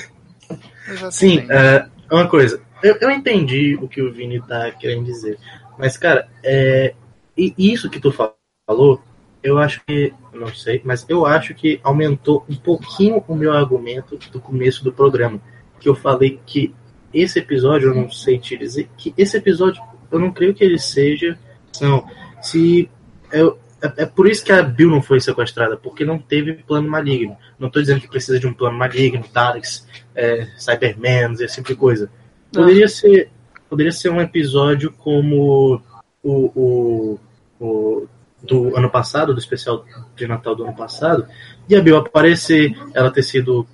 Sim, 1.10 1.46
é, 1.50 1.84
uma 2.10 2.28
coisa. 2.28 2.62
Eu, 2.80 2.96
eu 3.00 3.10
entendi 3.10 3.76
o 3.82 3.88
que 3.88 4.00
o 4.00 4.12
Vini 4.12 4.40
tá 4.40 4.70
querendo 4.70 5.04
dizer. 5.04 5.36
Mas, 5.76 5.96
cara, 5.96 6.28
é, 6.44 6.94
e 7.36 7.52
isso 7.58 7.90
que 7.90 7.98
tu 7.98 8.12
fa- 8.12 8.32
falou, 8.64 9.02
eu 9.42 9.58
acho 9.58 9.80
que. 9.86 10.12
Não 10.32 10.48
sei, 10.54 10.80
mas 10.84 11.04
eu 11.08 11.26
acho 11.26 11.54
que 11.54 11.80
aumentou 11.82 12.44
um 12.48 12.56
pouquinho 12.56 13.24
o 13.26 13.34
meu 13.34 13.52
argumento 13.52 14.18
do 14.30 14.40
começo 14.40 14.84
do 14.84 14.92
programa. 14.92 15.40
Que 15.78 15.88
eu 15.88 15.94
falei 15.94 16.40
que 16.44 16.74
esse 17.12 17.38
episódio, 17.38 17.88
eu 17.88 17.94
não 17.94 18.10
sei 18.10 18.38
te 18.38 18.56
dizer, 18.56 18.88
que 18.96 19.14
esse 19.16 19.36
episódio, 19.36 19.82
eu 20.10 20.18
não 20.18 20.30
creio 20.30 20.54
que 20.54 20.64
ele 20.64 20.78
seja. 20.78 21.38
Não, 21.80 22.06
se. 22.42 22.88
Eu, 23.32 23.58
é, 23.82 24.02
é 24.02 24.06
por 24.06 24.28
isso 24.28 24.44
que 24.44 24.52
a 24.52 24.62
Bill 24.62 24.90
não 24.90 25.02
foi 25.02 25.20
sequestrada, 25.20 25.76
porque 25.76 26.04
não 26.04 26.18
teve 26.18 26.54
plano 26.54 26.88
maligno. 26.88 27.36
Não 27.58 27.70
tô 27.70 27.80
dizendo 27.80 28.00
que 28.00 28.08
precisa 28.08 28.38
de 28.38 28.46
um 28.46 28.52
plano 28.52 28.76
maligno, 28.76 29.24
Daleks, 29.32 29.86
é, 30.14 30.46
Cybermen, 30.58 31.32
esse 31.40 31.56
tipo 31.56 31.68
de 31.68 31.76
coisa. 31.76 32.10
Poderia 32.52 32.88
ser, 32.88 33.30
poderia 33.68 33.92
ser 33.92 34.10
um 34.10 34.20
episódio 34.20 34.92
como 34.92 35.80
o, 36.22 36.50
o, 36.54 37.18
o 37.58 38.08
do 38.42 38.76
ano 38.76 38.90
passado, 38.90 39.32
do 39.34 39.38
especial 39.38 39.84
de 40.16 40.26
Natal 40.26 40.54
do 40.54 40.64
ano 40.64 40.74
passado, 40.74 41.26
e 41.68 41.76
a 41.76 41.80
Bill 41.80 41.98
aparecer, 41.98 42.76
ela 42.94 43.10
ter 43.10 43.22
sido 43.22 43.66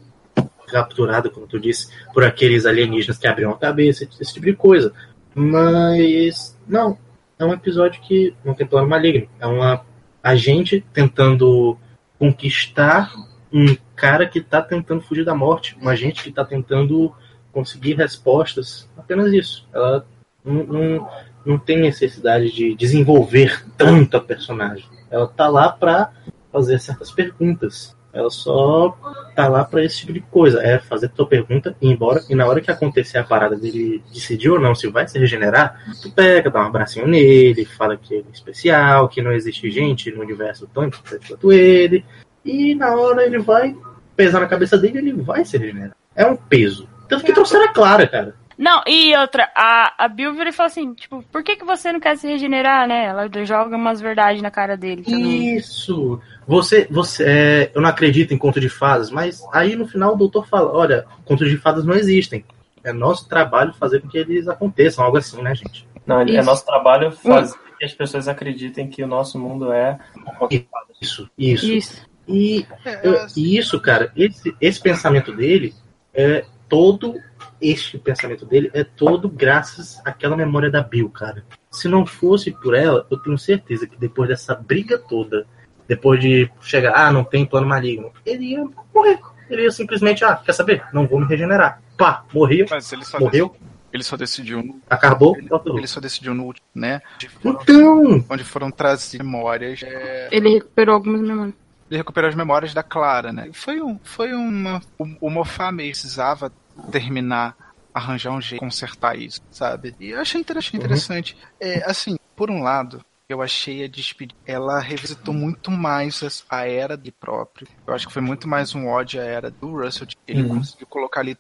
capturada, 0.67 1.31
como 1.31 1.47
tu 1.47 1.59
disse, 1.59 1.89
por 2.13 2.25
aqueles 2.25 2.67
alienígenas 2.67 3.19
que 3.19 3.27
abriam 3.27 3.53
a 3.53 3.59
cabeça, 3.59 4.09
esse 4.21 4.35
tipo 4.35 4.47
de 4.47 4.55
coisa. 4.55 4.93
Mas 5.35 6.59
não, 6.67 6.99
é 7.39 7.45
um 7.45 7.53
episódio 7.53 8.01
que 8.03 8.35
não 8.45 8.55
tem 8.55 8.67
plano 8.67 8.89
maligno. 8.89 9.29
É 9.39 9.47
uma 9.47 9.85
agente 10.23 10.85
tentando 10.93 11.79
conquistar 12.19 13.13
um 13.53 13.77
cara 13.95 14.27
que 14.27 14.41
está 14.41 14.61
tentando 14.61 15.01
fugir 15.01 15.25
da 15.25 15.35
morte, 15.35 15.77
um 15.81 15.89
agente 15.89 16.23
que 16.23 16.31
está 16.31 16.45
tentando 16.45 17.15
conseguir 17.53 17.95
respostas. 17.95 18.89
Apenas 18.97 19.33
isso. 19.33 19.69
Ela 19.73 20.07
não, 20.45 21.09
não 21.47 21.59
tem 21.59 21.81
necessidade 21.81 22.51
de 22.53 22.75
desenvolver 22.75 23.65
tanto 23.77 24.17
a 24.17 24.21
personagem. 24.21 24.85
Ela 25.11 25.27
tá 25.29 25.49
lá 25.49 25.71
para 25.71 26.11
fazer 26.53 26.79
certas 26.81 27.11
perguntas. 27.11 27.95
Ela 28.13 28.31
só 28.31 28.97
tá 29.35 29.47
lá 29.47 29.63
para 29.63 29.85
esse 29.85 29.99
tipo 29.99 30.13
de 30.13 30.21
coisa. 30.21 30.63
É 30.63 30.79
fazer 30.79 31.11
tua 31.11 31.27
pergunta 31.27 31.77
ir 31.83 31.89
embora. 31.89 32.23
E 32.31 32.35
na 32.35 32.47
hora 32.47 32.63
que 32.63 32.71
acontecer 32.71 33.19
a 33.19 33.25
parada 33.25 33.57
dele 33.57 34.03
decidir 34.13 34.49
ou 34.49 34.59
não 34.59 34.75
se 34.75 34.89
vai 34.89 35.07
se 35.07 35.19
regenerar, 35.19 35.79
tu 36.03 36.11
pega, 36.11 36.51
dá 36.51 36.63
um 36.63 36.67
abracinho 36.67 37.07
nele, 37.07 37.67
fala 37.67 37.97
que 37.97 38.15
ele 38.15 38.27
é 38.29 38.33
especial, 38.33 39.09
que 39.09 39.21
não 39.21 39.33
existe 39.33 39.71
gente 39.71 40.11
no 40.11 40.23
universo 40.23 40.67
tão 40.73 40.85
importante 40.85 41.29
quanto 41.29 41.53
ele. 41.53 42.05
E 42.43 42.75
na 42.75 42.95
hora 42.97 43.25
ele 43.25 43.39
vai 43.39 43.77
pesar 44.17 44.41
na 44.41 44.47
cabeça 44.47 44.79
dele 44.79 44.99
ele 44.99 45.13
vai 45.13 45.45
se 45.45 45.59
regenerar. 45.59 45.97
É 46.15 46.25
um 46.25 46.37
peso. 46.37 46.89
Tanto 47.07 47.23
que 47.23 47.35
trouxeram 47.35 47.67
a 47.67 47.73
Clara, 47.73 48.09
cara. 48.09 48.35
Não, 48.59 48.83
e 48.87 49.15
outra, 49.17 49.51
a, 49.55 50.05
a 50.05 50.09
Bill 50.09 50.33
vira 50.33 50.49
e 50.49 50.53
fala 50.53 50.69
assim, 50.69 50.95
tipo, 50.95 51.23
por 51.31 51.43
que, 51.43 51.57
que 51.57 51.65
você 51.65 51.93
não 51.93 52.01
quer 52.01 52.17
se 52.17 52.27
regenerar, 52.27 52.89
né? 52.89 53.05
Ela 53.05 53.29
joga 53.45 53.77
umas 53.77 54.01
verdades 54.01 54.41
na 54.41 54.51
cara 54.51 54.77
dele 54.77 55.03
também. 55.03 55.57
Isso. 55.57 56.21
Você, 56.47 56.87
você, 56.91 57.25
é, 57.27 57.71
eu 57.75 57.83
não 57.83 57.91
acredito 57.91 58.33
em 58.33 58.39
conto 58.39 58.59
de 58.59 58.69
fadas, 58.69 59.11
mas 59.11 59.43
aí 59.53 59.77
no 59.77 59.87
final 59.87 60.15
o 60.15 60.17
doutor 60.17 60.47
fala, 60.47 60.73
olha, 60.73 61.05
contos 61.25 61.49
de 61.51 61.59
fadas 61.59 61.85
não 61.85 61.95
existem. 61.95 62.45
É 62.83 62.93
nosso 62.93 63.29
trabalho 63.29 63.75
fazer 63.75 64.01
com 64.01 64.09
que 64.09 64.17
eles 64.17 64.49
aconteçam, 64.49 65.05
algo 65.05 65.19
assim, 65.19 65.43
né, 65.43 65.55
gente? 65.55 65.87
Não, 66.07 66.21
é 66.21 66.25
Isso. 66.25 66.47
nosso 66.47 66.65
trabalho 66.65 67.11
fazer 67.13 67.59
que 67.79 67.85
as 67.85 67.93
pessoas 67.93 68.27
acreditem 68.29 68.89
que 68.89 69.03
o 69.03 69.07
nosso 69.07 69.39
mundo 69.39 69.71
é 69.73 69.99
conto 70.39 70.51
de 70.51 70.67
fadas. 70.71 70.97
Isso, 71.03 71.29
isso. 71.37 71.67
Isso. 71.67 72.07
E 72.29 72.67
É, 72.85 73.07
eu- 73.07 73.27
e 73.37 73.59
isso, 73.59 73.79
cara, 73.81 74.11
esse, 74.17 74.55
esse 74.61 74.81
pensamento 74.81 75.33
dele 75.33 75.75
é 76.15 76.45
todo. 76.69 77.21
Este 77.61 77.99
pensamento 77.99 78.45
dele 78.45 78.71
é 78.75 78.85
todo 78.85 79.29
graças 79.29 80.01
àquela 80.05 80.37
memória 80.37 80.71
da 80.71 80.83
Bill, 80.83 81.09
cara. 81.11 81.45
Se 81.71 81.89
não 81.89 82.05
fosse 82.07 82.51
por 82.51 82.75
ela, 82.75 83.07
eu 83.11 83.17
tenho 83.19 83.39
certeza 83.39 83.87
que 83.87 83.97
depois 83.99 84.29
dessa 84.29 84.55
briga 84.55 84.99
toda, 84.99 85.47
depois 85.89 86.21
de 86.21 86.51
chegar, 86.61 86.95
ah, 86.95 87.11
não 87.13 87.25
tem 87.25 87.47
plano 87.47 87.67
maligno, 87.67 88.13
ele 88.25 88.53
ia 88.53 88.65
morrer. 88.95 89.19
ele 89.49 89.63
ia 89.63 89.71
simplesmente, 89.71 90.25
ah, 90.25 90.37
quer 90.37 90.53
saber? 90.53 90.85
Não 90.93 91.07
vou 91.07 91.21
me 91.21 91.27
regenerar. 91.27 91.81
Pá, 91.97 92.25
morreu, 92.33 92.67
Mas 92.69 92.93
ele 92.93 93.05
só, 93.05 93.19
morreu, 93.19 93.49
decidiu, 93.49 93.69
ele 93.93 94.03
só 94.03 94.17
decidiu 94.17 94.63
no, 94.63 94.81
acabou, 94.91 95.37
ele, 95.37 95.49
ele 95.79 95.87
só 95.87 96.01
decidiu 96.01 96.35
no 96.35 96.45
último, 96.45 96.67
né? 96.75 97.01
Onde 97.15 97.29
foram, 97.29 97.61
Então, 97.63 98.25
onde 98.29 98.45
foram 98.45 98.71
trazidas 98.71 99.25
memórias. 99.27 99.83
é, 99.83 100.29
Ele 100.31 100.51
recuperou 100.55 100.95
algumas 100.97 101.21
memórias. 101.23 101.55
ele 101.91 101.97
recuperou 101.99 102.29
as 102.29 102.35
memórias 102.35 102.75
da 102.75 102.83
Clara, 102.83 103.33
né? 103.33 103.49
Foi 103.53 103.81
um, 103.81 103.99
foi 104.03 104.33
uma, 104.35 104.83
o, 104.99 105.07
o 105.23 105.31
Mofá 105.31 105.71
meio 105.73 105.93
precisava 105.93 106.53
terminar, 106.91 107.57
arranjar 107.95 108.31
um 108.33 108.41
jeito 108.41 108.61
consertar 108.61 109.19
isso, 109.19 109.41
sabe? 109.51 109.95
E 109.99 110.11
eu 110.11 110.21
achei 110.21 110.41
inter- 110.41 110.59
achei 110.59 110.77
interessante. 110.79 111.37
É, 111.61 111.83
assim, 111.89 112.17
por 112.37 112.51
um 112.51 112.63
lado, 112.63 113.05
eu 113.29 113.43
achei 113.43 113.85
a 113.85 113.89
despedida. 113.89 114.39
Ela 114.47 114.79
revisitou 114.79 115.35
muito 115.35 115.71
mais 115.71 116.45
a 116.49 116.67
era 116.67 116.97
de 116.97 117.11
próprio. 117.11 117.67
Eu 117.87 117.95
acho 117.95 118.07
que 118.07 118.13
foi 118.13 118.23
muito 118.23 118.47
mais 118.47 118.75
um 118.75 118.87
ódio 118.87 119.21
à 119.21 119.25
era 119.25 119.51
do 119.51 119.83
Russell. 119.83 120.07
Ele 120.29 120.43
Uhum. 120.43 120.59
conseguiu 120.59 120.87
colocar 120.87 121.21
ali, 121.21 121.37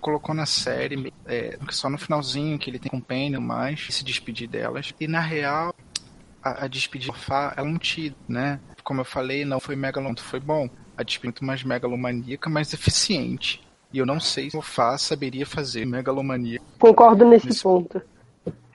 colocou 0.00 0.34
na 0.34 0.46
série, 0.46 1.12
é, 1.26 1.58
só 1.70 1.90
no 1.90 1.98
finalzinho 1.98 2.58
que 2.58 2.70
ele 2.70 2.78
tem 2.78 2.90
companion 2.90 3.40
mais, 3.40 3.86
e 3.88 3.92
se 3.92 4.04
despedir 4.04 4.48
delas. 4.48 4.92
E 5.00 5.06
na 5.06 5.20
real, 5.20 5.74
a, 6.42 6.64
a 6.64 6.68
despedida 6.68 7.12
do 7.12 7.18
Fá 7.18 7.52
é 7.56 7.62
um 7.62 7.76
tiro, 7.76 8.14
né? 8.28 8.60
Como 8.84 9.00
eu 9.00 9.04
falei, 9.04 9.44
não 9.44 9.58
foi 9.60 9.74
megalomaníaco, 9.76 10.22
foi 10.28 10.40
bom. 10.40 10.68
A 10.96 11.02
despedida 11.02 11.26
muito 11.32 11.44
mais 11.44 11.62
megalomaníaca, 11.64 12.48
mas 12.48 12.72
eficiente. 12.72 13.60
E 13.96 13.98
eu 13.98 14.04
não 14.04 14.20
sei 14.20 14.50
se 14.50 14.56
o 14.58 14.60
Fá 14.60 14.98
saberia 14.98 15.46
fazer 15.46 15.86
megalomania. 15.86 16.60
Concordo 16.78 17.24
nesse 17.24 17.48
Isso. 17.48 17.62
ponto. 17.62 18.02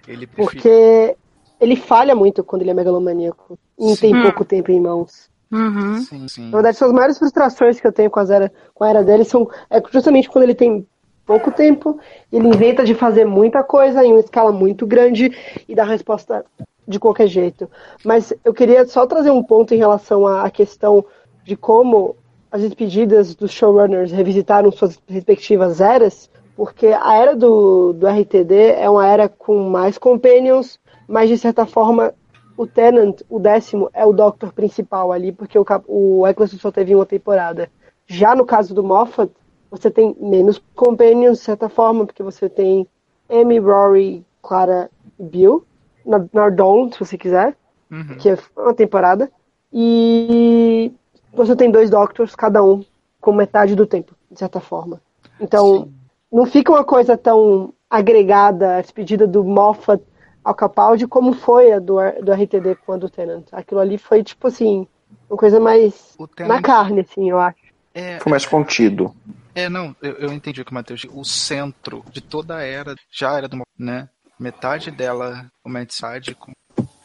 Ele 0.08 0.26
prefere. 0.26 0.36
Porque 0.36 1.16
ele 1.60 1.76
falha 1.76 2.16
muito 2.16 2.44
quando 2.44 2.64
ele 2.64 2.72
é 2.72 2.74
megalomaníaco. 2.74 3.56
E 3.78 3.90
Sim. 3.90 4.02
tem 4.02 4.22
pouco 4.24 4.44
tempo 4.44 4.72
em 4.72 4.82
mãos. 4.82 5.30
Uhum. 5.52 5.98
Sim, 6.00 6.28
sim. 6.28 6.46
Na 6.46 6.58
verdade, 6.58 6.78
são 6.78 6.88
as 6.88 6.94
maiores 6.96 7.20
frustrações 7.20 7.80
que 7.80 7.86
eu 7.86 7.92
tenho 7.92 8.10
com 8.10 8.20
a 8.20 8.24
era, 8.24 8.52
com 8.74 8.84
a 8.84 8.90
era 8.90 9.04
dele 9.04 9.24
são 9.24 9.48
é 9.70 9.80
justamente 9.92 10.28
quando 10.28 10.46
ele 10.46 10.56
tem 10.56 10.88
pouco 11.24 11.52
tempo, 11.52 12.00
ele 12.34 12.48
inventa 12.48 12.84
de 12.84 12.96
fazer 12.96 13.24
muita 13.24 13.64
coisa 13.64 14.04
em 14.04 14.14
uma 14.14 14.22
escala 14.22 14.52
muito 14.52 14.88
grande 14.88 15.32
e 15.70 15.76
dá 15.76 15.84
resposta 15.84 16.44
de 16.88 17.00
qualquer 17.00 17.28
jeito. 17.28 17.70
Mas 18.04 18.34
eu 18.44 18.56
queria 18.56 18.88
só 18.88 19.06
trazer 19.06 19.30
um 19.30 19.44
ponto 19.44 19.72
em 19.72 19.78
relação 19.78 20.26
à 20.26 20.50
questão 20.50 21.06
de 21.44 21.56
como 21.56 22.16
as 22.52 22.62
despedidas 22.62 23.34
dos 23.36 23.52
showrunners 23.52 24.12
revisitaram 24.12 24.72
suas 24.72 25.00
respectivas 25.08 25.80
eras, 25.82 26.30
porque 26.56 26.88
a 26.88 27.16
era 27.16 27.36
do, 27.36 27.94
do 27.94 28.08
RTD 28.08 28.74
é 28.74 28.90
uma 28.90 29.08
era 29.08 29.30
com 29.30 29.70
mais 29.70 29.98
companions, 29.98 30.80
mas 31.08 31.30
de 31.30 31.38
certa 31.38 31.66
forma 31.66 32.14
o 32.58 32.68
Tenant, 32.68 33.22
o 33.30 33.40
décimo, 33.40 33.90
é 33.94 34.06
o 34.06 34.14
Doctor 34.14 34.54
principal 34.54 35.12
ali, 35.12 35.32
porque 35.32 35.58
o, 35.58 35.66
o 35.88 36.28
Eccleston 36.28 36.58
só 36.58 36.72
teve 36.72 36.94
uma 36.94 37.06
temporada. 37.06 37.70
Já 38.06 38.36
no 38.36 38.46
caso 38.46 38.74
do 38.74 38.84
Moffat, 38.84 39.32
você 39.70 39.90
tem 39.90 40.16
menos 40.20 40.62
companions, 40.76 41.40
de 41.40 41.46
certa 41.46 41.70
forma, 41.70 42.06
porque 42.06 42.22
você 42.22 42.50
tem 42.50 42.86
Amy, 43.30 43.58
Rory, 43.58 44.26
Clara 44.42 44.90
e 45.18 45.24
Bill, 45.24 45.66
na- 46.06 46.26
Nardone, 46.34 46.92
se 46.94 47.00
você 47.00 47.18
quiser, 47.18 47.56
Uhum. 47.90 48.18
que 48.18 48.30
é 48.30 48.38
uma 48.58 48.74
temporada, 48.74 49.32
e 49.72 50.92
você 51.34 51.56
tem 51.56 51.72
dois 51.72 51.90
Doctors, 51.90 52.36
cada 52.36 52.64
um 52.64 52.84
com 53.20 53.34
metade 53.34 53.76
do 53.76 53.86
tempo, 53.86 54.16
de 54.30 54.40
certa 54.40 54.60
forma. 54.60 55.02
Então, 55.40 55.84
Sim. 55.84 55.94
não 56.32 56.46
fica 56.46 56.72
uma 56.72 56.84
coisa 56.84 57.18
tão 57.18 57.74
agregada, 57.90 58.78
a 58.78 58.82
despedida 58.82 59.28
do 59.28 59.44
Moffat 59.44 60.02
ao 60.44 60.56
Capaldi, 60.56 61.08
como 61.08 61.34
foi 61.34 61.72
a 61.72 61.80
do, 61.80 61.98
do 62.24 62.32
RTD 62.32 62.76
com 62.86 62.94
a 62.94 62.98
do 62.98 63.10
Tennant. 63.10 63.46
Aquilo 63.52 63.80
ali 63.80 63.98
foi, 63.98 64.24
tipo 64.24 64.48
assim, 64.48 64.88
uma 65.30 65.38
coisa 65.38 65.60
mais 65.60 66.16
O 66.18 66.28
na 66.48 66.62
carne, 66.62 67.02
assim, 67.02 67.30
eu 67.30 67.40
acho. 67.40 67.58
é, 67.94 68.20
Foi 68.20 68.30
mais 68.32 68.46
contido. 68.46 69.14
É, 69.54 69.70
não, 69.70 69.96
eu, 70.02 70.14
eu 70.14 70.34
entendi 70.34 70.62
o 70.62 70.66
que 70.66 70.72
o 70.72 70.74
Matheus 70.74 71.02
disse. 71.02 71.14
O 71.16 71.24
centro 71.24 72.04
de 72.12 72.22
toda 72.22 72.56
a 72.58 72.64
era 72.64 72.96
já 73.12 73.38
era 73.38 73.48
do 73.48 73.62
né? 73.78 74.10
Metade 74.40 74.90
dela, 74.90 75.46
o 75.64 75.70
Madside 75.70 76.34
com 76.34 76.52
o 76.52 76.56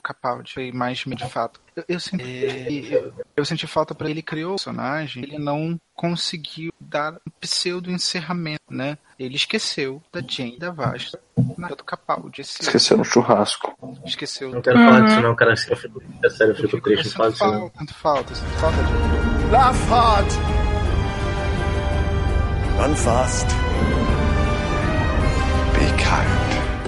Capaldi, 0.06 0.52
foi 0.54 0.70
mais 0.70 0.98
de 0.98 1.28
fato. 1.28 1.60
Eu, 1.74 1.84
eu, 1.88 2.00
senti, 2.00 2.24
é, 2.24 2.94
eu, 2.94 3.12
eu 3.36 3.44
senti 3.44 3.66
falta 3.66 3.94
para 3.94 4.08
ele 4.08 4.22
criou 4.22 4.52
o 4.52 4.54
personagem, 4.54 5.24
ele 5.24 5.38
não 5.38 5.78
conseguiu 5.94 6.72
dar 6.80 7.14
um 7.14 7.30
pseudo 7.40 7.90
encerramento, 7.90 8.62
né? 8.70 8.96
Ele 9.18 9.34
esqueceu 9.34 10.00
da 10.12 10.20
Jane 10.26 10.58
da 10.58 10.70
Vasta 10.70 11.18
na 11.58 11.68
do 11.68 11.82
Capaldi. 11.82 12.42
Esse, 12.42 12.62
Esqueceu 12.62 12.96
no 12.96 13.04
churrasco. 13.04 13.76
esqueceu. 14.04 14.50
não 14.52 14.62
quero 14.62 14.78
falar 14.78 15.00
disso 15.00 15.20
não, 15.20 15.34
cara. 15.34 15.54
Eu 15.68 15.76
fico, 15.76 16.02
é 16.24 16.30
sério, 16.30 16.52
eu 16.52 16.56
fico 16.56 16.80
triste, 16.80 17.18
não 17.18 17.24
eu 17.24 17.32
sinto 17.32 17.50
disso 17.50 17.80
não. 17.80 17.86
falta, 17.94 18.34
falta 18.34 18.82
de 18.82 19.50
Laugh 19.50 19.76
hard. 19.88 20.30
Run 22.78 22.94
fast. 22.94 23.46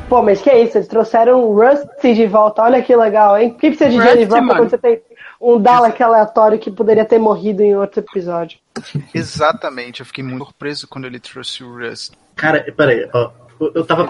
Pô, 0.09 0.23
mas 0.23 0.41
que 0.41 0.49
é 0.49 0.63
isso? 0.63 0.79
Eles 0.79 0.89
trouxeram 0.89 1.45
o 1.45 1.55
Rusty 1.55 2.15
de 2.15 2.27
volta. 2.27 2.63
Olha 2.63 2.83
que 2.83 2.97
legal, 2.97 3.37
hein? 3.37 3.51
O 3.51 3.55
que 3.55 3.69
precisa 3.69 3.91
de 3.91 3.99
Rusty, 3.99 4.25
Rock 4.25 4.41
mano. 4.41 4.61
quando 4.61 4.71
você 4.71 4.79
tem 4.79 5.03
um 5.39 5.61
Dalek 5.61 6.03
aleatório 6.03 6.59
que 6.59 6.71
poderia 6.71 7.05
ter 7.05 7.19
morrido 7.19 7.63
em 7.63 7.77
outro 7.77 8.01
episódio? 8.01 8.59
Exatamente, 9.15 10.01
eu 10.01 10.07
fiquei 10.07 10.25
muito 10.25 10.47
surpreso 10.47 10.89
quando 10.89 11.05
ele 11.05 11.21
trouxe 11.21 11.63
o 11.63 11.79
Rust. 11.79 12.15
Cara, 12.35 12.61
peraí, 12.73 13.09
ó. 13.13 13.31
Eu, 13.61 13.85
tava. 13.85 14.09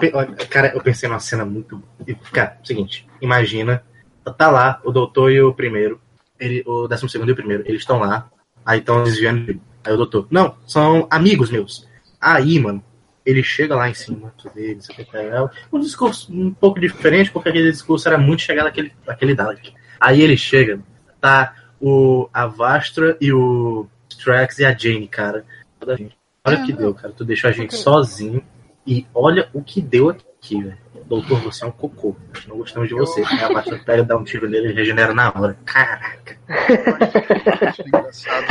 Cara, 0.49 0.71
eu 0.73 0.81
pensei 0.81 1.09
numa 1.09 1.19
cena 1.19 1.43
muito. 1.43 1.83
Cara, 2.31 2.57
seguinte, 2.63 3.07
imagina. 3.21 3.83
Tá 4.37 4.49
lá 4.49 4.79
o 4.83 4.91
doutor 4.91 5.31
e 5.31 5.41
o 5.41 5.53
primeiro. 5.53 5.99
Ele, 6.39 6.63
o 6.67 6.87
décimo 6.87 7.09
segundo 7.09 7.29
e 7.29 7.31
o 7.31 7.35
primeiro. 7.35 7.63
Eles 7.65 7.81
estão 7.81 7.99
lá. 7.99 8.29
Aí 8.63 8.79
estão 8.79 9.03
desviando. 9.03 9.59
Aí 9.83 9.93
o 9.93 9.97
doutor. 9.97 10.27
Não, 10.29 10.55
são 10.67 11.07
amigos 11.09 11.49
meus. 11.49 11.87
Aí, 12.21 12.59
mano, 12.59 12.83
ele 13.29 13.43
chega 13.43 13.75
lá 13.75 13.87
em 13.87 13.93
cima 13.93 14.33
deles. 14.55 14.87
É 15.13 15.49
um 15.71 15.79
discurso 15.79 16.33
um 16.33 16.51
pouco 16.51 16.79
diferente, 16.79 17.31
porque 17.31 17.49
aquele 17.49 17.71
discurso 17.71 18.07
era 18.07 18.17
muito 18.17 18.41
chegado 18.41 18.67
àquele, 18.67 18.91
àquele 19.07 19.35
Dalek. 19.35 19.73
Aí 19.99 20.21
ele 20.21 20.35
chega, 20.35 20.79
tá 21.21 21.53
o, 21.79 22.27
a 22.33 22.47
Vastra 22.47 23.15
e 23.21 23.31
o 23.31 23.87
Strax 24.09 24.57
e 24.59 24.65
a 24.65 24.75
Jane, 24.75 25.07
cara. 25.07 25.45
Olha 26.43 26.63
o 26.63 26.65
que 26.65 26.73
deu, 26.73 26.93
cara. 26.93 27.13
Tu 27.13 27.23
deixou 27.23 27.49
a 27.49 27.53
gente 27.53 27.75
sozinho. 27.75 28.43
E 28.87 29.05
olha 29.13 29.47
o 29.53 29.61
que 29.61 29.79
deu 29.79 30.09
aqui, 30.09 30.63
velho. 30.63 30.77
Doutor, 31.05 31.39
você 31.41 31.63
é 31.63 31.67
um 31.67 31.71
cocô. 31.71 32.15
Nós 32.33 32.47
não 32.47 32.57
gostamos 32.57 32.89
de 32.89 32.95
você. 32.95 33.23
Aí 33.23 33.43
a 33.43 33.53
Vastra 33.53 33.77
pega, 33.77 34.03
dá 34.03 34.17
um 34.17 34.23
tiro 34.23 34.49
nele 34.49 34.69
e 34.69 34.73
regenera 34.73 35.13
na 35.13 35.31
hora. 35.35 35.55
Caraca. 35.65 36.35
Eu 36.47 37.67
acho 37.67 37.81
engraçado. 37.83 38.47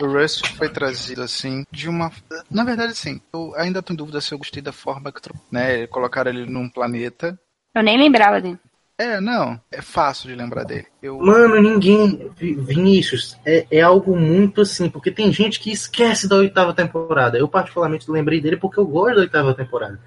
O 0.00 0.06
Rust 0.06 0.46
foi 0.56 0.68
trazido 0.68 1.22
assim 1.22 1.64
de 1.70 1.88
uma. 1.88 2.10
Na 2.50 2.64
verdade, 2.64 2.94
sim. 2.94 3.20
Eu 3.32 3.54
ainda 3.56 3.82
tô 3.82 3.92
em 3.92 3.96
dúvida 3.96 4.20
se 4.20 4.32
eu 4.32 4.38
gostei 4.38 4.62
da 4.62 4.72
forma 4.72 5.12
que 5.12 5.20
né? 5.50 5.86
Colocaram 5.86 6.30
ele 6.30 6.46
num 6.46 6.68
planeta. 6.68 7.38
Eu 7.74 7.82
nem 7.82 7.96
lembrava 7.98 8.40
dele. 8.40 8.58
É, 8.98 9.20
não. 9.20 9.60
É 9.70 9.80
fácil 9.80 10.28
de 10.28 10.34
lembrar 10.36 10.64
dele. 10.64 10.86
Eu, 11.02 11.18
Mano, 11.18 11.60
ninguém. 11.60 12.30
Vi- 12.36 12.54
Vinícius, 12.54 13.36
é, 13.44 13.66
é 13.70 13.80
algo 13.80 14.16
muito 14.16 14.60
assim, 14.60 14.88
porque 14.88 15.10
tem 15.10 15.32
gente 15.32 15.58
que 15.58 15.72
esquece 15.72 16.28
da 16.28 16.36
oitava 16.36 16.74
temporada. 16.74 17.38
Eu, 17.38 17.48
particularmente, 17.48 18.10
lembrei 18.10 18.40
dele 18.40 18.56
porque 18.56 18.78
eu 18.78 18.86
gosto 18.86 19.16
da 19.16 19.20
oitava 19.22 19.54
temporada. 19.54 19.98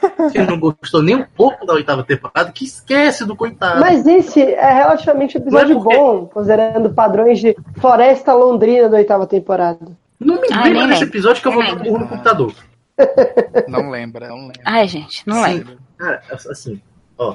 Quem 0.32 0.46
não 0.46 0.58
gostou 0.58 1.02
nem 1.02 1.16
um 1.16 1.24
pouco 1.24 1.64
da 1.66 1.74
oitava 1.74 2.02
temporada, 2.04 2.50
que 2.52 2.64
esquece 2.64 3.24
do 3.24 3.34
coitado. 3.36 3.80
Mas 3.80 4.06
esse 4.06 4.40
é 4.42 4.72
relativamente 4.72 5.36
um 5.38 5.40
episódio 5.40 5.72
é 5.78 5.82
porque- 5.82 5.96
bom, 5.96 6.26
considerando 6.26 6.90
padrões 6.90 7.38
de 7.38 7.56
Floresta 7.78 8.32
Londrina 8.34 8.88
da 8.88 8.96
oitava 8.98 9.26
temporada. 9.26 9.78
Não 10.18 10.40
me 10.40 10.48
Ah, 10.52 10.64
lembra 10.64 10.70
nem 10.80 10.88
desse 10.88 11.00
lembro. 11.00 11.08
episódio 11.08 11.42
que 11.42 11.48
eu 11.48 11.52
vou 11.52 11.76
burro 11.76 11.98
no 11.98 12.08
computador. 12.08 12.54
não 13.68 13.90
lembra, 13.90 14.28
não 14.28 14.42
lembra. 14.42 14.62
Ai, 14.64 14.88
gente, 14.88 15.22
não 15.26 15.36
Sim. 15.44 15.54
lembro. 15.54 15.78
Cara, 15.98 16.22
assim, 16.30 16.80
ó, 17.18 17.34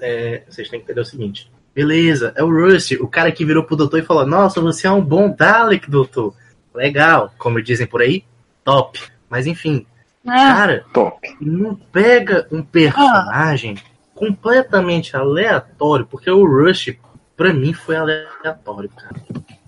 é, 0.00 0.42
vocês 0.48 0.68
têm 0.68 0.78
que 0.80 0.84
entender 0.84 1.00
o 1.00 1.04
seguinte. 1.04 1.50
Beleza, 1.74 2.32
é 2.36 2.42
o 2.44 2.48
Rusty, 2.48 2.96
o 3.02 3.08
cara 3.08 3.32
que 3.32 3.44
virou 3.44 3.64
pro 3.64 3.74
doutor 3.76 3.98
e 3.98 4.04
falou: 4.04 4.24
Nossa, 4.24 4.60
você 4.60 4.86
é 4.86 4.90
um 4.90 5.00
bom 5.00 5.28
Dalek, 5.28 5.90
doutor. 5.90 6.32
Legal, 6.72 7.32
como 7.38 7.60
dizem 7.62 7.86
por 7.86 8.00
aí, 8.00 8.24
top. 8.64 9.00
Mas 9.28 9.46
enfim, 9.46 9.84
cara, 10.24 10.84
Top. 10.92 11.36
não 11.40 11.74
pega 11.74 12.46
um 12.50 12.62
personagem 12.62 13.76
completamente 14.14 15.16
aleatório, 15.16 16.06
porque 16.06 16.30
o 16.30 16.44
Rush, 16.46 16.96
pra 17.36 17.52
mim, 17.52 17.72
foi 17.72 17.96
aleatório, 17.96 18.88
cara. 18.90 19.16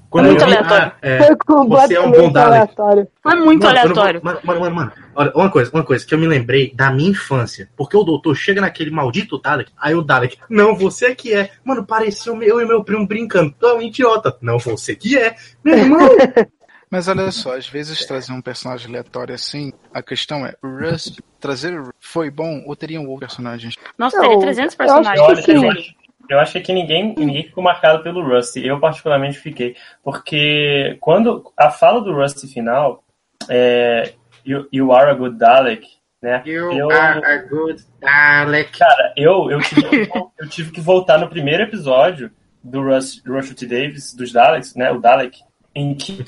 Quando 0.08 0.26
Muito 0.26 0.38
vi, 0.38 0.44
aleatório. 0.44 0.86
ah, 0.86 0.96
é, 1.02 1.18
Foi 1.18 1.26
você 1.26 1.94
é 1.94 2.00
um 2.00 2.04
completamente 2.04 2.16
bom 2.18 2.32
Dalek. 2.32 2.54
aleatório. 2.54 3.08
foi 3.22 3.34
muito 3.34 3.62
Mano, 3.66 3.78
aleatório. 3.78 4.20
Mano, 4.22 4.38
mano, 4.44 4.60
mano, 4.60 4.74
mano. 4.76 4.92
Olha, 5.14 5.32
uma 5.34 5.50
coisa, 5.50 5.70
uma 5.74 5.82
coisa 5.84 6.06
que 6.06 6.14
eu 6.14 6.18
me 6.18 6.26
lembrei 6.26 6.72
da 6.74 6.90
minha 6.90 7.10
infância. 7.10 7.68
Porque 7.76 7.96
o 7.96 8.04
doutor 8.04 8.34
chega 8.34 8.60
naquele 8.60 8.90
maldito 8.90 9.38
Dalek, 9.38 9.72
aí 9.76 9.94
o 9.94 10.00
Dalek, 10.00 10.38
não, 10.48 10.74
você 10.74 11.14
que 11.14 11.34
é. 11.34 11.50
Mano, 11.64 11.84
parecia 11.84 12.32
eu 12.32 12.60
e 12.60 12.64
meu 12.64 12.82
primo 12.82 13.06
brincando. 13.06 13.52
Tu 13.58 13.66
é 13.66 13.74
um 13.74 13.82
idiota. 13.82 14.34
Não, 14.40 14.58
você 14.58 14.94
que 14.94 15.18
é. 15.18 15.34
Meu 15.62 15.76
irmão. 15.76 16.08
Mas 16.90 17.08
olha 17.08 17.30
só, 17.32 17.56
às 17.56 17.68
vezes 17.68 18.04
trazer 18.06 18.32
um 18.32 18.40
personagem 18.40 18.88
aleatório 18.88 19.34
assim, 19.34 19.72
a 19.92 20.02
questão 20.02 20.46
é, 20.46 20.54
o 20.62 20.68
Rust, 20.68 21.18
trazer 21.40 21.74
o 21.74 21.84
Rust 21.84 21.92
foi 21.98 22.30
bom 22.30 22.62
ou 22.66 22.76
teriam 22.76 23.06
outros 23.06 23.34
personagens? 23.34 23.74
Nossa, 23.98 24.20
teria 24.20 24.38
300 24.38 24.56
eu 24.56 24.64
acho 24.64 24.76
personagens. 24.76 25.44
que 25.44 25.50
eu 25.50 25.70
acho, 25.70 25.94
eu 26.28 26.38
acho 26.40 26.60
que 26.60 26.72
ninguém, 26.72 27.14
ninguém 27.16 27.44
ficou 27.44 27.62
marcado 27.62 28.02
pelo 28.02 28.26
Rusty. 28.26 28.66
Eu, 28.66 28.80
particularmente, 28.80 29.38
fiquei. 29.38 29.76
Porque 30.02 30.96
quando 31.00 31.52
a 31.56 31.70
fala 31.70 32.00
do 32.00 32.14
Rusty 32.14 32.46
final, 32.46 33.04
é, 33.48 34.12
you, 34.44 34.66
you 34.72 34.92
Are 34.92 35.10
a 35.10 35.14
Good 35.14 35.38
Dalek, 35.38 35.86
né? 36.22 36.42
You 36.44 36.72
eu, 36.72 36.90
are 36.90 37.24
a 37.24 37.36
good 37.38 37.84
Dalek. 38.00 38.78
Cara, 38.78 39.12
eu, 39.16 39.50
eu, 39.50 39.60
tive, 39.60 40.10
eu 40.38 40.48
tive 40.48 40.72
que 40.72 40.80
voltar 40.80 41.18
no 41.18 41.28
primeiro 41.28 41.62
episódio 41.62 42.30
do 42.62 42.82
Rush, 42.82 43.22
Russell 43.24 43.54
T. 43.54 43.66
Davis, 43.66 44.12
dos 44.12 44.32
Daleks, 44.32 44.74
né? 44.74 44.90
O 44.90 44.98
Dalek, 44.98 45.38
em 45.76 45.94
que. 45.94 46.24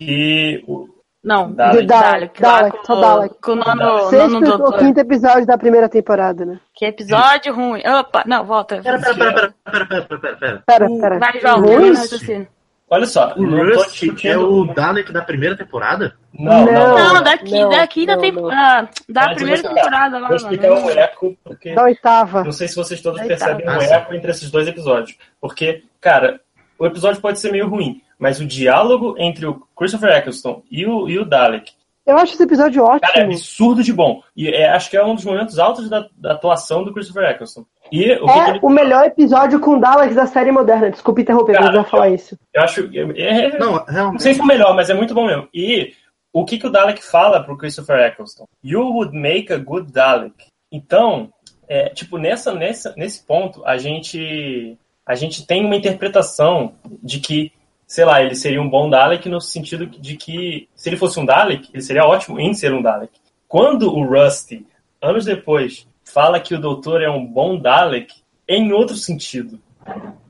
E 0.00 0.64
o, 0.66 0.88
não, 1.22 1.52
Dalek. 1.52 1.80
do 1.80 1.86
Dalek, 1.86 2.40
Dalek, 2.40 2.78
Dalek. 2.88 3.34
com 3.42 3.52
o 3.52 3.56
nono, 3.56 4.10
Sexto 4.10 4.30
nono 4.30 4.46
doutor. 4.46 4.78
quinto 4.78 5.00
episódio 5.00 5.44
da 5.44 5.58
primeira 5.58 5.88
temporada, 5.88 6.46
né? 6.46 6.60
Que 6.74 6.86
episódio 6.86 7.52
Sim. 7.52 7.60
ruim. 7.60 7.82
Opa, 7.84 8.22
não, 8.26 8.44
volta. 8.44 8.80
Pera, 8.80 9.00
pera, 9.00 9.14
pera, 9.14 9.54
pera, 9.64 9.86
pera, 9.86 9.86
pera, 9.86 10.18
pera, 10.18 10.36
pera. 10.36 10.62
Pera, 10.64 10.88
pera. 11.00 11.18
Vai, 11.18 11.40
João, 11.40 11.92
raciocínio. 11.94 12.48
Olha 12.88 13.06
só, 13.06 13.34
o 13.36 13.44
Rust 13.44 14.24
é 14.24 14.38
o 14.38 14.72
Dalek 14.72 15.12
da 15.12 15.20
primeira 15.20 15.56
temporada? 15.56 16.14
Não, 16.32 16.64
não, 16.64 16.72
não. 16.72 17.14
não 17.14 17.22
daqui, 17.24 17.60
não, 17.60 17.68
daqui 17.68 18.06
não, 18.06 18.14
da, 18.14 18.20
tempo, 18.20 18.48
ah, 18.48 18.88
da 19.08 19.34
primeira 19.34 19.62
temporada. 19.62 20.18
Lá, 20.20 20.28
vou 20.28 20.36
explicar 20.36 20.70
o 20.70 20.84
um 20.84 20.90
eco, 20.90 21.36
porque... 21.42 21.74
Da 21.74 21.82
oitava. 21.82 22.44
Não 22.44 22.52
sei 22.52 22.68
se 22.68 22.76
vocês 22.76 23.00
todos 23.00 23.20
percebem 23.22 23.66
o 23.66 23.70
ah, 23.70 23.78
um 23.78 23.82
eco 23.82 24.14
entre 24.14 24.30
esses 24.30 24.48
dois 24.48 24.68
episódios. 24.68 25.18
Porque, 25.40 25.82
cara, 26.00 26.40
o 26.78 26.86
episódio 26.86 27.20
pode 27.20 27.40
ser 27.40 27.50
meio 27.50 27.68
ruim, 27.68 28.00
mas 28.18 28.40
o 28.40 28.46
diálogo 28.46 29.14
entre 29.18 29.46
o 29.46 29.54
Christopher 29.76 30.16
Eccleston 30.16 30.62
e 30.70 30.86
o, 30.86 31.08
e 31.08 31.18
o 31.18 31.24
Dalek, 31.24 31.72
Eu 32.06 32.16
acho 32.18 32.34
esse 32.34 32.42
episódio 32.42 32.84
cara, 32.84 32.98
é 33.02 33.08
ótimo. 33.20 33.24
absurdo 33.32 33.82
de 33.82 33.92
bom. 33.92 34.22
E 34.36 34.48
é- 34.48 34.68
acho 34.70 34.88
que 34.88 34.96
é 34.96 35.04
um 35.04 35.14
dos 35.14 35.24
momentos 35.24 35.58
altos 35.58 35.88
da, 35.90 36.06
da 36.16 36.32
atuação 36.32 36.84
do 36.84 36.92
Christopher 36.94 37.30
Eccleston. 37.30 37.64
E 37.90 38.12
o 38.12 38.26
que, 38.26 38.32
que 38.32 38.38
É 38.38 38.48
ele 38.50 38.58
o 38.62 38.68
melhor 38.70 39.04
episódio 39.06 39.58
com 39.60 39.78
Daleks 39.78 40.14
da 40.16 40.26
série 40.26 40.50
moderna. 40.52 40.90
Desculpa 40.90 41.20
interromper, 41.20 41.52
Cara, 41.54 41.66
mas 41.66 41.74
eu 41.74 41.80
ia 41.82 41.88
falar 41.88 42.08
isso. 42.10 42.38
Eu 42.54 42.62
acho. 42.62 42.88
É, 42.94 43.46
é- 43.46 43.58
Não, 43.58 43.72
não 43.72 43.84
realmente. 43.86 44.22
sei 44.22 44.34
se 44.34 44.40
é 44.40 44.42
o 44.42 44.46
melhor, 44.46 44.74
mas 44.74 44.88
é 44.90 44.94
muito 44.94 45.14
bom 45.14 45.26
mesmo. 45.26 45.48
E 45.52 45.92
o 46.32 46.44
que, 46.44 46.58
que 46.58 46.66
o 46.66 46.70
Dalek 46.70 47.02
fala 47.04 47.42
pro 47.42 47.56
Christopher 47.56 47.98
Eccleston? 48.06 48.46
You 48.62 48.82
would 48.92 49.16
make 49.16 49.52
a 49.52 49.58
good 49.58 49.92
Dalek. 49.92 50.34
Então, 50.72 51.30
é, 51.68 51.88
tipo, 51.90 52.18
nessa, 52.18 52.52
nessa, 52.54 52.92
nesse 52.96 53.24
ponto, 53.26 53.64
a 53.64 53.78
gente, 53.78 54.76
a 55.04 55.14
gente 55.16 55.46
tem 55.46 55.64
uma 55.64 55.76
interpretação 55.76 56.74
de 57.02 57.18
que, 57.20 57.52
sei 57.86 58.04
lá, 58.04 58.22
ele 58.22 58.34
seria 58.34 58.60
um 58.60 58.68
bom 58.68 58.90
Dalek 58.90 59.28
no 59.28 59.40
sentido 59.40 59.86
de 59.86 60.16
que, 60.16 60.68
se 60.74 60.88
ele 60.88 60.96
fosse 60.96 61.18
um 61.20 61.24
Dalek, 61.24 61.68
ele 61.72 61.82
seria 61.82 62.04
ótimo 62.04 62.40
em 62.40 62.52
ser 62.52 62.72
um 62.72 62.82
Dalek. 62.82 63.12
Quando 63.48 63.94
o 63.94 64.04
Rusty, 64.04 64.66
anos 65.00 65.24
depois, 65.24 65.86
fala 66.04 66.40
que 66.40 66.54
o 66.54 66.60
doutor 66.60 67.02
é 67.02 67.08
um 67.10 67.24
bom 67.24 67.58
Dalek, 67.58 68.12
em 68.48 68.72
outro 68.72 68.96
sentido. 68.96 69.60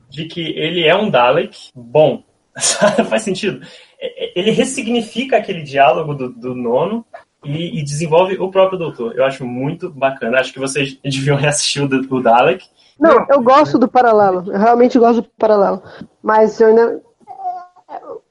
De 0.09 0.25
que 0.25 0.41
ele 0.41 0.87
é 0.87 0.95
um 0.95 1.09
Dalek 1.09 1.57
bom. 1.75 2.23
Faz 3.09 3.23
sentido? 3.23 3.65
É- 3.99 4.25
é- 4.25 4.39
Ele 4.39 4.51
ressignifica 4.51 5.37
aquele 5.37 5.63
diálogo 5.63 6.13
do, 6.13 6.29
do 6.29 6.55
nono 6.55 7.05
e, 7.43 7.79
e 7.79 7.83
desenvolve 7.83 8.37
o 8.37 8.49
próprio 8.49 8.79
doutor. 8.79 9.15
Eu 9.15 9.25
acho 9.25 9.45
muito 9.45 9.89
bacana. 9.89 10.39
Acho 10.39 10.53
que 10.53 10.59
vocês 10.59 10.97
deviam 11.03 11.37
reassistir 11.37 11.83
o, 11.83 12.15
o 12.15 12.21
Dalek. 12.21 12.65
Não, 12.99 13.25
eu 13.29 13.41
gosto 13.41 13.77
do 13.77 13.87
paralelo. 13.87 14.51
Eu 14.51 14.59
realmente 14.59 14.97
gosto 14.97 15.21
do 15.21 15.29
paralelo. 15.37 15.81
Mas 16.21 16.59
eu 16.59 16.67
ainda. 16.67 17.01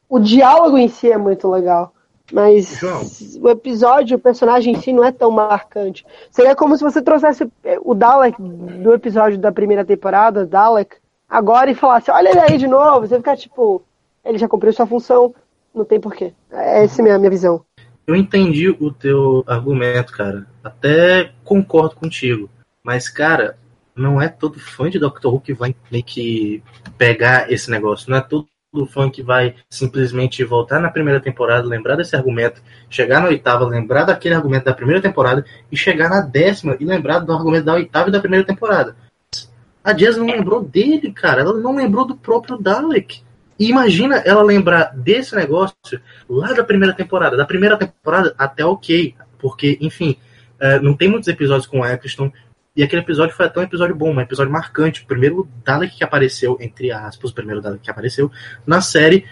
O 0.09 0.19
diálogo 0.19 0.79
em 0.79 0.89
si 0.89 1.11
é 1.11 1.19
muito 1.19 1.49
legal. 1.51 1.93
Mas 2.33 2.79
João. 2.79 3.03
o 3.41 3.49
episódio, 3.49 4.17
o 4.17 4.21
personagem 4.21 4.75
em 4.75 4.81
si 4.81 4.93
não 4.93 5.05
é 5.05 5.13
tão 5.13 5.31
marcante. 5.31 6.05
Seria 6.31 6.57
como 6.57 6.77
se 6.77 6.83
você 6.83 7.01
trouxesse 7.01 7.49
o 7.83 7.95
Dalek 7.95 8.41
do 8.41 8.93
episódio 8.93 9.39
da 9.39 9.53
primeira 9.53 9.85
temporada, 9.85 10.45
Dalek, 10.45 10.97
agora 11.29 11.71
e 11.71 11.75
falasse, 11.75 12.11
olha 12.11 12.31
ele 12.31 12.41
aí 12.41 12.59
de 12.59 12.67
novo. 12.67 13.07
Você 13.07 13.17
ficar 13.17 13.37
tipo, 13.37 13.83
ele 14.25 14.39
já 14.39 14.49
cumpriu 14.49 14.73
sua 14.73 14.87
função, 14.87 15.35
não 15.73 15.85
tem 15.85 16.01
porquê. 16.01 16.33
É 16.51 16.85
essa 16.85 17.01
a 17.01 17.05
minha, 17.05 17.19
minha 17.19 17.31
visão. 17.31 17.65
Eu 18.07 18.15
entendi 18.15 18.69
o 18.71 18.93
teu 18.93 19.45
argumento, 19.47 20.13
cara. 20.13 20.47
Até 20.63 21.33
concordo 21.45 21.97
contigo. 21.97 22.49
Mas, 22.83 23.09
cara, 23.09 23.59
não 23.97 24.21
é 24.21 24.29
todo 24.29 24.61
fã 24.61 24.89
de 24.89 24.99
Doctor 24.99 25.35
Who 25.35 25.41
que 25.41 25.55
vai 25.55 25.75
meio 25.91 26.05
que 26.05 26.63
pegar 26.97 27.51
esse 27.51 27.71
negócio. 27.71 28.11
Não 28.11 28.17
é 28.17 28.21
todo 28.21 28.47
fã 28.85 29.09
que 29.09 29.23
vai 29.23 29.55
simplesmente 29.71 30.45
voltar 30.45 30.81
na 30.81 30.91
primeira 30.91 31.21
temporada, 31.21 31.67
lembrar 31.67 31.97
desse 31.97 32.17
argumento, 32.17 32.61
chegar 32.91 33.21
na 33.21 33.29
oitava, 33.29 33.65
lembrar 33.65 34.05
daquele 34.05 34.35
argumento 34.35 34.65
da 34.65 34.75
primeira 34.75 35.01
temporada 35.01 35.45
e 35.71 35.77
chegar 35.77 36.11
na 36.11 36.21
décima 36.21 36.77
e 36.79 36.85
lembrar 36.85 37.21
do 37.21 37.33
argumento 37.33 37.65
da 37.65 37.75
oitava 37.75 38.09
e 38.09 38.13
da 38.13 38.21
primeira 38.21 38.45
temporada. 38.45 38.97
A 39.87 39.93
Jazz 39.93 40.17
não 40.17 40.27
lembrou 40.27 40.65
dele, 40.65 41.13
cara. 41.13 41.43
Ela 41.43 41.55
não 41.55 41.77
lembrou 41.77 42.05
do 42.05 42.17
próprio 42.17 42.59
Dalek. 42.59 43.23
E 43.57 43.69
imagina 43.71 44.17
ela 44.17 44.43
lembrar 44.43 44.93
desse 44.97 45.37
negócio 45.37 46.01
lá 46.29 46.53
da 46.53 46.65
primeira 46.65 46.93
temporada. 46.93 47.37
Da 47.37 47.47
primeira 47.47 47.77
temporada 47.77 48.35
até 48.37 48.65
ok, 48.65 49.15
porque, 49.39 49.79
enfim, 49.81 50.17
eh, 50.59 50.81
não 50.81 50.93
tem 50.95 51.09
muitos 51.09 51.29
episódios 51.29 51.69
com 51.69 51.81
o 51.81 51.87
Eccleston. 51.87 52.33
E 52.77 52.83
aquele 52.83 53.01
episódio 53.01 53.35
foi 53.35 53.47
até 53.47 53.59
um 53.59 53.63
episódio 53.63 53.95
bom, 53.95 54.13
um 54.13 54.21
episódio 54.21 54.53
marcante. 54.53 55.03
O 55.03 55.07
primeiro 55.07 55.49
Dalek 55.65 55.97
que 55.97 56.05
apareceu, 56.05 56.59
entre 56.61 56.93
aspas, 56.93 57.31
o 57.31 57.35
primeiro 57.35 57.63
Dalek 57.63 57.83
que 57.83 57.91
apareceu 57.91 58.31
na 58.67 58.83
série 58.83 59.25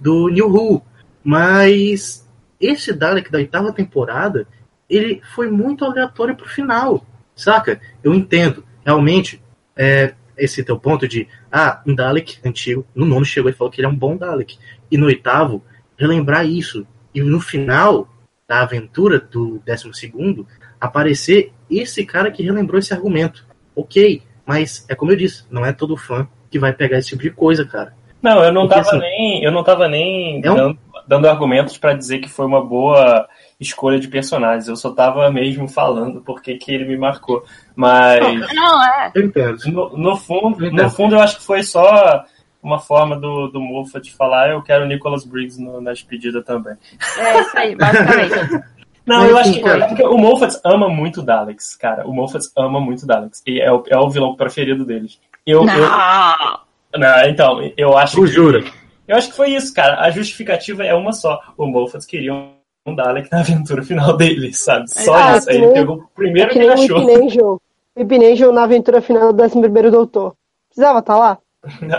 do 0.00 0.28
New 0.28 0.48
Who. 0.48 0.82
Mas 1.24 2.26
esse 2.60 2.92
Dalek 2.92 3.30
da 3.30 3.38
oitava 3.38 3.72
temporada, 3.72 4.46
ele 4.88 5.20
foi 5.34 5.50
muito 5.50 5.84
aleatório 5.84 6.36
pro 6.36 6.48
final, 6.48 7.04
saca? 7.34 7.80
Eu 8.04 8.14
entendo, 8.14 8.64
realmente, 8.84 9.42
é, 9.74 10.14
esse 10.38 10.62
teu 10.62 10.78
ponto 10.78 11.08
de, 11.08 11.26
ah, 11.50 11.82
um 11.84 11.92
Dalek 11.92 12.38
antigo, 12.44 12.86
no 12.94 13.04
nono 13.04 13.24
chegou 13.24 13.50
e 13.50 13.54
falou 13.54 13.70
que 13.70 13.80
ele 13.80 13.88
é 13.88 13.90
um 13.90 13.96
bom 13.96 14.16
Dalek. 14.16 14.58
E 14.90 14.96
no 14.96 15.06
oitavo, 15.06 15.64
relembrar 15.98 16.46
isso. 16.46 16.86
E 17.12 17.20
no 17.20 17.40
final 17.40 18.08
da 18.46 18.60
aventura 18.60 19.18
do 19.18 19.58
décimo 19.64 19.92
segundo, 19.92 20.46
aparecer 20.80 21.52
esse 21.70 22.04
cara 22.04 22.30
que 22.30 22.42
relembrou 22.42 22.78
esse 22.78 22.92
argumento. 22.94 23.44
Ok, 23.74 24.22
mas 24.44 24.84
é 24.88 24.94
como 24.94 25.12
eu 25.12 25.16
disse, 25.16 25.44
não 25.50 25.64
é 25.64 25.72
todo 25.72 25.96
fã 25.96 26.26
que 26.50 26.58
vai 26.58 26.72
pegar 26.72 26.98
esse 26.98 27.08
tipo 27.08 27.22
de 27.22 27.30
coisa, 27.30 27.64
cara. 27.66 27.92
Não, 28.22 28.42
eu 28.42 28.52
não 28.52 28.62
Porque, 28.66 28.82
tava 28.82 28.88
assim, 28.96 28.98
nem. 28.98 29.44
Eu 29.44 29.52
não 29.52 29.62
tava 29.62 29.88
nem 29.88 30.40
é 30.44 30.50
um- 30.50 30.54
dando, 30.56 30.78
dando 31.06 31.28
argumentos 31.28 31.76
pra 31.78 31.92
dizer 31.92 32.18
que 32.18 32.28
foi 32.28 32.46
uma 32.46 32.64
boa 32.64 33.28
escolha 33.60 33.98
de 34.00 34.08
personagens. 34.08 34.66
Eu 34.68 34.76
só 34.76 34.90
tava 34.90 35.30
mesmo 35.30 35.68
falando 35.68 36.20
porque 36.22 36.54
que 36.56 36.72
ele 36.72 36.84
me 36.86 36.96
marcou. 36.96 37.44
Mas. 37.74 38.20
Não, 38.54 38.84
é. 38.84 39.12
Eu 39.14 39.22
entendo. 39.26 39.58
No, 39.66 39.96
no 39.96 40.16
fundo, 40.16 40.64
Eu 40.64 40.68
entendo. 40.68 40.82
no 40.84 40.90
fundo, 40.90 41.14
eu 41.14 41.20
acho 41.20 41.36
que 41.36 41.44
foi 41.44 41.62
só 41.62 42.24
uma 42.62 42.78
forma 42.80 43.14
do, 43.16 43.46
do 43.48 43.60
Moffat 43.60 44.12
falar 44.16 44.50
eu 44.50 44.62
quero 44.62 44.84
o 44.84 44.88
Nicholas 44.88 45.24
Briggs 45.24 45.60
no- 45.62 45.80
na 45.80 45.92
despedida 45.92 46.42
também. 46.42 46.74
É 47.18 47.40
isso 47.40 47.56
aí, 47.58 47.76
basicamente. 47.76 48.64
Não, 49.06 49.18
Mas, 49.20 49.30
eu 49.30 49.38
acho 49.38 49.52
que 49.52 49.60
cara. 49.60 49.84
é 50.02 50.08
o 50.08 50.18
Moffat 50.18 50.58
ama 50.64 50.88
muito 50.88 51.22
Daleks, 51.22 51.76
cara. 51.76 52.06
O 52.06 52.12
Moffat 52.12 52.44
ama 52.56 52.80
muito 52.80 53.06
Daleks. 53.06 53.40
E 53.46 53.60
é 53.60 53.72
o, 53.72 53.82
é 53.88 53.96
o 53.96 54.10
vilão 54.10 54.34
preferido 54.34 54.84
deles. 54.84 55.20
Eu, 55.46 55.60
eu, 55.60 55.64
Não. 55.64 56.58
não, 56.98 57.28
então, 57.28 57.72
eu 57.76 57.96
acho 57.96 58.16
Tu 58.16 58.22
que, 58.22 58.26
jura? 58.28 58.64
eu 59.06 59.16
acho 59.16 59.28
que 59.30 59.36
foi 59.36 59.50
isso, 59.50 59.72
cara. 59.72 60.00
A 60.00 60.10
justificativa 60.10 60.82
é 60.84 60.92
uma 60.92 61.12
só. 61.12 61.40
O 61.56 61.66
Moffat 61.66 62.04
queria 62.06 62.34
um 62.34 62.94
Dalek 62.96 63.30
na 63.30 63.40
aventura 63.40 63.82
final 63.84 64.16
dele, 64.16 64.52
sabe? 64.52 64.90
Só 64.90 65.14
Ah, 65.14 65.36
isso. 65.36 65.50
Aí 65.50 65.56
ele 65.56 65.66
nem- 65.66 65.74
pegou 65.74 65.96
o 65.98 66.08
primeiro 66.14 66.50
É 66.50 66.52
que 66.52 66.58
que 66.58 66.64
ele 66.64 66.70
o 66.70 66.72
achou. 66.72 67.06
Whip 67.06 67.22
Angel. 67.24 67.62
Whip 67.96 68.12
Angel 68.32 68.52
na 68.52 68.64
aventura 68.64 69.00
final 69.00 69.32
do 69.32 69.42
11 69.42 69.90
Doutor. 69.90 70.34
Precisava 70.68 70.98
estar 70.98 71.16
lá? 71.16 71.38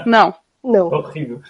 Não. 0.06 0.34
Não. 0.64 0.88
Horrível. 0.94 1.42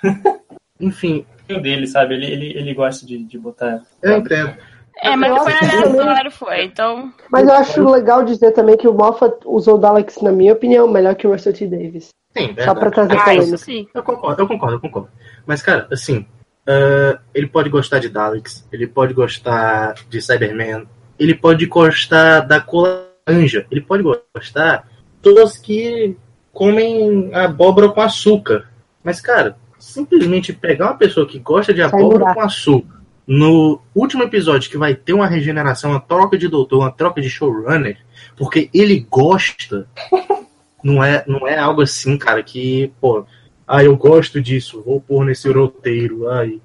Enfim, 0.80 1.26
O 1.50 1.60
dele, 1.60 1.88
sabe? 1.88 2.14
Ele, 2.14 2.26
ele, 2.28 2.58
ele 2.58 2.74
gosta 2.74 3.06
de, 3.06 3.24
de 3.24 3.38
botar. 3.40 3.82
eu 4.04 4.18
entendo. 4.18 4.56
É, 5.02 5.16
mas 5.16 5.30
Eu 5.30 5.36
não 5.36 5.44
foi 5.44 5.54
aleatório, 5.54 6.32
foi. 6.32 6.64
Então. 6.66 7.12
Mas 7.32 7.48
eu 7.48 7.54
acho 7.54 7.90
legal 7.90 8.24
dizer 8.24 8.52
também 8.52 8.78
que 8.78 8.88
o 8.88 8.94
Moffat 8.94 9.36
usou 9.46 9.78
Daleks, 9.78 10.22
na 10.22 10.32
minha 10.32 10.54
opinião, 10.54 10.88
melhor 10.88 11.16
que 11.16 11.28
o 11.28 11.32
Russell 11.32 11.54
T. 11.54 11.68
Davis. 11.68 12.10
Sim, 12.36 12.56
Só 12.60 12.74
pra 12.74 12.90
verdade. 12.90 12.94
trazer 12.94 13.16
Ah, 13.18 13.24
polêmica. 13.24 13.46
isso 13.56 13.58
sim. 13.58 13.88
Eu 13.94 14.04
concordo, 14.04 14.42
eu 14.42 14.48
concordo, 14.48 14.76
eu 14.76 14.80
concordo. 14.80 15.10
Mas, 15.46 15.62
cara, 15.62 15.88
assim, 15.92 16.26
ah, 16.68 17.20
ele 17.34 17.48
pode 17.48 17.70
gostar 17.70 18.00
de 18.00 18.10
Daleks, 18.10 18.68
ele 18.72 18.88
pode 18.88 19.14
gostar 19.14 19.94
de 20.10 20.22
Cyberman, 20.22 20.88
ele 21.20 21.34
pode 21.36 21.66
gostar 21.66 22.42
da 22.42 22.60
Colanja, 22.60 23.66
ele 23.72 23.82
pode 23.82 24.04
gostar 24.04 24.78
de 24.78 24.88
todas 25.22 25.58
que 25.58 26.16
comem 26.52 27.34
abóbora 27.34 27.90
com 27.90 28.02
açúcar. 28.02 28.66
Mas, 29.04 29.22
cara, 29.22 29.56
simplesmente 29.80 30.54
pegar 30.54 30.88
uma 30.88 30.98
pessoa 30.98 31.28
que 31.28 31.40
gosta 31.40 31.74
de 31.74 31.82
abóbora 31.82 32.34
com 32.34 32.42
açúcar 32.42 32.97
no 33.28 33.82
último 33.94 34.24
episódio 34.24 34.70
que 34.70 34.78
vai 34.78 34.96
ter 34.96 35.14
uma 35.14 35.28
regeneração, 35.28 35.92
uma 35.92 36.00
troca 36.00 36.38
de 36.38 36.48
doutor, 36.48 36.80
uma 36.80 36.92
troca 36.92 37.22
de 37.22 37.30
showrunner, 37.30 37.98
porque 38.38 38.70
ele 38.74 39.06
gosta, 39.10 39.88
não 40.82 41.04
é, 41.04 41.26
não 41.28 41.46
é 41.46 41.58
algo 41.58 41.82
assim, 41.82 42.18
cara, 42.18 42.42
que, 42.42 42.92
pô, 43.02 43.26
ah, 43.68 43.84
eu 43.84 43.98
gosto 43.98 44.42
disso, 44.42 44.82
vou 44.82 45.02
pôr 45.02 45.26
nesse 45.26 45.52
roteiro. 45.52 46.30
Ai, 46.30 46.58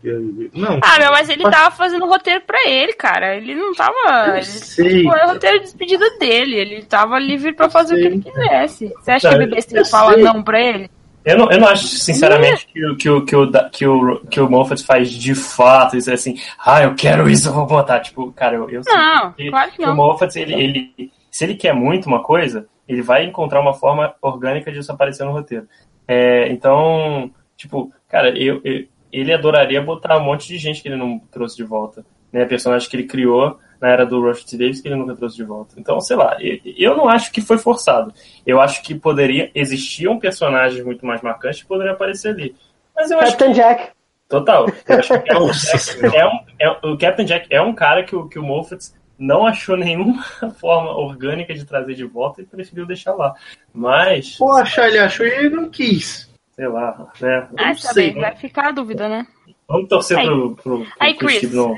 não. 0.54 0.78
Ah, 0.80 1.00
meu, 1.00 1.10
mas 1.10 1.28
ele 1.28 1.42
tava 1.42 1.74
fazendo 1.74 2.06
roteiro 2.06 2.42
pra 2.42 2.68
ele, 2.68 2.92
cara. 2.92 3.36
Ele 3.36 3.56
não 3.56 3.74
tava. 3.74 4.28
Eu 4.28 4.34
Ele, 4.36 4.44
sei. 4.44 5.02
Foi 5.02 5.20
o 5.24 5.26
roteiro 5.32 5.58
de 5.58 5.64
despedida 5.64 6.08
dele. 6.20 6.54
Ele 6.54 6.82
tava 6.84 7.18
livre 7.18 7.52
pra 7.54 7.68
fazer 7.68 7.96
o 7.96 7.98
que 7.98 8.04
ele 8.04 8.20
quisesse. 8.20 8.94
Você 9.00 9.10
acha 9.10 9.28
que 9.30 9.34
a 9.34 9.38
BBC 9.38 9.84
fala 9.86 10.14
sei. 10.14 10.22
não 10.22 10.44
pra 10.44 10.60
ele? 10.60 10.88
Eu 11.24 11.38
não, 11.38 11.50
eu 11.52 11.58
não 11.60 11.68
acho, 11.68 11.86
sinceramente, 11.86 12.66
que, 12.66 12.84
o- 12.86 12.96
que, 12.96 13.08
o, 13.08 13.24
que, 13.24 13.36
o, 13.36 13.50
que, 13.70 13.86
o, 13.86 14.16
que 14.26 14.40
o 14.40 14.50
Moffat 14.50 14.82
faz 14.84 15.10
de 15.10 15.34
fato 15.34 15.96
isso 15.96 16.10
é 16.10 16.14
assim, 16.14 16.36
ah, 16.64 16.82
eu 16.82 16.94
quero 16.94 17.28
isso, 17.30 17.48
eu 17.48 17.52
vou 17.52 17.66
botar. 17.66 18.00
Tipo, 18.00 18.32
cara, 18.32 18.56
eu, 18.56 18.68
eu 18.68 18.82
sei 18.82 18.92
Não, 18.92 19.32
que, 19.32 19.48
claro 19.50 19.70
que 19.70 19.76
que 19.76 19.82
o 19.84 19.86
não. 19.86 19.94
Moffat, 19.96 20.36
ele, 20.38 20.54
ele, 20.54 21.12
se 21.30 21.44
ele 21.44 21.54
quer 21.54 21.72
muito 21.74 22.06
uma 22.06 22.22
coisa, 22.22 22.66
ele 22.88 23.02
vai 23.02 23.24
encontrar 23.24 23.60
uma 23.60 23.72
forma 23.74 24.12
orgânica 24.20 24.72
disso 24.72 24.90
aparecer 24.90 25.24
no 25.24 25.32
roteiro. 25.32 25.68
É, 26.08 26.48
então, 26.50 27.30
tipo, 27.56 27.92
cara, 28.08 28.36
eu, 28.36 28.60
eu- 28.64 28.84
ele 29.12 29.32
adoraria 29.32 29.80
botar 29.80 30.18
um 30.18 30.24
monte 30.24 30.48
de 30.48 30.58
gente 30.58 30.82
que 30.82 30.88
ele 30.88 30.96
não 30.96 31.18
trouxe 31.30 31.56
de 31.56 31.62
volta. 31.62 32.04
Né? 32.32 32.44
Personagens 32.46 32.88
que 32.90 32.96
ele 32.96 33.04
criou 33.06 33.58
na 33.82 33.88
era 33.88 34.06
do 34.06 34.20
Rush 34.22 34.44
T. 34.44 34.56
Davis 34.56 34.80
que 34.80 34.86
ele 34.86 34.94
nunca 34.94 35.16
trouxe 35.16 35.34
de 35.36 35.42
volta. 35.42 35.74
Então, 35.76 36.00
sei 36.00 36.16
lá, 36.16 36.36
eu, 36.40 36.96
não 36.96 37.08
acho 37.08 37.32
que 37.32 37.40
foi 37.40 37.58
forçado. 37.58 38.14
Eu 38.46 38.60
acho 38.60 38.80
que 38.80 38.94
poderia, 38.94 39.50
existiam 39.56 40.20
personagens 40.20 40.84
muito 40.84 41.04
mais 41.04 41.20
marcantes 41.20 41.62
que 41.62 41.66
poderiam 41.68 41.92
aparecer 41.94 42.28
ali. 42.28 42.54
Mas 42.94 43.10
eu 43.10 43.18
acho 43.18 43.32
que 43.32 43.38
Captain 43.38 43.52
Jack. 43.52 43.90
Total. 44.28 44.66
Eu 44.88 44.98
acho 44.98 45.08
que 45.20 45.34
o 45.34 45.48
Captain 45.48 46.08
Jack 46.08 46.16
é 46.16 46.26
um, 46.26 46.38
é- 46.60 46.86
o 46.86 46.96
Captain 46.96 47.26
Jack 47.26 47.46
é 47.50 47.60
um 47.60 47.74
cara 47.74 48.04
que 48.04 48.14
o, 48.14 48.28
que 48.28 48.38
o 48.38 48.42
Moffat 48.44 48.92
não 49.18 49.44
achou 49.46 49.76
nenhuma 49.76 50.22
forma 50.60 50.96
orgânica 50.96 51.52
de 51.52 51.64
trazer 51.64 51.94
de 51.94 52.04
volta 52.04 52.40
e 52.40 52.46
preferiu 52.46 52.86
deixar 52.86 53.14
lá. 53.14 53.34
Mas, 53.74 54.36
Poxa, 54.36 54.86
ele 54.86 55.00
achou 55.00 55.26
e 55.26 55.30
ele 55.30 55.50
não 55.50 55.68
quis. 55.68 56.30
sei 56.52 56.68
lá, 56.68 57.10
né? 57.20 57.48
Ah, 57.58 57.66
não 57.68 57.74
tá 57.74 57.92
sei, 57.92 58.12
bem, 58.12 58.20
vai 58.22 58.36
ficar 58.36 58.68
a 58.68 58.70
dúvida, 58.70 59.08
né? 59.08 59.26
Vamos 59.68 59.88
torcer 59.88 60.18
Aí. 60.18 60.26
pro, 60.26 60.54
pro, 60.54 60.78
pro, 60.84 60.86
Aí, 61.00 61.14
pro 61.14 61.26
Chris, 61.26 61.38
Steve 61.38 61.56
não 61.56 61.74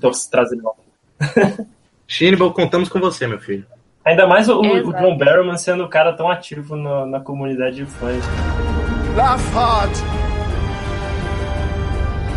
torce- 0.00 0.30
trazer 0.30 0.56
de 0.56 0.62
volta. 0.62 0.83
Shinbal, 2.06 2.52
contamos 2.52 2.88
com 2.88 3.00
você, 3.00 3.26
meu 3.26 3.38
filho. 3.38 3.66
Ainda 4.04 4.26
mais 4.26 4.48
o, 4.48 4.60
o. 4.60 4.92
John 4.92 5.16
Barrowman 5.16 5.56
sendo 5.56 5.84
um 5.84 5.88
cara 5.88 6.12
tão 6.12 6.28
ativo 6.28 6.76
na, 6.76 7.06
na 7.06 7.20
comunidade 7.20 7.76
de 7.76 7.86
fãs. 7.86 8.22
Laugh 9.16 9.40
hard. 9.54 9.90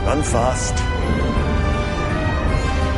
Run 0.05 0.23
fast. 0.23 0.75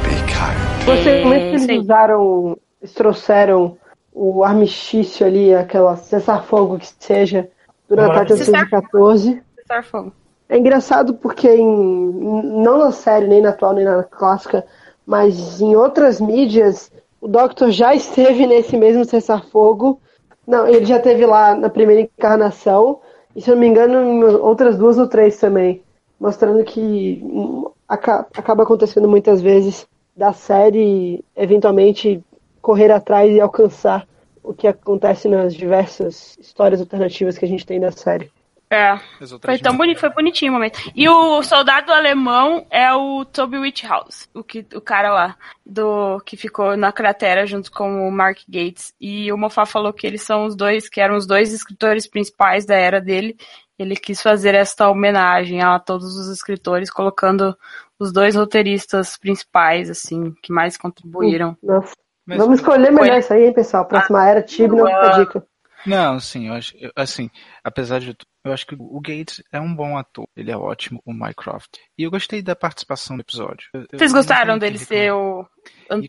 Be 0.03 0.15
kind. 0.27 0.85
Gostei 0.85 1.25
muito 1.25 1.41
que 1.41 1.47
eles 1.47 1.63
sim. 1.63 1.79
usaram, 1.79 2.57
eles 2.79 2.93
trouxeram 2.93 3.77
o 4.13 4.43
armistício 4.43 5.25
ali, 5.25 5.55
aquela 5.55 5.95
cessar-fogo 5.95 6.77
que 6.77 6.87
seja, 6.99 7.49
durante 7.87 8.11
a 8.11 8.13
Maravilhoso. 8.13 8.51
1914. 8.51 9.43
Cessar 9.55 9.83
fogo. 9.83 10.13
É 10.47 10.57
engraçado 10.57 11.13
porque 11.15 11.47
em, 11.47 11.65
não 11.65 12.79
na 12.79 12.91
série, 12.91 13.27
nem 13.27 13.41
na 13.41 13.49
atual, 13.49 13.73
nem 13.73 13.85
na 13.85 14.03
clássica, 14.03 14.65
mas 15.09 15.59
em 15.59 15.75
outras 15.75 16.21
mídias, 16.21 16.91
o 17.19 17.27
Doctor 17.27 17.71
já 17.71 17.95
esteve 17.95 18.45
nesse 18.45 18.77
mesmo 18.77 19.03
cessar-fogo. 19.03 19.99
Não, 20.45 20.67
ele 20.67 20.85
já 20.85 20.97
esteve 20.97 21.25
lá 21.25 21.55
na 21.55 21.67
primeira 21.67 22.01
encarnação, 22.03 22.99
e 23.35 23.41
se 23.41 23.49
eu 23.49 23.55
não 23.55 23.61
me 23.61 23.67
engano, 23.67 24.03
em 24.03 24.23
outras 24.23 24.77
duas 24.77 24.99
ou 24.99 25.07
três 25.07 25.35
também. 25.39 25.81
Mostrando 26.19 26.63
que 26.63 27.19
hum, 27.23 27.71
aca- 27.87 28.27
acaba 28.37 28.61
acontecendo 28.61 29.09
muitas 29.09 29.41
vezes 29.41 29.87
da 30.15 30.31
série 30.31 31.25
eventualmente 31.35 32.23
correr 32.61 32.91
atrás 32.91 33.33
e 33.33 33.41
alcançar 33.41 34.07
o 34.43 34.53
que 34.53 34.67
acontece 34.67 35.27
nas 35.27 35.55
diversas 35.55 36.37
histórias 36.39 36.79
alternativas 36.81 37.35
que 37.35 37.45
a 37.45 37.47
gente 37.47 37.65
tem 37.65 37.79
da 37.79 37.91
série. 37.91 38.29
É, 38.71 38.99
foi 39.43 39.57
tão 39.57 39.75
bonito, 39.75 39.99
foi 39.99 40.09
bonitinho 40.11 40.51
o 40.51 40.53
momento. 40.55 40.79
E 40.95 41.09
o 41.09 41.41
soldado 41.41 41.91
alemão 41.91 42.67
é 42.69 42.93
o 42.93 43.25
Toby 43.25 43.57
Whithouse, 43.57 44.27
o, 44.31 44.43
que, 44.43 44.63
o 44.75 44.79
cara 44.81 45.11
lá, 45.11 45.35
do 45.65 46.19
que 46.23 46.37
ficou 46.37 46.77
na 46.77 46.91
cratera 46.91 47.47
junto 47.47 47.71
com 47.71 48.07
o 48.07 48.11
Mark 48.11 48.37
Gates. 48.47 48.93
E 49.01 49.31
o 49.33 49.37
Moffat 49.37 49.71
falou 49.71 49.91
que 49.91 50.05
eles 50.05 50.21
são 50.21 50.45
os 50.45 50.55
dois, 50.55 50.87
que 50.87 51.01
eram 51.01 51.15
os 51.15 51.25
dois 51.25 51.51
escritores 51.51 52.05
principais 52.07 52.63
da 52.63 52.75
era 52.75 53.01
dele. 53.01 53.35
Ele 53.77 53.95
quis 53.95 54.21
fazer 54.21 54.53
esta 54.53 54.87
homenagem 54.87 55.63
a 55.63 55.79
todos 55.79 56.15
os 56.15 56.27
escritores, 56.27 56.91
colocando 56.91 57.57
os 57.97 58.11
dois 58.13 58.35
roteiristas 58.35 59.17
principais, 59.17 59.89
assim, 59.89 60.31
que 60.43 60.53
mais 60.53 60.77
contribuíram. 60.77 61.57
Nossa. 61.63 61.95
Mas- 62.23 62.37
Vamos 62.37 62.59
escolher 62.59 62.91
melhor 62.91 63.09
Foi. 63.13 63.19
isso 63.19 63.33
aí, 63.33 63.45
hein, 63.45 63.53
pessoal. 63.53 63.85
Próxima 63.85 64.29
era, 64.29 64.43
Tibi 64.43 64.75
não 64.75 64.85
fica 64.85 64.99
Ah. 64.99 65.19
dica. 65.19 65.47
Não, 65.85 66.19
sim, 66.19 66.47
eu 66.47 66.53
acho, 66.53 66.75
eu- 66.77 66.91
assim, 66.95 67.29
apesar 67.63 67.99
de 67.99 68.13
tudo, 68.13 68.27
eu 68.45 68.53
acho 68.53 68.65
que 68.67 68.75
o 68.77 68.99
Gates 69.01 69.41
é 69.51 69.59
um 69.59 69.73
bom 69.73 69.97
ator, 69.97 70.27
ele 70.35 70.51
é 70.51 70.57
ótimo, 70.57 71.01
o 71.05 71.13
Mycroft. 71.13 71.77
E 71.97 72.03
eu 72.03 72.11
gostei 72.11 72.41
da 72.41 72.55
participação 72.55 73.15
no 73.15 73.21
episódio. 73.21 73.67
Eu- 73.73 73.85
Vocês 73.93 74.11
gostaram 74.13 74.57
dele 74.57 74.77
ser 74.77 75.13
o 75.13 75.45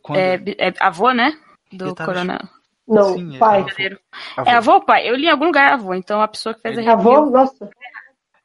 quando- 0.02 0.18
é, 0.18 0.34
é 0.58 0.74
avô, 0.80 1.12
né? 1.12 1.32
Do 1.72 1.94
tava 1.94 2.12
coronel. 2.12 2.40
Não, 2.88 3.14
Sim, 3.14 3.36
é 3.36 3.38
pai. 3.38 3.60
avô. 3.60 3.70
É 4.50 4.52
avô 4.54 4.72
ou 4.74 4.84
pai? 4.84 5.08
Eu 5.08 5.14
li 5.14 5.26
em 5.26 5.30
algum 5.30 5.46
lugar 5.46 5.72
avô, 5.72 5.94
então 5.94 6.20
a 6.20 6.26
pessoa 6.28 6.54
que 6.54 6.60
fez 6.62 6.76
a 6.76 6.80
Ele- 6.80 6.90
review 6.90 7.12
Avô? 7.12 7.30
Nossa. 7.30 7.70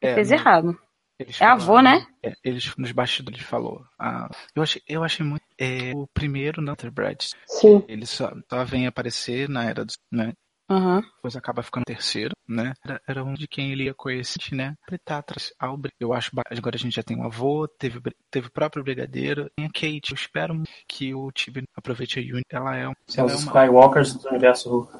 É, 0.00 0.14
fez 0.14 0.30
não, 0.30 0.36
errado. 0.38 0.78
eles 1.18 1.40
É 1.40 1.44
avô, 1.46 1.74
falaram- 1.76 1.98
né? 2.00 2.06
é, 2.22 2.32
eles 2.44 2.76
nos 2.76 2.92
bastidores 2.92 3.40
falou. 3.42 3.82
Ah, 3.98 4.28
eu 4.54 4.62
achei, 4.62 4.80
eu 4.88 5.02
achei 5.02 5.26
muito. 5.26 5.42
é, 5.58 5.92
o 5.96 6.06
primeiro 6.12 6.60
não 6.62 6.76
ter 6.76 6.90
Brad. 6.90 7.18
Sim. 7.46 7.82
Ele 7.88 8.04
só, 8.06 8.30
só 8.48 8.62
vem 8.64 8.86
aparecer 8.86 9.48
na 9.48 9.64
era 9.64 9.84
dos, 9.86 9.96
né? 10.12 10.32
Uhum. 10.68 11.00
Depois 11.00 11.36
acaba 11.36 11.62
ficando 11.62 11.84
terceiro, 11.84 12.32
né? 12.48 12.72
Era, 12.84 13.00
era 13.06 13.24
um 13.24 13.34
de 13.34 13.46
quem 13.46 13.70
ele 13.70 13.84
ia 13.84 13.94
conhecer, 13.94 14.52
né? 14.52 14.74
Ele 14.88 14.98
tá 15.04 15.18
atrás 15.18 15.52
ao 15.58 15.76
Bri- 15.76 15.92
Eu 16.00 16.12
acho. 16.12 16.30
Agora 16.50 16.74
a 16.76 16.78
gente 16.78 16.96
já 16.96 17.02
tem 17.04 17.16
um 17.16 17.24
avô, 17.24 17.68
teve, 17.68 18.00
teve 18.30 18.48
o 18.48 18.52
próprio 18.52 18.82
Brigadeiro, 18.82 19.48
tem 19.56 19.66
a 19.66 19.68
Kate. 19.70 20.10
Eu 20.10 20.14
espero 20.16 20.62
que 20.88 21.14
o 21.14 21.30
Tibi 21.30 21.62
aproveite 21.76 22.18
a 22.18 22.22
Uni. 22.22 22.42
Ela 22.50 22.76
é, 22.76 22.88
um- 22.88 22.94
São 23.06 23.24
ela 23.24 23.32
é 23.32 23.34
os 23.36 23.42
uma. 23.44 23.50
Skywalkers 23.52 24.14
do 24.14 24.28
universo 24.28 24.68
Hulk. 24.70 24.92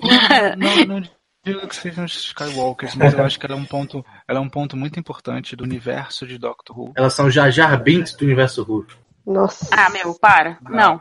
Não, 0.58 0.84
não 1.00 1.02
digo 1.44 1.66
que 1.68 1.74
sejam 1.76 2.04
os 2.04 2.12
Skywalkers, 2.16 2.94
mas 2.94 3.12
eu 3.14 3.24
acho 3.24 3.38
que 3.38 3.46
ela 3.46 3.54
é 3.54 3.58
um 3.58 3.64
ponto, 3.64 4.04
ela 4.28 4.38
é 4.38 4.42
um 4.42 4.48
ponto 4.48 4.76
muito 4.76 4.98
importante 4.98 5.54
do 5.56 5.64
universo 5.64 6.26
de 6.26 6.38
Doctor 6.38 6.78
Who. 6.78 6.92
Elas 6.96 7.14
são 7.14 7.30
Jar 7.30 7.50
Jar 7.50 7.80
Binks 7.82 8.14
do 8.16 8.24
universo 8.24 8.62
Hulk. 8.62 8.94
Nossa. 9.26 9.68
Ah, 9.72 9.90
meu, 9.90 10.14
para. 10.14 10.58
Não. 10.62 11.00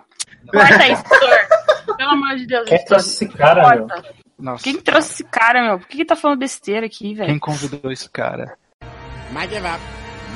Corta 0.51 0.87
isso, 0.87 1.03
editor. 1.13 1.50
Pelo 2.01 2.13
amor 2.13 2.35
de 2.35 2.47
Deus, 2.47 2.67
Quem 2.67 2.83
trouxe 2.83 3.09
esse 3.09 3.27
cara, 3.29 3.75
meu? 3.75 3.87
Nossa, 4.39 4.63
Quem 4.63 4.75
trouxe 4.81 5.13
esse 5.13 5.23
cara, 5.23 5.61
meu? 5.61 5.77
Por 5.77 5.87
que, 5.87 5.97
que 5.97 6.05
tá 6.05 6.15
falando 6.15 6.39
besteira 6.39 6.87
aqui, 6.87 7.13
velho? 7.13 7.29
quem 7.29 7.37
convidou 7.37 7.91
esse 7.91 8.09
cara? 8.09 8.57
Might 9.31 9.53
give 9.53 9.67
up. 9.67 9.79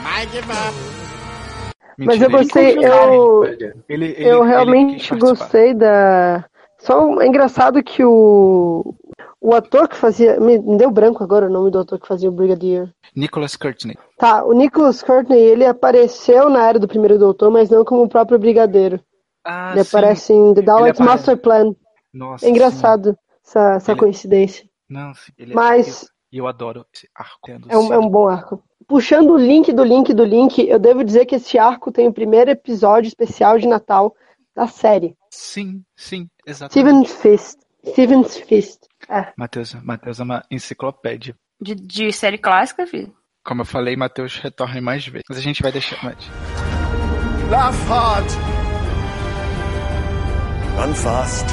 Might 0.03 0.31
give 0.31 0.51
up. 0.51 1.75
Mas 1.97 2.21
eu 2.21 2.27
ele- 2.27 2.37
gostei, 2.37 2.77
eu, 2.77 3.43
Ele, 3.45 3.73
ele, 3.89 4.15
eu 4.19 4.41
ele 4.43 4.47
realmente 4.49 5.09
participar. 5.09 5.17
gostei 5.19 5.73
da. 5.73 6.45
Só 6.77 7.03
um- 7.03 7.19
é 7.19 7.25
engraçado 7.25 7.81
que 7.81 8.03
o. 8.05 8.93
O 9.41 9.55
ator 9.55 9.87
que 9.87 9.95
fazia. 9.95 10.39
Me 10.39 10.59
me 10.59 10.77
deu 10.77 10.91
branco 10.91 11.23
agora 11.23 11.47
o 11.47 11.51
nome 11.51 11.71
do 11.71 11.79
ator 11.79 11.99
que 11.99 12.07
fazia 12.07 12.29
o 12.29 12.31
Brigadier. 12.31 12.89
Nicholas 13.15 13.55
Courtney. 13.55 13.97
Tá, 14.19 14.43
o 14.45 14.53
Nicholas 14.53 15.01
Courtney, 15.01 15.39
ele 15.39 15.65
apareceu 15.65 16.47
na 16.47 16.67
era 16.67 16.77
do 16.77 16.87
primeiro 16.87 17.17
doutor, 17.17 17.49
mas 17.49 17.71
não 17.71 17.83
como 17.83 18.03
o 18.03 18.09
próprio 18.09 18.37
Brigadeiro. 18.37 18.99
Ah, 19.45 19.71
ele 19.73 19.83
sim. 19.83 19.97
aparece 19.97 20.33
em 20.33 20.53
The 20.53 20.61
Daleks 20.61 20.99
aparece. 20.99 21.17
Master 21.27 21.37
Plan. 21.37 21.75
Nossa, 22.13 22.45
É 22.45 22.49
engraçado 22.49 23.17
essa, 23.45 23.75
essa 23.75 23.91
Ele- 23.91 23.99
coincidência. 23.99 24.63
sim. 24.63 24.69
Não, 24.89 25.13
sim, 25.13 25.31
ele 25.37 25.51
é- 25.51 25.55
Mas- 25.55 26.03
eu, 26.31 26.43
eu 26.43 26.47
adoro 26.47 26.85
esse 26.93 27.07
arco. 27.15 27.51
É 27.69 27.77
um, 27.77 27.93
é 27.93 27.97
um 27.99 28.09
bom 28.09 28.27
arco. 28.27 28.63
Puxando 28.87 29.31
o 29.31 29.37
link 29.37 29.71
do 29.73 29.83
link 29.83 30.13
do 30.13 30.23
link, 30.23 30.59
eu 30.67 30.77
devo 30.79 31.03
dizer 31.03 31.25
que 31.25 31.35
esse 31.35 31.57
arco 31.57 31.91
tem 31.91 32.07
o 32.07 32.13
primeiro 32.13 32.51
episódio 32.51 33.07
especial 33.07 33.57
de 33.57 33.67
Natal 33.67 34.15
da 34.55 34.67
série. 34.67 35.15
Sim, 35.31 35.83
sim, 35.95 36.27
exatamente. 36.45 36.71
Steven 36.71 37.05
Fist. 37.37 37.59
Steven's 37.87 38.37
Fist. 38.37 38.79
É. 39.09 39.31
Matheus, 39.37 39.73
Matheus 39.83 40.19
é 40.19 40.23
uma 40.23 40.43
enciclopédia. 40.49 41.35
De, 41.61 41.75
de 41.75 42.11
série 42.11 42.37
clássica, 42.37 42.85
filho. 42.87 43.13
Como 43.43 43.61
eu 43.61 43.65
falei, 43.65 43.95
Matheus 43.95 44.37
retorne 44.39 44.81
mais 44.81 45.05
vezes. 45.05 45.23
Mas 45.29 45.37
a 45.37 45.41
gente 45.41 45.61
vai 45.61 45.71
deixar 45.71 46.03
mais. 46.03 46.17
Laugh 47.49 47.75
hard. 47.87 48.54
Run 50.77 50.93
fast. 50.93 51.45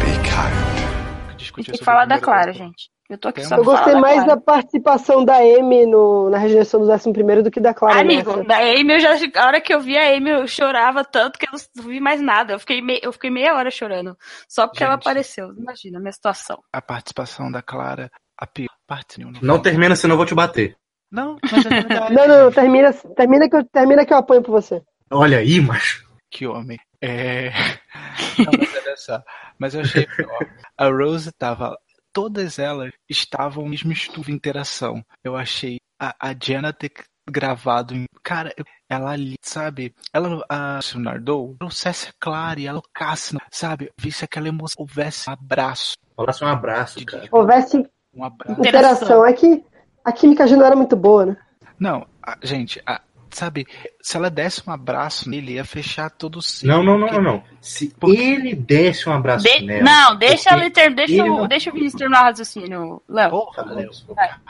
Be 0.00 0.12
kind. 0.28 1.36
discutir 1.36 1.70
Tem 1.72 1.78
que 1.78 1.84
falar 1.84 2.04
da 2.06 2.18
Clara, 2.20 2.52
gente. 2.52 2.90
Eu 3.10 3.18
tô 3.18 3.28
aqui 3.28 3.40
Tem 3.40 3.48
só 3.48 3.56
Eu 3.56 3.62
pra 3.64 3.72
gostei 3.72 3.92
falar 3.92 4.00
mais 4.00 4.14
Clara. 4.24 4.28
da 4.36 4.40
participação 4.40 5.24
da 5.24 5.36
Amy 5.36 5.84
no, 5.86 6.30
na 6.30 6.38
regeneração 6.38 6.80
do 6.80 6.90
11 6.90 7.12
do 7.42 7.50
que 7.50 7.60
da 7.60 7.74
Clara. 7.74 8.00
Amigo, 8.00 8.30
nessa. 8.36 8.44
da 8.44 8.56
Amy, 8.58 8.92
eu 8.94 9.00
já, 9.00 9.10
a 9.36 9.46
hora 9.46 9.60
que 9.60 9.74
eu 9.74 9.80
vi 9.80 9.98
a 9.98 10.14
Amy, 10.16 10.30
eu 10.30 10.46
chorava 10.46 11.04
tanto 11.04 11.38
que 11.38 11.46
eu 11.46 11.50
não 11.76 11.84
vi 11.84 12.00
mais 12.00 12.22
nada. 12.22 12.54
Eu 12.54 12.58
fiquei, 12.58 12.80
mei- 12.80 13.00
eu 13.02 13.12
fiquei 13.12 13.30
meia 13.30 13.54
hora 13.54 13.70
chorando. 13.70 14.16
Só 14.48 14.66
porque 14.66 14.82
ela 14.82 14.94
Gente. 14.94 15.02
apareceu. 15.02 15.52
Imagina 15.56 15.98
a 15.98 16.00
minha 16.00 16.12
situação. 16.12 16.58
A 16.72 16.80
participação 16.80 17.50
da 17.50 17.60
Clara, 17.60 18.10
a 18.38 18.46
pior 18.46 18.68
parte. 18.86 19.20
Não, 19.20 19.32
Não 19.42 19.60
termina, 19.60 19.94
senão 19.96 20.14
eu 20.14 20.18
vou 20.18 20.26
te 20.26 20.34
bater. 20.34 20.74
Não, 21.10 21.36
mas 21.42 21.66
é 21.66 21.68
verdade. 21.68 22.14
Não, 22.14 22.26
não, 22.26 22.44
não, 22.44 22.52
termina, 22.52 22.90
termina, 22.94 23.50
que 23.50 23.56
eu, 23.56 23.64
termina 23.70 24.06
que 24.06 24.14
eu 24.14 24.16
apanho 24.16 24.42
por 24.42 24.52
você. 24.52 24.80
Olha 25.10 25.38
aí, 25.38 25.60
macho. 25.60 26.06
Que 26.30 26.46
homem. 26.46 26.78
É. 27.02 27.50
Não, 28.38 28.52
mas 28.58 28.74
olha 28.86 28.96
só. 28.96 29.22
Mas 29.58 29.74
eu 29.74 29.80
achei 29.80 30.06
pior. 30.06 30.46
A 30.78 30.86
Rose 30.88 31.30
tava. 31.32 31.76
Todas 32.12 32.58
elas 32.58 32.92
estavam 33.08 33.64
no 33.64 33.70
mesmo 33.70 33.90
estudo 33.92 34.26
de 34.26 34.32
interação. 34.32 35.02
Eu 35.24 35.34
achei 35.36 35.78
a, 36.00 36.14
a 36.20 36.34
Jenna 36.40 36.72
ter 36.72 36.92
gravado 37.28 37.94
em. 37.94 38.04
Cara, 38.22 38.54
ela 38.88 39.10
ali, 39.10 39.34
sabe? 39.42 39.94
Ela, 40.12 40.44
a 40.48 40.78
Nardou, 40.96 41.56
trouxesse 41.58 42.10
a 42.10 42.12
Clara 42.20 42.60
e 42.60 42.66
ela 42.66 42.80
tocasse, 42.82 43.36
sabe? 43.50 43.90
Visse 43.98 44.24
aquela 44.24 44.48
emoção, 44.48 44.76
houvesse 44.82 45.28
um 45.28 45.32
abraço. 45.32 45.94
Falasse 46.14 46.44
um 46.44 46.48
abraço, 46.48 47.04
cara. 47.06 47.28
Houvesse 47.32 47.88
Um 48.14 48.24
abraço. 48.24 48.60
Interação. 48.60 49.26
É 49.26 49.32
que 49.32 49.64
a 50.04 50.12
química 50.12 50.46
já 50.46 50.56
não 50.56 50.66
era 50.66 50.76
muito 50.76 50.94
boa, 50.94 51.26
né? 51.26 51.36
Não, 51.80 52.06
a- 52.22 52.36
gente, 52.42 52.80
a- 52.86 53.00
sabe, 53.32 53.66
se 54.00 54.16
ela 54.16 54.30
desse 54.30 54.62
um 54.68 54.72
abraço 54.72 55.28
nele, 55.28 55.54
ia 55.54 55.64
fechar 55.64 56.10
todo 56.10 56.36
o 56.36 56.42
ciclo. 56.42 56.68
Não, 56.68 56.82
não, 56.82 56.98
não, 56.98 57.06
porque- 57.08 57.20
não, 57.22 57.32
não. 57.34 57.44
Se 57.60 57.92
ele 58.02 58.54
desse 58.54 59.08
um 59.08 59.12
abraço 59.12 59.44
De- 59.44 59.60
nela. 59.64 59.82
Não, 59.82 60.16
deixa 60.16 60.50
porque 60.50 60.62
ele 60.64 60.70
ter, 60.70 60.94
deixa, 60.94 61.12
ele 61.14 61.22
o, 61.30 61.36
não- 61.38 61.48
deixa 61.48 61.70
o 61.70 61.72
Vinícius 61.72 61.98
terminar 61.98 62.22
o 62.22 62.24
raciocínio, 62.24 63.02
Léo. 63.08 63.30
Porra, 63.30 63.64
Tá 63.64 63.70
Léo. 63.72 63.90
desculpa. 63.90 64.40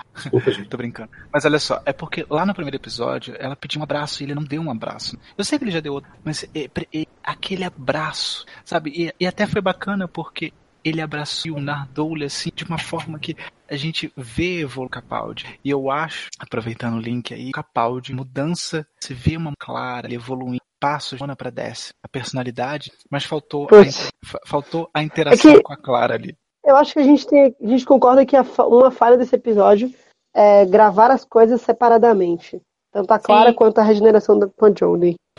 Gente. 0.51 0.65
Tô 0.69 0.77
brincando. 0.77 1.11
Mas 1.33 1.45
olha 1.45 1.59
só, 1.59 1.81
é 1.87 1.93
porque 1.93 2.27
lá 2.29 2.45
no 2.47 2.55
primeiro 2.55 2.77
episódio 2.77 3.35
ela 3.39 3.55
pediu 3.57 3.81
um 3.81 3.85
abraço 3.85 4.23
e 4.23 4.27
ele 4.27 4.35
não 4.35 4.43
deu 4.45 4.61
um 4.63 4.71
abraço. 4.71 5.19
Eu 5.37 5.45
sei 5.45 5.59
que 5.59 5.65
ele 5.65 5.71
já 5.71 5.81
deu 5.81 5.93
outro, 5.95 6.11
mas 6.25 6.45
é, 6.55 6.69
pre- 6.69 6.89
é, 6.95 7.05
aquele 7.23 7.65
abraço, 7.65 8.45
sabe? 8.65 8.91
E, 8.95 9.15
e 9.21 9.27
até 9.27 9.47
foi 9.47 9.61
bacana 9.61 10.07
porque 10.09 10.53
ele 10.85 11.01
abraçou 11.01 11.53
o 11.57 11.61
Nardole 11.61 12.25
assim 12.25 12.51
de 12.55 12.65
uma 12.65 12.79
forma 12.79 13.19
que 13.19 13.37
a 13.69 13.77
gente 13.77 14.13
vê 14.17 14.61
evolu 14.61 14.89
Capaldi. 14.89 15.59
E 15.65 15.71
eu 15.71 15.91
acho, 15.91 16.29
aproveitando 16.39 16.97
o 16.97 17.01
link 17.01 17.33
aí, 17.33 17.51
Capaldi, 17.53 18.13
mudança, 18.15 18.87
se 19.01 19.15
vê 19.15 19.37
uma 19.37 19.53
clara, 19.59 20.07
ele 20.07 20.17
evoluindo. 20.17 20.61
Passos 20.81 21.21
de 21.21 21.37
para 21.37 21.49
desce 21.49 21.93
a 22.03 22.09
personalidade, 22.09 22.91
mas 23.09 23.23
faltou 23.25 23.69
a, 23.71 24.39
faltou 24.45 24.91
a 24.93 25.01
interação 25.01 25.53
É 25.53 25.55
que- 25.55 25.63
com 25.63 25.73
a 25.73 25.77
Clara 25.77 26.15
ali. 26.15 26.37
Eu 26.65 26.75
acho 26.75 26.93
que 26.95 26.99
a 26.99 27.05
gente 27.05 27.25
tem, 27.25 27.55
a 27.63 27.67
gente 27.69 27.85
concorda 27.85 28.27
que 28.27 28.37
a 28.37 28.43
uma 28.67 28.91
falha 28.91 29.17
desse 29.17 29.33
episódio 29.37 29.95
é 30.35 30.67
gravar 30.67 31.13
as 31.13 31.25
coisas 31.25 31.61
separadamente. 31.63 32.61
Tanto 32.91 33.13
a 33.13 33.19
Clara 33.21 33.51
Sim. 33.51 33.57
quanto 33.57 33.79
a 33.79 33.85
regeneração 33.85 34.37
da. 34.37 34.49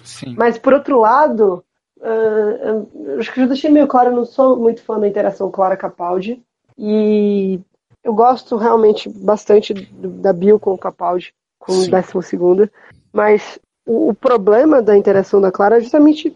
Sim. 0.02 0.34
Mas 0.38 0.58
por 0.58 0.74
outro 0.74 1.02
lado, 1.02 1.62
eu 2.08 3.20
acho 3.20 3.34
que 3.34 3.42
eu 3.42 3.48
deixei 3.48 3.70
meio 3.70 3.88
claro, 3.88 4.10
eu 4.12 4.16
não 4.16 4.26
sou 4.26 4.58
muito 4.58 4.82
fã 4.84 5.00
da 5.00 5.08
interação 5.08 5.50
Clara 5.50 5.78
Capaldi. 5.78 6.42
E 6.78 7.60
eu 8.04 8.14
gosto 8.14 8.58
realmente 8.58 9.08
bastante 9.10 9.74
do- 9.74 10.10
da 10.10 10.34
Bill 10.34 10.60
com 10.60 10.74
o 10.74 10.78
Capaldi, 10.78 11.34
com 11.60 11.72
Sim. 11.72 11.88
o 11.88 11.92
décimo 11.92 12.22
segundo. 12.22 12.70
Mas 13.12 13.60
o, 13.86 14.10
o 14.10 14.14
problema 14.14 14.82
da 14.82 14.98
interação 14.98 15.40
da 15.40 15.52
Clara 15.52 15.78
é 15.78 15.82
justamente. 15.82 16.36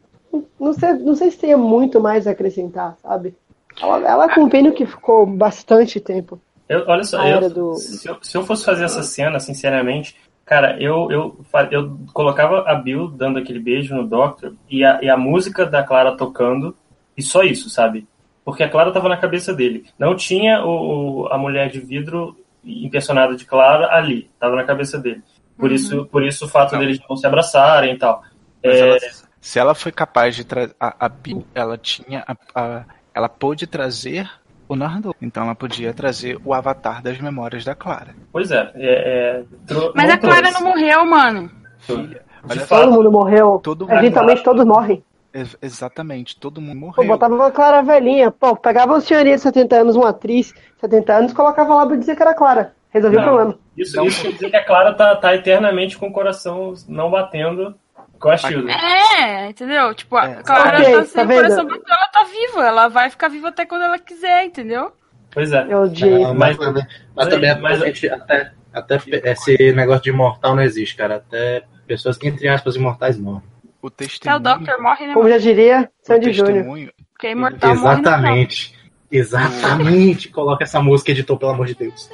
Não 0.60 0.73
sei, 0.73 0.94
não 0.94 1.15
sei 1.15 1.31
se 1.31 1.38
tem 1.39 1.56
muito 1.56 1.99
mais 1.99 2.27
a 2.27 2.31
acrescentar, 2.31 2.95
sabe? 3.02 3.35
Ela, 3.81 4.07
ela 4.07 4.34
com 4.34 4.44
o 4.44 4.49
Penny 4.49 4.72
que 4.72 4.85
ficou 4.85 5.26
bastante 5.26 5.99
tempo. 5.99 6.39
Eu, 6.69 6.84
olha 6.88 7.03
só, 7.03 7.23
eu- 7.26 7.49
do- 7.49 7.76
se, 7.76 8.07
eu, 8.07 8.18
se 8.22 8.38
eu 8.38 8.44
fosse 8.45 8.65
fazer 8.65 8.84
essa 8.84 9.02
cena, 9.03 9.39
sinceramente, 9.39 10.15
cara, 10.48 10.82
eu, 10.82 11.11
eu, 11.11 11.45
eu 11.69 11.99
colocava 12.14 12.61
a 12.68 12.74
Bill 12.74 13.10
dando 13.10 13.38
aquele 13.38 13.60
beijo 13.60 13.94
no 13.94 14.07
Doctor 14.07 14.56
e 14.69 14.84
a, 14.84 14.99
e 15.03 15.10
a 15.10 15.15
música 15.18 15.65
da 15.65 15.84
Clara 15.84 16.15
tocando, 16.18 16.76
e 17.15 17.22
só 17.22 17.44
isso, 17.44 17.69
sabe? 17.69 18.07
Porque 18.45 18.64
a 18.64 18.69
Clara 18.69 18.91
tava 18.91 19.10
na 19.10 19.18
cabeça 19.18 19.53
dele. 19.53 19.86
Não 19.99 20.15
tinha 20.15 20.64
o, 20.65 21.24
o- 21.24 21.28
a 21.28 21.38
mulher 21.38 21.69
de 21.69 21.80
vidro 21.82 22.36
impersonada 22.64 23.36
de 23.36 23.44
Clara 23.45 23.94
ali, 23.95 24.30
tava 24.40 24.56
na 24.56 24.64
cabeça 24.64 24.98
dele. 24.98 25.22
Por, 25.57 25.72
isso, 25.72 26.06
por 26.06 26.24
isso 26.24 26.45
o 26.45 26.48
fato 26.48 26.74
Não. 26.74 26.80
deles 26.80 26.99
não 27.10 27.18
se 27.18 27.28
abraçarem 27.28 27.94
e 27.94 27.98
tal. 27.98 28.24
É, 28.64 28.80
ela- 28.80 28.98
se 29.41 29.60
ela 29.60 29.76
foi 29.76 29.91
capaz 29.91 30.36
de 30.36 30.44
trazer 30.45 30.76
a, 30.80 31.06
a 31.06 31.10
Bill, 31.10 31.45
ela 31.53 31.78
tinha 31.78 32.24
a, 32.28 32.36
a- 32.56 32.86
ela 33.14 33.28
pôde 33.28 33.65
trazer 33.68 34.30
o 34.68 34.76
Nardole. 34.76 35.15
Então 35.22 35.44
ela 35.44 35.56
podia 35.56 35.94
trazer 35.94 36.39
o 36.44 36.53
avatar 36.53 37.02
das 37.02 37.19
memórias 37.19 37.64
da 37.65 37.73
Clara. 37.76 38.15
Pois 38.31 38.52
é, 38.52 38.72
é, 38.76 39.39
é, 39.39 39.44
tro- 39.65 39.91
Mas 39.95 40.10
a 40.10 40.18
Clara 40.18 40.41
trouxe. 40.49 40.64
não 40.64 40.69
morreu, 40.72 41.06
mano. 41.06 41.52
Filha, 41.80 42.22
olha 42.49 42.61
fato. 42.61 42.81
Todo 42.84 42.91
mundo 42.94 43.11
morreu. 43.11 43.60
Todo 43.64 43.91
Eventualmente 43.91 44.44
todos 44.44 44.65
morrem. 44.65 45.03
Ex- 45.34 45.57
exatamente, 45.61 46.39
todo 46.39 46.60
mundo 46.61 46.80
Pô, 46.80 46.85
morreu. 46.88 47.07
botava 47.07 47.35
uma 47.35 47.52
Clara 47.52 47.81
velhinha. 47.84 48.31
Pô, 48.31 48.56
pegava 48.56 48.94
uma 48.94 49.02
senhoria 49.02 49.35
de 49.35 49.41
70 49.41 49.76
anos, 49.76 49.95
uma 49.95 50.10
atriz 50.10 50.48
de 50.48 50.81
70 50.81 51.14
anos, 51.14 51.34
colocava 51.34 51.76
lá 51.76 51.85
pra 51.85 51.95
dizer 51.95 52.15
que 52.15 52.22
era 52.23 52.34
Clara. 52.34 52.73
Resolveu 52.89 53.19
o 53.19 53.23
problema. 53.23 53.60
Isso, 53.77 53.95
Não. 53.98 54.06
isso 54.07 54.22
quer 54.23 54.31
dizer 54.31 54.49
que 54.49 54.56
a 54.56 54.65
Clara 54.65 54.94
tá, 54.94 55.15
tá 55.18 55.35
eternamente 55.35 55.98
com 55.98 56.07
o 56.07 56.11
coração 56.11 56.73
não 56.88 57.11
batendo 57.11 57.76
com 58.19 58.30
a 58.30 58.38
Shield. 58.38 58.69
É, 58.72 59.49
entendeu? 59.49 59.94
Tipo, 59.94 60.18
a 60.18 60.26
É. 60.30 60.44
Clara 60.44 60.80
Ok, 60.80 60.94
tá 60.94 61.06
sem 61.06 61.14
tá 61.14 61.23
o 61.23 61.35
coração 61.35 61.57
vendo? 61.57 61.68
batendo, 61.69 61.89
ela 61.94 62.07
tá 62.07 62.23
viva. 62.23 62.65
Ela 62.68 62.88
vai 62.88 63.10
ficar 63.10 63.27
viva 63.27 63.49
até 63.49 63.65
quando 63.65 63.84
ela 63.84 63.99
quiser, 63.99 64.45
entendeu? 64.45 64.91
Pois 65.31 65.52
é. 65.52 65.65
Eu 65.69 65.84
odiei. 65.84 66.23
Não, 66.23 66.34
mas, 66.34 66.57
Mas- 66.57 66.73
mas, 66.73 66.85
mas 67.15 67.27
também 67.27 67.60
mas- 67.61 67.73
atualmente, 67.76 68.10
até, 68.10 68.52
até 68.73 68.99
esse 69.31 69.72
negócio 69.73 70.03
de 70.03 70.10
imortal 70.10 70.56
não 70.56 70.64
existe, 70.64 70.95
cara. 70.95 71.18
Até 71.18 71.64
pessoas 71.85 72.18
que, 72.18 72.27
entre 72.27 72.48
aspas, 72.48 72.76
imortais 72.76 73.18
morrem. 73.19 73.44
O 73.81 73.88
Até 73.88 74.03
o 74.03 74.07
testemunho, 74.07 74.39
Doctor 74.41 74.81
morre, 74.81 75.07
né, 75.07 75.14
Como 75.14 75.30
já 75.30 75.38
diria, 75.38 75.89
o 76.03 76.06
Sandy 76.07 76.34
Júnior. 76.34 76.53
testemunho 76.56 76.91
Porque 77.14 77.30
imortal 77.30 77.76
morre 77.76 77.95
no 77.98 78.03
final. 78.03 78.14
Exatamente. 78.14 78.77
Exatamente. 79.11 80.30
Coloca 80.30 80.64
essa 80.64 80.81
música, 80.81 81.11
editor, 81.11 81.38
pelo 81.38 81.52
amor 81.52 81.68
de 81.68 81.76
Deus. 81.76 82.10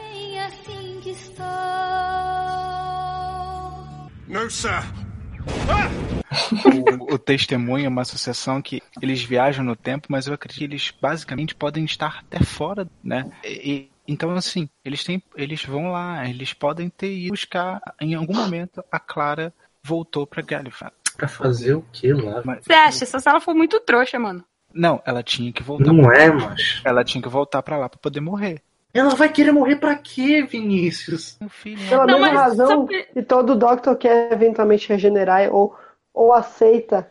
Assim 0.45 0.99
que 1.01 1.09
estou. 1.11 1.45
No, 4.27 4.49
sir. 4.49 4.84
O, 7.10 7.14
o 7.15 7.20
testemunho 7.20 7.86
é 7.86 7.90
uma 7.90 8.02
associação 8.02 8.61
que 8.61 8.82
eles 9.02 9.24
viajam 9.24 9.64
no 9.64 9.76
tempo, 9.76 10.07
mas 10.10 10.28
eu 10.28 10.34
acredito 10.34 10.57
que 10.60 10.64
eles 10.65 10.94
basicamente 11.02 11.56
podem 11.56 11.86
estar 11.86 12.20
até 12.20 12.44
fora, 12.44 12.88
né? 13.03 13.30
E, 13.44 13.72
e- 13.72 13.94
então 14.06 14.32
assim, 14.32 14.68
eles 14.84 15.02
têm, 15.03 15.24
eles 15.36 15.64
vão 15.64 15.91
lá, 15.91 16.28
eles 16.28 16.53
podem 16.53 16.90
ter 16.90 17.15
ido 17.15 17.30
buscar 17.32 17.80
em 18.02 18.14
algum 18.15 18.36
momento 18.36 18.84
a 18.91 18.99
Clara 18.99 19.53
voltou 19.82 20.28
para 20.28 20.41
Gallifrey. 20.41 20.91
Pra 21.15 21.28
fazer 21.28 21.76
o 21.76 21.86
que 21.94 22.11
lá? 22.11 22.41
Mas- 22.44 22.65
Você 22.65 22.74
acha? 22.74 23.03
Essa 23.06 23.20
sala 23.20 23.40
foi 23.40 23.53
muito 23.53 23.80
trouxa, 23.80 24.20
mano. 24.20 24.44
Não, 24.74 25.02
ela 25.06 25.22
tinha 25.24 25.53
que 25.53 25.61
voltar. 25.64 25.94
Não 25.94 26.03
pra- 26.03 26.18
é, 26.18 26.30
macho. 26.32 26.82
Ela 26.84 27.03
tinha 27.03 27.22
que 27.22 27.30
voltar 27.30 27.61
para 27.61 27.78
lá 27.78 27.88
para 27.88 27.99
poder 27.99 28.20
morrer. 28.20 28.61
Ela 28.94 29.15
vai 29.15 29.28
querer 29.30 29.52
morrer 29.52 29.78
pra 29.78 29.95
quê, 29.95 30.44
Vinícius? 30.44 31.38
Filho, 31.49 31.90
Pela 31.90 32.06
Não, 32.06 32.20
mesma 32.20 32.40
razão 32.40 32.86
que 32.86 33.24
todo 33.24 33.56
Doctor 33.56 33.95
quer 33.95 34.32
eventualmente 34.32 34.88
regenerar 34.88 35.49
ou, 35.52 35.76
ou 36.14 36.32
aceita. 36.32 37.10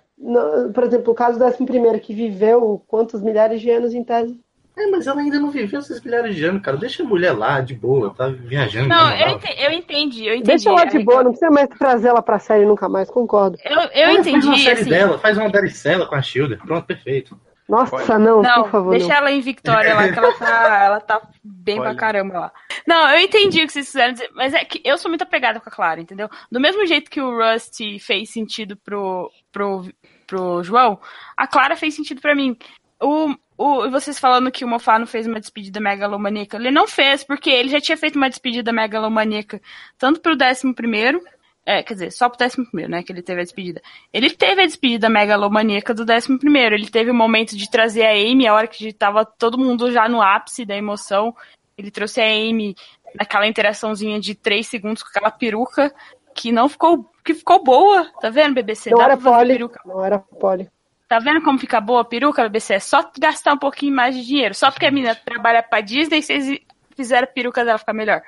Por 0.72 0.84
exemplo, 0.84 1.12
o 1.12 1.16
caso 1.16 1.38
do 1.38 1.44
11 1.44 2.00
que 2.00 2.14
viveu 2.14 2.80
quantos 2.86 3.20
milhares 3.20 3.60
de 3.60 3.68
anos 3.68 3.92
em 3.92 4.04
tese. 4.04 4.38
É, 4.76 4.86
mas 4.86 5.06
ela 5.06 5.20
ainda 5.20 5.38
não 5.38 5.50
viveu 5.50 5.80
esses 5.80 6.00
milhares 6.00 6.34
de 6.34 6.44
anos, 6.44 6.62
cara. 6.62 6.76
Deixa 6.76 7.02
a 7.02 7.06
mulher 7.06 7.32
lá, 7.32 7.60
de 7.60 7.74
boa, 7.74 8.14
tá 8.14 8.28
viajando. 8.28 8.88
Não, 8.88 9.10
eu 9.16 9.28
entendi, 9.30 9.62
eu 9.62 9.70
entendi, 9.72 10.26
eu 10.26 10.34
entendi. 10.34 10.46
Deixa 10.46 10.70
ela 10.70 10.84
de 10.84 10.98
boa, 11.00 11.22
não 11.24 11.32
precisa 11.32 11.50
mais 11.50 11.68
trazer 11.68 12.08
ela 12.08 12.22
pra 12.22 12.38
série 12.38 12.64
nunca 12.64 12.88
mais, 12.88 13.10
concordo. 13.10 13.58
Eu, 13.64 13.72
eu 13.72 14.08
Olha, 14.08 14.24
Faz 14.24 14.26
uma 14.26 14.38
entendi, 14.38 14.62
série 14.62 14.80
assim. 14.80 14.90
dela, 14.90 15.18
faz 15.18 15.36
uma 15.36 15.50
Daricela 15.50 16.06
com 16.06 16.14
a 16.14 16.22
Shielder. 16.22 16.58
Pronto, 16.58 16.86
perfeito. 16.86 17.38
Nossa, 17.72 18.18
não, 18.18 18.42
Não, 18.42 18.62
por 18.64 18.70
favor. 18.70 18.90
deixa 18.90 19.08
não. 19.08 19.16
ela 19.16 19.32
em 19.32 19.40
Victoria 19.40 19.94
lá, 19.94 20.12
que 20.12 20.18
ela 20.18 20.32
tá, 20.34 20.78
ela 20.84 21.00
tá 21.00 21.22
bem 21.42 21.76
pra 21.76 21.88
Olha. 21.88 21.98
caramba 21.98 22.38
lá. 22.38 22.52
Não, 22.86 23.08
eu 23.10 23.20
entendi 23.20 23.62
o 23.62 23.66
que 23.66 23.72
vocês 23.72 23.86
quiseram 23.86 24.12
dizer, 24.12 24.28
mas 24.34 24.52
é 24.52 24.62
que 24.62 24.82
eu 24.84 24.98
sou 24.98 25.08
muito 25.10 25.22
apegada 25.22 25.58
com 25.58 25.70
a 25.70 25.72
Clara, 25.72 26.00
entendeu? 26.00 26.28
Do 26.50 26.60
mesmo 26.60 26.84
jeito 26.86 27.10
que 27.10 27.20
o 27.20 27.34
Rusty 27.34 27.98
fez 27.98 28.30
sentido 28.30 28.76
pro, 28.76 29.30
pro, 29.50 29.88
pro 30.26 30.62
João, 30.62 31.00
a 31.34 31.46
Clara 31.46 31.74
fez 31.74 31.94
sentido 31.94 32.20
pra 32.20 32.34
mim. 32.34 32.54
O, 33.00 33.34
o, 33.56 33.86
e 33.86 33.90
vocês 33.90 34.18
falando 34.18 34.50
que 34.52 34.64
o 34.66 34.68
Mofá 34.68 34.98
não 34.98 35.06
fez 35.06 35.26
uma 35.26 35.40
despedida 35.40 35.80
megalomaníaca, 35.80 36.58
ele 36.58 36.70
não 36.70 36.86
fez, 36.86 37.24
porque 37.24 37.48
ele 37.48 37.70
já 37.70 37.80
tinha 37.80 37.96
feito 37.96 38.16
uma 38.16 38.28
despedida 38.28 38.70
megalomaníaca, 38.70 39.60
tanto 39.98 40.20
pro 40.20 40.36
décimo 40.36 40.74
primeiro, 40.74 41.22
é, 41.64 41.82
quer 41.82 41.94
dizer, 41.94 42.10
só 42.10 42.28
pro 42.28 42.38
décimo 42.38 42.66
primeiro, 42.66 42.90
né, 42.90 43.02
que 43.02 43.12
ele 43.12 43.22
teve 43.22 43.40
a 43.40 43.44
despedida. 43.44 43.80
Ele 44.12 44.30
teve 44.30 44.62
a 44.62 44.66
despedida 44.66 45.08
megalomaníaca 45.08 45.94
do 45.94 46.04
décimo 46.04 46.38
primeiro, 46.38 46.74
ele 46.74 46.90
teve 46.90 47.10
o 47.10 47.14
momento 47.14 47.56
de 47.56 47.70
trazer 47.70 48.04
a 48.04 48.12
Amy, 48.12 48.46
a 48.46 48.54
hora 48.54 48.66
que 48.66 48.92
tava 48.92 49.24
todo 49.24 49.58
mundo 49.58 49.90
já 49.90 50.08
no 50.08 50.20
ápice 50.20 50.64
da 50.64 50.76
emoção, 50.76 51.34
ele 51.78 51.90
trouxe 51.90 52.20
a 52.20 52.24
Amy 52.24 52.74
naquela 53.14 53.46
interaçãozinha 53.46 54.18
de 54.18 54.34
três 54.34 54.66
segundos 54.66 55.02
com 55.02 55.08
aquela 55.08 55.30
peruca, 55.30 55.94
que 56.34 56.50
não 56.50 56.68
ficou, 56.68 57.10
que 57.24 57.34
ficou 57.34 57.62
boa, 57.62 58.10
tá 58.20 58.30
vendo, 58.30 58.54
BBC? 58.54 58.90
Não 58.90 58.98
Dá 58.98 59.04
era 59.04 59.16
poli. 59.16 59.52
peruca. 59.52 59.80
Não 59.84 60.04
era 60.04 60.18
poli. 60.18 60.68
Tá 61.08 61.18
vendo 61.18 61.42
como 61.42 61.58
fica 61.58 61.80
boa 61.80 62.00
a 62.00 62.04
peruca, 62.04 62.42
BBC? 62.42 62.74
É 62.74 62.78
só 62.80 63.08
gastar 63.18 63.52
um 63.52 63.58
pouquinho 63.58 63.94
mais 63.94 64.16
de 64.16 64.24
dinheiro. 64.24 64.54
Só 64.54 64.70
porque 64.70 64.86
a 64.86 64.90
menina 64.90 65.14
trabalha 65.14 65.62
pra 65.62 65.80
Disney, 65.80 66.22
vocês 66.22 66.58
fizeram 66.96 67.24
a 67.24 67.30
peruca 67.30 67.64
dela 67.64 67.78
ficar 67.78 67.92
melhor. 67.92 68.22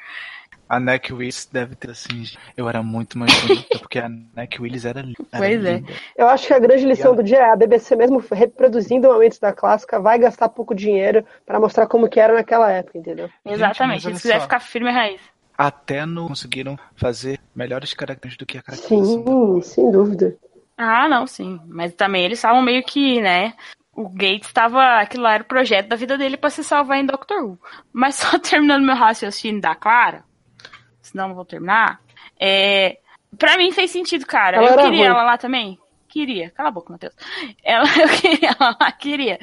A 0.69 0.81
Neck 0.81 1.13
Willis 1.13 1.47
deve 1.53 1.75
ter 1.77 1.91
assim. 1.91 2.25
Eu 2.57 2.69
era 2.69 2.83
muito 2.83 3.19
mais 3.19 3.33
bonita, 3.43 3.79
porque 3.79 3.99
a 3.99 4.09
Neck 4.09 4.61
Willis 4.61 4.85
era 4.85 5.03
linda. 5.03 5.17
era 5.31 5.39
Pois 5.45 5.65
é. 5.65 5.75
linda. 5.77 5.93
Eu 6.17 6.29
acho 6.29 6.47
que 6.47 6.55
a 6.55 6.59
grande 6.59 6.87
lição 6.87 7.13
a- 7.13 7.17
do 7.17 7.23
dia 7.23 7.39
é 7.39 7.53
a 7.53 7.57
BBC 7.57 7.95
mesmo 7.97 8.23
reproduzindo 8.33 9.09
momentos 9.09 9.39
da 9.39 9.53
clássica, 9.53 10.01
vai 10.01 10.19
gastar 10.19 10.49
pouco 10.49 10.75
dinheiro 10.75 11.25
pra 11.45 11.61
mostrar 11.61 11.87
como 11.87 12.09
que 12.09 12.19
era 12.19 12.33
naquela 12.35 12.71
época, 12.73 12.97
entendeu? 12.99 13.29
Exatamente. 13.45 14.07
olha 14.07 14.17
Se 14.17 14.23
quiser 14.23 14.37
só. 14.37 14.41
ficar 14.43 14.61
firme 14.61 14.89
e 14.91 14.93
raiz. 14.93 15.21
Até 15.57 16.05
não 16.05 16.27
conseguiram 16.29 16.77
fazer 16.97 17.39
melhores 17.55 17.95
caracteres 17.95 18.37
do 18.37 18.45
que 18.47 18.59
a 18.59 18.63
caracterização. 18.63 19.23
da 19.23 19.31
Sim, 19.31 19.63
sem 19.63 19.91
dúvida. 19.91 20.35
Ah, 20.77 21.09
não, 21.09 21.27
sim. 21.27 21.61
Mas 21.69 21.95
também 21.95 22.25
eles 22.25 22.39
estavam 22.39 22.61
meio 22.61 22.83
que, 22.83 23.21
né? 23.21 23.53
O 23.95 24.09
Gates 24.09 24.49
estava. 24.49 24.99
Aquilo 24.99 25.23
lá 25.23 25.35
era 25.35 25.45
o 25.45 25.47
projeto 25.47 25.87
da 25.89 25.95
vida 25.95 26.19
dele 26.19 26.37
pra 26.37 26.51
se 26.51 26.65
salvar 26.65 26.99
em 26.99 27.07
Doctor 27.07 27.45
Who. 27.45 27.59
Mas 27.93 28.17
só 28.19 28.37
terminando 28.41 28.83
meu 28.85 28.97
raciocínio 28.97 29.61
da 29.61 29.77
Clara, 29.77 30.25
senão 31.15 31.29
não 31.29 31.35
vou 31.37 31.45
terminar. 31.45 32.01
É, 32.41 32.99
pra 33.39 33.57
mim 33.57 33.71
fez 33.71 33.93
sentido, 33.93 34.27
cara. 34.27 34.57
Ela 34.57 34.71
eu 34.71 34.77
queria 34.77 34.89
ruim. 34.89 35.03
ela 35.05 35.23
lá 35.23 35.39
também. 35.39 35.79
Queria. 36.09 36.51
Cala 36.51 36.71
a 36.71 36.73
boca, 36.73 36.93
Matheus. 36.93 37.15
Ela, 37.63 37.85
eu 38.03 38.09
queria 38.21 38.49
ela 38.59 38.77
lá, 38.81 38.93
queria. 38.93 39.39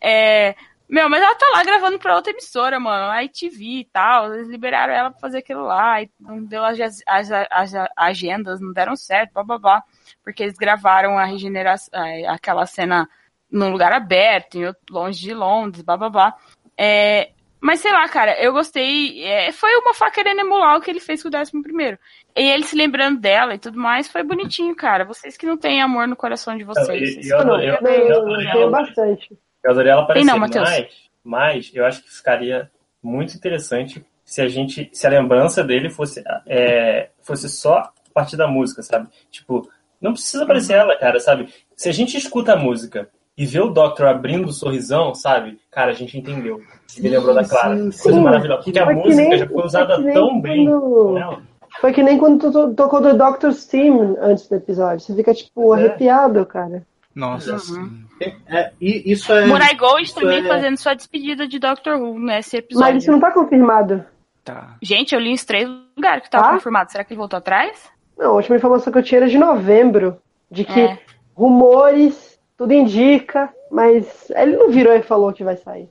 É, 0.00 0.54
Meu, 0.88 1.08
mas 1.08 1.22
ela 1.22 1.34
tá 1.36 1.46
lá 1.52 1.62
gravando 1.64 1.98
pra 1.98 2.14
outra 2.16 2.32
emissora, 2.32 2.78
mano. 2.80 3.10
A 3.10 3.22
ITV 3.22 3.64
e 3.80 3.84
tal. 3.92 4.34
Eles 4.34 4.48
liberaram 4.48 4.92
ela 4.92 5.10
pra 5.10 5.20
fazer 5.20 5.38
aquilo 5.38 5.62
lá. 5.62 6.02
E 6.02 6.10
não 6.20 6.44
deu 6.44 6.64
as, 6.64 6.78
as, 6.80 7.02
as, 7.06 7.30
as 7.50 7.72
agendas, 7.96 8.60
não 8.60 8.72
deram 8.72 8.96
certo, 8.96 9.32
blá 9.34 9.42
blá 9.44 9.58
blá. 9.58 9.82
Porque 10.22 10.42
eles 10.42 10.56
gravaram 10.56 11.16
a 11.18 11.24
regeneração, 11.24 11.90
a- 11.94 12.32
aquela 12.34 12.66
cena 12.66 13.08
num 13.50 13.70
lugar 13.70 13.92
aberto, 13.92 14.58
longe 14.90 15.20
de 15.20 15.32
Londres, 15.34 15.82
blá 15.84 15.96
blá 15.96 16.08
blá. 16.10 16.36
É, 16.76 17.30
mas 17.64 17.80
sei 17.80 17.90
lá, 17.92 18.06
cara, 18.08 18.38
eu 18.42 18.52
gostei. 18.52 19.24
é, 19.24 19.50
foi 19.52 19.74
uma 19.76 19.94
faca 19.94 20.12
querendo 20.16 20.40
emular 20.40 20.76
o 20.76 20.80
que 20.80 20.90
ele 20.90 21.00
fez 21.00 21.22
com 21.22 21.28
o 21.28 21.30
décimo 21.30 21.62
primeiro. 21.62 21.98
E 22.36 22.42
ele 22.48 22.64
se 22.64 22.76
lembrando 22.76 23.18
dela 23.20 23.54
e 23.54 23.58
tudo 23.58 23.78
mais, 23.78 24.06
foi 24.06 24.22
bonitinho, 24.22 24.74
cara. 24.76 25.04
Vocês 25.04 25.36
que 25.36 25.46
não 25.46 25.56
têm 25.56 25.80
amor 25.80 26.06
no 26.06 26.14
coração 26.14 26.56
de 26.56 26.64
vocês. 26.64 27.26
Eu 27.28 27.38
não- 27.38 27.54
adorei- 27.54 27.70
eu- 27.70 27.82
Não, 27.82 27.90
eu 27.90 28.06
eu 28.08 28.16
adorei 28.22 28.46
tenho 28.52 28.62
ela- 28.62 28.70
bastante. 28.70 29.38
Eu 29.62 29.70
adoraria 29.70 29.92
ela 29.92 30.02
aparecer 30.02 30.26
não, 30.26 30.38
mais, 30.38 30.86
mas 31.24 31.70
eu 31.74 31.86
acho 31.86 32.02
que 32.02 32.10
ficaria 32.14 32.70
muito 33.02 33.34
interessante 33.34 34.04
se 34.24 34.42
a 34.42 34.48
gente, 34.48 34.90
se 34.92 35.06
a 35.06 35.10
lembrança 35.10 35.64
dele 35.64 35.88
fosse, 35.90 36.22
é, 36.46 37.08
fosse 37.22 37.48
só 37.48 37.78
a 37.78 37.92
partir 38.12 38.36
da 38.36 38.46
música, 38.46 38.82
sabe? 38.82 39.08
Tipo, 39.30 39.68
não 40.00 40.12
precisa 40.12 40.44
aparecer 40.44 40.74
ela, 40.74 40.96
cara, 40.98 41.18
sabe? 41.18 41.48
Se 41.74 41.88
a 41.88 41.92
gente 41.92 42.16
escuta 42.16 42.52
a 42.52 42.56
música 42.56 43.08
e 43.36 43.46
vê 43.46 43.60
o 43.60 43.68
Doctor 43.70 44.06
abrindo 44.06 44.48
o 44.48 44.52
sorrisão, 44.52 45.14
sabe? 45.14 45.58
Cara, 45.70 45.90
a 45.90 45.94
gente 45.94 46.16
entendeu. 46.18 46.60
Me 46.98 47.08
lembrou 47.08 47.34
da 47.34 47.44
Clara. 47.44 47.76
sim, 47.76 47.82
Coisa 48.02 48.18
sim. 48.18 48.20
maravilhosa. 48.24 48.62
Porque 48.62 48.78
a 48.78 48.84
Foi 48.84 48.94
música 48.94 49.14
nem- 49.16 49.38
já 49.38 49.46
foi 49.46 49.54
foi 49.56 49.64
usada 49.64 49.98
nem 49.98 50.14
tão 50.14 50.40
bem. 50.40 50.66
quando- 50.66 51.12
né? 51.14 51.38
Foi 51.80 51.92
que 51.92 52.02
nem 52.04 52.18
quando 52.18 52.38
tu 52.40 52.52
to- 52.52 52.74
tocou 52.74 53.00
do 53.00 53.16
Doctor's 53.16 53.66
Theme 53.66 54.16
antes 54.20 54.48
do 54.48 54.54
episódio. 54.54 55.00
Você 55.00 55.14
fica, 55.16 55.34
tipo, 55.34 55.74
É. 55.74 55.78
arrepiado, 55.78 56.46
cara. 56.46 56.86
Nossa, 57.14 57.52
Uhum. 57.54 57.58
sim. 57.58 58.04
É, 58.48 58.70
e 58.80 59.10
isso 59.12 59.32
é. 59.32 59.44
Murai 59.46 59.74
Gold 59.76 60.02
isso 60.02 60.14
também 60.14 60.38
é- 60.44 60.48
fazendo 60.48 60.76
sua 60.76 60.94
despedida 60.94 61.46
de 61.48 61.58
Doctor 61.58 61.96
Who 62.00 62.18
nesse 62.18 62.56
episódio. 62.58 62.94
Mas 62.94 63.02
isso 63.02 63.10
não 63.12 63.18
tá 63.20 63.32
confirmado. 63.32 64.04
Tá. 64.44 64.76
Gente, 64.82 65.14
eu 65.14 65.20
li 65.20 65.30
em 65.30 65.36
três 65.36 65.68
lugares 65.96 66.22
que 66.24 66.30
tava 66.30 66.44
Tá? 66.44 66.52
confirmado. 66.54 66.92
Será 66.92 67.02
que 67.02 67.12
ele 67.12 67.18
voltou 67.18 67.38
atrás? 67.38 67.88
Não, 68.16 68.30
a 68.30 68.34
última 68.34 68.56
informação 68.56 68.92
que 68.92 68.98
eu 68.98 69.02
tinha 69.02 69.20
era 69.20 69.28
de 69.28 69.38
novembro. 69.38 70.16
De 70.50 70.64
que 70.64 70.80
É. 70.80 70.98
rumores, 71.34 72.23
tudo 72.56 72.72
indica, 72.72 73.52
mas 73.70 74.30
ele 74.30 74.56
não 74.56 74.70
virou 74.70 74.92
e 74.94 75.02
falou 75.02 75.32
que 75.32 75.44
vai 75.44 75.56
sair. 75.56 75.88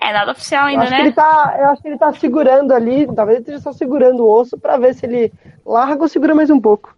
É, 0.00 0.12
nada 0.12 0.32
oficial 0.32 0.64
Eu 0.64 0.68
ainda, 0.68 0.82
acho, 0.84 0.94
que 0.94 1.00
ele 1.00 1.08
né? 1.08 1.14
tá, 1.14 1.56
eu 1.58 1.68
acho 1.70 1.82
que 1.82 1.88
ele 1.88 1.98
tá 1.98 2.12
segurando 2.12 2.72
ali, 2.72 3.06
talvez 3.14 3.36
ele 3.36 3.42
esteja 3.42 3.58
só 3.60 3.72
segurando 3.72 4.24
o 4.24 4.30
osso 4.30 4.58
pra 4.58 4.76
ver 4.76 4.94
se 4.94 5.06
ele 5.06 5.32
larga 5.64 6.02
ou 6.02 6.08
segura 6.08 6.34
mais 6.34 6.50
um 6.50 6.60
pouco. 6.60 6.94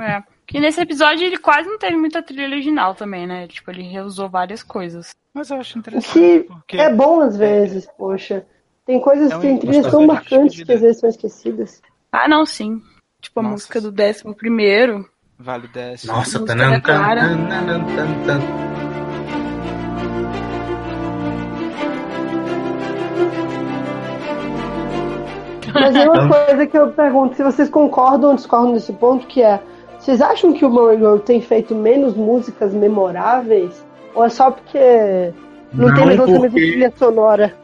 É. 0.00 0.22
Que 0.46 0.60
nesse 0.60 0.80
episódio 0.80 1.24
ele 1.26 1.38
quase 1.38 1.68
não 1.68 1.78
teve 1.78 1.96
muita 1.96 2.22
trilha 2.22 2.46
original 2.46 2.94
também, 2.94 3.26
né? 3.26 3.46
Tipo, 3.46 3.70
ele 3.70 3.82
reusou 3.82 4.28
várias 4.28 4.62
coisas. 4.62 5.10
Mas 5.32 5.50
eu 5.50 5.56
acho 5.58 5.76
O 5.76 5.78
interessante. 5.80 6.12
que 6.12 6.40
porque 6.40 6.76
é 6.76 6.92
bom 6.92 7.20
às 7.20 7.36
vezes, 7.36 7.88
poxa. 7.96 8.44
Tem 8.84 9.00
coisas, 9.00 9.30
É 9.30 9.36
um 9.36 9.40
tem 9.40 9.58
trilhas 9.58 9.90
tão 9.90 10.06
marcantes 10.06 10.62
que 10.62 10.72
às 10.72 10.80
vezes 10.80 10.98
são 11.00 11.08
esquecidas. 11.08 11.80
Ah, 12.12 12.28
não, 12.28 12.44
sim. 12.44 12.82
Tipo, 13.20 13.40
a 13.40 13.42
Nossa. 13.42 13.52
música 13.54 13.80
do 13.80 13.90
décimo 13.90 14.34
primeiro. 14.34 15.08
Vale 15.38 15.68
10. 15.68 16.04
Nossa, 16.04 16.38
Música 16.38 16.46
tanan, 16.46 16.70
da 16.70 16.80
Clara. 16.80 17.20
tan, 17.20 17.48
tanan, 17.48 17.84
tan, 17.96 18.24
tan. 18.26 18.40
Mas 25.72 25.94
é 25.96 26.08
uma 26.08 26.28
coisa 26.28 26.66
que 26.66 26.78
eu 26.78 26.88
pergunto 26.88 27.36
se 27.36 27.42
vocês 27.42 27.68
concordam 27.68 28.30
ou 28.30 28.36
discordam 28.36 28.74
desse 28.74 28.92
ponto, 28.92 29.26
que 29.26 29.42
é, 29.42 29.60
vocês 29.98 30.20
acham 30.20 30.52
que 30.52 30.64
o 30.64 30.70
Murray 30.70 30.98
Gold 30.98 31.22
tem 31.24 31.40
feito 31.40 31.74
menos 31.74 32.14
músicas 32.14 32.72
memoráveis? 32.72 33.84
Ou 34.14 34.24
é 34.24 34.28
só 34.28 34.50
porque 34.52 35.32
não, 35.72 35.88
Não, 35.88 35.94
tem 35.94 36.06
mais 36.06 36.18
lançamento 36.18 36.42
de 36.42 36.48
porque- 36.50 36.70
trilha 36.70 36.92
sonora? 36.96 37.54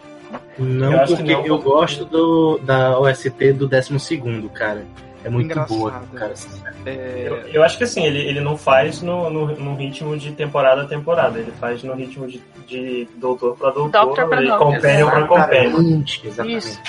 Não, 0.58 0.92
Eu 0.92 1.00
acho 1.00 1.16
que 1.16 1.22
porque 1.22 1.32
não, 1.34 1.46
eu 1.46 1.58
gosto 1.58 2.04
do, 2.04 2.58
da 2.58 2.98
OST 2.98 3.52
do 3.52 3.68
12, 3.68 4.10
cara. 4.54 4.84
É 5.22 5.28
muito 5.28 5.46
Engraçado. 5.52 5.76
boa, 5.78 6.02
cara. 6.14 6.34
sincero. 6.34 6.74
É, 6.86 7.26
Eu, 7.28 7.36
eu 7.54 7.62
acho 7.62 7.76
que 7.76 7.84
assim, 7.84 8.04
ele, 8.04 8.18
ele 8.20 8.40
não 8.40 8.56
faz 8.56 9.02
no, 9.02 9.28
no, 9.28 9.46
no 9.54 9.74
ritmo 9.76 10.16
de 10.16 10.32
temporada 10.32 10.82
a 10.82 10.86
temporada, 10.86 11.38
ele 11.38 11.52
faz 11.60 11.82
no 11.82 11.94
ritmo 11.94 12.26
de, 12.26 12.40
de 12.66 13.06
doutor 13.16 13.56
pra 13.56 13.70
doutor, 13.70 13.90
Doctor 14.06 14.28
pra 14.28 14.42
e 14.42 14.46
doutor. 14.48 14.72
companion 14.74 15.10
pra 15.10 15.26
companion. 15.26 16.02
Exatamente. 16.24 16.56
Isso. 16.58 16.80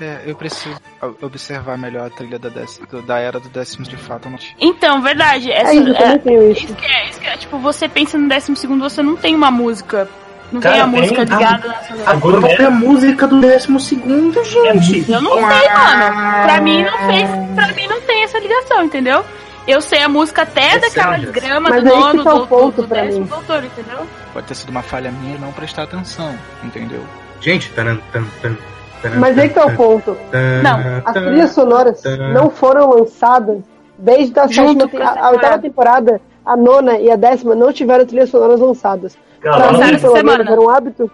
é, 0.00 0.22
eu 0.26 0.34
preciso 0.34 0.76
observar 1.22 1.76
melhor 1.78 2.06
a 2.06 2.10
trilha 2.10 2.38
da, 2.38 2.48
da 3.06 3.18
era 3.18 3.38
do 3.38 3.48
décimo 3.50 3.84
de 3.86 3.96
fato. 3.96 4.28
não- 4.30 4.38
Então, 4.58 5.02
verdade. 5.02 5.52
Essa, 5.52 5.70
É 5.72 5.74
isso, 5.76 5.88
eu 5.90 5.94
é, 5.96 6.50
isso 6.52 6.74
que 6.74 6.84
é, 6.86 7.10
isso 7.10 7.20
que 7.20 7.26
é. 7.26 7.36
Tipo, 7.36 7.58
você 7.58 7.88
pensa 7.88 8.16
no 8.18 8.28
décimo 8.28 8.56
segundo, 8.56 8.80
você 8.82 9.02
não 9.02 9.14
tem 9.16 9.34
uma 9.34 9.50
música. 9.50 10.08
Não 10.52 10.60
Cara, 10.60 10.74
tem 10.74 10.82
a 10.82 10.88
tem. 10.88 11.00
música 11.00 11.22
Ah, 11.22 11.24
ligada. 11.24 11.74
A 12.06 12.16
própria 12.16 12.70
música 12.70 13.26
do 13.26 13.40
12, 13.40 13.66
gente. 14.44 15.10
Eu 15.10 15.20
não 15.20 15.32
sei, 15.32 15.68
mano. 15.70 16.42
Pra 16.44 16.60
mim 16.60 16.84
não 16.84 16.98
fez. 16.98 17.30
Pra 17.54 17.68
mim 17.74 17.86
não 17.88 18.00
tem 18.02 18.22
essa 18.24 18.38
ligação, 18.38 18.84
entendeu? 18.84 19.24
Eu 19.66 19.80
sei 19.80 20.02
a 20.02 20.08
música 20.08 20.42
até 20.42 20.74
É 20.74 20.78
daquela 20.78 21.16
grama 21.16 21.70
Mas 21.70 21.82
do 21.82 21.88
nono, 21.88 22.22
tá 22.22 22.34
o 22.34 22.38
do, 22.40 22.46
ponto 22.46 22.82
do, 22.82 22.82
do 22.82 22.94
décimo 22.94 23.24
doutor, 23.26 23.64
entendeu? 23.64 24.06
Pode 24.32 24.46
ter 24.46 24.54
sido 24.54 24.68
uma 24.68 24.82
falha 24.82 25.10
minha 25.10 25.38
não 25.38 25.52
prestar 25.52 25.84
atenção, 25.84 26.34
entendeu? 26.62 27.00
Gente, 27.40 27.70
tanan, 27.70 27.98
tan, 28.12 28.24
tan, 28.42 28.56
tanan, 29.02 29.18
Mas 29.18 29.38
aí 29.38 29.48
que 29.48 29.54
tá 29.54 29.64
o 29.64 29.74
ponto. 29.74 30.16
Não, 30.62 31.02
As 31.04 31.12
trilhas 31.14 31.50
sonoras 31.52 32.02
não 32.34 32.50
foram 32.50 32.90
lançadas 32.90 33.58
desde 33.98 34.38
a 34.38 34.46
sétima, 34.48 34.90
a, 35.02 35.26
a 35.28 35.30
oitava 35.30 35.58
temporada, 35.58 36.20
a 36.44 36.56
nona 36.56 36.98
e 36.98 37.10
a 37.10 37.16
décima 37.16 37.54
não 37.54 37.72
tiveram 37.72 38.04
trilhas 38.04 38.28
sonoras 38.28 38.60
lançadas. 38.60 39.16
Lançaram 39.50 39.94
essa 39.94 40.08
semana. 40.10 40.38
menos, 40.38 40.52
era 40.52 40.60
um 40.60 40.70
hábito. 40.70 41.10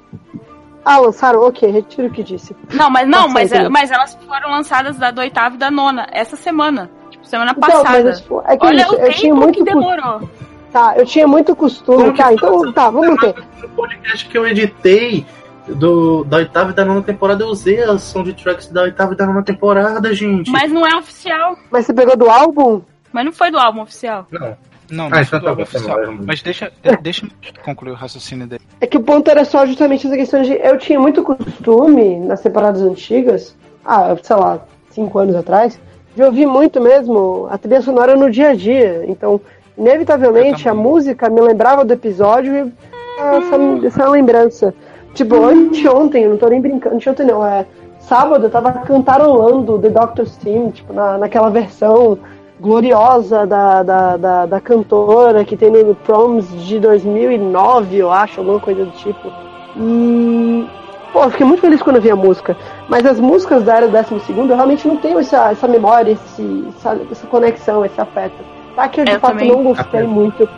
Ah, 0.84 0.98
lançaram? 0.98 1.42
Ok, 1.46 1.70
retiro 1.70 2.08
o 2.08 2.10
que 2.10 2.22
disse. 2.22 2.56
Não, 2.72 2.88
mas 2.90 3.06
não, 3.06 3.28
mas, 3.28 3.50
entendeu? 3.52 3.70
mas 3.70 3.90
elas 3.90 4.14
foram 4.26 4.50
lançadas 4.50 4.96
da 4.96 5.10
do 5.10 5.20
oitavo 5.20 5.56
e 5.56 5.58
da 5.58 5.70
nona, 5.70 6.06
essa 6.10 6.36
semana. 6.36 6.90
Tipo, 7.10 7.26
semana 7.26 7.54
Então, 7.56 7.68
passada. 7.68 8.02
mas 8.04 8.20
tipo, 8.20 8.42
é 8.46 8.56
que 8.56 8.66
Olha 8.66 8.82
isso, 8.82 8.94
o 8.94 8.98
eu 8.98 9.12
tinha 9.12 9.32
tempo 9.32 9.36
muito 9.36 9.56
que 9.58 9.64
demorou. 9.64 10.30
Tá, 10.72 10.94
eu 10.96 11.04
tinha 11.04 11.26
muito 11.26 11.54
costume. 11.54 12.16
Tá, 12.16 12.32
então 12.32 12.72
tá, 12.72 12.88
vamos 12.90 13.20
ter. 13.20 13.34
No 13.60 13.68
podcast 13.70 14.26
que 14.28 14.38
eu 14.38 14.46
editei 14.46 15.26
do, 15.66 16.24
da 16.24 16.38
oitava 16.38 16.70
e 16.70 16.74
da 16.74 16.84
nona 16.84 17.02
temporada, 17.02 17.44
eu 17.44 17.48
usei 17.48 17.82
as 17.82 18.02
soundtracks 18.02 18.68
da 18.68 18.82
oitava 18.82 19.12
e 19.12 19.16
da 19.16 19.26
nona 19.26 19.42
temporada, 19.42 20.14
gente. 20.14 20.50
Mas 20.50 20.72
não 20.72 20.86
é 20.86 20.96
oficial. 20.96 21.56
Mas 21.70 21.86
você 21.86 21.92
pegou 21.92 22.16
do 22.16 22.30
álbum? 22.30 22.80
Mas 23.12 23.24
não 23.24 23.32
foi 23.32 23.50
do 23.50 23.58
álbum 23.58 23.82
oficial. 23.82 24.26
Não. 24.30 24.56
Não, 24.90 25.06
Ah, 25.06 25.10
não 25.10 25.20
então 25.20 25.40
tá 25.40 25.50
bom, 25.50 25.56
tá 25.56 25.62
oficial. 25.62 26.06
bom. 26.06 26.18
Mas 26.26 26.42
deixa, 26.42 26.72
é, 26.82 26.96
deixa 26.96 27.24
eu 27.26 27.30
concluir 27.64 27.92
o 27.92 27.94
raciocínio 27.94 28.46
dele. 28.46 28.60
É 28.80 28.86
que 28.86 28.96
o 28.96 29.02
ponto 29.02 29.30
era 29.30 29.44
só 29.44 29.64
justamente 29.66 30.06
essa 30.06 30.16
questão 30.16 30.42
de. 30.42 30.52
Eu 30.54 30.78
tinha 30.78 30.98
muito 30.98 31.22
costume 31.22 32.18
nas 32.20 32.40
temporadas 32.40 32.82
antigas, 32.82 33.56
ah, 33.84 34.16
sei 34.22 34.36
lá, 34.36 34.60
cinco 34.90 35.18
anos 35.18 35.34
atrás, 35.36 35.78
de 36.16 36.22
ouvir 36.22 36.46
muito 36.46 36.80
mesmo 36.80 37.46
a 37.50 37.56
trilha 37.58 37.80
sonora 37.82 38.16
no 38.16 38.30
dia 38.30 38.50
a 38.50 38.54
dia. 38.54 39.04
Então, 39.06 39.40
inevitavelmente, 39.78 40.68
a 40.68 40.74
música 40.74 41.28
me 41.28 41.40
lembrava 41.40 41.84
do 41.84 41.92
episódio 41.92 42.54
e 42.54 42.72
essa, 43.18 43.86
essa 43.86 44.08
lembrança. 44.08 44.74
Tipo, 45.14 45.44
anteontem, 45.44 46.24
eu 46.24 46.30
não 46.30 46.36
tô 46.36 46.48
nem 46.48 46.60
brincando, 46.60 46.96
anteontem 46.96 47.26
não, 47.26 47.44
é. 47.44 47.66
Sábado 47.98 48.46
eu 48.46 48.50
tava 48.50 48.72
cantarolando 48.72 49.78
The 49.78 49.90
Doctor's 49.90 50.36
Theme, 50.36 50.72
tipo, 50.72 50.92
na, 50.92 51.18
naquela 51.18 51.50
versão 51.50 52.18
gloriosa 52.60 53.46
da, 53.46 53.82
da, 53.82 54.16
da, 54.16 54.46
da 54.46 54.60
cantora 54.60 55.44
que 55.44 55.56
tem 55.56 55.70
no 55.70 55.94
Proms 55.94 56.48
de 56.64 56.78
2009, 56.78 57.96
eu 57.96 58.12
acho, 58.12 58.40
alguma 58.40 58.60
coisa 58.60 58.84
do 58.84 58.90
tipo. 58.92 59.32
E. 59.76 60.66
Pô, 61.12 61.24
eu 61.24 61.30
fiquei 61.30 61.46
muito 61.46 61.60
feliz 61.60 61.82
quando 61.82 61.96
eu 61.96 62.02
vi 62.02 62.10
a 62.10 62.16
música. 62.16 62.56
Mas 62.88 63.04
as 63.04 63.18
músicas 63.18 63.64
da 63.64 63.76
era 63.76 63.88
do 63.88 63.92
12 63.92 64.32
eu 64.38 64.46
realmente 64.46 64.86
não 64.86 64.96
tenho 64.96 65.18
essa, 65.18 65.50
essa 65.50 65.66
memória, 65.66 66.12
esse, 66.12 66.68
essa, 66.76 67.00
essa 67.10 67.26
conexão, 67.26 67.84
esse 67.84 68.00
afeto. 68.00 68.36
Tá 68.76 68.88
que 68.88 69.00
eu 69.00 69.04
de 69.04 69.12
Eu 69.12 69.20
fato 69.20 69.32
também. 69.32 69.50
não 69.50 69.64
gostei 69.64 70.02
muito 70.04 70.48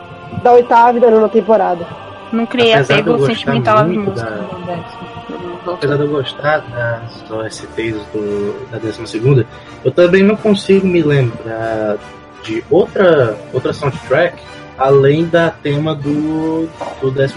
da 0.42 0.52
oitava 0.52 0.98
e 0.98 1.00
da 1.00 1.10
nona 1.10 1.28
temporada. 1.28 1.86
Não 2.32 2.46
criei 2.46 2.72
Apesar 2.74 2.94
apego 3.00 3.26
sentimental 3.26 3.78
às 3.78 3.88
músicas. 3.88 4.22
da- 4.22 5.72
Apesar 5.72 5.96
de 5.96 6.02
eu 6.02 6.08
gostar 6.08 6.58
das 6.58 7.30
OSTs 7.30 8.04
do, 8.12 8.66
da 8.70 8.78
12, 8.78 9.46
eu 9.84 9.92
também 9.92 10.22
não 10.22 10.34
consigo 10.36 10.86
me 10.86 11.02
lembrar 11.02 11.98
de 12.42 12.64
outra, 12.70 13.36
outra 13.52 13.72
soundtrack 13.72 14.42
além 14.78 15.26
da 15.26 15.50
tema 15.50 15.94
do, 15.94 16.68
do 17.00 17.10
12. 17.10 17.34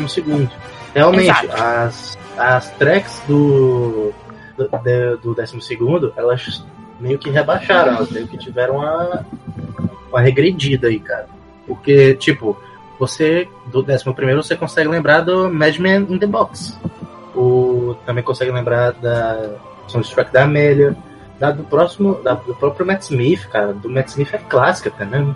Realmente, 0.94 1.30
Exato. 1.30 1.62
as, 1.62 2.18
as 2.38 2.70
tracks 2.72 3.22
do, 3.28 4.12
do, 4.58 5.18
do 5.22 5.36
12, 5.36 6.14
elas 6.16 6.66
meio 7.00 7.20
que 7.20 7.30
rebaixaram, 7.30 7.96
elas 7.98 8.10
meio 8.10 8.28
que 8.28 8.38
tiveram 8.38 8.78
uma, 8.78 9.26
uma 10.10 10.22
regredida 10.22 10.88
aí, 10.88 11.00
cara. 11.00 11.28
Porque, 11.68 12.14
tipo, 12.16 12.58
você, 13.00 13.48
do 13.68 13.80
11 13.82 14.04
você 14.36 14.56
consegue 14.56 14.88
lembrar 14.90 15.22
do 15.22 15.52
Madman 15.52 16.06
in 16.10 16.18
the 16.18 16.28
Box. 16.28 16.80
O, 17.36 17.96
também 18.06 18.24
consegue 18.24 18.52
lembrar 18.52 18.94
da 18.94 19.56
soundtrack 19.88 20.32
da 20.32 20.44
Amélia, 20.44 20.96
da, 21.40 21.52
do 21.52 21.64
próximo, 21.64 22.16
da, 22.24 22.34
do 22.34 22.56
próprio 22.56 22.86
Matt 22.86 23.02
Smith, 23.02 23.48
cara. 23.50 23.74
Do 23.74 23.90
Matt 23.90 24.08
Smith 24.08 24.34
é 24.34 24.38
clássica. 24.38 24.90
Tam. 24.92 25.36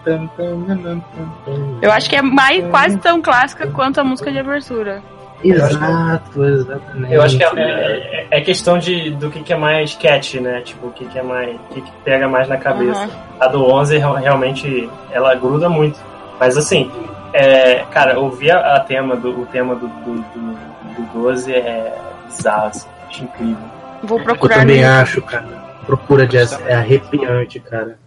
Eu 1.81 1.91
acho 1.91 2.09
que 2.09 2.15
é 2.15 2.21
mais, 2.21 2.65
quase 2.69 2.97
tão 2.97 3.21
clássica 3.21 3.67
quanto 3.67 3.99
a 3.99 4.03
música 4.03 4.31
de 4.31 4.39
abertura. 4.39 5.01
Exato, 5.43 6.43
exatamente. 6.43 7.13
Eu 7.13 7.21
acho 7.21 7.37
que 7.37 7.43
é, 7.43 7.47
é, 7.59 8.27
é 8.31 8.41
questão 8.41 8.77
de, 8.77 9.11
do 9.11 9.29
que, 9.29 9.41
que 9.41 9.53
é 9.53 9.57
mais 9.57 9.95
catch, 9.95 10.35
né? 10.35 10.61
Tipo, 10.61 10.87
o 10.87 10.91
que, 10.91 11.05
que 11.05 11.17
é 11.17 11.23
mais. 11.23 11.55
O 11.55 11.73
que, 11.73 11.81
que 11.81 11.91
pega 12.03 12.27
mais 12.27 12.47
na 12.49 12.57
cabeça. 12.57 13.03
Uhum. 13.03 13.09
A 13.39 13.47
do 13.47 13.63
11 13.63 13.97
real- 13.97 14.15
realmente 14.15 14.89
ela 15.11 15.33
gruda 15.35 15.69
muito. 15.69 15.97
Mas 16.39 16.57
assim, 16.57 16.91
é, 17.33 17.85
cara, 17.91 18.19
ouvir 18.19 18.51
a, 18.51 18.75
a 18.77 18.79
tema 18.81 19.15
do, 19.15 19.41
o 19.41 19.45
tema 19.47 19.75
do, 19.75 19.87
do, 19.87 20.15
do, 20.15 20.95
do 20.95 21.13
12 21.13 21.53
é 21.53 21.97
bizarro, 22.27 22.67
assim, 22.67 22.87
acho 23.07 23.23
incrível. 23.23 23.57
Vou 24.03 24.17
Eu 24.19 24.23
procurar 24.23 24.59
também 24.59 24.81
no- 24.81 24.87
acho, 24.89 25.21
cara. 25.21 25.47
Procura 25.85 26.27
jazz 26.27 26.53
é 26.67 26.75
arrepiante, 26.75 27.59
cara. 27.59 27.97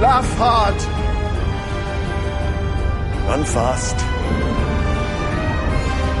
Laugh 0.00 0.24
hard. 0.38 0.76
Run 3.28 3.44
fast. 3.44 3.96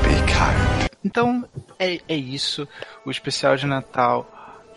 Be 0.02 0.14
kind. 0.26 0.88
Então 1.04 1.44
é, 1.78 1.98
é 2.08 2.14
isso. 2.14 2.68
O 3.04 3.10
especial 3.10 3.56
de 3.56 3.66
Natal. 3.66 4.26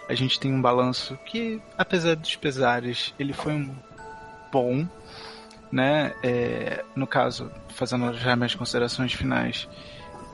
A 0.07 0.14
gente 0.14 0.40
tem 0.40 0.53
um 0.53 0.62
balanço 0.62 1.18
que, 1.26 1.60
apesar 1.78 2.16
dos 2.16 2.36
pesares, 2.36 3.12
ele 3.20 3.34
foi 3.34 3.53
um 3.53 3.76
bom, 4.52 4.86
né? 5.76 6.14
É, 6.23 6.85
no 6.95 7.06
caso, 7.06 7.52
fazendo 7.68 8.14
já 8.14 8.34
minhas 8.34 8.56
considerações 8.56 9.11
finais, 9.11 9.68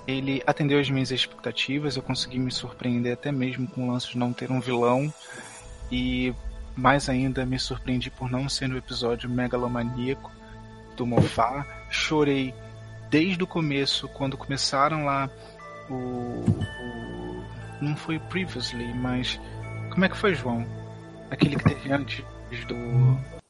ele 0.08 0.44
atendeu 0.46 0.80
as 0.80 0.88
minhas 0.88 1.10
expectativas. 1.10 1.96
Eu 1.96 2.04
consegui 2.04 2.38
me 2.38 2.52
surpreender 2.52 3.14
até 3.14 3.32
mesmo 3.32 3.68
com 3.68 3.88
o 3.88 3.92
lance 3.92 4.10
de 4.12 4.20
não 4.20 4.32
ter 4.32 4.52
um 4.52 4.60
vilão 4.60 5.12
e 5.92 6.32
mais 6.76 7.10
ainda 7.10 7.44
me 7.44 7.58
surpreendi 7.58 8.12
por 8.12 8.30
não 8.30 8.48
ser 8.48 8.70
no 8.70 8.78
episódio 8.78 9.28
megalomaníaco 9.28 10.32
do 10.96 11.08
Mofá. 11.08 11.66
Chorei 11.90 12.54
desde 13.10 13.44
o 13.44 13.48
começo, 13.48 14.08
quando 14.10 14.38
começaram 14.38 15.06
lá 15.06 15.28
o, 15.90 15.94
o- 15.96 17.44
não 17.82 17.96
foi 17.96 18.20
Previously, 18.20 18.94
mas 18.94 19.40
como 19.90 20.06
é 20.06 20.10
que 20.10 20.16
foi, 20.16 20.36
João? 20.36 20.64
Aquele 21.32 21.56
que 21.56 21.64
teve 21.64 21.92
antes 21.92 22.24
do 22.68 23.41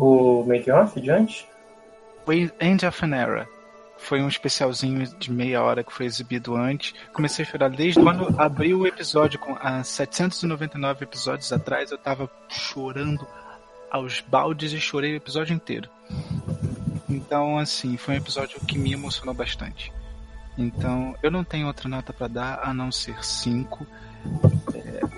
O 0.00 0.44
Make 0.44 0.70
Off 0.70 1.00
de 1.00 1.10
antes? 1.10 1.44
End 2.60 2.86
of 2.86 3.04
an 3.04 3.16
Era. 3.16 3.48
Foi 3.96 4.22
um 4.22 4.28
especialzinho 4.28 5.04
de 5.18 5.32
meia 5.32 5.60
hora 5.60 5.82
que 5.82 5.92
foi 5.92 6.06
exibido 6.06 6.54
antes. 6.54 6.94
Comecei 7.12 7.44
a 7.44 7.48
chorar 7.48 7.70
desde 7.70 8.00
quando 8.00 8.40
abriu 8.40 8.78
o 8.78 8.86
episódio, 8.86 9.40
com 9.40 9.56
há 9.60 9.82
799 9.82 11.04
episódios 11.04 11.52
atrás, 11.52 11.90
eu 11.90 11.98
tava 11.98 12.30
chorando 12.48 13.26
aos 13.90 14.20
baldes 14.20 14.72
e 14.72 14.78
chorei 14.78 15.14
o 15.14 15.16
episódio 15.16 15.52
inteiro. 15.52 15.90
Então, 17.08 17.58
assim, 17.58 17.96
foi 17.96 18.14
um 18.14 18.18
episódio 18.18 18.60
que 18.60 18.78
me 18.78 18.92
emocionou 18.92 19.34
bastante. 19.34 19.92
Então, 20.56 21.16
eu 21.24 21.30
não 21.30 21.42
tenho 21.42 21.66
outra 21.66 21.88
nota 21.88 22.12
pra 22.12 22.28
dar 22.28 22.60
a 22.62 22.72
não 22.72 22.92
ser 22.92 23.24
5, 23.24 23.84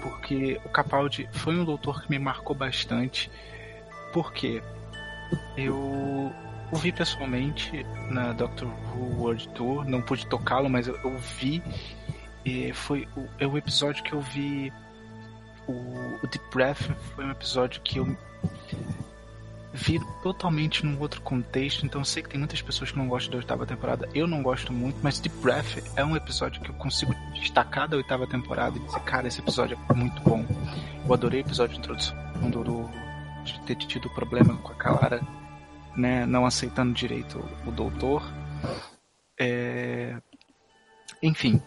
porque 0.01 0.59
o 0.65 0.70
Capaldi 0.70 1.28
foi 1.32 1.55
um 1.55 1.66
doutor 1.66 2.02
que 2.02 2.11
me 2.11 2.19
marcou 2.19 2.57
bastante. 2.57 3.31
Por 4.12 4.32
quê? 4.32 4.62
Eu 5.57 6.32
o 6.73 6.77
vi 6.77 6.93
pessoalmente 6.93 7.85
na 8.11 8.32
Doctor 8.32 8.69
Who 8.69 9.20
World 9.20 9.49
Tour, 9.51 9.85
não 9.85 10.01
pude 10.01 10.24
tocá-lo, 10.27 10.70
mas 10.70 10.87
eu, 10.87 10.97
eu 11.03 11.19
vi. 11.19 11.62
E 12.45 12.73
foi 12.73 13.09
o, 13.16 13.27
é 13.39 13.47
o 13.47 13.59
episódio 13.59 14.03
que 14.05 14.12
eu 14.12 14.20
vi. 14.20 14.73
O, 15.66 15.73
o 15.73 16.27
Deep 16.28 16.45
Breath 16.53 16.91
foi 17.15 17.24
um 17.24 17.31
episódio 17.31 17.81
que 17.82 17.99
eu 17.99 18.16
vi 19.73 20.01
totalmente 20.23 20.87
num 20.87 20.99
outro 21.01 21.20
contexto. 21.23 21.85
Então 21.85 22.01
eu 22.01 22.05
sei 22.05 22.23
que 22.23 22.28
tem 22.28 22.39
muitas 22.39 22.62
pessoas 22.62 22.93
que 22.93 22.99
não 22.99 23.09
gostam 23.09 23.32
da 23.32 23.39
oitava 23.39 23.66
temporada. 23.66 24.09
Eu 24.15 24.28
não 24.28 24.41
gosto 24.41 24.73
muito, 24.73 24.97
mas 25.03 25.19
Deep 25.19 25.37
Breath 25.39 25.82
é 25.97 26.05
um 26.05 26.15
episódio 26.15 26.62
que 26.62 26.70
eu 26.70 26.74
consigo 26.74 27.12
destacar 27.35 27.89
da 27.89 27.97
oitava 27.97 28.28
temporada 28.28 28.78
e 28.78 28.81
dizer, 28.81 29.01
cara, 29.01 29.27
esse 29.27 29.41
episódio 29.41 29.77
é 29.89 29.93
muito 29.93 30.23
bom. 30.23 30.45
Eu 31.05 31.12
adorei 31.12 31.41
o 31.41 31.45
episódio 31.45 31.74
de 31.74 31.81
introdução 31.81 32.16
do, 32.49 32.62
do 32.62 33.10
de 33.55 33.60
ter 33.62 33.77
tido 33.77 34.09
problema 34.10 34.56
com 34.56 34.72
a 34.72 34.74
Clara 34.74 35.20
né, 35.97 36.27
não 36.27 36.47
aceitando 36.47 36.93
direito 36.93 37.44
o, 37.66 37.70
doutor. 37.70 38.22
É, 39.39 40.16
Enfim. 41.22 41.60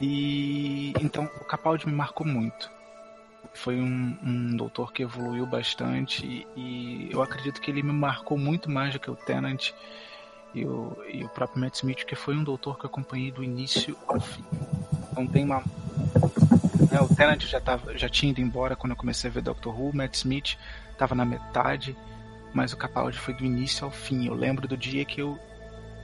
E 0.00 0.92
então 1.00 1.24
o 1.24 1.44
Capaldi 1.44 1.86
me 1.86 1.92
marcou 1.92 2.26
muito. 2.26 2.70
Foi 3.54 3.80
um, 3.80 4.16
um 4.22 4.56
doutor 4.56 4.92
que 4.92 5.02
evoluiu 5.02 5.44
bastante 5.46 6.24
e, 6.24 6.46
e 6.56 7.08
eu 7.10 7.22
acredito 7.22 7.60
que 7.60 7.70
ele 7.70 7.82
me 7.82 7.92
marcou 7.92 8.38
muito 8.38 8.70
mais 8.70 8.92
do 8.92 9.00
que 9.00 9.10
o 9.10 9.16
Tennant 9.16 9.72
e 10.54 10.64
o, 10.64 10.96
e 11.12 11.24
o 11.24 11.28
próprio 11.28 11.60
Matt 11.60 11.76
Smith, 11.76 12.04
que 12.04 12.14
foi 12.14 12.36
um 12.36 12.44
doutor 12.44 12.78
que 12.78 12.84
eu 12.84 12.90
acompanhei 12.90 13.30
do 13.30 13.42
início 13.42 13.96
ao 14.06 14.20
fim. 14.20 14.44
Então 15.10 15.26
tem 15.26 15.44
uma. 15.44 15.58
né, 16.90 17.00
o 17.00 17.14
Tennant 17.14 17.42
já, 17.42 17.60
tava, 17.60 17.96
já 17.98 18.08
tinha 18.08 18.30
ido 18.30 18.40
embora 18.40 18.76
quando 18.76 18.92
eu 18.92 18.96
comecei 18.96 19.28
a 19.28 19.32
ver 19.32 19.42
Doctor 19.42 19.78
Who, 19.78 19.94
Matt 19.94 20.14
Smith 20.14 20.56
estava 21.00 21.14
na 21.14 21.24
metade 21.24 21.96
mas 22.52 22.72
o 22.72 22.76
Capaldi 22.76 23.18
foi 23.18 23.34
do 23.34 23.44
início 23.44 23.84
ao 23.84 23.90
fim. 23.90 24.26
Eu 24.26 24.34
lembro 24.34 24.66
do 24.66 24.76
dia 24.76 25.04
que 25.04 25.20
eu 25.20 25.38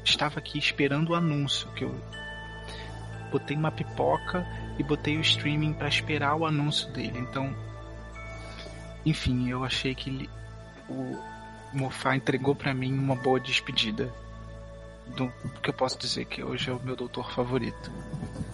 estava 0.05 0.39
aqui 0.39 0.59
esperando 0.59 1.10
o 1.10 1.14
anúncio, 1.14 1.68
que 1.73 1.85
eu 1.85 2.01
botei 3.31 3.56
uma 3.56 3.73
pipoca 3.73 4.47
e 4.78 4.82
botei 4.82 5.16
o 5.16 5.20
streaming 5.20 5.73
para 5.73 5.89
esperar 5.89 6.36
o 6.36 6.47
anúncio 6.47 6.89
dele. 6.93 7.18
Então, 7.18 7.55
enfim, 9.05 9.48
eu 9.48 9.64
achei 9.64 9.94
que 9.94 10.09
ele, 10.09 10.31
o 10.89 11.20
Mofá 11.73 12.14
entregou 12.14 12.55
para 12.55 12.73
mim 12.73 12.97
uma 12.97 13.16
boa 13.16 13.40
despedida. 13.40 14.12
Do 15.16 15.32
que 15.62 15.70
eu 15.70 15.74
posso 15.74 15.97
dizer 15.98 16.24
que 16.24 16.43
hoje 16.43 16.68
é 16.68 16.73
o 16.73 16.81
meu 16.81 16.97
doutor 16.97 17.31
favorito, 17.31 17.93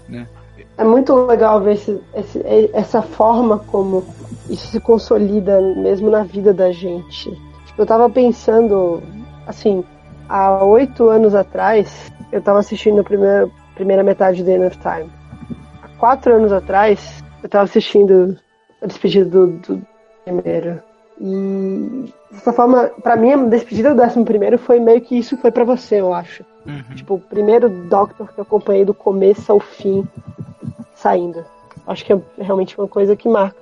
né? 0.07 0.29
É 0.77 0.85
muito 0.85 1.15
legal 1.27 1.61
ver 1.61 1.75
esse, 1.75 2.01
esse- 2.15 2.71
essa 2.73 3.03
forma 3.03 3.59
como 3.59 4.05
isso 4.49 4.67
se 4.69 4.81
consolida 4.81 5.61
mesmo 5.61 6.11
na 6.11 6.23
vida 6.23 6.53
da 6.53 6.73
gente. 6.73 7.31
Tipo, 7.67 7.83
eu 7.83 7.87
tava 7.87 8.09
pensando, 8.11 9.03
assim, 9.47 9.85
há 10.29 10.65
oito 10.65 11.09
anos 11.09 11.35
atrás, 11.35 12.11
eu 12.31 12.41
tava 12.41 12.59
assistindo 12.59 13.01
a 13.01 13.05
primeira, 13.05 13.49
primeira 13.75 14.03
metade 14.03 14.43
de 14.43 14.51
End 14.51 14.65
of 14.67 14.79
Time. 14.79 15.11
Há 15.83 15.89
quatro 15.99 16.35
anos 16.35 16.53
atrás, 16.53 17.23
eu 17.43 17.49
tava 17.49 17.65
assistindo 17.65 18.37
a 18.83 18.87
despedida 18.87 19.25
do, 19.27 19.47
do 19.49 19.83
primeiro. 20.25 20.81
E, 21.21 22.05
de 22.31 22.37
certa 22.37 22.53
forma, 22.53 22.91
pra 23.03 23.15
mim, 23.17 23.33
a 23.33 23.37
despedida 23.45 23.91
do 23.95 24.01
décimo 24.01 24.25
primeiro 24.25 24.59
foi 24.59 24.81
meio 24.81 25.01
que 25.01 25.17
isso 25.17 25.37
foi 25.37 25.51
pra 25.51 25.65
você, 25.65 26.01
eu 26.01 26.13
acho. 26.13 26.45
Tipo, 26.95 27.15
o 27.15 27.21
primeiro 27.21 27.69
Doctor 27.69 28.33
que 28.33 28.39
eu 28.39 28.43
acompanhei 28.43 28.85
do 28.85 28.95
começo 28.95 29.51
ao 29.51 29.59
fim 29.61 30.07
saindo. 31.03 31.45
Acho 31.87 32.05
que 32.05 32.13
é 32.13 32.21
realmente 32.39 32.79
uma 32.79 32.87
coisa 32.87 33.17
que 33.17 33.29
marca. 33.29 33.59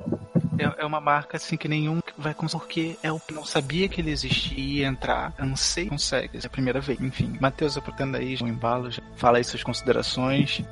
É, 0.58 0.82
é 0.82 0.86
uma 0.86 1.00
marca 1.00 1.36
assim 1.36 1.56
que 1.56 1.68
nenhum 1.68 2.00
vai 2.18 2.34
conseguir, 2.34 2.60
porque 2.60 2.96
é 3.02 3.10
o 3.10 3.18
que 3.18 3.32
não 3.32 3.44
sabia 3.44 3.88
que 3.88 4.00
ele 4.00 4.10
existia 4.10 4.58
e 4.58 4.78
ia 4.78 4.86
entrar. 4.86 5.32
Eu 5.38 5.46
não 5.46 5.56
sei 5.56 5.84
se 5.84 5.90
consegue, 5.90 6.36
é 6.36 6.46
a 6.46 6.50
primeira 6.50 6.80
vez. 6.80 7.00
Enfim, 7.00 7.38
Matheus, 7.40 7.78
aproveitando 7.78 8.16
aí 8.16 8.36
um 8.42 8.46
embalo, 8.46 8.90
já 8.90 9.02
fala 9.16 9.38
aí 9.38 9.44
suas 9.44 9.62
considerações. 9.62 10.62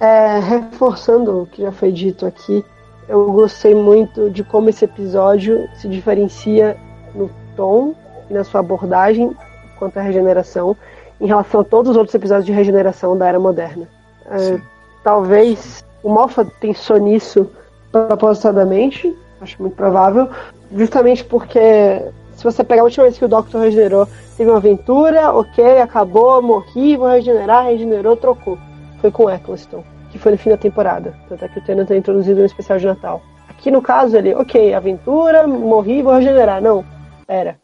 É, 0.00 0.38
reforçando 0.40 1.42
o 1.42 1.46
que 1.46 1.62
já 1.62 1.72
foi 1.72 1.92
dito 1.92 2.26
aqui, 2.26 2.64
eu 3.08 3.32
gostei 3.32 3.74
muito 3.74 4.30
de 4.30 4.44
como 4.44 4.68
esse 4.68 4.84
episódio 4.84 5.68
se 5.76 5.88
diferencia 5.88 6.76
no 7.14 7.30
tom 7.56 7.94
e 8.28 8.34
na 8.34 8.44
sua 8.44 8.60
abordagem 8.60 9.34
quanto 9.78 9.98
à 9.98 10.02
regeneração 10.02 10.76
em 11.20 11.26
relação 11.26 11.60
a 11.60 11.64
todos 11.64 11.92
os 11.92 11.96
outros 11.96 12.14
episódios 12.14 12.46
de 12.46 12.52
regeneração 12.52 13.16
da 13.16 13.28
era 13.28 13.38
moderna. 13.38 13.88
É, 14.26 14.60
talvez 15.04 15.84
o 16.02 16.08
Moffat 16.08 16.50
pensou 16.60 16.98
nisso 16.98 17.50
propositadamente, 17.90 19.14
acho 19.40 19.60
muito 19.60 19.76
provável, 19.76 20.28
justamente 20.74 21.24
porque 21.24 22.02
se 22.34 22.44
você 22.44 22.64
pegar 22.64 22.82
a 22.82 22.84
última 22.84 23.04
vez 23.04 23.18
que 23.18 23.24
o 23.24 23.28
Doctor 23.28 23.60
regenerou, 23.60 24.08
teve 24.36 24.50
uma 24.50 24.56
aventura, 24.56 25.32
ok, 25.32 25.80
acabou, 25.80 26.42
morri, 26.42 26.96
vou 26.96 27.08
regenerar, 27.08 27.66
regenerou, 27.66 28.16
trocou. 28.16 28.58
Foi 29.00 29.10
com 29.10 29.30
Eccleston, 29.30 29.84
que 30.10 30.18
foi 30.18 30.32
no 30.32 30.38
fim 30.38 30.50
da 30.50 30.56
temporada. 30.56 31.14
Tanto 31.28 31.44
é 31.44 31.48
que 31.48 31.58
o 31.58 31.62
Tennant 31.62 31.90
é 31.90 31.96
introduzido 31.96 32.40
no 32.40 32.46
especial 32.46 32.78
de 32.78 32.86
Natal. 32.86 33.22
Aqui 33.48 33.70
no 33.70 33.82
caso 33.82 34.16
ele, 34.16 34.34
ok, 34.34 34.74
aventura, 34.74 35.46
morri, 35.46 36.02
vou 36.02 36.14
regenerar. 36.14 36.60
Não, 36.60 36.84
pera. 37.26 37.58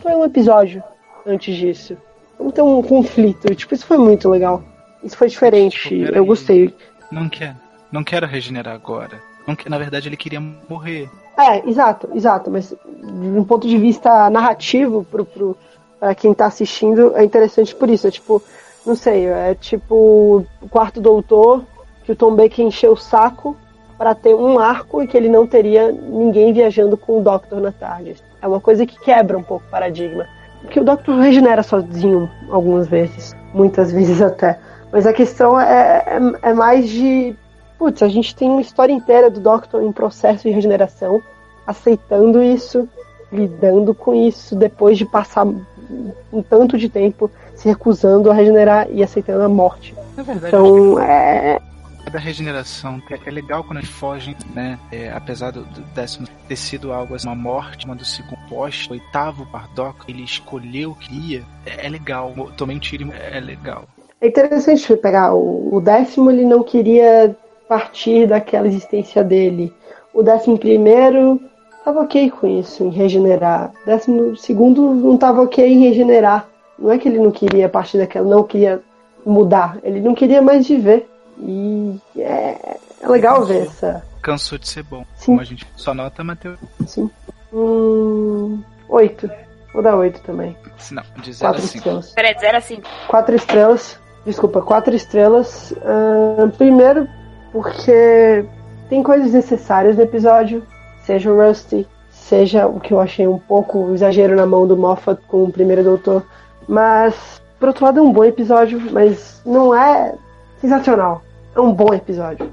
Foi 0.00 0.14
um 0.14 0.24
episódio 0.24 0.82
antes 1.26 1.54
disso. 1.54 1.96
Vamos 2.38 2.54
ter 2.54 2.62
um 2.62 2.82
conflito. 2.82 3.54
Tipo, 3.54 3.74
isso 3.74 3.86
foi 3.86 3.98
muito 3.98 4.28
legal. 4.28 4.62
Isso 5.02 5.16
foi 5.16 5.28
diferente. 5.28 5.88
Tipo, 5.88 6.16
eu 6.16 6.24
gostei. 6.24 6.74
Não 7.10 7.28
quer, 7.28 7.54
não 7.92 8.02
quero 8.02 8.26
regenerar 8.26 8.74
agora. 8.74 9.20
Não 9.46 9.56
na 9.68 9.78
verdade, 9.78 10.08
ele 10.08 10.16
queria 10.16 10.40
morrer. 10.40 11.10
É, 11.36 11.68
exato, 11.68 12.08
exato. 12.14 12.50
Mas 12.50 12.70
de 12.70 13.38
um 13.38 13.44
ponto 13.44 13.68
de 13.68 13.76
vista 13.76 14.30
narrativo, 14.30 15.04
pro, 15.10 15.24
pro, 15.24 15.56
pra 15.98 16.14
quem 16.14 16.32
tá 16.32 16.46
assistindo, 16.46 17.16
é 17.16 17.24
interessante 17.24 17.74
por 17.74 17.90
isso. 17.90 18.06
É 18.06 18.10
tipo, 18.10 18.42
não 18.86 18.94
sei, 18.94 19.26
é 19.26 19.54
tipo 19.54 20.46
o 20.60 20.68
quarto 20.68 21.00
doutor 21.00 21.64
que 22.04 22.12
o 22.12 22.16
Tom 22.16 22.34
Baker 22.34 22.64
encheu 22.64 22.92
o 22.92 22.96
saco 22.96 23.56
para 23.96 24.14
ter 24.14 24.34
um 24.34 24.58
arco 24.58 25.02
e 25.02 25.06
que 25.06 25.16
ele 25.16 25.28
não 25.28 25.46
teria 25.46 25.92
ninguém 25.92 26.52
viajando 26.52 26.96
com 26.96 27.20
o 27.20 27.22
Doctor 27.22 27.60
na 27.60 27.70
tarde. 27.70 28.16
É 28.40 28.48
uma 28.48 28.60
coisa 28.60 28.84
que 28.84 28.98
quebra 28.98 29.38
um 29.38 29.42
pouco 29.42 29.64
o 29.66 29.70
paradigma. 29.70 30.26
Porque 30.60 30.80
o 30.80 30.84
Doctor 30.84 31.18
regenera 31.18 31.62
sozinho 31.62 32.28
algumas 32.50 32.88
vezes. 32.88 33.34
muitas 33.54 33.92
vezes 33.92 34.20
até. 34.20 34.58
Mas 34.90 35.06
a 35.06 35.12
questão 35.12 35.58
é, 35.58 36.04
é, 36.06 36.50
é 36.50 36.54
mais 36.54 36.88
de. 36.88 37.36
Putz, 37.82 38.00
a 38.00 38.08
gente 38.08 38.32
tem 38.36 38.48
uma 38.48 38.60
história 38.60 38.92
inteira 38.92 39.28
do 39.28 39.40
Doctor 39.40 39.82
em 39.82 39.90
processo 39.90 40.44
de 40.44 40.54
regeneração, 40.54 41.20
aceitando 41.66 42.40
isso, 42.40 42.88
lidando 43.32 43.92
com 43.92 44.14
isso, 44.14 44.54
depois 44.54 44.96
de 44.96 45.04
passar 45.04 45.44
um 45.44 46.42
tanto 46.48 46.78
de 46.78 46.88
tempo 46.88 47.28
se 47.56 47.68
recusando 47.68 48.30
a 48.30 48.34
regenerar 48.34 48.86
e 48.88 49.02
aceitando 49.02 49.42
a 49.42 49.48
morte. 49.48 49.96
Na 50.16 50.22
verdade, 50.22 50.54
Então, 50.54 50.96
é, 51.00 51.60
da 52.08 52.20
regeneração. 52.20 53.00
que 53.00 53.14
É 53.14 53.32
legal 53.32 53.64
quando 53.64 53.78
eles 53.78 53.90
fogem, 53.90 54.36
né? 54.54 54.78
É, 54.92 55.10
apesar 55.10 55.50
do, 55.50 55.64
do 55.64 55.80
décimo 55.92 56.28
ter 56.46 56.54
sido 56.54 56.92
algo 56.92 57.16
assim, 57.16 57.26
uma 57.26 57.34
morte, 57.34 57.84
uma 57.84 57.96
do 57.96 58.04
segundo 58.04 58.38
posto, 58.48 58.90
o 58.90 58.92
oitavo 58.92 59.44
Bardock, 59.46 60.08
ele 60.08 60.22
escolheu 60.22 60.92
o 60.92 60.94
que 60.94 61.12
ia. 61.12 61.42
É, 61.66 61.86
é 61.86 61.88
legal. 61.88 62.32
Tomei 62.56 62.76
um 62.76 62.78
tiro 62.78 63.12
é 63.12 63.40
legal. 63.40 63.88
É 64.20 64.28
interessante 64.28 64.96
pegar 64.98 65.34
o, 65.34 65.74
o 65.74 65.80
décimo, 65.80 66.30
ele 66.30 66.44
não 66.44 66.62
queria 66.62 67.36
partir 67.72 68.26
daquela 68.26 68.66
existência 68.66 69.24
dele. 69.24 69.72
O 70.12 70.22
décimo 70.22 70.58
primeiro 70.58 71.40
tava 71.82 72.02
ok 72.02 72.30
com 72.30 72.46
isso, 72.46 72.84
em 72.84 72.90
regenerar. 72.90 73.72
O 73.82 73.86
décimo 73.86 74.36
segundo 74.36 74.94
não 74.94 75.16
tava 75.16 75.40
ok 75.40 75.66
em 75.66 75.80
regenerar. 75.80 76.46
Não 76.78 76.92
é 76.92 76.98
que 76.98 77.08
ele 77.08 77.18
não 77.18 77.30
queria 77.30 77.70
partir 77.70 77.96
daquela, 77.96 78.28
não 78.28 78.44
queria 78.44 78.82
mudar. 79.24 79.78
Ele 79.82 80.00
não 80.02 80.14
queria 80.14 80.42
mais 80.42 80.68
viver. 80.68 81.08
E 81.38 81.98
é, 82.18 82.76
é 83.00 83.08
legal 83.08 83.42
ver 83.46 83.62
essa. 83.62 84.04
Cansou 84.20 84.58
de 84.58 84.68
ser 84.68 84.82
bom. 84.82 85.06
Sim. 85.16 85.26
Como 85.26 85.40
a 85.40 85.44
gente 85.44 85.66
só 85.74 85.94
nota, 85.94 86.22
Matheus. 86.22 86.58
Sim. 86.86 87.10
Hum, 87.54 88.62
oito. 88.90 89.30
Vou 89.72 89.82
dar 89.82 89.96
oito 89.96 90.20
também. 90.20 90.54
Não, 90.90 91.02
de 91.22 91.32
0 91.32 91.48
a 91.48 91.54
Quatro 91.54 91.66
5. 91.66 91.76
estrelas. 91.78 92.12
Peraí, 92.12 92.36
zero 92.38 92.58
assim. 92.58 92.82
Quatro 93.08 93.34
estrelas. 93.34 93.98
Desculpa, 94.26 94.60
quatro 94.60 94.94
estrelas. 94.94 95.72
Ahn, 95.82 96.50
primeiro, 96.50 97.08
porque 97.52 98.44
tem 98.88 99.02
coisas 99.02 99.32
necessárias 99.32 99.96
no 99.96 100.02
episódio. 100.02 100.62
Seja 101.04 101.30
o 101.30 101.36
Rusty, 101.36 101.86
seja 102.10 102.66
o 102.66 102.80
que 102.80 102.92
eu 102.92 103.00
achei 103.00 103.26
um 103.26 103.38
pouco 103.38 103.92
exagero 103.92 104.36
na 104.36 104.46
mão 104.46 104.66
do 104.66 104.76
Moffat 104.76 105.20
com 105.28 105.44
o 105.44 105.52
primeiro 105.52 105.82
doutor. 105.82 106.24
Mas, 106.68 107.42
por 107.58 107.68
outro 107.68 107.84
lado, 107.84 107.98
é 107.98 108.02
um 108.02 108.12
bom 108.12 108.24
episódio, 108.24 108.80
mas 108.92 109.42
não 109.44 109.74
é 109.74 110.14
sensacional. 110.60 111.22
É 111.54 111.60
um 111.60 111.72
bom 111.72 111.92
episódio. 111.92 112.50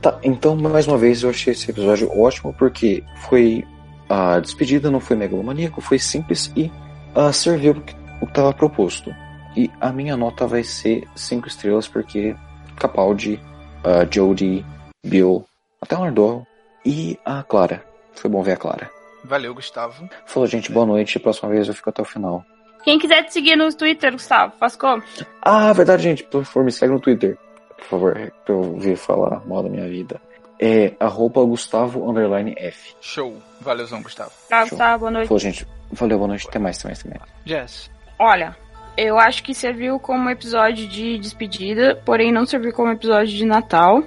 Tá, 0.00 0.18
então 0.22 0.56
mais 0.56 0.86
uma 0.86 0.96
vez 0.96 1.22
eu 1.22 1.28
achei 1.28 1.52
esse 1.52 1.70
episódio 1.70 2.10
ótimo 2.18 2.54
porque 2.54 3.04
foi 3.16 3.66
a 4.08 4.40
despedida, 4.40 4.90
não 4.90 4.98
foi 4.98 5.14
megalomaníaco, 5.14 5.80
foi 5.80 5.98
simples 5.98 6.50
e 6.56 6.70
ah, 7.14 7.32
serviu 7.32 7.72
o 7.72 7.80
que 7.80 7.94
estava 8.22 8.52
proposto. 8.52 9.14
E 9.56 9.70
a 9.80 9.92
minha 9.92 10.16
nota 10.16 10.46
vai 10.46 10.62
ser 10.62 11.06
5 11.14 11.48
estrelas 11.48 11.86
porque 11.86 12.34
Capaldi, 12.76 13.40
uh, 13.84 14.06
Jodie, 14.10 14.64
Bill, 15.04 15.44
até 15.80 15.96
o 15.96 16.02
Ardor 16.02 16.42
e 16.84 17.18
a 17.24 17.42
Clara. 17.42 17.84
Foi 18.14 18.30
bom 18.30 18.42
ver 18.42 18.52
a 18.52 18.56
Clara. 18.56 18.90
Valeu, 19.24 19.54
Gustavo. 19.54 20.08
Falou, 20.26 20.46
gente, 20.46 20.72
boa 20.72 20.86
noite. 20.86 21.18
Próxima 21.18 21.50
vez 21.50 21.68
eu 21.68 21.74
fico 21.74 21.90
até 21.90 22.02
o 22.02 22.06
final. 22.06 22.44
Quem 22.84 22.98
quiser 22.98 23.24
te 23.24 23.32
seguir 23.32 23.56
no 23.56 23.72
Twitter, 23.74 24.12
Gustavo, 24.12 24.54
faz 24.58 24.74
como? 24.74 25.02
Ah, 25.42 25.72
verdade, 25.72 26.02
gente. 26.02 26.24
Por 26.24 26.44
favor, 26.44 26.64
me 26.64 26.72
segue 26.72 26.92
no 26.92 27.00
Twitter. 27.00 27.36
Por 27.76 27.84
favor, 27.84 28.32
pra 28.44 28.54
eu 28.54 28.78
ver 28.78 28.96
falar 28.96 29.46
mal 29.46 29.62
da 29.62 29.68
minha 29.68 29.88
vida. 29.88 30.20
É 30.58 30.94
arroba 31.00 31.44
Gustavo 31.44 32.08
underline 32.08 32.54
F. 32.58 32.94
Show. 33.00 33.36
Valeuzão, 33.60 34.02
Gustavo. 34.02 34.30
Tchau, 34.48 34.60
Show. 34.60 34.68
Gustavo, 34.70 34.98
boa 35.00 35.10
noite. 35.10 35.28
Falou, 35.28 35.38
gente. 35.38 35.66
Valeu, 35.92 36.18
boa 36.18 36.28
noite. 36.28 36.46
Até 36.48 36.58
mais, 36.58 36.78
até 36.78 36.88
mais, 36.88 37.00
até 37.00 37.18
mais. 37.18 37.30
Jess. 37.44 37.90
Olha, 38.18 38.56
eu 38.96 39.18
acho 39.18 39.42
que 39.42 39.54
serviu 39.54 39.98
como 39.98 40.30
episódio 40.30 40.86
de 40.86 41.18
despedida, 41.18 42.00
porém 42.04 42.32
não 42.32 42.46
serviu 42.46 42.72
como 42.72 42.92
episódio 42.92 43.34
de 43.34 43.44
Natal. 43.44 44.02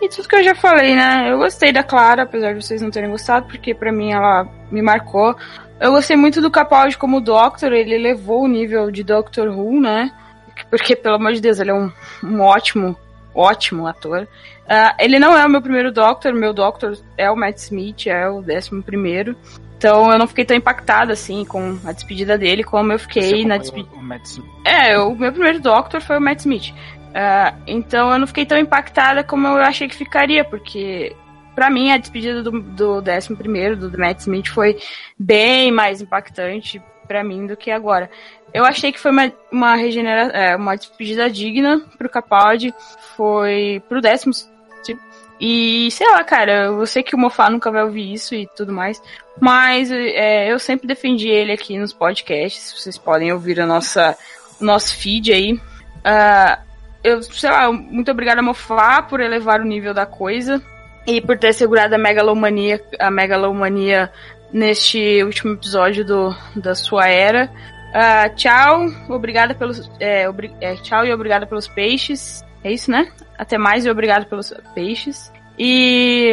E 0.00 0.08
tudo 0.08 0.28
que 0.28 0.36
eu 0.36 0.44
já 0.44 0.54
falei, 0.54 0.94
né? 0.94 1.30
Eu 1.30 1.38
gostei 1.38 1.72
da 1.72 1.82
Clara, 1.82 2.22
apesar 2.22 2.54
de 2.54 2.64
vocês 2.64 2.80
não 2.80 2.90
terem 2.90 3.10
gostado, 3.10 3.46
porque 3.46 3.74
pra 3.74 3.92
mim 3.92 4.12
ela 4.12 4.46
me 4.70 4.80
marcou. 4.80 5.36
Eu 5.80 5.92
gostei 5.92 6.16
muito 6.16 6.40
do 6.40 6.50
Capaldi 6.50 6.96
como 6.96 7.20
Doctor, 7.20 7.72
ele 7.72 7.94
elevou 7.94 8.42
o 8.42 8.48
nível 8.48 8.90
de 8.90 9.02
Doctor 9.02 9.48
Who, 9.48 9.80
né? 9.80 10.12
Porque, 10.70 10.96
pelo 10.96 11.16
amor 11.16 11.32
de 11.32 11.40
Deus, 11.40 11.60
ele 11.60 11.70
é 11.70 11.74
um, 11.74 11.90
um 12.22 12.40
ótimo, 12.40 12.96
ótimo 13.34 13.86
ator. 13.86 14.26
Ah, 14.68 14.94
ele 14.98 15.18
não 15.18 15.36
é 15.36 15.46
o 15.46 15.48
meu 15.48 15.62
primeiro 15.62 15.90
Doctor, 15.90 16.34
meu 16.34 16.52
Doctor 16.52 16.98
é 17.16 17.30
o 17.30 17.36
Matt 17.36 17.58
Smith, 17.58 18.06
é 18.06 18.28
o 18.28 18.42
décimo 18.42 18.82
primeiro. 18.82 19.36
Então 19.78 20.10
eu 20.10 20.18
não 20.18 20.26
fiquei 20.26 20.44
tão 20.44 20.56
impactada 20.56 21.12
assim 21.12 21.44
com 21.44 21.78
a 21.84 21.92
despedida 21.92 22.36
dele 22.36 22.64
como 22.64 22.92
eu 22.92 22.98
fiquei 22.98 23.44
na 23.44 23.58
despedida. 23.58 23.94
É, 24.64 24.98
o 24.98 25.14
meu 25.14 25.32
primeiro 25.32 25.60
Doctor 25.60 26.00
foi 26.00 26.18
o 26.18 26.20
Matt 26.20 26.40
Smith. 26.40 26.74
Ah, 27.14 27.54
então 27.66 28.12
eu 28.12 28.18
não 28.18 28.26
fiquei 28.26 28.44
tão 28.44 28.58
impactada 28.58 29.22
como 29.22 29.46
eu 29.46 29.56
achei 29.56 29.88
que 29.88 29.94
ficaria, 29.94 30.44
porque 30.44 31.14
pra 31.54 31.70
mim 31.70 31.92
a 31.92 31.96
despedida 31.96 32.42
do, 32.42 32.60
do 32.60 33.02
11 33.02 33.34
do 33.76 33.98
Matt 33.98 34.20
Smith 34.20 34.48
foi 34.48 34.76
bem 35.16 35.70
mais 35.70 36.02
impactante 36.02 36.82
pra 37.06 37.22
mim 37.22 37.46
do 37.46 37.56
que 37.56 37.70
agora. 37.70 38.10
Eu 38.52 38.64
achei 38.64 38.92
que 38.92 38.98
foi 38.98 39.10
uma, 39.10 39.32
uma, 39.50 39.76
regenera, 39.76 40.30
é, 40.32 40.56
uma 40.56 40.76
despedida 40.76 41.30
digna 41.30 41.80
pro 41.96 42.08
Capaldi, 42.08 42.74
foi 43.16 43.82
pro 43.88 44.00
décimo. 44.00 44.32
E 45.40 45.88
sei 45.92 46.06
lá, 46.10 46.24
cara, 46.24 46.64
eu 46.66 46.86
sei 46.86 47.02
que 47.02 47.14
o 47.14 47.18
Mofá 47.18 47.48
nunca 47.48 47.70
vai 47.70 47.82
ouvir 47.84 48.12
isso 48.12 48.34
e 48.34 48.48
tudo 48.56 48.72
mais, 48.72 49.00
mas 49.40 49.90
é, 49.90 50.50
eu 50.50 50.58
sempre 50.58 50.86
defendi 50.86 51.28
ele 51.28 51.52
aqui 51.52 51.78
nos 51.78 51.92
podcasts. 51.92 52.74
Vocês 52.76 52.98
podem 52.98 53.32
ouvir 53.32 53.60
a 53.60 53.66
nossa, 53.66 54.16
o 54.60 54.64
nosso 54.64 54.96
feed 54.96 55.32
aí. 55.32 55.60
Ah, 56.04 56.58
eu, 57.04 57.22
sei 57.22 57.50
lá, 57.50 57.70
muito 57.70 58.10
obrigada, 58.10 58.42
Mofá, 58.42 59.00
por 59.02 59.20
elevar 59.20 59.60
o 59.60 59.64
nível 59.64 59.94
da 59.94 60.06
coisa 60.06 60.60
e 61.06 61.20
por 61.20 61.38
ter 61.38 61.52
segurado 61.52 61.94
a 61.94 61.98
megalomania, 61.98 62.82
a 62.98 63.10
megalomania 63.10 64.10
neste 64.52 65.22
último 65.22 65.54
episódio 65.54 66.04
do, 66.04 66.34
da 66.56 66.74
sua 66.74 67.06
era. 67.08 67.50
Ah, 67.94 68.28
tchau, 68.30 68.86
obrigada 69.08 69.54
pelos. 69.54 69.88
É, 70.00 70.28
obri- 70.28 70.52
é, 70.60 70.74
tchau 70.76 71.06
e 71.06 71.12
obrigada 71.12 71.46
pelos 71.46 71.68
peixes. 71.68 72.44
É 72.64 72.72
isso, 72.72 72.90
né? 72.90 73.10
Até 73.38 73.56
mais 73.56 73.86
e 73.86 73.90
obrigado 73.90 74.26
pelos 74.26 74.52
peixes. 74.74 75.32
E. 75.56 76.32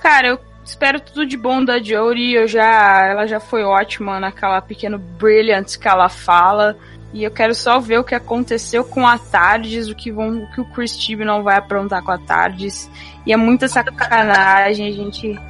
Cara, 0.00 0.28
eu 0.28 0.40
espero 0.64 1.00
tudo 1.00 1.26
de 1.26 1.36
bom 1.36 1.64
da 1.64 1.82
Jodie. 1.82 2.34
Eu 2.34 2.46
já, 2.46 3.04
ela 3.04 3.26
já 3.26 3.40
foi 3.40 3.64
ótima 3.64 4.20
naquela 4.20 4.62
pequeno 4.62 4.98
brilliant 4.98 5.76
que 5.76 5.88
ela 5.88 6.08
fala. 6.08 6.78
E 7.12 7.24
eu 7.24 7.30
quero 7.30 7.54
só 7.54 7.80
ver 7.80 7.98
o 7.98 8.04
que 8.04 8.14
aconteceu 8.14 8.84
com 8.84 9.06
a 9.06 9.18
Tardes, 9.18 9.88
o 9.88 9.94
que, 9.94 10.12
vão, 10.12 10.42
o 10.42 10.50
que 10.52 10.60
o 10.60 10.64
Chris 10.66 10.96
Tibb 10.96 11.24
não 11.24 11.42
vai 11.42 11.56
aprontar 11.56 12.02
com 12.02 12.12
a 12.12 12.18
Tardes. 12.18 12.90
E 13.24 13.32
é 13.32 13.36
muita 13.36 13.68
sacanagem 13.68 14.88
a 14.88 14.92
gente, 14.92 15.40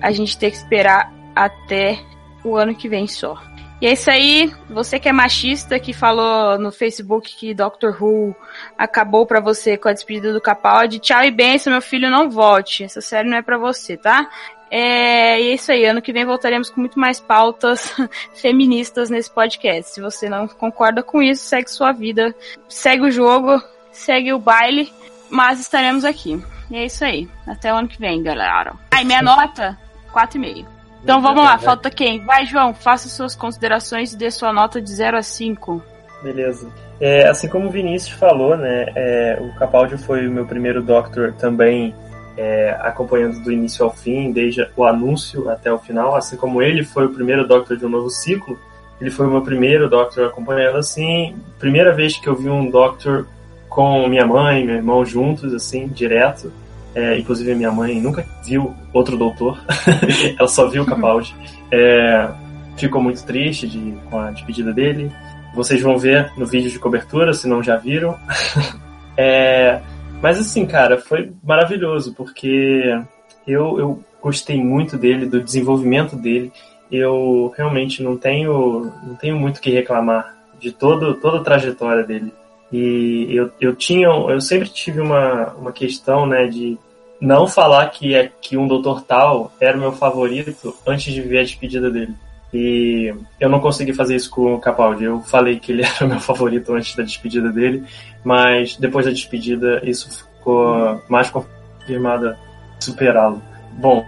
a 0.00 0.12
gente 0.12 0.36
ter 0.36 0.50
que 0.50 0.56
esperar 0.56 1.12
até 1.34 1.98
o 2.44 2.56
ano 2.56 2.74
que 2.74 2.88
vem 2.88 3.06
só. 3.06 3.40
E 3.80 3.86
é 3.86 3.92
isso 3.92 4.10
aí. 4.10 4.52
Você 4.70 4.98
que 4.98 5.08
é 5.08 5.12
machista, 5.12 5.78
que 5.78 5.92
falou 5.92 6.58
no 6.58 6.70
Facebook 6.70 7.36
que 7.36 7.54
Doctor 7.54 7.96
Who 8.02 8.34
acabou 8.78 9.26
pra 9.26 9.40
você 9.40 9.76
com 9.76 9.88
a 9.88 9.92
despedida 9.92 10.32
do 10.32 10.40
Capaldi. 10.40 10.98
Tchau 10.98 11.22
e 11.24 11.30
benção, 11.30 11.72
meu 11.72 11.82
filho, 11.82 12.10
não 12.10 12.30
volte. 12.30 12.84
Essa 12.84 13.00
série 13.00 13.28
não 13.28 13.36
é 13.36 13.42
pra 13.42 13.58
você, 13.58 13.96
tá? 13.96 14.28
É, 14.70 15.40
e 15.40 15.50
é 15.50 15.54
isso 15.54 15.70
aí. 15.70 15.84
Ano 15.84 16.02
que 16.02 16.12
vem 16.12 16.24
voltaremos 16.24 16.70
com 16.70 16.80
muito 16.80 16.98
mais 16.98 17.20
pautas 17.20 17.94
feministas 18.34 19.10
nesse 19.10 19.30
podcast. 19.30 19.92
Se 19.92 20.00
você 20.00 20.28
não 20.28 20.48
concorda 20.48 21.02
com 21.02 21.22
isso, 21.22 21.44
segue 21.44 21.70
sua 21.70 21.92
vida, 21.92 22.34
segue 22.68 23.02
o 23.02 23.10
jogo, 23.10 23.62
segue 23.92 24.32
o 24.32 24.38
baile, 24.38 24.92
mas 25.30 25.60
estaremos 25.60 26.04
aqui. 26.04 26.42
E 26.70 26.76
é 26.76 26.86
isso 26.86 27.04
aí. 27.04 27.28
Até 27.46 27.72
o 27.72 27.76
ano 27.76 27.88
que 27.88 28.00
vem, 28.00 28.22
galera. 28.22 28.74
Ai, 28.90 29.04
minha 29.04 29.22
nota, 29.22 29.78
4,5. 30.12 30.73
Então 31.04 31.20
vamos 31.20 31.44
lá, 31.44 31.58
falta 31.58 31.90
quem? 31.90 32.24
Vai, 32.24 32.46
João, 32.46 32.72
faça 32.72 33.10
suas 33.10 33.34
considerações 33.34 34.14
e 34.14 34.16
dê 34.16 34.30
sua 34.30 34.54
nota 34.54 34.80
de 34.80 34.90
0 34.90 35.18
a 35.18 35.22
5. 35.22 35.82
Beleza. 36.22 36.66
É, 36.98 37.28
assim 37.28 37.46
como 37.46 37.66
o 37.66 37.70
Vinícius 37.70 38.18
falou, 38.18 38.56
né, 38.56 38.86
é, 38.96 39.38
o 39.38 39.54
Capaldi 39.58 39.98
foi 39.98 40.26
o 40.26 40.30
meu 40.30 40.46
primeiro 40.46 40.82
Doctor 40.82 41.34
também 41.34 41.94
é, 42.38 42.74
acompanhando 42.80 43.38
do 43.40 43.52
início 43.52 43.84
ao 43.84 43.92
fim, 43.92 44.32
desde 44.32 44.66
o 44.74 44.84
anúncio 44.84 45.50
até 45.50 45.70
o 45.70 45.78
final, 45.78 46.14
assim 46.14 46.38
como 46.38 46.62
ele 46.62 46.82
foi 46.82 47.04
o 47.04 47.10
primeiro 47.12 47.46
Doctor 47.46 47.76
de 47.76 47.84
um 47.84 47.90
novo 47.90 48.08
ciclo, 48.08 48.58
ele 48.98 49.10
foi 49.10 49.26
o 49.26 49.30
meu 49.30 49.42
primeiro 49.42 49.90
Doctor 49.90 50.28
acompanhando 50.28 50.78
assim, 50.78 51.36
primeira 51.58 51.92
vez 51.92 52.16
que 52.16 52.26
eu 52.26 52.34
vi 52.34 52.48
um 52.48 52.70
Doctor 52.70 53.26
com 53.68 54.08
minha 54.08 54.24
mãe 54.24 54.62
e 54.62 54.64
meu 54.64 54.76
irmão 54.76 55.04
juntos, 55.04 55.52
assim, 55.52 55.86
direto. 55.88 56.50
É, 56.94 57.18
inclusive 57.18 57.54
minha 57.54 57.72
mãe 57.72 58.00
nunca 58.00 58.24
viu 58.44 58.74
outro 58.92 59.16
doutor, 59.16 59.60
ela 60.38 60.48
só 60.48 60.68
viu 60.68 60.84
o 60.84 60.86
Capaldi. 60.86 61.34
É, 61.70 62.30
ficou 62.76 63.02
muito 63.02 63.24
triste 63.24 63.66
de, 63.66 63.94
com 64.10 64.20
a 64.20 64.30
despedida 64.30 64.72
dele. 64.72 65.10
Vocês 65.54 65.80
vão 65.82 65.98
ver 65.98 66.32
no 66.36 66.46
vídeo 66.46 66.70
de 66.70 66.78
cobertura, 66.78 67.32
se 67.32 67.48
não 67.48 67.62
já 67.62 67.76
viram. 67.76 68.16
É, 69.16 69.80
mas 70.20 70.40
assim, 70.40 70.66
cara, 70.66 70.98
foi 70.98 71.32
maravilhoso, 71.40 72.12
porque 72.14 72.98
eu, 73.46 73.78
eu 73.78 74.04
gostei 74.20 74.60
muito 74.60 74.96
dele, 74.96 75.26
do 75.26 75.40
desenvolvimento 75.40 76.16
dele. 76.16 76.52
Eu 76.90 77.52
realmente 77.56 78.02
não 78.02 78.16
tenho, 78.16 78.90
não 79.06 79.14
tenho 79.14 79.38
muito 79.38 79.58
o 79.58 79.60
que 79.60 79.70
reclamar 79.70 80.34
de 80.58 80.72
todo, 80.72 81.14
toda 81.14 81.38
a 81.38 81.44
trajetória 81.44 82.02
dele. 82.02 82.32
E 82.76 83.28
eu, 83.30 83.52
eu 83.60 83.76
tinha, 83.76 84.08
eu 84.08 84.40
sempre 84.40 84.68
tive 84.68 85.00
uma, 85.00 85.52
uma 85.52 85.70
questão, 85.70 86.26
né, 86.26 86.48
de 86.48 86.76
não 87.20 87.46
falar 87.46 87.88
que 87.90 88.16
é 88.16 88.28
que 88.40 88.56
um 88.56 88.66
doutor 88.66 89.02
tal 89.02 89.52
era 89.60 89.76
o 89.76 89.80
meu 89.80 89.92
favorito 89.92 90.74
antes 90.84 91.14
de 91.14 91.20
ver 91.20 91.38
a 91.38 91.42
despedida 91.44 91.88
dele. 91.88 92.12
E 92.52 93.14
eu 93.38 93.48
não 93.48 93.60
consegui 93.60 93.92
fazer 93.92 94.16
isso 94.16 94.28
com 94.28 94.54
o 94.54 94.58
Capaldi. 94.58 95.04
Eu 95.04 95.20
falei 95.20 95.60
que 95.60 95.70
ele 95.70 95.84
era 95.86 96.04
o 96.04 96.08
meu 96.08 96.18
favorito 96.18 96.74
antes 96.74 96.96
da 96.96 97.04
despedida 97.04 97.52
dele, 97.52 97.84
mas 98.24 98.76
depois 98.76 99.06
da 99.06 99.12
despedida 99.12 99.80
isso 99.84 100.10
ficou 100.10 101.00
mais 101.08 101.30
confirmado 101.30 102.34
superá-lo. 102.80 103.40
Bom, 103.74 104.04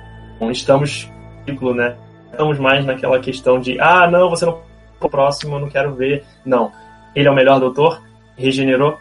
estamos 0.51 1.09
ciclo, 1.45 1.73
né? 1.73 1.95
Estamos 2.33 2.59
mais 2.59 2.85
naquela 2.85 3.21
questão 3.21 3.61
de 3.61 3.81
ah, 3.81 4.11
não, 4.11 4.29
você 4.29 4.45
não 4.45 4.61
o 5.01 5.09
próximo, 5.09 5.55
eu 5.55 5.61
não 5.61 5.69
quero 5.69 5.95
ver. 5.95 6.25
Não. 6.45 6.73
Ele 7.15 7.29
é 7.29 7.31
o 7.31 7.35
melhor 7.35 7.61
doutor, 7.61 8.03
regenerou. 8.37 8.99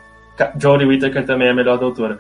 Jodie 0.58 0.86
Whittaker 0.86 1.26
também 1.26 1.48
é 1.48 1.52
a 1.52 1.54
melhor 1.54 1.78
doutora. 1.78 2.18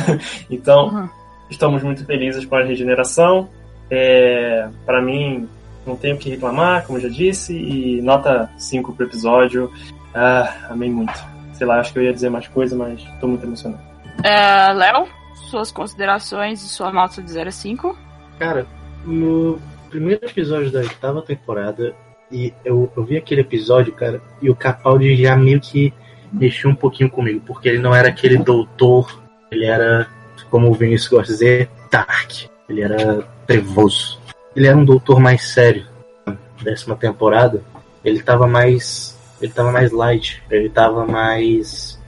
então, 0.48 0.88
uhum. 0.88 1.08
estamos 1.50 1.82
muito 1.82 2.04
felizes 2.04 2.44
com 2.44 2.56
a 2.56 2.64
regeneração. 2.64 3.48
É, 3.90 4.68
para 4.86 5.02
mim, 5.02 5.48
não 5.86 5.96
tenho 5.96 6.16
o 6.16 6.18
que 6.18 6.30
reclamar, 6.30 6.86
como 6.86 7.00
já 7.00 7.08
disse, 7.08 7.54
e 7.54 8.00
nota 8.02 8.50
5 8.58 8.94
pro 8.94 9.06
episódio. 9.06 9.72
Ah, 10.14 10.68
amei 10.70 10.90
muito. 10.90 11.18
Sei 11.52 11.66
lá, 11.66 11.80
acho 11.80 11.92
que 11.92 11.98
eu 11.98 12.04
ia 12.04 12.12
dizer 12.12 12.30
mais 12.30 12.46
coisa, 12.48 12.76
mas 12.76 13.00
estou 13.00 13.28
muito 13.28 13.44
emocionado. 13.44 13.82
É, 14.22 14.72
Léo, 14.72 15.08
suas 15.50 15.70
considerações 15.72 16.62
e 16.62 16.68
sua 16.68 16.92
nota 16.92 17.22
de 17.22 17.30
0 17.30 17.48
a 17.48 17.52
5? 17.52 17.98
Cara, 18.38 18.66
no 19.04 19.58
primeiro 19.90 20.24
episódio 20.24 20.70
da 20.70 20.80
oitava 20.80 21.22
temporada, 21.22 21.94
e 22.30 22.52
eu, 22.64 22.90
eu 22.96 23.04
vi 23.04 23.16
aquele 23.16 23.40
episódio, 23.40 23.92
cara, 23.92 24.20
e 24.40 24.50
o 24.50 24.54
Capaldi 24.54 25.16
já 25.16 25.36
meio 25.36 25.60
que 25.60 25.92
mexeu 26.32 26.70
um 26.70 26.74
pouquinho 26.74 27.10
comigo, 27.10 27.42
porque 27.46 27.68
ele 27.68 27.78
não 27.78 27.94
era 27.94 28.08
aquele 28.08 28.38
doutor, 28.38 29.20
ele 29.50 29.64
era, 29.64 30.06
como 30.50 30.70
o 30.70 30.74
Vinícius 30.74 31.08
gosta 31.08 31.32
de 31.32 31.38
dizer, 31.38 31.70
dark. 31.90 32.32
Ele 32.68 32.82
era 32.82 33.22
trevoso. 33.46 34.20
Ele 34.54 34.66
era 34.66 34.76
um 34.76 34.84
doutor 34.84 35.20
mais 35.20 35.42
sério. 35.42 35.86
Na 36.26 36.36
décima 36.62 36.96
temporada, 36.96 37.62
ele 38.04 38.22
tava 38.22 38.46
mais. 38.46 39.16
Ele 39.40 39.52
tava 39.52 39.70
mais 39.70 39.92
light, 39.92 40.42
ele 40.50 40.68
tava 40.68 41.06
mais 41.06 41.98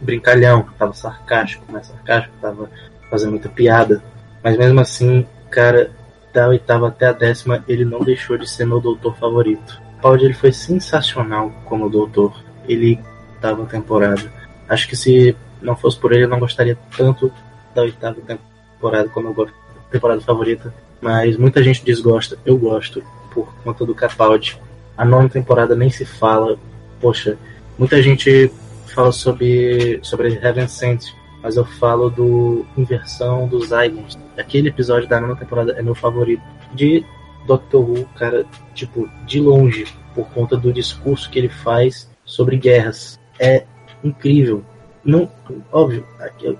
brincalhão, 0.00 0.66
tava 0.76 0.92
sarcástico, 0.92 1.64
mais 1.70 1.86
sarcástico, 1.86 2.34
tava 2.40 2.68
fazendo 3.08 3.30
muita 3.30 3.48
piada. 3.48 4.02
Mas 4.42 4.56
mesmo 4.56 4.80
assim, 4.80 5.24
cara, 5.48 5.92
da 6.34 6.48
oitava 6.48 6.88
até 6.88 7.06
a 7.06 7.12
décima, 7.12 7.64
ele 7.68 7.84
não 7.84 8.00
deixou 8.00 8.36
de 8.36 8.50
ser 8.50 8.66
meu 8.66 8.80
doutor 8.80 9.16
favorito. 9.16 9.80
Paul 10.02 10.16
ele 10.16 10.34
foi 10.34 10.52
sensacional 10.52 11.50
como 11.64 11.88
doutor. 11.88 12.44
Ele 12.68 12.98
dava 13.40 13.64
temporada. 13.66 14.32
Acho 14.68 14.88
que 14.88 14.96
se 14.96 15.36
não 15.60 15.76
fosse 15.76 15.98
por 15.98 16.12
ele, 16.12 16.24
eu 16.24 16.28
não 16.28 16.38
gostaria 16.38 16.76
tanto 16.96 17.32
da 17.74 17.82
oitava 17.82 18.16
temporada 18.20 19.08
como 19.08 19.28
eu 19.28 19.34
gosto 19.34 19.54
temporada 19.90 20.20
favorita. 20.20 20.74
Mas 21.00 21.36
muita 21.36 21.62
gente 21.62 21.84
desgosta. 21.84 22.38
Eu 22.44 22.56
gosto 22.56 23.02
por 23.32 23.52
conta 23.62 23.84
do 23.84 23.94
Capaldi. 23.94 24.60
A 24.96 25.04
nona 25.04 25.28
temporada 25.28 25.74
nem 25.74 25.90
se 25.90 26.04
fala. 26.04 26.58
Poxa, 27.00 27.36
muita 27.78 28.02
gente 28.02 28.50
fala 28.86 29.12
sobre 29.12 30.00
sobre 30.02 30.34
Heaven 30.34 30.68
Sent 30.68 31.12
mas 31.46 31.56
eu 31.56 31.64
falo 31.64 32.10
do 32.10 32.66
Inversão 32.76 33.46
dos 33.46 33.68
Zygons. 33.68 34.18
Aquele 34.36 34.68
episódio 34.68 35.08
da 35.08 35.20
nona 35.20 35.36
temporada 35.36 35.74
é 35.78 35.80
meu 35.80 35.94
favorito. 35.94 36.42
De 36.74 37.04
Doctor 37.46 37.88
Who, 37.88 38.04
cara, 38.16 38.44
tipo, 38.74 39.08
de 39.24 39.40
longe, 39.40 39.86
por 40.12 40.26
conta 40.30 40.56
do 40.56 40.72
discurso 40.72 41.30
que 41.30 41.38
ele 41.38 41.48
faz 41.48 42.10
sobre 42.24 42.56
guerras. 42.56 43.16
É 43.38 43.64
incrível. 44.02 44.64
Não, 45.04 45.30
óbvio, 45.70 46.04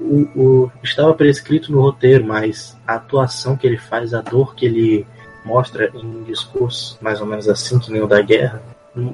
o, 0.01 0.40
o, 0.40 0.73
estava 0.82 1.12
prescrito 1.15 1.73
no 1.73 1.81
roteiro, 1.81 2.24
mas 2.24 2.77
a 2.86 2.94
atuação 2.94 3.57
que 3.57 3.66
ele 3.66 3.77
faz, 3.77 4.15
a 4.15 4.20
dor 4.20 4.55
que 4.55 4.65
ele 4.66 5.07
mostra 5.44 5.90
em 5.94 6.23
discurso, 6.23 6.97
mais 7.01 7.20
ou 7.20 7.27
menos 7.27 7.48
assim, 7.48 7.78
que 7.78 7.90
nem 7.90 8.03
o 8.03 8.07
da 8.07 8.23
guerra, 8.23 8.62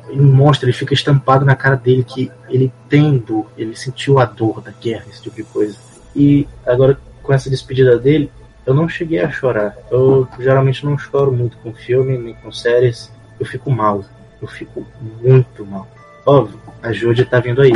ele 0.08 0.20
mostra, 0.20 0.66
ele 0.66 0.76
fica 0.76 0.94
estampado 0.94 1.44
na 1.44 1.56
cara 1.56 1.76
dele 1.76 2.04
que 2.04 2.30
ele 2.48 2.72
tem 2.88 3.18
dor, 3.18 3.46
ele 3.56 3.74
sentiu 3.74 4.18
a 4.18 4.24
dor 4.24 4.60
da 4.60 4.70
guerra, 4.70 5.06
esse 5.08 5.22
tipo 5.22 5.36
de 5.36 5.44
coisa. 5.44 5.78
E 6.14 6.46
agora, 6.66 6.98
com 7.22 7.32
essa 7.32 7.50
despedida 7.50 7.98
dele, 7.98 8.30
eu 8.64 8.74
não 8.74 8.88
cheguei 8.88 9.20
a 9.20 9.30
chorar. 9.30 9.76
Eu 9.90 10.28
geralmente 10.38 10.84
não 10.84 10.96
choro 10.96 11.32
muito 11.32 11.56
com 11.58 11.72
filme, 11.72 12.16
nem 12.16 12.34
com 12.34 12.52
séries. 12.52 13.10
Eu 13.40 13.46
fico 13.46 13.70
mal. 13.70 14.04
Eu 14.40 14.46
fico 14.46 14.86
muito 15.20 15.66
mal. 15.66 15.88
Óbvio, 16.24 16.58
a 16.82 16.92
Jodie 16.92 17.24
tá 17.24 17.40
vindo 17.40 17.62
aí. 17.62 17.72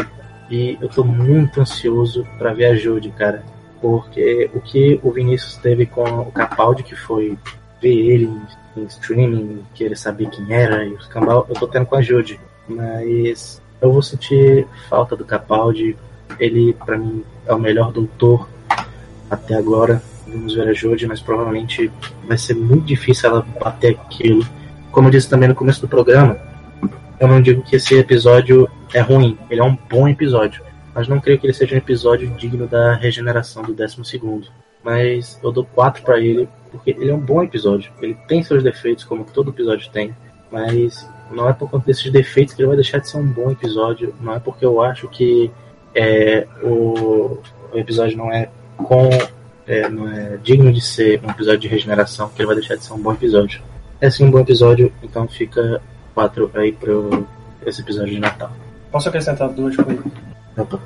E 0.51 0.78
eu 0.81 0.89
tô 0.89 1.02
muito 1.02 1.60
ansioso 1.60 2.27
para 2.39 2.55
ver 2.55 2.66
a 2.66 2.77
Jodie, 2.77 3.10
cara. 3.10 3.43
Porque 3.81 4.51
o 4.55 4.60
que 4.60 4.98
o 5.02 5.10
Vinícius 5.10 5.56
teve 5.56 5.86
com 5.86 6.02
o 6.02 6.32
Capaldi, 6.32 6.82
que 6.82 6.97
foi 6.97 7.36
ver 7.81 7.94
ele 7.94 8.31
em 8.77 8.85
streaming, 8.85 9.62
querer 9.74 9.97
saber 9.97 10.28
quem 10.31 10.52
era 10.52 10.85
e 10.85 10.93
os 10.93 11.06
cambal, 11.06 11.47
eu 11.48 11.55
tô 11.55 11.66
tendo 11.66 11.86
com 11.86 11.97
a 11.97 12.02
Jude. 12.02 12.39
Mas 12.68 13.60
eu 13.81 13.93
vou 13.93 14.02
sentir 14.02 14.66
falta 14.89 15.16
do 15.16 15.24
Capaldi. 15.24 15.97
Ele, 16.39 16.73
para 16.73 16.98
mim, 16.98 17.24
é 17.47 17.55
o 17.55 17.59
melhor 17.59 17.93
doutor 17.93 18.48
até 19.31 19.55
agora. 19.55 20.02
Vamos 20.27 20.55
ver 20.55 20.68
a 20.68 20.73
Jude, 20.73 21.06
mas 21.06 21.20
provavelmente 21.20 21.90
vai 22.27 22.36
ser 22.36 22.55
muito 22.55 22.85
difícil 22.85 23.31
ela 23.31 23.47
bater 23.62 23.93
aquilo. 23.93 24.44
Como 24.90 25.09
eu 25.09 25.12
disse 25.12 25.28
também 25.28 25.48
no 25.48 25.55
começo 25.55 25.81
do 25.81 25.89
programa, 25.89 26.39
eu 27.18 27.28
não 27.28 27.40
digo 27.40 27.62
que 27.62 27.76
esse 27.76 27.94
episódio 27.94 28.68
é 28.93 29.01
ruim, 29.01 29.38
ele 29.51 29.60
é 29.60 29.64
um 29.64 29.76
bom 29.88 30.09
episódio. 30.09 30.62
Mas 30.94 31.09
não 31.09 31.20
creio 31.20 31.38
que 31.38 31.47
ele 31.47 31.52
seja 31.52 31.74
um 31.74 31.78
episódio 31.78 32.28
digno 32.36 32.66
da 32.66 32.94
regeneração 32.94 33.62
do 33.62 33.74
12 33.74 34.02
segundo. 34.05 34.48
Mas 34.82 35.38
eu 35.43 35.52
dou 35.52 35.64
4 35.64 36.02
para 36.02 36.18
ele 36.18 36.48
porque 36.70 36.90
ele 36.90 37.10
é 37.10 37.14
um 37.14 37.20
bom 37.20 37.43
episódio. 37.43 37.93
Ele 38.01 38.14
tem 38.26 38.43
seus 38.43 38.62
defeitos, 38.62 39.05
como 39.05 39.24
todo 39.24 39.51
episódio 39.51 39.90
tem, 39.90 40.14
mas 40.51 41.09
não 41.30 41.48
é 41.48 41.52
por 41.52 41.70
conta 41.70 41.86
desses 41.86 42.10
defeitos 42.10 42.55
que 42.55 42.62
ele 42.62 42.68
vai 42.68 42.76
deixar 42.76 42.98
de 42.98 43.09
ser 43.09 43.18
um 43.18 43.26
bom 43.26 43.51
episódio. 43.51 44.14
Não 44.20 44.34
é 44.34 44.38
porque 44.38 44.64
eu 44.64 44.82
acho 44.82 45.09
que 45.09 45.51
é, 45.94 46.47
o, 46.62 47.38
o, 47.72 47.78
episódio 47.78 48.16
não 48.16 48.32
é 48.32 48.48
com 48.76 49.09
é, 49.66 49.88
não 49.88 50.09
é 50.09 50.36
digno 50.36 50.72
de 50.72 50.80
ser 50.80 51.20
um 51.24 51.30
episódio 51.30 51.60
de 51.60 51.68
regeneração 51.68 52.28
que 52.28 52.40
ele 52.40 52.47
vai 52.47 52.56
deixar 52.56 52.76
de 52.76 52.84
ser 52.84 52.93
um 52.93 52.98
bom 52.98 53.12
episódio. 53.12 53.62
É 54.01 54.10
sim 54.10 54.24
um 54.24 54.30
bom 54.30 54.40
episódio, 54.40 54.93
então 55.02 55.26
fica 55.26 55.82
quatro 56.16 56.51
aí 56.55 56.72
pro 56.72 57.26
esse 57.66 57.82
episódio 57.82 58.14
de 58.14 58.20
Natal. 58.20 58.51
Posso 58.90 59.10
acrescentar 59.10 59.51
duas 59.51 59.76
coisas? 59.76 60.02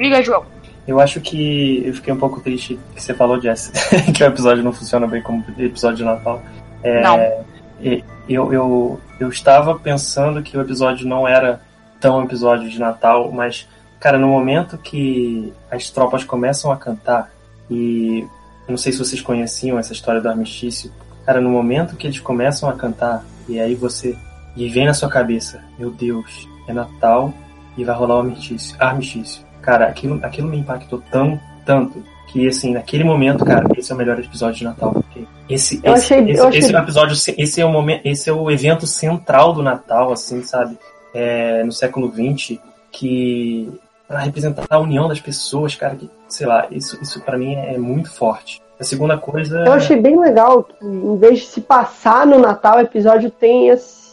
Liga, 0.01 0.20
João. 0.23 0.44
Eu 0.89 0.98
acho 0.98 1.20
que 1.20 1.86
eu 1.86 1.94
fiquei 1.94 2.12
um 2.12 2.19
pouco 2.19 2.40
triste 2.40 2.77
que 2.94 3.01
você 3.01 3.15
falou, 3.15 3.40
Jess, 3.40 3.70
que 4.12 4.24
o 4.24 4.27
episódio 4.27 4.65
não 4.65 4.73
funciona 4.73 5.07
bem 5.07 5.23
como 5.23 5.44
episódio 5.57 5.98
de 5.98 6.05
Natal. 6.05 6.43
É, 6.82 7.01
não. 7.01 7.19
Eu, 8.28 8.52
eu, 8.52 9.01
eu 9.20 9.28
estava 9.28 9.78
pensando 9.78 10.43
que 10.43 10.59
o 10.59 10.61
episódio 10.61 11.07
não 11.07 11.28
era 11.28 11.61
tão 12.01 12.24
episódio 12.24 12.69
de 12.69 12.81
Natal, 12.81 13.31
mas, 13.31 13.69
cara, 14.01 14.19
no 14.19 14.27
momento 14.27 14.77
que 14.78 15.52
as 15.70 15.90
tropas 15.90 16.24
começam 16.24 16.73
a 16.73 16.77
cantar, 16.77 17.31
e 17.70 18.27
não 18.69 18.77
sei 18.77 18.90
se 18.90 18.98
vocês 18.98 19.20
conheciam 19.20 19.78
essa 19.78 19.93
história 19.93 20.20
do 20.20 20.28
armistício, 20.28 20.90
cara, 21.24 21.40
no 21.40 21.51
momento 21.51 21.94
que 21.94 22.07
eles 22.07 22.19
começam 22.19 22.69
a 22.69 22.73
cantar, 22.73 23.24
e 23.48 23.61
aí 23.61 23.74
você. 23.74 24.16
E 24.61 24.69
vem 24.69 24.85
na 24.85 24.93
sua 24.93 25.09
cabeça, 25.09 25.65
meu 25.78 25.91
Deus, 25.91 26.47
é 26.69 26.73
Natal 26.74 27.32
e 27.78 27.82
vai 27.82 27.97
rolar 27.97 28.16
o 28.16 28.19
armistício. 28.19 28.77
armistício. 28.78 29.43
Cara, 29.62 29.87
aquilo, 29.87 30.20
aquilo 30.23 30.49
me 30.49 30.59
impactou 30.59 31.03
tão, 31.11 31.41
tanto, 31.65 32.05
que 32.28 32.47
assim, 32.47 32.74
naquele 32.74 33.03
momento, 33.03 33.43
cara, 33.43 33.66
esse 33.74 33.91
é 33.91 33.95
o 33.95 33.97
melhor 33.97 34.19
episódio 34.19 34.59
de 34.59 34.65
Natal. 34.65 34.93
Porque 34.93 35.24
esse, 35.49 35.81
eu 35.82 35.95
esse, 35.95 36.12
achei, 36.12 36.31
esse, 36.31 36.43
achei... 36.43 36.59
esse 36.59 36.74
é 36.74 36.78
o 36.78 36.82
episódio, 36.82 37.16
esse 37.39 37.61
é 37.62 37.65
o 37.65 37.73
momento, 37.73 38.03
esse 38.05 38.28
é 38.28 38.32
o 38.35 38.51
evento 38.51 38.87
central 38.87 39.55
do 39.55 39.62
Natal, 39.62 40.12
assim, 40.12 40.43
sabe? 40.43 40.77
É, 41.15 41.65
no 41.65 41.73
século 41.73 42.12
XX, 42.12 42.59
que 42.93 43.73
para 44.07 44.19
representar 44.19 44.66
a 44.69 44.78
união 44.78 45.09
das 45.09 45.20
pessoas, 45.20 45.74
cara, 45.74 45.97
que, 45.97 46.11
sei 46.28 46.47
lá, 46.47 46.66
isso, 46.70 46.99
isso 47.01 47.19
para 47.23 47.39
mim 47.39 47.55
é 47.55 47.78
muito 47.78 48.11
forte. 48.11 48.61
A 48.78 48.85
segunda 48.85 49.16
coisa. 49.16 49.65
Eu 49.65 49.73
achei 49.73 49.97
bem 49.97 50.20
legal 50.20 50.65
que, 50.65 50.85
em 50.85 51.16
vez 51.16 51.39
de 51.39 51.47
se 51.47 51.62
passar 51.62 52.27
no 52.27 52.39
Natal, 52.39 52.77
o 52.77 52.81
episódio 52.81 53.31
tem 53.31 53.69
esse 53.69 54.10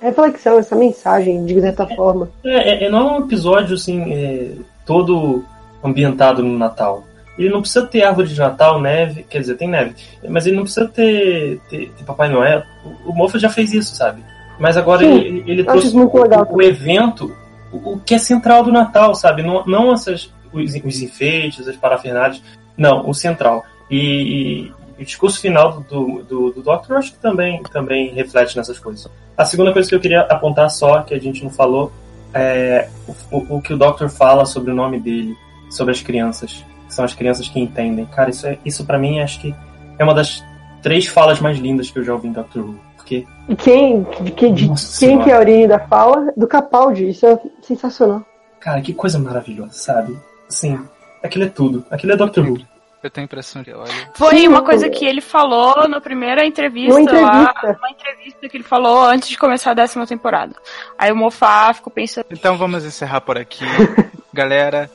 reflexão, 0.00 0.58
essa 0.58 0.74
mensagem, 0.74 1.44
de 1.44 1.60
certa 1.60 1.84
é, 1.84 1.96
forma. 1.96 2.30
É, 2.44 2.86
é, 2.86 2.90
não 2.90 2.98
é 2.98 3.12
um 3.12 3.24
episódio 3.24 3.74
assim, 3.74 4.12
é, 4.12 4.52
todo 4.86 5.44
ambientado 5.82 6.42
no 6.42 6.58
Natal. 6.58 7.04
Ele 7.38 7.50
não 7.50 7.60
precisa 7.60 7.86
ter 7.86 8.02
árvore 8.02 8.28
de 8.28 8.38
Natal, 8.38 8.80
neve, 8.80 9.22
quer 9.22 9.40
dizer, 9.40 9.56
tem 9.56 9.68
neve, 9.68 9.94
mas 10.28 10.46
ele 10.46 10.56
não 10.56 10.64
precisa 10.64 10.86
ter, 10.86 11.58
ter, 11.70 11.90
ter 11.90 12.04
Papai 12.04 12.28
Noel. 12.28 12.62
O, 12.84 13.10
o 13.10 13.14
Moffat 13.14 13.40
já 13.40 13.48
fez 13.48 13.72
isso, 13.72 13.94
sabe? 13.94 14.22
Mas 14.58 14.76
agora 14.76 15.02
Sim, 15.02 15.18
ele, 15.18 15.44
ele 15.46 15.64
trouxe 15.64 15.96
o, 15.96 16.10
o, 16.50 16.62
evento, 16.62 17.34
o, 17.72 17.92
o, 17.92 18.00
que 18.00 18.14
é 18.14 18.18
central 18.18 18.62
do 18.62 18.70
Natal, 18.70 19.14
sabe? 19.14 19.42
Não, 19.42 19.64
não 19.64 19.92
essas, 19.92 20.30
os, 20.52 20.74
os 20.74 21.02
enfeites, 21.02 21.66
as 21.66 21.76
parafernálias, 21.76 22.42
não, 22.76 23.08
o 23.08 23.14
central. 23.14 23.64
E, 23.90 24.70
o 25.00 25.04
discurso 25.04 25.40
final 25.40 25.80
do, 25.80 26.22
do, 26.22 26.50
do 26.50 26.62
Doctor 26.62 26.96
acho 26.96 27.12
que 27.12 27.18
também, 27.18 27.62
também 27.64 28.12
reflete 28.12 28.56
nessas 28.56 28.78
coisas. 28.78 29.10
A 29.36 29.44
segunda 29.44 29.72
coisa 29.72 29.88
que 29.88 29.94
eu 29.94 30.00
queria 30.00 30.20
apontar 30.22 30.68
só, 30.70 31.00
que 31.02 31.14
a 31.14 31.18
gente 31.18 31.42
não 31.42 31.50
falou, 31.50 31.90
é, 32.34 32.88
o, 33.30 33.56
o 33.56 33.62
que 33.62 33.72
o 33.72 33.78
Doctor 33.78 34.08
fala 34.10 34.44
sobre 34.44 34.70
o 34.70 34.74
nome 34.74 35.00
dele, 35.00 35.34
sobre 35.70 35.92
as 35.92 36.02
crianças, 36.02 36.64
que 36.86 36.94
são 36.94 37.04
as 37.04 37.14
crianças 37.14 37.48
que 37.48 37.58
entendem. 37.58 38.04
Cara, 38.06 38.30
isso, 38.30 38.46
é, 38.46 38.58
isso 38.64 38.84
para 38.84 38.98
mim 38.98 39.20
acho 39.20 39.40
que 39.40 39.54
é 39.98 40.04
uma 40.04 40.14
das 40.14 40.44
três 40.82 41.06
falas 41.06 41.40
mais 41.40 41.58
lindas 41.58 41.90
que 41.90 41.98
eu 41.98 42.04
já 42.04 42.12
ouvi 42.12 42.28
em 42.28 42.32
Doctor 42.32 42.62
Who. 42.62 42.78
Porque... 42.96 43.26
E 43.48 43.56
quem, 43.56 44.04
quem, 44.36 44.52
de, 44.52 44.70
quem 44.98 45.22
que 45.22 45.30
é 45.30 45.34
a 45.34 45.38
origem 45.38 45.66
da 45.66 45.80
fala? 45.80 46.32
Do 46.36 46.46
Capaldi, 46.46 47.08
isso 47.08 47.26
é 47.26 47.38
sensacional. 47.62 48.24
Cara, 48.60 48.80
que 48.82 48.92
coisa 48.92 49.18
maravilhosa, 49.18 49.72
sabe? 49.72 50.16
Assim, 50.46 50.78
aquilo 51.22 51.44
é 51.44 51.48
tudo. 51.48 51.84
Aquilo 51.90 52.12
é 52.12 52.16
Doctor 52.16 52.46
Who. 52.46 52.58
Eu 53.02 53.10
tenho 53.10 53.24
a 53.24 53.26
impressão 53.26 53.64
que, 53.64 53.72
olha. 53.72 53.90
Foi 54.14 54.36
Sim, 54.36 54.48
uma 54.48 54.62
coisa 54.62 54.88
que 54.90 55.06
ele 55.06 55.22
falou 55.22 55.88
na 55.88 56.00
primeira 56.00 56.44
entrevista, 56.44 56.92
Uma 56.92 57.00
entrevista. 57.00 57.32
lá. 57.32 57.54
Uma 57.78 57.90
entrevista 57.90 58.48
que 58.48 58.56
ele 58.58 58.64
falou 58.64 59.02
antes 59.06 59.28
de 59.30 59.38
começar 59.38 59.70
a 59.70 59.74
décima 59.74 60.06
temporada. 60.06 60.54
Aí 60.98 61.10
o 61.10 61.16
Mofá 61.16 61.72
ficou 61.72 61.90
pensando. 61.90 62.26
Então 62.30 62.58
vamos 62.58 62.84
encerrar 62.84 63.22
por 63.22 63.38
aqui. 63.38 63.64
Galera, 64.34 64.90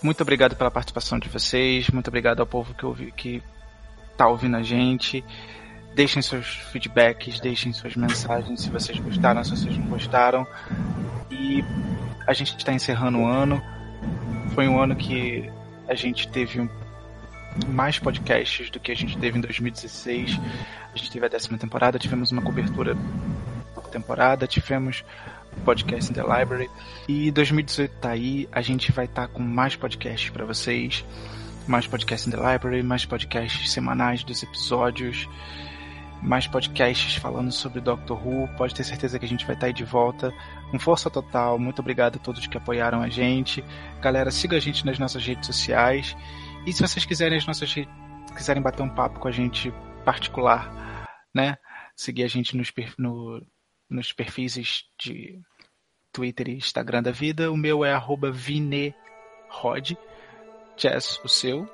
muito 0.00 0.20
obrigado 0.22 0.54
pela 0.54 0.70
participação 0.70 1.18
de 1.18 1.28
vocês. 1.28 1.90
Muito 1.90 2.06
obrigado 2.08 2.38
ao 2.40 2.46
povo 2.46 2.72
que, 2.72 2.86
ouvi, 2.86 3.10
que 3.10 3.42
tá 4.16 4.28
ouvindo 4.28 4.56
a 4.56 4.62
gente. 4.62 5.24
Deixem 5.92 6.22
seus 6.22 6.46
feedbacks, 6.72 7.40
deixem 7.40 7.72
suas 7.72 7.96
mensagens 7.96 8.62
se 8.62 8.70
vocês 8.70 8.98
gostaram, 8.98 9.42
se 9.42 9.50
vocês 9.56 9.76
não 9.76 9.86
gostaram. 9.86 10.46
E 11.30 11.64
a 12.28 12.32
gente 12.32 12.56
está 12.56 12.72
encerrando 12.72 13.18
o 13.18 13.26
ano. 13.26 13.60
Foi 14.54 14.68
um 14.68 14.80
ano 14.80 14.94
que 14.94 15.50
a 15.88 15.94
gente 15.96 16.28
teve 16.28 16.60
um- 16.60 16.68
mais 17.68 17.98
podcasts 17.98 18.70
do 18.70 18.80
que 18.80 18.92
a 18.92 18.94
gente 18.94 19.16
teve 19.18 19.38
em 19.38 19.40
2016. 19.40 20.40
A 20.92 20.96
gente 20.96 21.10
teve 21.10 21.26
a 21.26 21.28
décima 21.28 21.58
temporada, 21.58 21.98
tivemos 21.98 22.30
uma 22.32 22.42
cobertura 22.42 22.94
da 23.74 23.82
temporada, 23.82 24.46
tivemos 24.46 25.04
podcast 25.64 26.10
in 26.10 26.14
the 26.14 26.22
library. 26.22 26.70
E 27.08 27.30
2018 27.30 27.92
tá 28.00 28.10
aí, 28.10 28.48
a 28.50 28.60
gente 28.60 28.90
vai 28.92 29.04
estar 29.04 29.28
com 29.28 29.42
mais 29.42 29.76
podcasts 29.76 30.30
para 30.30 30.44
vocês. 30.44 31.04
Mais 31.66 31.86
podcasts 31.86 32.26
in 32.26 32.30
the 32.30 32.52
library, 32.52 32.82
mais 32.82 33.04
podcasts 33.04 33.72
semanais 33.72 34.22
dos 34.22 34.42
episódios 34.42 35.28
mais 36.24 36.46
podcasts 36.46 37.16
falando 37.16 37.52
sobre 37.52 37.80
Doctor 37.80 38.18
Who. 38.26 38.48
Pode 38.56 38.74
ter 38.74 38.82
certeza 38.82 39.18
que 39.18 39.26
a 39.26 39.28
gente 39.28 39.44
vai 39.44 39.54
estar 39.54 39.66
aí 39.66 39.72
de 39.72 39.84
volta 39.84 40.32
com 40.70 40.78
força 40.78 41.10
total. 41.10 41.58
Muito 41.58 41.80
obrigado 41.80 42.16
a 42.16 42.18
todos 42.18 42.46
que 42.46 42.56
apoiaram 42.56 43.02
a 43.02 43.08
gente. 43.08 43.62
Galera, 44.00 44.30
siga 44.30 44.56
a 44.56 44.60
gente 44.60 44.86
nas 44.86 44.98
nossas 44.98 45.24
redes 45.24 45.46
sociais. 45.46 46.16
E 46.66 46.72
se 46.72 46.82
vocês 46.82 47.04
quiserem 47.04 47.36
as 47.38 47.46
nossas 47.46 47.72
re- 47.72 47.88
quiserem 48.36 48.62
bater 48.62 48.82
um 48.82 48.88
papo 48.88 49.20
com 49.20 49.28
a 49.28 49.32
gente 49.32 49.72
particular, 50.04 50.70
né? 51.34 51.58
Seguir 51.94 52.24
a 52.24 52.28
gente 52.28 52.56
nos, 52.56 52.72
no- 52.98 53.44
nos 53.88 54.12
perfis 54.12 54.56
de 54.98 55.40
Twitter 56.12 56.48
e 56.48 56.56
Instagram 56.56 57.02
da 57.02 57.10
vida. 57.10 57.52
O 57.52 57.56
meu 57.56 57.84
é 57.84 57.92
arroba 57.92 58.30
vinerod. 58.30 58.94
Jess, 60.76 61.20
o 61.22 61.28
seu. 61.28 61.68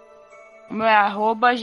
O 0.69 0.75
meu 0.75 0.87
é 0.87 0.95
arroba 0.95 1.55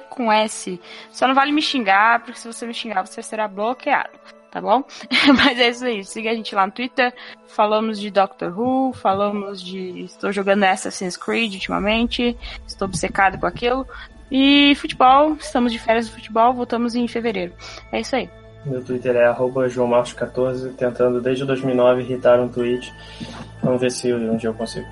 com 0.00 0.30
S. 0.32 0.80
Só 1.10 1.26
não 1.26 1.34
vale 1.34 1.50
me 1.52 1.62
xingar, 1.62 2.20
porque 2.20 2.38
se 2.38 2.46
você 2.46 2.66
me 2.66 2.74
xingar, 2.74 3.06
você 3.06 3.22
será 3.22 3.48
bloqueado, 3.48 4.10
tá 4.52 4.60
bom? 4.60 4.84
Mas 5.34 5.58
é 5.58 5.70
isso 5.70 5.84
aí, 5.84 6.04
siga 6.04 6.30
a 6.30 6.34
gente 6.34 6.54
lá 6.54 6.66
no 6.66 6.72
Twitter. 6.72 7.12
Falamos 7.48 7.98
de 7.98 8.10
Doctor 8.10 8.56
Who, 8.56 8.92
falamos 8.92 9.60
de. 9.60 10.02
Estou 10.02 10.30
jogando 10.30 10.64
Assassin's 10.64 11.16
Creed 11.16 11.54
ultimamente, 11.54 12.36
estou 12.66 12.86
obcecado 12.86 13.38
com 13.38 13.46
aquilo. 13.46 13.86
E 14.30 14.74
futebol, 14.76 15.34
estamos 15.34 15.72
de 15.72 15.78
férias 15.78 16.08
do 16.08 16.14
futebol, 16.14 16.54
voltamos 16.54 16.94
em 16.94 17.08
fevereiro. 17.08 17.52
É 17.90 18.00
isso 18.00 18.14
aí. 18.14 18.30
Meu 18.64 18.82
Twitter 18.82 19.16
é 19.16 19.26
arroba 19.26 19.66
joãomarcos14, 19.66 20.74
tentando 20.76 21.20
desde 21.20 21.44
2009 21.44 22.02
irritar 22.02 22.38
um 22.38 22.48
tweet. 22.48 22.92
Vamos 23.62 23.80
ver 23.80 23.90
se 23.90 24.12
um 24.12 24.36
dia 24.36 24.50
eu 24.50 24.54
consigo. 24.54 24.86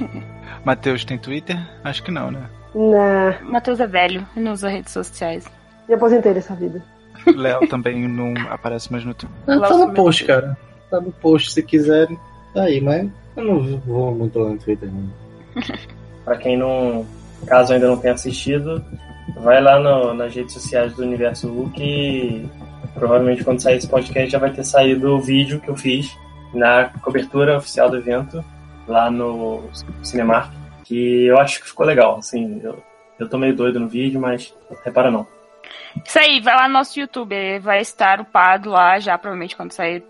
Matheus 0.64 1.04
tem 1.04 1.18
Twitter? 1.18 1.58
Acho 1.82 2.02
que 2.02 2.10
não, 2.10 2.30
né? 2.30 2.48
Nah, 2.74 3.40
Matheus 3.42 3.80
é 3.80 3.86
velho, 3.86 4.26
ele 4.36 4.44
não 4.44 4.52
usa 4.52 4.68
redes 4.68 4.92
sociais. 4.92 5.50
me 5.88 5.94
aposentei 5.94 6.32
dessa 6.32 6.54
vida. 6.54 6.82
Léo 7.36 7.66
também 7.68 8.06
não 8.08 8.34
aparece 8.50 8.90
mais 8.90 9.04
no 9.04 9.14
Twitter. 9.14 9.38
Ah, 9.46 9.60
tá 9.60 9.76
no 9.78 9.92
post, 9.92 10.24
cara. 10.24 10.56
Tá 10.90 11.00
no 11.00 11.12
post 11.12 11.52
se 11.52 11.62
quiserem. 11.62 12.18
Tá 12.54 12.62
aí, 12.64 12.80
mas 12.80 13.08
eu 13.36 13.44
não 13.44 13.78
vou 13.80 14.14
muito 14.14 14.38
lá 14.38 14.50
no 14.50 14.58
Twitter, 14.58 14.88
não. 14.92 15.08
Pra 16.24 16.36
quem 16.36 16.56
não, 16.56 17.06
caso 17.46 17.72
ainda 17.72 17.88
não 17.88 17.96
tenha 17.96 18.14
assistido, 18.14 18.84
vai 19.38 19.60
lá 19.60 19.78
no- 19.78 20.14
nas 20.14 20.34
redes 20.34 20.52
sociais 20.54 20.92
do 20.94 21.02
Universo 21.02 21.48
Who 21.48 21.70
que 21.70 22.48
provavelmente 22.94 23.42
quando 23.42 23.60
sair 23.60 23.76
esse 23.78 23.88
podcast 23.88 24.30
já 24.30 24.38
vai 24.38 24.50
ter 24.52 24.64
saído 24.64 25.14
o 25.14 25.20
vídeo 25.20 25.60
que 25.60 25.68
eu 25.68 25.76
fiz 25.76 26.16
na 26.54 26.90
cobertura 27.02 27.56
oficial 27.56 27.88
do 27.90 27.96
evento 27.96 28.44
lá 28.86 29.10
no 29.10 29.62
Cinemark, 30.02 30.52
que 30.84 31.24
eu 31.24 31.38
acho 31.38 31.60
que 31.62 31.68
ficou 31.68 31.86
legal, 31.86 32.18
assim, 32.18 32.60
eu, 32.62 32.76
eu 33.18 33.28
tô 33.28 33.38
meio 33.38 33.56
doido 33.56 33.80
no 33.80 33.88
vídeo, 33.88 34.20
mas 34.20 34.54
repara 34.84 35.10
não. 35.10 35.26
Isso 36.04 36.18
aí, 36.18 36.40
vai 36.40 36.54
lá 36.54 36.68
no 36.68 36.74
nosso 36.74 36.98
YouTube, 36.98 37.58
vai 37.60 37.80
estar 37.80 38.20
upado 38.20 38.70
lá 38.70 38.98
já, 38.98 39.16
provavelmente 39.18 39.56
quando 39.56 39.72
sair. 39.72 40.04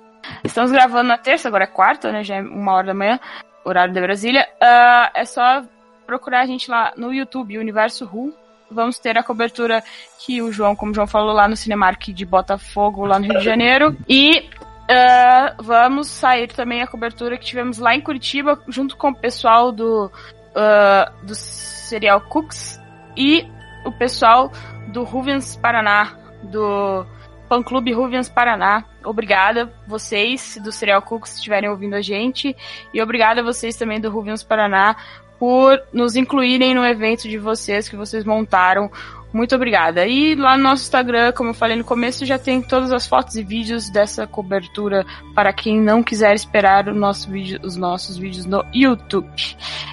Estamos 0.45 0.71
gravando 0.71 1.09
na 1.09 1.19
terça, 1.19 1.49
agora 1.49 1.65
é 1.65 1.67
quarta, 1.67 2.13
né? 2.13 2.23
Já 2.23 2.37
é 2.37 2.41
uma 2.41 2.73
hora 2.73 2.89
da 2.89 2.95
manhã, 2.95 3.19
horário 3.65 3.93
de 3.93 4.01
Brasília. 4.01 4.49
Ah, 4.61 5.11
é 5.15 5.25
só 5.25 5.63
procurar 6.07 6.41
a 6.41 6.47
gente 6.47 6.71
lá 6.71 6.93
no 6.97 7.13
YouTube, 7.13 7.59
Universo 7.59 8.09
Who. 8.13 8.33
Vamos 8.71 8.99
ter 8.99 9.19
a 9.19 9.23
cobertura 9.23 9.83
que 10.19 10.41
o 10.41 10.51
João, 10.51 10.75
como 10.75 10.93
o 10.93 10.95
João 10.95 11.07
falou, 11.07 11.33
lá 11.33 11.47
no 11.47 11.57
Cinemark 11.57 12.09
de 12.09 12.25
Botafogo, 12.25 13.05
lá 13.05 13.19
no 13.19 13.27
Rio 13.27 13.39
de 13.39 13.45
Janeiro. 13.45 13.97
E 14.09 14.49
ah, 14.89 15.55
vamos 15.59 16.09
sair 16.09 16.49
também 16.49 16.83
a 16.83 16.87
cobertura 16.87 17.37
que 17.37 17.45
tivemos 17.45 17.79
lá 17.79 17.95
em 17.95 18.01
Curitiba, 18.01 18.61
junto 18.69 18.97
com 18.97 19.11
o 19.11 19.15
pessoal 19.15 19.73
do, 19.73 20.11
ah, 20.55 21.13
do 21.23 21.35
Serial 21.35 22.21
Cooks 22.23 22.81
e 23.17 23.47
o 23.85 23.93
pessoal 23.93 24.51
do 24.89 25.05
Ruvens 25.05 25.57
Paraná, 25.57 26.17
do 26.43 27.07
Fã 27.49 27.63
Clube 27.63 27.93
Ruvens 27.93 28.29
Paraná. 28.29 28.85
Obrigada 29.05 29.73
vocês 29.87 30.59
do 30.63 30.73
Serial 30.73 31.03
Cooks 31.03 31.31
se 31.31 31.37
estiverem 31.37 31.69
ouvindo 31.69 31.95
a 31.95 32.01
gente 32.01 32.57
e 32.95 33.03
obrigada 33.03 33.43
vocês 33.43 33.77
também 33.77 34.01
do 34.01 34.11
Ruvens 34.11 34.43
Paraná 34.43 34.97
por 35.39 35.83
nos 35.93 36.15
incluírem 36.15 36.75
no 36.75 36.85
evento 36.85 37.29
de 37.29 37.37
vocês 37.37 37.89
que 37.89 37.97
vocês 37.97 38.25
montaram. 38.25 38.91
Muito 39.33 39.57
obrigada. 39.57 40.07
E 40.07 40.35
lá 40.35 40.57
no 40.57 40.63
nosso 40.63 40.85
Instagram, 40.85 41.33
como 41.33 41.51
eu 41.51 41.55
falei 41.55 41.77
no 41.77 41.85
começo, 41.85 42.25
já 42.25 42.39
tem 42.39 42.63
todas 42.63 42.93
as 42.93 43.07
fotos 43.07 43.35
e 43.35 43.43
vídeos 43.43 43.91
dessa 43.91 44.27
cobertura 44.27 45.05
para 45.35 45.53
quem 45.53 45.81
não 45.81 46.03
quiser 46.03 46.35
esperar 46.35 46.89
o 46.89 46.95
nosso 46.95 47.31
vídeo, 47.31 47.59
os 47.63 47.77
nossos 47.77 48.17
vídeos 48.17 48.47
no 48.47 48.65
YouTube. 48.73 49.29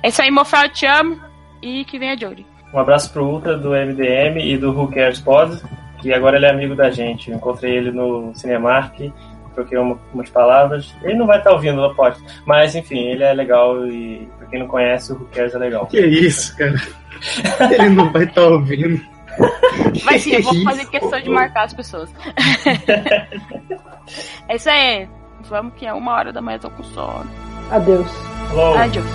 É 0.03 0.09
isso 0.09 0.21
aí, 0.21 0.29
Mofá, 0.29 0.65
eu 0.65 0.69
te 0.69 0.85
amo 0.85 1.19
e 1.61 1.83
que 1.85 1.97
venha 1.97 2.17
Jory. 2.17 2.58
Um 2.73 2.79
abraço 2.79 3.11
pro 3.11 3.25
Ultra 3.25 3.57
do 3.57 3.69
MDM 3.71 4.37
e 4.39 4.57
do 4.57 4.71
Who 4.71 4.89
Cares 4.91 5.19
Pod, 5.19 5.59
que 6.01 6.13
agora 6.13 6.37
ele 6.37 6.45
é 6.45 6.51
amigo 6.51 6.75
da 6.75 6.89
gente. 6.91 7.31
Eu 7.31 7.37
encontrei 7.37 7.75
ele 7.77 7.91
no 7.91 8.31
Cinemark, 8.35 9.11
troquei 9.55 9.77
uma- 9.77 9.97
umas 10.13 10.29
palavras. 10.29 10.93
Ele 11.03 11.15
não 11.15 11.25
vai 11.25 11.39
estar 11.39 11.51
ouvindo, 11.51 11.79
eu 11.81 11.85
aposto. 11.85 12.23
Mas 12.45 12.75
enfim, 12.75 12.99
ele 12.99 13.23
é 13.23 13.33
legal 13.33 13.85
e 13.87 14.29
pra 14.37 14.47
quem 14.47 14.59
não 14.59 14.67
conhece, 14.67 15.11
o 15.11 15.15
Who 15.15 15.27
Cares 15.33 15.55
é 15.55 15.57
legal. 15.57 15.87
Que 15.87 15.99
isso, 16.05 16.55
cara? 16.57 16.75
Ele 17.71 17.89
não 17.89 18.11
vai 18.11 18.23
estar 18.23 18.43
ouvindo. 18.43 19.01
Mas 20.05 20.21
sim, 20.23 20.33
eu 20.35 20.43
vou 20.43 20.63
fazer 20.63 20.85
questão 20.89 21.19
de 21.21 21.29
marcar 21.29 21.63
as 21.63 21.73
pessoas. 21.73 22.13
é 24.47 24.55
isso 24.55 24.69
aí. 24.69 25.07
Vamos 25.49 25.73
que 25.75 25.85
é 25.85 25.93
uma 25.93 26.13
hora 26.13 26.33
da 26.33 26.41
manhã, 26.41 26.57
eu 26.57 26.61
tô 26.61 26.69
com 26.71 26.83
sono. 26.83 27.25
Adeus. 27.71 28.11
Falou! 28.49 28.77
Adiós. 28.77 29.05